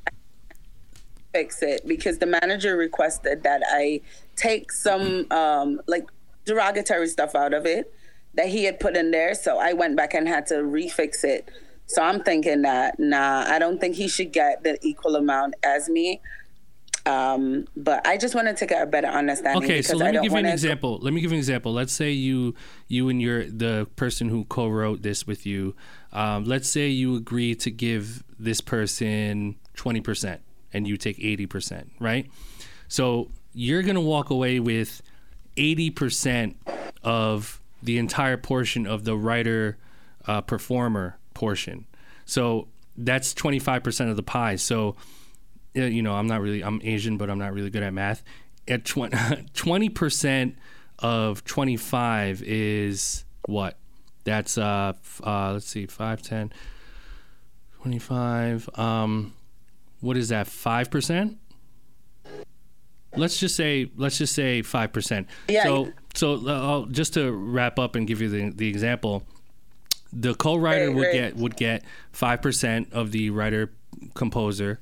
fix 1.32 1.62
it 1.62 1.86
because 1.86 2.18
the 2.18 2.26
manager 2.26 2.76
requested 2.76 3.42
that 3.42 3.62
I 3.66 4.00
take 4.36 4.72
some 4.72 5.26
um, 5.30 5.80
like 5.86 6.08
derogatory 6.44 7.08
stuff 7.08 7.34
out 7.34 7.52
of 7.52 7.66
it 7.66 7.92
that 8.34 8.48
he 8.48 8.64
had 8.64 8.80
put 8.80 8.96
in 8.96 9.10
there. 9.10 9.34
So 9.34 9.58
I 9.58 9.72
went 9.72 9.96
back 9.96 10.14
and 10.14 10.26
had 10.28 10.46
to 10.46 10.56
refix 10.56 11.24
it. 11.24 11.50
So 11.86 12.02
I'm 12.02 12.22
thinking 12.22 12.62
that 12.62 12.98
nah, 12.98 13.44
I 13.48 13.58
don't 13.58 13.80
think 13.80 13.96
he 13.96 14.08
should 14.08 14.32
get 14.32 14.62
the 14.62 14.78
equal 14.82 15.16
amount 15.16 15.54
as 15.62 15.88
me. 15.88 16.20
Um, 17.08 17.66
but 17.74 18.06
I 18.06 18.18
just 18.18 18.34
wanted 18.34 18.58
to 18.58 18.66
get 18.66 18.82
a 18.82 18.86
better 18.86 19.08
understanding. 19.08 19.64
Okay, 19.64 19.80
so 19.80 19.96
let 19.96 20.14
me 20.14 20.20
give 20.20 20.32
you 20.32 20.38
an 20.38 20.46
example. 20.46 20.98
Let 21.00 21.14
me 21.14 21.22
give 21.22 21.30
you 21.30 21.36
an 21.36 21.40
example. 21.40 21.72
Let's 21.72 21.92
say 21.92 22.10
you 22.10 22.54
you 22.86 23.08
and 23.08 23.20
your 23.22 23.44
the 23.44 23.88
person 23.96 24.28
who 24.28 24.44
co-wrote 24.44 25.00
this 25.00 25.26
with 25.26 25.46
you. 25.46 25.74
Um, 26.12 26.44
let's 26.44 26.68
say 26.68 26.88
you 26.88 27.16
agree 27.16 27.54
to 27.54 27.70
give 27.70 28.22
this 28.38 28.60
person 28.60 29.56
twenty 29.74 30.02
percent, 30.02 30.42
and 30.72 30.86
you 30.86 30.98
take 30.98 31.18
eighty 31.18 31.46
percent, 31.46 31.92
right? 31.98 32.30
So 32.88 33.30
you're 33.54 33.82
gonna 33.82 34.02
walk 34.02 34.28
away 34.28 34.60
with 34.60 35.00
eighty 35.56 35.90
percent 35.90 36.56
of 37.02 37.60
the 37.82 37.96
entire 37.96 38.36
portion 38.36 38.86
of 38.86 39.04
the 39.04 39.16
writer 39.16 39.78
uh, 40.26 40.42
performer 40.42 41.16
portion. 41.32 41.86
So 42.26 42.68
that's 42.98 43.32
twenty 43.32 43.58
five 43.58 43.82
percent 43.82 44.10
of 44.10 44.16
the 44.16 44.22
pie. 44.22 44.56
So 44.56 44.94
you 45.74 46.02
know, 46.02 46.14
I'm 46.14 46.26
not 46.26 46.40
really, 46.40 46.62
I'm 46.62 46.80
Asian, 46.82 47.16
but 47.16 47.30
I'm 47.30 47.38
not 47.38 47.52
really 47.52 47.70
good 47.70 47.82
at 47.82 47.92
math. 47.92 48.22
At 48.66 48.84
20 49.54 49.88
percent 49.90 50.56
of 50.98 51.44
25 51.44 52.42
is 52.42 53.24
what? 53.46 53.78
That's 54.24 54.58
uh, 54.58 54.92
uh 55.24 55.52
let's 55.52 55.66
see, 55.66 55.86
5, 55.86 56.22
10, 56.22 56.52
25. 57.80 58.68
Um, 58.78 59.32
what 60.00 60.16
is 60.16 60.28
that? 60.28 60.46
Five 60.46 60.90
percent? 60.90 61.38
Let's 63.16 63.38
just 63.38 63.56
say 63.56 63.90
let's 63.96 64.18
just 64.18 64.34
say 64.34 64.62
five 64.62 64.92
percent. 64.92 65.28
Yeah. 65.48 65.64
So 65.64 65.92
so 66.14 66.46
uh, 66.46 66.86
just 66.86 67.14
to 67.14 67.32
wrap 67.32 67.78
up 67.78 67.96
and 67.96 68.06
give 68.06 68.20
you 68.20 68.28
the 68.28 68.50
the 68.50 68.68
example, 68.68 69.24
the 70.12 70.34
co-writer 70.34 70.88
Right, 70.88 70.94
would 70.94 71.06
right. 71.06 71.12
get 71.12 71.36
would 71.36 71.56
get 71.56 71.84
five 72.12 72.42
percent 72.42 72.92
of 72.92 73.10
the 73.10 73.30
writer 73.30 73.72
composer, 74.14 74.78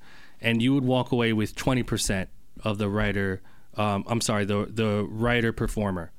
and 0.46 0.62
you 0.62 0.72
would 0.72 0.84
walk 0.84 1.12
away 1.12 1.32
with 1.32 1.54
twenty 1.56 1.82
percent 1.82 2.30
of 2.62 2.78
the 2.78 2.88
writer. 2.88 3.42
Um, 3.76 4.04
I'm 4.06 4.20
sorry, 4.20 4.44
the 4.44 4.68
the 4.70 5.06
writer 5.10 5.52
performer. 5.52 6.12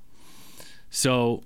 So 0.89 1.43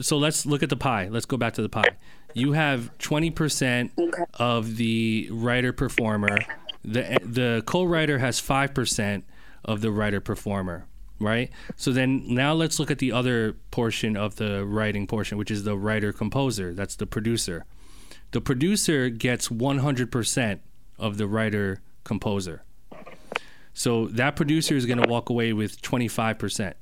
so 0.00 0.16
let's 0.16 0.46
look 0.46 0.62
at 0.62 0.70
the 0.70 0.76
pie. 0.76 1.08
Let's 1.10 1.26
go 1.26 1.36
back 1.36 1.54
to 1.54 1.62
the 1.62 1.68
pie. 1.68 1.96
You 2.34 2.52
have 2.52 2.96
20% 2.98 3.90
of 4.34 4.76
the 4.76 5.28
writer 5.32 5.72
performer. 5.72 6.38
The 6.84 7.18
the 7.24 7.62
co-writer 7.66 8.18
has 8.18 8.40
5% 8.40 9.22
of 9.64 9.80
the 9.80 9.90
writer 9.90 10.20
performer, 10.20 10.86
right? 11.18 11.50
So 11.74 11.90
then 11.90 12.22
now 12.32 12.52
let's 12.54 12.78
look 12.78 12.90
at 12.90 12.98
the 12.98 13.10
other 13.10 13.56
portion 13.72 14.16
of 14.16 14.36
the 14.36 14.64
writing 14.64 15.08
portion, 15.08 15.38
which 15.38 15.50
is 15.50 15.64
the 15.64 15.76
writer 15.76 16.12
composer. 16.12 16.72
That's 16.72 16.94
the 16.94 17.06
producer. 17.06 17.64
The 18.30 18.40
producer 18.40 19.08
gets 19.08 19.48
100% 19.48 20.60
of 20.98 21.16
the 21.16 21.26
writer 21.26 21.80
composer. 22.08 22.64
So 23.74 24.06
that 24.08 24.34
producer 24.34 24.74
is 24.74 24.86
going 24.86 25.00
to 25.00 25.08
walk 25.08 25.30
away 25.30 25.52
with 25.52 25.80
25% 25.82 26.74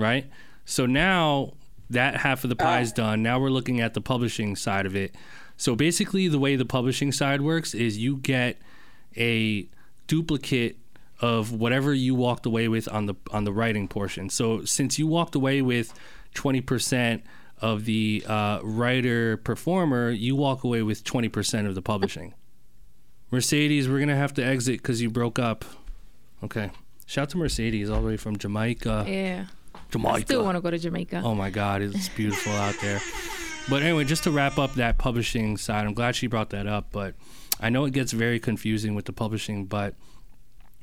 right? 0.00 0.28
So 0.64 0.86
now 0.86 1.52
that 1.90 2.16
half 2.16 2.42
of 2.42 2.50
the 2.50 2.56
pie 2.56 2.80
is 2.80 2.92
done. 2.92 3.22
Now 3.22 3.38
we're 3.38 3.50
looking 3.50 3.80
at 3.80 3.94
the 3.94 4.00
publishing 4.00 4.56
side 4.56 4.86
of 4.86 4.96
it. 4.96 5.14
So 5.56 5.76
basically, 5.76 6.26
the 6.26 6.38
way 6.38 6.56
the 6.56 6.64
publishing 6.64 7.12
side 7.12 7.42
works 7.42 7.74
is 7.74 7.98
you 7.98 8.16
get 8.16 8.56
a 9.16 9.68
duplicate 10.06 10.78
of 11.20 11.52
whatever 11.52 11.92
you 11.92 12.14
walked 12.14 12.46
away 12.46 12.66
with 12.66 12.88
on 12.88 13.06
the 13.06 13.14
on 13.30 13.44
the 13.44 13.52
writing 13.52 13.86
portion. 13.86 14.30
So 14.30 14.64
since 14.64 14.98
you 14.98 15.06
walked 15.06 15.34
away 15.34 15.60
with 15.60 15.92
twenty 16.32 16.62
percent 16.62 17.24
of 17.60 17.84
the 17.84 18.24
uh, 18.26 18.60
writer 18.62 19.36
performer, 19.36 20.10
you 20.10 20.34
walk 20.34 20.64
away 20.64 20.80
with 20.80 21.04
twenty 21.04 21.28
percent 21.28 21.66
of 21.68 21.74
the 21.74 21.82
publishing. 21.82 22.32
Mercedes, 23.30 23.88
we're 23.88 24.00
gonna 24.00 24.16
have 24.16 24.34
to 24.34 24.44
exit 24.44 24.78
because 24.78 25.00
you 25.00 25.10
broke 25.10 25.38
up. 25.38 25.64
Okay. 26.42 26.70
Shout 27.06 27.22
out 27.22 27.30
to 27.30 27.38
Mercedes 27.38 27.90
all 27.90 28.00
the 28.00 28.06
way 28.06 28.16
from 28.16 28.36
Jamaica. 28.36 29.04
Yeah. 29.06 29.46
Jamaica. 29.90 30.14
I 30.14 30.20
still 30.20 30.44
want 30.44 30.56
to 30.56 30.60
go 30.60 30.70
to 30.70 30.78
Jamaica. 30.78 31.22
Oh 31.24 31.34
my 31.34 31.50
God, 31.50 31.82
it's 31.82 32.08
beautiful 32.08 32.52
out 32.52 32.76
there. 32.80 33.00
But 33.68 33.82
anyway, 33.82 34.04
just 34.04 34.24
to 34.24 34.30
wrap 34.30 34.58
up 34.58 34.74
that 34.74 34.98
publishing 34.98 35.56
side, 35.56 35.86
I'm 35.86 35.94
glad 35.94 36.16
she 36.16 36.26
brought 36.26 36.50
that 36.50 36.66
up. 36.66 36.88
But 36.92 37.14
I 37.60 37.68
know 37.70 37.84
it 37.84 37.92
gets 37.92 38.12
very 38.12 38.40
confusing 38.40 38.94
with 38.94 39.04
the 39.04 39.12
publishing, 39.12 39.66
but 39.66 39.94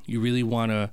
you 0.06 0.20
really 0.20 0.42
want 0.42 0.72
to 0.72 0.90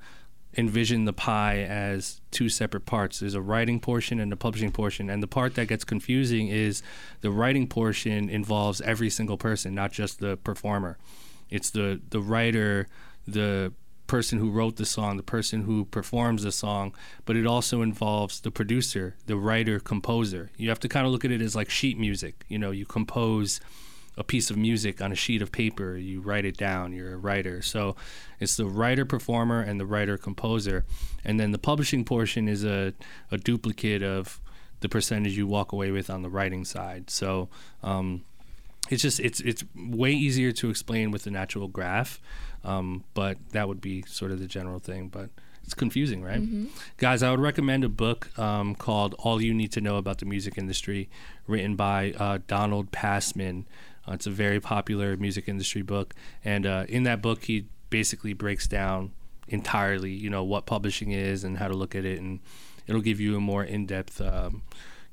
envision 0.58 1.06
the 1.06 1.14
pie 1.14 1.60
as 1.64 2.22
two 2.32 2.50
separate 2.50 2.86
parts. 2.86 3.20
There's 3.20 3.34
a 3.34 3.42
writing 3.42 3.80
portion 3.80 4.20
and 4.20 4.32
a 4.32 4.38
publishing 4.38 4.72
portion. 4.72 5.10
And 5.10 5.22
the 5.22 5.28
part 5.28 5.56
that 5.56 5.68
gets 5.68 5.84
confusing 5.84 6.48
is 6.48 6.82
the 7.22 7.30
writing 7.30 7.68
portion 7.68 8.30
involves 8.30 8.82
every 8.82 9.10
single 9.10 9.38
person, 9.38 9.76
not 9.76 9.92
just 9.92 10.20
the 10.20 10.38
performer. 10.38 10.98
It's 11.50 11.70
the, 11.70 12.02
the 12.10 12.20
writer, 12.20 12.88
the 13.28 13.74
person 14.08 14.40
who 14.40 14.52
wrote 14.52 14.76
the 14.76 14.86
song, 14.86 15.18
the 15.18 15.24
person 15.24 15.64
who 15.64 15.86
performs 15.86 16.44
the 16.44 16.52
song, 16.52 16.94
but 17.26 17.36
it 17.36 17.46
also 17.46 17.82
involves 17.82 18.42
the 18.42 18.52
producer, 18.52 19.16
the 19.26 19.36
writer, 19.36 19.80
composer. 19.80 20.52
You 20.58 20.70
have 20.70 20.80
to 20.82 20.90
kind 20.90 21.06
of 21.06 21.12
look 21.12 21.26
at 21.26 21.32
it 21.32 21.42
as 21.42 21.56
like 21.56 21.70
sheet 21.70 21.98
music. 21.98 22.46
You 22.48 22.60
know, 22.60 22.72
you 22.72 22.86
compose 22.86 23.60
a 24.18 24.24
piece 24.24 24.50
of 24.50 24.58
music 24.58 25.02
on 25.02 25.12
a 25.12 25.16
sheet 25.16 25.42
of 25.42 25.52
paper, 25.52 25.98
you 25.98 26.22
write 26.22 26.46
it 26.46 26.56
down, 26.56 26.94
you're 26.94 27.14
a 27.14 27.18
writer. 27.18 27.62
So 27.62 27.96
it's 28.40 28.56
the 28.56 28.66
writer 28.66 29.06
performer 29.06 29.62
and 29.62 29.80
the 29.80 29.86
writer 29.86 30.18
composer. 30.18 30.86
And 31.24 31.40
then 31.40 31.52
the 31.52 31.58
publishing 31.58 32.06
portion 32.06 32.48
is 32.48 32.64
a, 32.64 32.94
a 33.32 33.38
duplicate 33.38 34.04
of 34.04 34.40
the 34.80 34.90
percentage 34.90 35.38
you 35.38 35.48
walk 35.48 35.72
away 35.72 35.92
with 35.92 36.10
on 36.10 36.22
the 36.22 36.30
writing 36.30 36.64
side. 36.64 37.10
So 37.10 37.50
um, 37.84 38.24
it's 38.90 39.02
just 39.02 39.20
it's 39.20 39.40
it's 39.42 39.64
way 39.76 40.12
easier 40.12 40.52
to 40.54 40.70
explain 40.70 41.12
with 41.12 41.28
an 41.28 41.36
actual 41.36 41.68
graph, 41.68 42.20
um, 42.64 43.04
but 43.14 43.38
that 43.52 43.68
would 43.68 43.82
be 43.82 44.04
sort 44.04 44.32
of 44.32 44.40
the 44.40 44.48
general 44.48 44.80
thing. 44.80 45.08
But 45.10 45.30
it's 45.64 45.74
confusing, 45.74 46.22
right? 46.22 46.42
Guys, 46.98 47.24
I 47.24 47.32
would 47.32 47.40
recommend 47.40 47.84
a 47.84 47.90
book 47.90 48.38
um, 48.38 48.76
called 48.76 49.16
"All 49.18 49.42
You 49.42 49.54
Need 49.54 49.72
to 49.74 49.82
Know 49.82 49.98
About 49.98 50.20
the 50.20 50.26
Music 50.26 50.58
Industry," 50.58 51.10
written 51.48 51.76
by 51.76 52.14
uh, 52.18 52.40
Donald 52.48 52.92
Passman. 52.92 53.66
Uh, 54.08 54.14
it's 54.14 54.28
a 54.28 54.32
very 54.32 54.60
popular 54.60 55.18
music 55.18 55.48
industry 55.48 55.82
book, 55.82 56.14
and 56.44 56.66
uh, 56.66 56.86
in 56.88 57.04
that 57.04 57.22
book, 57.22 57.46
he 57.46 57.66
basically 57.90 58.34
breaks 58.34 58.68
down 58.68 59.12
entirely, 59.48 60.12
you 60.12 60.30
know, 60.30 60.44
what 60.44 60.66
publishing 60.66 61.12
is 61.12 61.44
and 61.44 61.58
how 61.58 61.68
to 61.68 61.74
look 61.74 61.96
at 61.96 62.06
it, 62.06 62.20
and 62.20 62.40
it'll 62.88 63.02
give 63.02 63.20
you 63.20 63.36
a 63.36 63.40
more 63.40 63.64
in-depth, 63.64 64.22
um, 64.22 64.62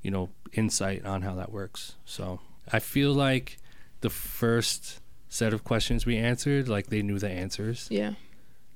you 0.03 0.11
know, 0.11 0.29
insight 0.53 1.05
on 1.07 1.23
how 1.23 1.35
that 1.35 1.51
works. 1.51 1.97
So 2.05 2.41
I 2.71 2.79
feel 2.79 3.13
like 3.15 3.59
the 4.03 4.11
first 4.11 5.01
set 5.29 5.53
of 5.55 5.65
questions 5.65 6.05
we 6.07 6.17
answered, 6.19 6.69
like 6.69 6.89
they 6.89 7.03
knew 7.03 7.19
the 7.19 7.31
answers. 7.31 7.89
Yeah. 7.91 8.13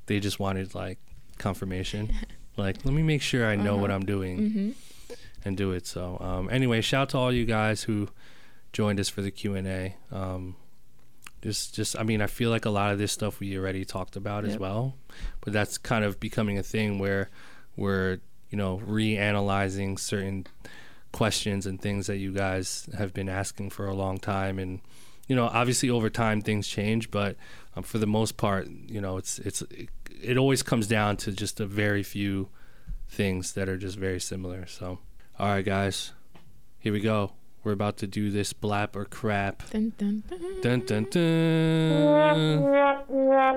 They 0.06 0.18
just 0.20 0.40
wanted 0.40 0.74
like 0.74 0.98
confirmation. 1.38 2.12
like, 2.56 2.84
let 2.84 2.94
me 2.94 3.02
make 3.02 3.20
sure 3.22 3.46
I 3.46 3.54
know 3.56 3.76
what 3.76 3.90
I'm 3.90 4.06
doing 4.06 4.38
Mm-hmm. 4.38 4.70
and 5.44 5.56
do 5.56 5.72
it. 5.72 5.86
So, 5.86 6.16
um, 6.20 6.48
anyway, 6.50 6.80
shout 6.80 7.02
out 7.02 7.08
to 7.10 7.18
all 7.18 7.32
you 7.32 7.44
guys 7.44 7.82
who 7.82 8.08
joined 8.72 8.98
us 8.98 9.08
for 9.10 9.20
the 9.22 9.30
Q 9.30 9.54
and 9.54 9.66
A. 9.68 9.94
Um, 10.10 10.56
just, 11.42 11.74
just, 11.74 11.98
I 11.98 12.02
mean, 12.02 12.22
I 12.22 12.26
feel 12.26 12.50
like 12.50 12.64
a 12.64 12.70
lot 12.70 12.92
of 12.92 12.98
this 12.98 13.12
stuff 13.12 13.38
we 13.40 13.56
already 13.58 13.84
talked 13.84 14.16
about 14.16 14.44
as 14.44 14.58
well, 14.58 14.94
but 15.42 15.52
that's 15.52 15.76
kind 15.78 16.04
of 16.04 16.18
becoming 16.18 16.56
a 16.58 16.62
thing 16.62 16.98
where 16.98 17.28
we're, 17.76 18.18
you 18.50 18.56
know, 18.58 18.78
reanalyzing 18.84 19.98
certain 19.98 20.46
questions 21.12 21.66
and 21.66 21.80
things 21.80 22.06
that 22.08 22.16
you 22.16 22.32
guys 22.32 22.88
have 22.96 23.12
been 23.14 23.28
asking 23.28 23.70
for 23.70 23.86
a 23.86 23.94
long 23.94 24.18
time, 24.18 24.58
and 24.58 24.80
you 25.26 25.34
know, 25.34 25.46
obviously 25.46 25.90
over 25.90 26.08
time 26.10 26.40
things 26.40 26.68
change, 26.68 27.10
but 27.10 27.36
um, 27.76 27.82
for 27.82 27.98
the 27.98 28.06
most 28.06 28.36
part, 28.36 28.68
you 28.68 29.00
know, 29.00 29.16
it's 29.16 29.38
it's 29.40 29.62
it, 29.62 29.88
it 30.22 30.36
always 30.36 30.62
comes 30.62 30.86
down 30.86 31.16
to 31.18 31.32
just 31.32 31.60
a 31.60 31.66
very 31.66 32.02
few 32.02 32.48
things 33.08 33.52
that 33.52 33.68
are 33.68 33.76
just 33.76 33.98
very 33.98 34.20
similar. 34.20 34.66
So, 34.66 34.98
all 35.38 35.48
right, 35.48 35.64
guys, 35.64 36.12
here 36.78 36.92
we 36.92 37.00
go. 37.00 37.32
We're 37.64 37.72
about 37.72 37.96
to 37.98 38.06
do 38.06 38.30
this 38.30 38.52
blap 38.52 38.94
or 38.94 39.04
crap. 39.04 39.68
Dun, 39.70 39.92
dun, 39.98 40.22
dun. 40.30 40.60
Dun 40.60 40.80
dun 40.86 41.06
dun. 41.10 42.62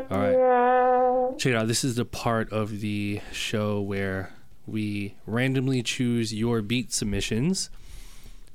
All 0.09 0.19
right. 0.19 1.37
Check 1.37 1.51
it 1.51 1.55
out. 1.55 1.67
This 1.67 1.83
is 1.83 1.95
the 1.95 2.05
part 2.05 2.51
of 2.51 2.79
the 2.79 3.21
show 3.31 3.79
where 3.79 4.33
we 4.65 5.15
randomly 5.27 5.83
choose 5.83 6.33
your 6.33 6.63
beat 6.63 6.91
submissions 6.91 7.69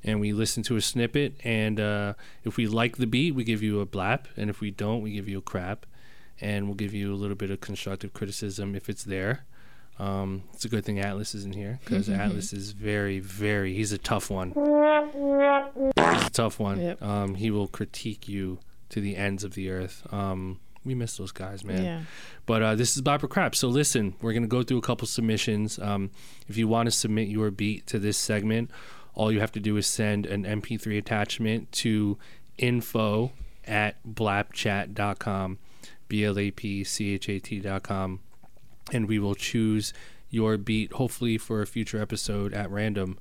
and 0.04 0.20
we 0.20 0.32
listen 0.32 0.62
to 0.64 0.76
a 0.76 0.80
snippet. 0.80 1.34
And 1.44 1.80
uh, 1.80 2.14
if 2.44 2.56
we 2.56 2.66
like 2.66 2.96
the 2.96 3.06
beat, 3.06 3.34
we 3.34 3.44
give 3.44 3.62
you 3.62 3.80
a 3.80 3.86
blap. 3.86 4.26
And 4.36 4.50
if 4.50 4.60
we 4.60 4.70
don't, 4.70 5.02
we 5.02 5.12
give 5.12 5.28
you 5.28 5.38
a 5.38 5.42
crap. 5.42 5.86
And 6.40 6.66
we'll 6.66 6.74
give 6.74 6.92
you 6.92 7.12
a 7.12 7.16
little 7.16 7.36
bit 7.36 7.50
of 7.50 7.60
constructive 7.60 8.12
criticism 8.12 8.74
if 8.74 8.88
it's 8.88 9.04
there. 9.04 9.44
Um, 9.98 10.42
it's 10.52 10.64
a 10.64 10.68
good 10.68 10.84
thing 10.84 10.98
Atlas 10.98 11.34
isn't 11.36 11.54
here 11.54 11.78
because 11.84 12.08
Atlas 12.08 12.52
is 12.52 12.72
very, 12.72 13.20
very, 13.20 13.74
he's 13.74 13.92
a 13.92 13.98
tough 13.98 14.28
one. 14.28 14.48
He's 14.48 16.26
a 16.26 16.30
tough 16.32 16.58
one. 16.58 16.80
Yep. 16.80 17.02
Um, 17.02 17.34
he 17.36 17.52
will 17.52 17.68
critique 17.68 18.28
you 18.28 18.58
to 18.88 19.00
the 19.00 19.16
ends 19.16 19.44
of 19.44 19.54
the 19.54 19.70
earth. 19.70 20.04
Um, 20.12 20.58
we 20.84 20.94
miss 20.94 21.16
those 21.16 21.32
guys, 21.32 21.64
man. 21.64 21.84
Yeah. 21.84 22.00
But 22.44 22.62
uh, 22.62 22.74
this 22.74 22.96
is 22.96 23.02
Blap 23.02 23.22
or 23.22 23.28
Crap. 23.28 23.54
So 23.54 23.68
listen, 23.68 24.14
we're 24.20 24.32
gonna 24.32 24.46
go 24.46 24.62
through 24.62 24.78
a 24.78 24.82
couple 24.82 25.06
submissions. 25.06 25.78
Um, 25.78 26.10
if 26.48 26.56
you 26.56 26.68
want 26.68 26.88
to 26.88 26.90
submit 26.90 27.28
your 27.28 27.50
beat 27.50 27.86
to 27.86 27.98
this 27.98 28.18
segment, 28.18 28.70
all 29.14 29.32
you 29.32 29.40
have 29.40 29.52
to 29.52 29.60
do 29.60 29.76
is 29.76 29.86
send 29.86 30.26
an 30.26 30.44
MP3 30.44 30.98
attachment 30.98 31.70
to 31.72 32.18
info 32.58 33.32
at 33.66 33.96
blapchat.com, 34.04 35.58
b 36.08 36.24
l 36.24 36.38
a 36.38 36.50
p 36.50 36.84
c 36.84 37.14
h 37.14 37.28
a 37.28 37.38
t.com, 37.38 38.20
and 38.92 39.08
we 39.08 39.18
will 39.18 39.34
choose 39.34 39.92
your 40.30 40.56
beat, 40.58 40.92
hopefully 40.94 41.38
for 41.38 41.62
a 41.62 41.66
future 41.66 42.00
episode 42.00 42.52
at 42.52 42.70
random, 42.70 43.18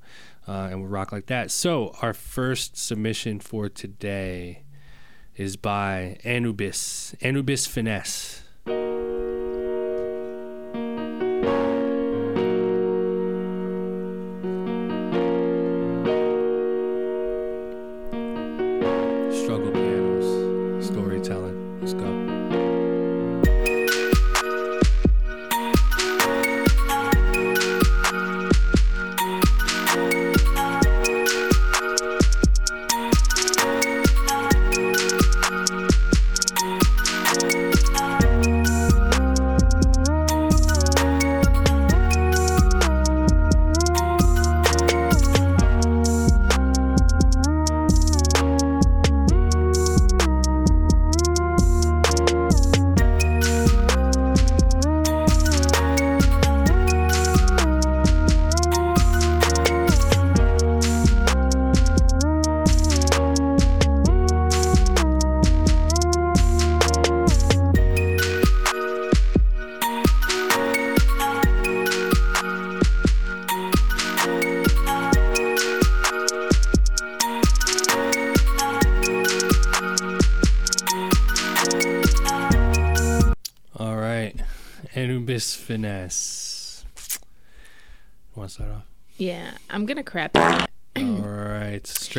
uh, 0.48 0.68
and 0.70 0.80
we'll 0.80 0.90
rock 0.90 1.12
like 1.12 1.26
that. 1.26 1.50
So 1.50 1.94
our 2.02 2.12
first 2.12 2.76
submission 2.76 3.40
for 3.40 3.68
today 3.68 4.64
is 5.36 5.56
by 5.56 6.18
Anubis, 6.24 7.14
Anubis 7.20 7.66
Finesse. 7.66 8.43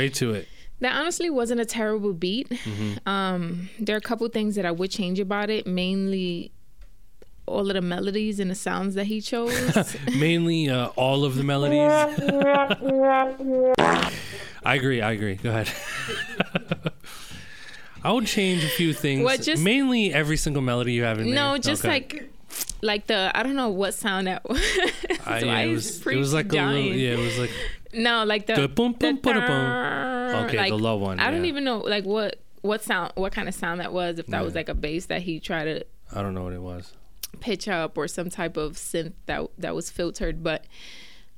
Straight 0.10 0.30
to 0.30 0.34
it. 0.36 0.48
That 0.82 0.96
honestly 0.96 1.30
wasn't 1.30 1.62
a 1.62 1.66
terrible 1.66 2.14
beat. 2.14 2.50
Mm-hmm. 2.50 3.08
Um, 3.10 3.70
there 3.80 3.96
are 3.96 3.98
a 3.98 4.02
couple 4.02 4.28
things 4.28 4.56
that 4.56 4.66
I 4.66 4.72
would 4.72 4.92
change 4.92 5.20
about 5.20 5.50
it. 5.50 5.66
Mainly, 5.66 6.52
all 7.46 7.70
of 7.70 7.74
the 7.76 7.82
melodies 7.82 8.40
and 8.42 8.52
the 8.52 8.56
sounds 8.56 8.96
that 8.96 9.06
he 9.06 9.22
chose. 9.22 9.96
Mainly 10.18 10.70
uh, 10.70 10.88
all 10.98 11.24
of 11.24 11.36
the 11.36 11.44
melodies. 11.44 11.80
I 14.66 14.76
agree. 14.76 15.02
I 15.02 15.12
agree. 15.14 15.36
Go 15.36 15.50
ahead. 15.52 15.72
I 18.04 18.12
would 18.12 18.28
change 18.28 18.64
a 18.64 18.68
few 18.70 18.94
things. 18.94 19.24
What, 19.24 19.42
just- 19.42 19.64
Mainly 19.64 20.14
every 20.14 20.38
single 20.38 20.62
melody 20.62 20.94
you 20.94 21.04
have 21.04 21.20
in 21.20 21.26
there. 21.28 21.36
no, 21.36 21.58
just 21.58 21.84
Okay. 21.86 21.92
like, 21.94 22.30
like 22.82 23.08
the 23.08 23.32
I 23.34 23.44
don't 23.44 23.56
know 23.56 23.70
what 23.70 23.94
sound 23.96 24.28
that 24.28 24.48
was. 24.48 24.60
I, 25.26 25.40
yeah, 25.40 25.60
it 25.62 25.70
was 25.72 26.04
was. 26.04 26.14
It 26.14 26.18
was 26.18 26.34
like 26.34 26.52
a 26.52 26.56
little. 26.56 26.76
Yeah, 26.84 27.12
it 27.12 27.20
was 27.20 27.38
like. 27.40 27.52
No, 27.96 28.24
like 28.26 28.46
the 28.48 28.56
The 28.56 28.68
boom, 28.68 28.94
boom, 28.94 29.16
the 29.16 29.22
ba-da-boom. 29.22 30.46
Okay, 30.46 30.58
like, 30.58 30.70
the 30.70 30.78
low 30.78 30.98
one, 30.98 31.20
I 31.20 31.32
don't 31.32 31.46
even 31.46 31.64
know 31.64 31.80
like 31.80 32.04
what 32.06 32.40
what 32.62 32.84
sound 32.84 33.12
what 33.16 33.32
kind 33.32 33.48
of 33.48 33.56
sound 33.56 33.80
that 33.80 33.94
was. 33.94 34.20
If 34.20 34.28
that 34.28 34.44
was 34.44 34.56
like 34.56 34.70
a 34.70 34.74
bass 34.74 35.06
that 35.08 35.22
he 35.22 35.40
tried 35.40 35.66
to 35.66 35.86
I 36.14 36.22
don't 36.22 36.34
know 36.34 36.44
what 36.44 36.54
it 36.54 36.62
was. 36.62 36.94
pitch 37.40 37.68
up 37.68 37.98
or 37.98 38.08
some 38.08 38.30
type 38.30 38.58
of 38.58 38.74
synth 38.74 39.14
that 39.28 39.48
that 39.58 39.76
was 39.76 39.90
filtered, 39.90 40.44
but 40.44 40.66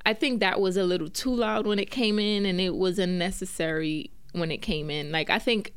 I 0.05 0.13
think 0.13 0.39
that 0.39 0.59
was 0.61 0.77
a 0.77 0.83
little 0.83 1.09
too 1.09 1.33
loud 1.35 1.67
when 1.67 1.79
it 1.79 1.91
came 1.91 2.17
in, 2.17 2.45
and 2.45 2.59
it 2.61 2.75
was 2.75 2.97
unnecessary 2.97 4.09
when 4.31 4.51
it 4.51 4.57
came 4.61 4.89
in. 4.89 5.11
Like 5.11 5.29
I 5.29 5.39
think 5.39 5.73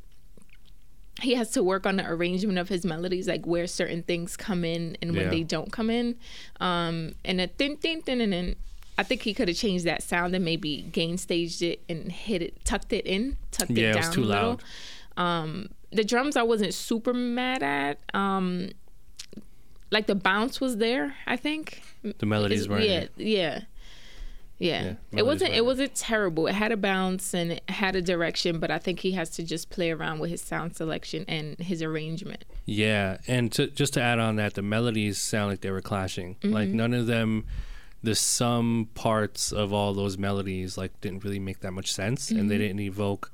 he 1.21 1.35
has 1.35 1.51
to 1.51 1.63
work 1.63 1.85
on 1.85 1.97
the 1.97 2.09
arrangement 2.09 2.59
of 2.59 2.69
his 2.71 2.85
melodies, 2.87 3.29
like 3.29 3.45
where 3.45 3.67
certain 3.67 4.03
things 4.03 4.37
come 4.37 4.65
in 4.65 4.97
and 5.03 5.13
when 5.15 5.25
Yeah. 5.25 5.31
they 5.31 5.43
don't 5.43 5.71
come 5.71 5.91
in. 5.91 6.17
Um, 6.61 7.15
and 7.25 7.41
a 7.41 7.49
thin 7.49 7.77
thin 7.77 8.01
thin 8.03 8.21
and 8.23 8.33
then 8.33 8.57
I 9.01 9.03
think 9.03 9.23
he 9.23 9.33
could 9.35 9.49
have 9.49 9.57
changed 9.57 9.85
that 9.87 10.03
sound 10.03 10.35
and 10.35 10.45
maybe 10.45 10.83
gain 10.93 11.17
staged 11.19 11.63
it 11.63 11.83
and 11.89 12.13
hit 12.13 12.43
it, 12.43 12.65
tucked 12.65 12.93
it 12.93 13.07
in, 13.07 13.37
tucked 13.51 13.71
Yeah, 13.71 13.89
it 13.89 13.91
it 13.91 13.93
down 13.95 14.07
was 14.07 14.15
too 14.15 14.23
a 14.23 14.25
little. 14.25 14.51
loud. 14.51 14.63
Um, 15.17 15.69
the 15.91 16.05
drums 16.05 16.37
I 16.37 16.43
wasn't 16.43 16.75
super 16.75 17.13
mad 17.15 17.63
at. 17.63 17.99
Um, 18.15 18.71
like 19.91 20.07
the 20.07 20.15
bounce 20.15 20.61
was 20.61 20.77
there, 20.77 21.15
I 21.27 21.37
think. 21.37 21.83
The 22.19 22.27
melodies 22.27 22.69
weren't. 22.69 22.85
Yeah, 22.85 23.07
yeah. 23.17 23.61
Yeah. 24.59 24.83
melodies 24.83 24.99
it 25.17 25.27
wasn't 25.27 25.53
it 25.55 25.65
wasn't 25.65 25.95
terrible. 25.95 26.47
It 26.47 26.53
had 26.55 26.71
a 26.71 26.77
bounce 26.77 27.33
and 27.35 27.53
it 27.53 27.63
had 27.71 27.97
a 27.97 28.03
direction, 28.03 28.61
but 28.61 28.71
I 28.71 28.79
think 28.79 29.01
he 29.01 29.13
has 29.13 29.31
to 29.31 29.43
just 29.43 29.71
play 29.71 29.91
around 29.91 30.19
with 30.21 30.31
his 30.31 30.43
sound 30.43 30.77
selection 30.77 31.25
and 31.27 31.59
his 31.59 31.83
arrangement. 31.83 32.45
Yeah, 32.67 33.17
and 33.27 33.51
to, 33.53 33.69
just 33.69 33.95
to 33.95 34.03
add 34.03 34.19
on 34.19 34.37
that, 34.37 34.55
the 34.55 34.63
melodies 34.63 35.17
sound 35.19 35.51
like 35.51 35.63
they 35.63 35.71
were 35.71 35.81
clashing. 35.81 36.37
Like 36.45 36.69
Mhm. 36.69 36.75
none 36.75 36.93
of 36.95 37.07
them, 37.07 37.47
the 38.03 38.15
sum 38.15 38.89
parts 38.95 39.53
of 39.53 39.73
all 39.73 39.93
those 39.93 40.17
melodies 40.17 40.79
like 40.79 40.99
didn't 41.01 41.23
really 41.25 41.39
make 41.39 41.61
that 41.61 41.73
much 41.73 41.93
sense, 41.93 42.31
and 42.31 42.51
they 42.51 42.57
Mhm. 42.57 42.59
didn't 42.59 42.81
evoke 42.81 43.31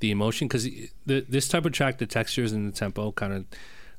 the 0.00 0.10
emotion 0.10 0.46
because 0.48 0.68
this 1.06 1.48
type 1.48 1.64
of 1.64 1.72
track, 1.72 1.98
the 1.98 2.06
textures 2.06 2.52
and 2.52 2.70
the 2.72 2.76
tempo, 2.76 3.10
kind 3.12 3.32
of 3.32 3.44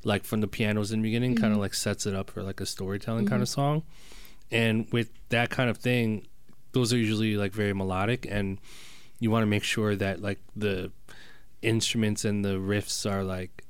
like 0.04 0.24
from 0.24 0.40
the 0.42 0.48
pianos 0.48 0.92
in 0.92 1.02
the 1.02 1.08
beginning, 1.08 1.36
kind 1.36 1.52
of 1.54 1.60
like 1.60 1.74
sets 1.74 2.06
it 2.06 2.14
up 2.16 2.30
for 2.30 2.44
like 2.44 2.62
a 2.62 2.66
storytelling 2.66 3.26
kind 3.26 3.40
Mhm. 3.40 3.44
of 3.44 3.50
song. 3.50 3.84
And 4.52 4.88
with 4.92 5.10
that 5.30 5.50
kind 5.50 5.70
of 5.70 5.78
thing, 5.78 6.28
those 6.74 6.94
are 6.94 6.98
usually 6.98 7.36
like 7.38 7.52
very 7.54 7.74
melodic, 7.74 8.28
and 8.30 8.60
you 9.20 9.32
want 9.32 9.42
to 9.44 9.48
make 9.48 9.64
sure 9.64 9.96
that 9.96 10.22
like 10.22 10.40
the 10.56 10.92
instruments 11.62 12.24
and 12.24 12.46
the 12.46 12.58
riffs 12.60 13.10
are 13.10 13.24
like 13.24 13.64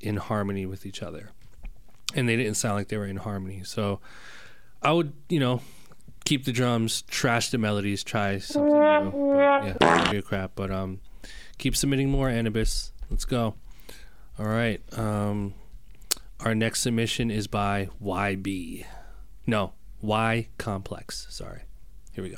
in 0.00 0.16
harmony 0.16 0.64
with 0.66 0.86
each 0.86 1.02
other. 1.02 1.30
And 2.14 2.28
they 2.28 2.36
didn't 2.36 2.54
sound 2.54 2.76
like 2.76 2.88
they 2.88 2.96
were 2.96 3.06
in 3.06 3.18
harmony. 3.18 3.62
So 3.64 4.00
I 4.82 4.92
would, 4.92 5.12
you 5.28 5.40
know, 5.40 5.60
keep 6.24 6.44
the 6.44 6.52
drums, 6.52 7.02
trash 7.02 7.50
the 7.50 7.58
melodies, 7.58 8.04
try 8.04 8.38
something 8.38 8.72
new. 8.72 9.10
But 9.10 9.80
yeah, 9.80 10.12
be 10.12 10.22
crap. 10.22 10.52
But 10.54 10.70
um 10.70 11.00
keep 11.58 11.76
submitting 11.76 12.10
more 12.10 12.28
Anubis. 12.28 12.92
Let's 13.10 13.24
go. 13.24 13.54
All 14.38 14.46
right. 14.46 14.80
Um 14.96 15.54
our 16.40 16.54
next 16.54 16.82
submission 16.82 17.30
is 17.30 17.46
by 17.48 17.88
YB. 18.02 18.84
No, 19.46 19.72
Y 20.00 20.48
Complex. 20.58 21.26
Sorry. 21.30 21.62
Here 22.12 22.22
we 22.22 22.30
go. 22.30 22.36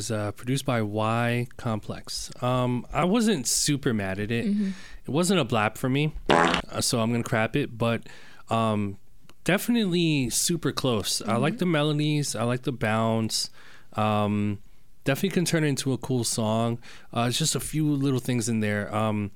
Was 0.00 0.10
uh, 0.10 0.32
produced 0.32 0.64
by 0.64 0.80
Y 0.80 1.46
Complex. 1.58 2.30
Um, 2.42 2.86
I 2.90 3.04
wasn't 3.04 3.46
super 3.46 3.92
mad 3.92 4.18
at 4.18 4.30
it. 4.30 4.46
Mhm. 4.46 4.72
It 5.06 5.10
wasn't 5.10 5.40
a 5.40 5.44
blap 5.44 5.76
for 5.76 5.90
me, 5.90 6.14
uh, 6.30 6.80
so 6.80 7.00
I'm 7.00 7.12
gonna 7.12 7.22
crap 7.22 7.54
it. 7.54 7.76
But 7.76 8.08
um, 8.48 8.96
definitely 9.44 10.30
super 10.30 10.72
close. 10.72 11.20
I 11.26 11.36
like 11.36 11.58
the 11.58 11.66
melodies. 11.66 12.34
I 12.34 12.44
like 12.44 12.62
the 12.62 12.72
bounce. 12.72 13.50
Um, 13.94 14.60
definitely 15.04 15.34
can 15.34 15.44
turn 15.44 15.64
it 15.64 15.68
into 15.68 15.92
a 15.92 15.98
cool 15.98 16.24
song. 16.24 16.78
Uh, 17.14 17.26
it's 17.28 17.38
just 17.38 17.54
a 17.54 17.60
few 17.60 17.86
little 17.86 18.20
things 18.20 18.48
in 18.48 18.60
there. 18.60 18.94
Um, 18.94 19.32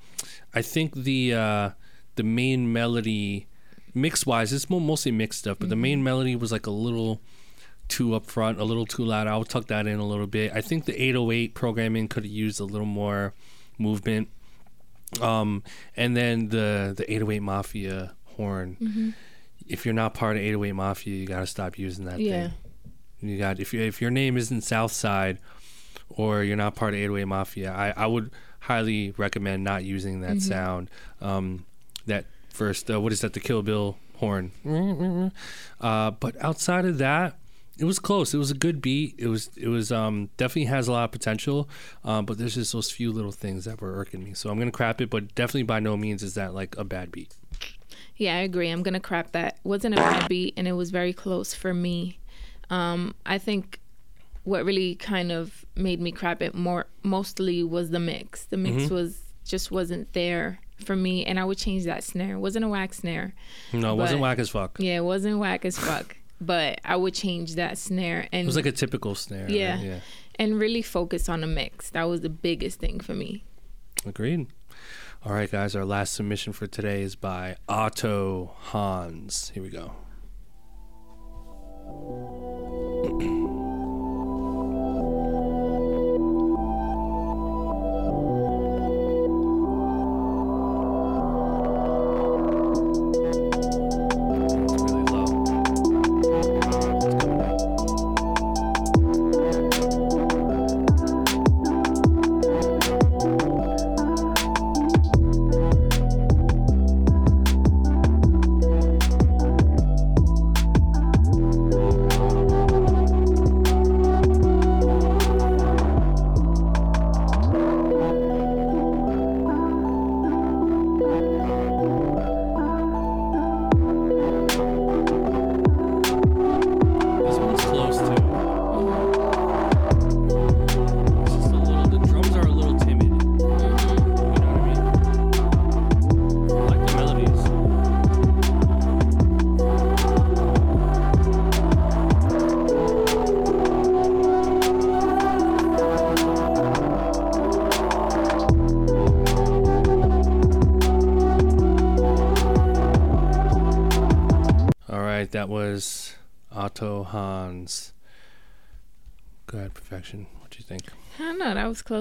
I 0.55 0.63
think 0.63 0.95
the 0.95 1.35
uh, 1.35 1.71
the 2.17 2.23
main 2.23 2.73
melody, 2.73 3.49
mix 3.93 4.25
wise, 4.25 4.51
it's 4.55 4.71
mostly 4.71 5.13
mixed 5.13 5.41
stuff. 5.41 5.59
But 5.61 5.69
the 5.69 5.77
main 5.77 6.03
melody 6.03 6.35
was 6.37 6.51
like 6.53 6.67
a 6.67 6.71
little 6.87 7.21
too 7.89 8.15
up 8.15 8.27
front, 8.27 8.59
a 8.61 8.65
little 8.65 8.87
too 8.87 9.05
loud. 9.05 9.27
I'll 9.27 9.45
tuck 9.45 9.67
that 9.67 9.87
in 9.87 9.99
a 9.99 10.07
little 10.07 10.27
bit. 10.27 10.53
I 10.55 10.61
think 10.61 10.85
the 10.87 11.01
808 11.01 11.55
programming 11.55 12.09
could 12.09 12.25
have 12.25 12.33
used 12.33 12.61
a 12.61 12.65
little 12.65 12.87
more 12.87 13.35
movement. 13.79 14.29
Um, 15.21 15.63
and 15.97 16.17
then 16.17 16.49
the 16.49 16.95
the 16.97 17.05
808 17.13 17.41
Mafia 17.41 18.15
horn. 18.37 18.77
Mhm. 18.81 19.15
If 19.67 19.85
you're 19.85 19.95
not 19.95 20.15
part 20.15 20.37
of 20.37 20.43
808 20.43 20.73
Mafia, 20.73 21.15
you 21.15 21.27
got 21.27 21.41
to 21.41 21.47
stop 21.47 21.79
using 21.79 22.05
that 22.07 22.19
Yeah. 22.21 22.49
thing. 23.21 23.31
You 23.31 23.39
got 23.39 23.61
if 23.61 23.73
you 23.73 23.81
if 23.81 24.01
your 24.03 24.11
name 24.11 24.37
isn't 24.37 24.63
Southside 24.63 25.39
or 26.09 26.43
you're 26.43 26.57
not 26.57 26.75
part 26.75 26.95
of 26.95 27.01
808 27.01 27.25
Mafia, 27.27 27.73
I 27.73 27.91
I 27.97 28.07
would 28.07 28.31
highly 28.61 29.13
recommend 29.17 29.63
not 29.63 29.85
using 29.85 30.21
that 30.23 30.39
Mhm. 30.39 30.43
sound. 30.43 30.91
Um, 31.21 31.65
that 32.07 32.25
first 32.49 32.91
uh, 32.91 33.01
what 33.01 33.13
is 33.13 33.21
that 33.21 33.35
the 33.35 33.41
Kill 33.41 33.63
Bill 33.63 33.97
horn. 34.17 34.51
Uh, 35.81 36.11
but 36.13 36.35
outside 36.43 36.85
of 36.85 36.99
that, 36.99 37.37
it 37.79 37.85
was 37.85 37.99
close. 37.99 38.33
It 38.35 38.39
was 38.39 38.51
a 38.51 38.55
good 38.55 38.81
beat. 38.81 39.15
It 39.19 39.27
was 39.29 39.51
it 39.57 39.69
was 39.69 39.91
um 39.93 40.31
definitely 40.37 40.65
has 40.67 40.89
a 40.89 40.93
lot 40.93 41.05
of 41.05 41.13
potential. 41.13 41.69
Um, 42.05 42.25
but 42.27 42.39
there's 42.39 42.55
just 42.55 42.73
those 42.73 42.91
few 42.91 43.11
little 43.13 43.33
things 43.33 43.65
that 43.65 43.81
were 43.81 43.95
irking 43.99 44.23
me. 44.25 44.35
So 44.35 44.51
I'm 44.51 44.59
gonna 44.59 44.71
crap 44.71 45.01
it, 45.01 45.11
but 45.11 45.35
definitely 45.35 45.65
by 45.65 45.81
no 45.81 45.97
means 45.97 46.23
is 46.23 46.35
that 46.35 46.55
like 46.55 46.77
a 46.77 46.85
bad 46.85 47.11
beat. 47.13 47.35
Yeah, 48.17 48.37
I 48.37 48.41
agree. 48.41 48.71
I'm 48.71 48.83
gonna 48.83 49.01
crap 49.01 49.33
that. 49.33 49.59
Wasn't 49.65 49.95
a 49.95 49.99
bad 49.99 50.29
beat, 50.29 50.55
and 50.57 50.69
it 50.69 50.73
was 50.73 50.91
very 50.91 51.13
close 51.13 51.53
for 51.55 51.75
me. 51.75 52.19
Um, 52.71 53.15
I 53.27 53.39
think 53.39 53.81
what 54.45 54.65
really 54.65 54.95
kind 54.95 55.33
of 55.33 55.65
made 55.75 56.01
me 56.01 56.13
crap 56.13 56.43
it 56.43 56.55
more 56.55 56.87
mostly 57.03 57.63
was 57.65 57.91
the 57.91 57.99
mix. 57.99 58.45
The 58.45 58.57
mix 58.57 58.85
Mhm. 58.85 58.91
was 58.91 59.23
just 59.45 59.71
wasn't 59.71 60.13
there 60.13 60.61
for 60.85 60.95
me, 60.97 61.25
and 61.25 61.41
I 61.41 61.45
would 61.45 61.59
change 61.59 61.85
that 61.85 62.05
snare. 62.05 62.35
It 62.37 62.39
wasn't 62.41 62.65
a 62.65 62.69
whack 62.69 62.95
snare. 62.95 63.35
No, 63.73 63.93
it 63.93 63.97
wasn't 63.97 64.21
whack 64.21 64.39
as 64.39 64.51
fuck. 64.51 64.77
Yeah, 64.79 64.99
it 64.99 65.05
wasn't 65.05 65.39
whack 65.39 65.65
as 65.65 65.77
fuck. 65.79 66.17
But 66.41 66.81
I 66.85 66.97
would 66.97 67.15
change 67.15 67.55
that 67.55 67.79
snare 67.79 68.29
and 68.33 68.43
It 68.45 68.47
was 68.47 68.57
like 68.57 68.67
a 68.67 68.73
typical 68.73 69.15
snare. 69.15 69.43
right? 69.45 69.51
yeah, 69.51 69.81
Yeah. 69.81 70.01
and 70.39 70.59
really 70.59 70.83
focus 70.83 71.29
on 71.29 71.41
the 71.41 71.47
mix. 71.47 71.91
That 71.91 72.05
was 72.05 72.21
the 72.23 72.29
biggest 72.31 72.81
thing 72.81 73.01
for 73.01 73.15
me. 73.15 73.45
Agreed. 74.07 74.47
All 75.25 75.33
right, 75.33 75.51
guys. 75.51 75.75
Our 75.75 75.85
last 75.87 76.13
submission 76.15 76.53
for 76.53 76.67
today 76.67 77.01
is 77.03 77.17
by 77.17 77.57
Otto 77.69 78.53
Hans. 78.59 79.51
Here 79.55 79.63
we 79.63 79.71
go. 79.71 79.93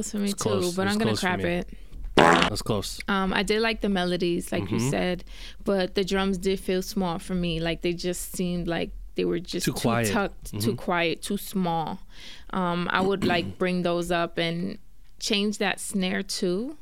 Close 0.04 0.12
for 0.12 0.18
me 0.20 0.30
It's 0.32 0.42
close. 0.42 0.72
too, 0.72 0.76
but 0.76 0.84
It 0.84 0.86
was 0.86 0.94
I'm 0.94 1.00
gonna 1.00 1.12
close 1.12 1.20
crap 1.20 1.40
it. 1.42 1.68
That's 2.16 2.62
close. 2.62 3.00
Um, 3.08 3.34
I 3.34 3.44
did 3.44 3.62
like 3.62 3.82
the 3.82 3.90
melodies, 3.90 4.52
like 4.52 4.70
you 4.70 4.78
Mhm. 4.78 4.90
said, 4.90 5.24
but 5.64 5.96
the 5.96 6.04
drums 6.04 6.38
did 6.38 6.60
feel 6.60 6.82
small 6.82 7.18
for 7.20 7.34
me. 7.34 7.60
Like 7.60 7.82
they 7.82 7.94
just 7.94 8.36
seemed 8.36 8.68
like 8.68 8.92
they 9.16 9.26
were 9.26 9.40
just 9.40 9.66
Too 9.66 9.72
too, 9.74 9.80
quiet. 9.80 10.12
tucked, 10.12 10.52
too 10.62 10.74
Mhm. 10.74 10.78
quiet, 10.78 11.22
too 11.22 11.38
small. 11.38 12.00
Um, 12.52 12.88
I 12.92 13.02
would 13.02 13.24
like 13.34 13.58
bring 13.58 13.82
those 13.84 14.12
up 14.12 14.38
and 14.38 14.78
change 15.20 15.58
that 15.58 15.80
snare 15.80 16.22
too. 16.24 16.78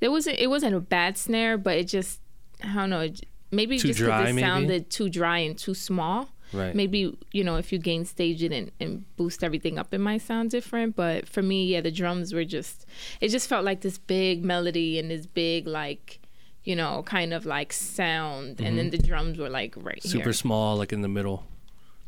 There 0.00 0.10
wasn't 0.10 0.38
it 0.38 0.48
wasn't 0.48 0.74
a 0.74 0.80
bad 0.80 1.16
snare, 1.18 1.56
but 1.56 1.76
it 1.78 1.84
just 1.88 2.20
I 2.62 2.74
don't 2.74 2.90
know. 2.90 3.00
It, 3.00 3.20
maybe 3.52 3.78
Too 3.78 3.88
just 3.88 4.00
because 4.00 4.30
it 4.30 4.32
maybe? 4.34 4.44
sounded 4.46 4.90
too 4.90 5.08
dry 5.08 5.38
and 5.38 5.56
too 5.56 5.74
small. 5.74 6.30
Right. 6.54 6.74
Maybe 6.74 7.16
you 7.32 7.44
know 7.44 7.56
if 7.56 7.72
you 7.72 7.78
gain 7.78 8.04
stage 8.04 8.42
it 8.42 8.52
and, 8.52 8.70
and 8.80 9.04
boost 9.16 9.42
everything 9.44 9.78
up, 9.78 9.92
it 9.92 9.98
might 9.98 10.22
sound 10.22 10.50
different. 10.50 10.94
But 10.96 11.28
for 11.28 11.42
me, 11.42 11.66
yeah, 11.66 11.80
the 11.80 11.90
drums 11.90 12.32
were 12.32 12.44
just 12.44 12.86
it 13.20 13.28
just 13.28 13.48
felt 13.48 13.64
like 13.64 13.80
this 13.80 13.98
big 13.98 14.44
melody 14.44 14.98
and 14.98 15.10
this 15.10 15.26
big 15.26 15.66
like 15.66 16.20
you 16.64 16.76
know 16.76 17.02
kind 17.04 17.34
of 17.34 17.44
like 17.44 17.72
sound, 17.72 18.60
and 18.60 18.78
then 18.78 18.88
Mhm. 18.88 18.92
the 18.92 18.98
drums 18.98 19.38
were 19.38 19.50
like 19.50 19.74
right 19.76 20.02
Super 20.02 20.24
here. 20.24 20.32
small, 20.32 20.76
like 20.76 20.92
in 20.92 21.02
the 21.02 21.08
middle, 21.08 21.44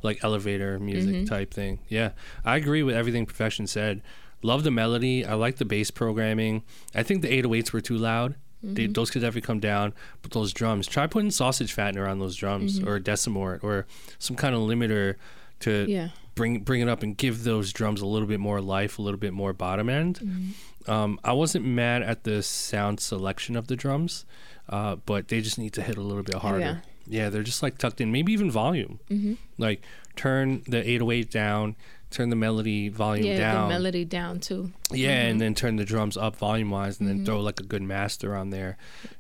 like 0.02 0.22
elevator 0.24 0.78
music 0.78 1.14
Mhm. 1.14 1.28
type 1.28 1.52
thing. 1.52 1.80
Yeah, 1.88 2.10
I 2.44 2.56
agree 2.56 2.82
with 2.82 2.94
everything 2.96 3.26
Perfection 3.26 3.66
said. 3.66 4.00
Love 4.42 4.64
the 4.64 4.70
melody. 4.70 5.24
I 5.24 5.34
like 5.34 5.56
the 5.56 5.64
bass 5.64 5.90
programming. 5.90 6.62
I 6.94 7.02
think 7.02 7.22
the 7.22 7.28
808s 7.32 7.72
were 7.72 7.80
too 7.80 7.96
loud. 7.96 8.36
They, 8.74 8.88
Mhm. 8.88 8.94
those 8.94 9.10
could 9.10 9.20
definitely 9.22 9.46
come 9.46 9.60
down. 9.60 9.92
But 10.22 10.32
those 10.32 10.52
drums, 10.52 10.86
try 10.86 11.06
putting 11.06 11.30
sausage 11.30 11.74
fattener 11.74 12.08
on 12.10 12.18
those 12.18 12.36
drums 12.36 12.80
Mhm. 12.80 12.86
or 12.86 12.98
decimort 12.98 13.60
or 13.62 13.86
some 14.18 14.36
kind 14.36 14.54
of 14.54 14.62
limiter 14.62 15.14
to 15.60 15.86
Yeah. 15.88 16.08
bring 16.34 16.60
bring 16.60 16.80
it 16.82 16.88
up 16.88 17.02
and 17.02 17.16
give 17.16 17.44
those 17.44 17.72
drums 17.72 18.00
a 18.00 18.06
little 18.06 18.28
bit 18.28 18.40
more 18.40 18.60
life, 18.60 18.98
a 18.98 19.02
little 19.02 19.18
bit 19.20 19.32
more 19.32 19.52
bottom 19.52 19.88
end. 19.88 20.18
Mhm. 20.20 20.90
Um, 20.90 21.20
I 21.24 21.32
wasn't 21.32 21.64
mad 21.64 22.02
at 22.02 22.24
the 22.24 22.42
sound 22.42 23.00
selection 23.00 23.56
of 23.56 23.66
the 23.68 23.74
drums, 23.76 24.24
uh, 24.68 24.96
but 24.96 25.28
they 25.28 25.40
just 25.40 25.58
need 25.58 25.72
to 25.74 25.82
hit 25.82 25.96
a 25.96 26.02
little 26.02 26.22
bit 26.22 26.36
harder. 26.36 26.82
Yeah, 27.08 27.30
they're 27.30 27.42
just 27.44 27.62
like 27.62 27.78
tucked 27.78 28.00
in. 28.00 28.10
Maybe 28.12 28.32
even 28.32 28.50
volume. 28.50 28.98
Mhm. 29.10 29.36
Like 29.58 29.82
turn 30.16 30.62
the 30.66 30.88
808 30.88 31.30
down, 31.30 31.76
turn 32.10 32.30
the 32.30 32.36
melody 32.36 32.88
volume 32.88 33.26
yeah, 33.26 33.38
down. 33.38 33.68
the 33.68 33.74
melody 33.74 34.04
down 34.04 34.40
too. 34.40 34.72
Yeah, 34.92 35.24
Mhm. 35.26 35.30
and 35.32 35.40
then 35.40 35.54
turn 35.54 35.76
the 35.76 35.84
drums 35.84 36.16
up 36.16 36.36
volume 36.36 36.70
wise, 36.70 37.00
and 37.00 37.08
then 37.08 37.20
Mhm. 37.20 37.26
throw 37.26 37.40
like 37.40 37.60
a 37.60 37.64
good 37.64 37.82
master 37.82 38.34
on 38.36 38.50
there. 38.50 38.76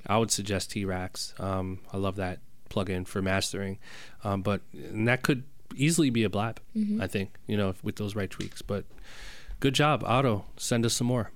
I 0.06 0.18
would 0.18 0.30
suggest 0.30 0.70
T-RackS. 0.70 1.34
Um, 1.38 1.80
I 1.92 1.96
love 1.96 2.16
that 2.16 2.38
plugin 2.70 3.06
for 3.06 3.20
mastering, 3.22 3.78
um, 4.24 4.42
but 4.42 4.60
and 4.72 5.06
that 5.08 5.22
could 5.22 5.42
easily 5.74 6.10
be 6.10 6.24
a 6.24 6.28
blap. 6.28 6.58
Mhm. 6.76 7.00
I 7.02 7.06
think 7.06 7.30
you 7.46 7.56
know 7.56 7.74
with 7.82 7.96
those 7.96 8.14
right 8.14 8.30
tweaks. 8.30 8.62
But 8.62 8.84
good 9.60 9.74
job, 9.74 10.02
Otto. 10.04 10.44
Send 10.56 10.86
us 10.86 10.94
some 10.94 11.06
more. 11.08 11.30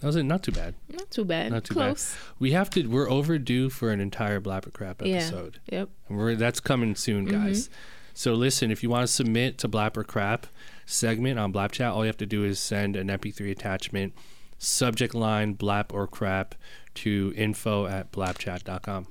That 0.00 0.06
was 0.06 0.16
it. 0.16 0.22
Not 0.22 0.42
too 0.42 0.52
bad. 0.52 0.74
Not 0.88 1.10
too 1.10 1.26
bad. 1.26 1.52
Not 1.52 1.64
too 1.64 1.74
Close. 1.74 2.14
bad. 2.14 2.18
We 2.38 2.52
have 2.52 2.70
to. 2.70 2.86
We're 2.86 3.10
overdue 3.10 3.68
for 3.68 3.90
an 3.92 4.00
entire 4.00 4.40
Blap 4.40 4.66
or 4.66 4.70
Crap 4.70 5.02
episode. 5.02 5.60
Yeah. 5.70 5.80
Yep. 5.80 5.88
And 6.08 6.18
we're 6.18 6.36
that's 6.36 6.58
coming 6.58 6.94
soon, 6.94 7.26
Mhm. 7.26 7.30
guys. 7.32 7.68
So 8.14 8.34
listen, 8.34 8.70
if 8.70 8.82
you 8.82 8.90
want 8.90 9.06
to 9.06 9.12
submit 9.12 9.58
to 9.58 9.68
Blap 9.68 9.96
or 9.96 10.04
Crap 10.04 10.46
segment 10.86 11.38
on 11.38 11.52
Blapchat, 11.52 11.92
all 11.92 12.04
you 12.04 12.08
have 12.08 12.16
to 12.18 12.26
do 12.26 12.44
is 12.44 12.58
send 12.58 12.96
an 12.96 13.08
MP3 13.08 13.50
attachment, 13.50 14.12
subject 14.58 15.14
line 15.14 15.54
blap 15.54 15.92
or 15.92 16.06
crap 16.06 16.54
to 16.94 17.32
info 17.36 17.86
at 17.86 18.12
blapchat.com. 18.12 19.06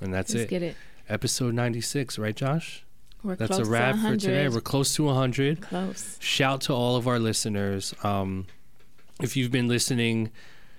And 0.00 0.14
that's 0.14 0.34
Let's 0.34 0.44
it. 0.44 0.50
get 0.50 0.62
it. 0.62 0.76
Episode 1.08 1.54
96, 1.54 2.18
right, 2.18 2.36
Josh? 2.36 2.84
We're 3.22 3.34
that's 3.34 3.58
a 3.58 3.64
wrap 3.64 3.96
for 3.96 4.16
today. 4.16 4.48
We're 4.48 4.60
close 4.60 4.94
to 4.94 5.04
100. 5.04 5.62
Close. 5.62 6.18
Shout 6.20 6.60
to 6.62 6.74
all 6.74 6.96
of 6.96 7.08
our 7.08 7.18
listeners. 7.18 7.94
Um, 8.04 8.46
if 9.20 9.36
you've 9.36 9.50
been 9.50 9.66
listening 9.66 10.30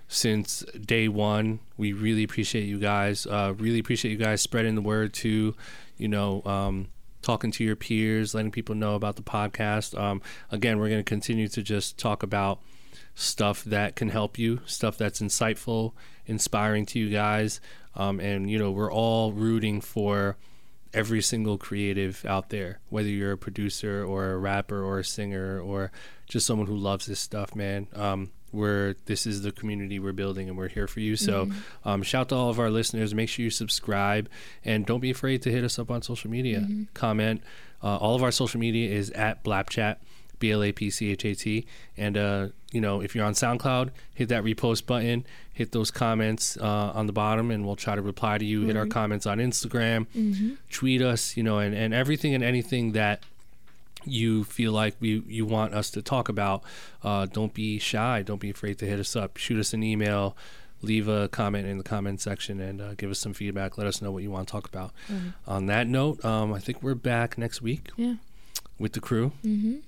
since 0.07 0.61
day 0.79 1.07
one, 1.07 1.59
we 1.77 1.91
really 1.91 2.23
appreciate 2.23 2.63
you 2.63 2.79
guys. 2.79 3.25
Uh, 3.25 3.53
really 3.57 3.79
appreciate 3.79 4.11
you 4.11 4.17
guys 4.17 4.41
spreading 4.41 4.75
the 4.75 4.81
word 4.81 5.13
to, 5.15 5.55
you 5.97 6.07
know, 6.07 6.41
um, 6.45 6.87
talking 7.21 7.51
to 7.51 7.63
your 7.63 7.75
peers, 7.75 8.33
letting 8.33 8.51
people 8.51 8.75
know 8.75 8.95
about 8.95 9.15
the 9.15 9.21
podcast. 9.21 9.99
Um, 9.99 10.21
again, 10.51 10.79
we're 10.79 10.89
going 10.89 11.03
to 11.03 11.09
continue 11.09 11.47
to 11.49 11.61
just 11.61 11.97
talk 11.97 12.23
about 12.23 12.59
stuff 13.15 13.63
that 13.65 13.95
can 13.95 14.09
help 14.09 14.37
you, 14.37 14.61
stuff 14.65 14.97
that's 14.97 15.21
insightful, 15.21 15.93
inspiring 16.25 16.85
to 16.87 16.99
you 16.99 17.09
guys. 17.09 17.59
Um, 17.95 18.19
and, 18.19 18.49
you 18.49 18.57
know, 18.57 18.71
we're 18.71 18.91
all 18.91 19.33
rooting 19.33 19.81
for 19.81 20.37
every 20.93 21.21
single 21.21 21.57
creative 21.57 22.25
out 22.25 22.49
there, 22.49 22.79
whether 22.89 23.09
you're 23.09 23.33
a 23.33 23.37
producer 23.37 24.03
or 24.03 24.31
a 24.31 24.37
rapper 24.37 24.83
or 24.83 24.99
a 24.99 25.03
singer 25.03 25.59
or 25.59 25.91
just 26.27 26.45
someone 26.45 26.67
who 26.67 26.75
loves 26.75 27.05
this 27.05 27.19
stuff, 27.19 27.55
man. 27.55 27.87
Um, 27.93 28.31
we're 28.51 28.95
this 29.05 29.25
is 29.27 29.41
the 29.41 29.51
community 29.51 29.99
we're 29.99 30.11
building 30.13 30.47
and 30.49 30.57
we're 30.57 30.67
here 30.69 30.87
for 30.87 30.99
you. 30.99 31.15
So 31.15 31.45
Mhm. 31.47 31.53
um, 31.85 32.03
shout 32.03 32.29
to 32.29 32.35
all 32.35 32.49
of 32.49 32.59
our 32.59 32.69
listeners. 32.69 33.13
Make 33.13 33.29
sure 33.29 33.43
you 33.43 33.49
subscribe 33.51 34.29
and 34.65 34.85
don't 34.85 34.99
be 35.01 35.11
afraid 35.11 35.41
to 35.43 35.51
hit 35.51 35.63
us 35.63 35.77
up 35.79 35.89
on 35.91 36.01
social 36.01 36.29
media. 36.31 36.61
Mhm. 36.61 36.87
Comment. 36.93 37.41
Uh, 37.83 37.95
all 37.97 38.15
of 38.15 38.23
our 38.23 38.31
social 38.31 38.59
media 38.59 38.89
is 38.91 39.09
at 39.11 39.43
Blapchat. 39.43 39.97
B 40.39 40.51
L 40.51 40.63
A 40.63 40.71
P 40.71 40.89
C 40.89 41.11
H 41.11 41.25
A 41.25 41.35
T. 41.35 41.65
And, 41.97 42.15
uh, 42.17 42.47
you 42.71 42.79
know, 42.79 43.01
if 43.01 43.13
you're 43.13 43.25
on 43.25 43.33
SoundCloud, 43.33 43.89
hit 44.15 44.29
that 44.29 44.41
repost 44.45 44.85
button, 44.85 45.25
hit 45.53 45.73
those 45.73 45.91
comments 45.91 46.55
uh, 46.55 46.91
on 46.95 47.07
the 47.07 47.11
bottom, 47.13 47.51
and 47.51 47.65
we'll 47.65 47.75
try 47.75 47.93
to 47.93 48.01
reply 48.01 48.37
to 48.37 48.45
you. 48.45 48.61
Hit 48.61 48.77
our 48.77 48.85
Mhm. 48.85 48.91
comments 48.91 49.25
on 49.25 49.39
Instagram, 49.39 50.07
Mhm. 50.15 50.55
tweet 50.71 51.01
us, 51.01 51.35
you 51.35 51.43
know, 51.43 51.59
and, 51.59 51.75
and 51.75 51.93
everything 51.93 52.33
and 52.33 52.41
anything 52.41 52.93
that 52.93 53.21
you 54.05 54.43
feel 54.43 54.71
like 54.71 54.95
we 54.99 55.23
you 55.27 55.45
want 55.45 55.73
us 55.73 55.89
to 55.91 56.01
talk 56.01 56.29
about. 56.29 56.63
Uh, 57.03 57.25
don't 57.25 57.53
be 57.53 57.79
shy. 57.79 58.21
Don't 58.21 58.39
be 58.41 58.49
afraid 58.49 58.77
to 58.79 58.85
hit 58.85 58.99
us 58.99 59.15
up. 59.15 59.37
Shoot 59.37 59.59
us 59.59 59.73
an 59.73 59.83
email. 59.83 60.35
Leave 60.81 61.09
a 61.09 61.27
comment 61.27 61.67
in 61.67 61.77
the 61.77 61.83
comment 61.83 62.21
section 62.21 62.61
and 62.61 62.81
uh, 62.81 62.93
give 62.93 63.11
us 63.11 63.19
some 63.19 63.33
feedback. 63.33 63.77
Let 63.77 63.85
us 63.87 64.01
know 64.01 64.11
what 64.11 64.23
you 64.23 64.31
want 64.31 64.47
to 64.47 64.51
talk 64.51 64.65
about. 64.67 64.93
Mhm. 65.11 65.33
On 65.45 65.65
that 65.65 65.87
note, 65.87 66.23
um, 66.23 66.53
I 66.53 66.59
think 66.59 66.81
we're 66.81 66.95
back 66.95 67.37
next 67.37 67.61
week 67.61 67.89
Yeah. 67.97 68.15
with 68.79 68.93
the 68.93 69.01
crew. 69.01 69.33
Mm-hmm. 69.43 69.79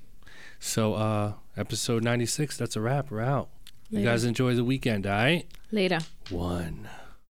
So, 0.60 0.94
uh, 0.96 1.34
episode 1.56 2.04
96, 2.04 2.58
that's 2.58 2.76
a 2.76 2.82
wrap. 2.82 3.10
We're 3.10 3.22
out. 3.22 3.48
You 3.90 4.04
guys 4.04 4.24
enjoy 4.26 4.54
the 4.56 4.64
weekend, 4.66 5.08
all 5.08 5.14
right? 5.14 5.46
Later. 5.72 6.00
One. 6.30 6.88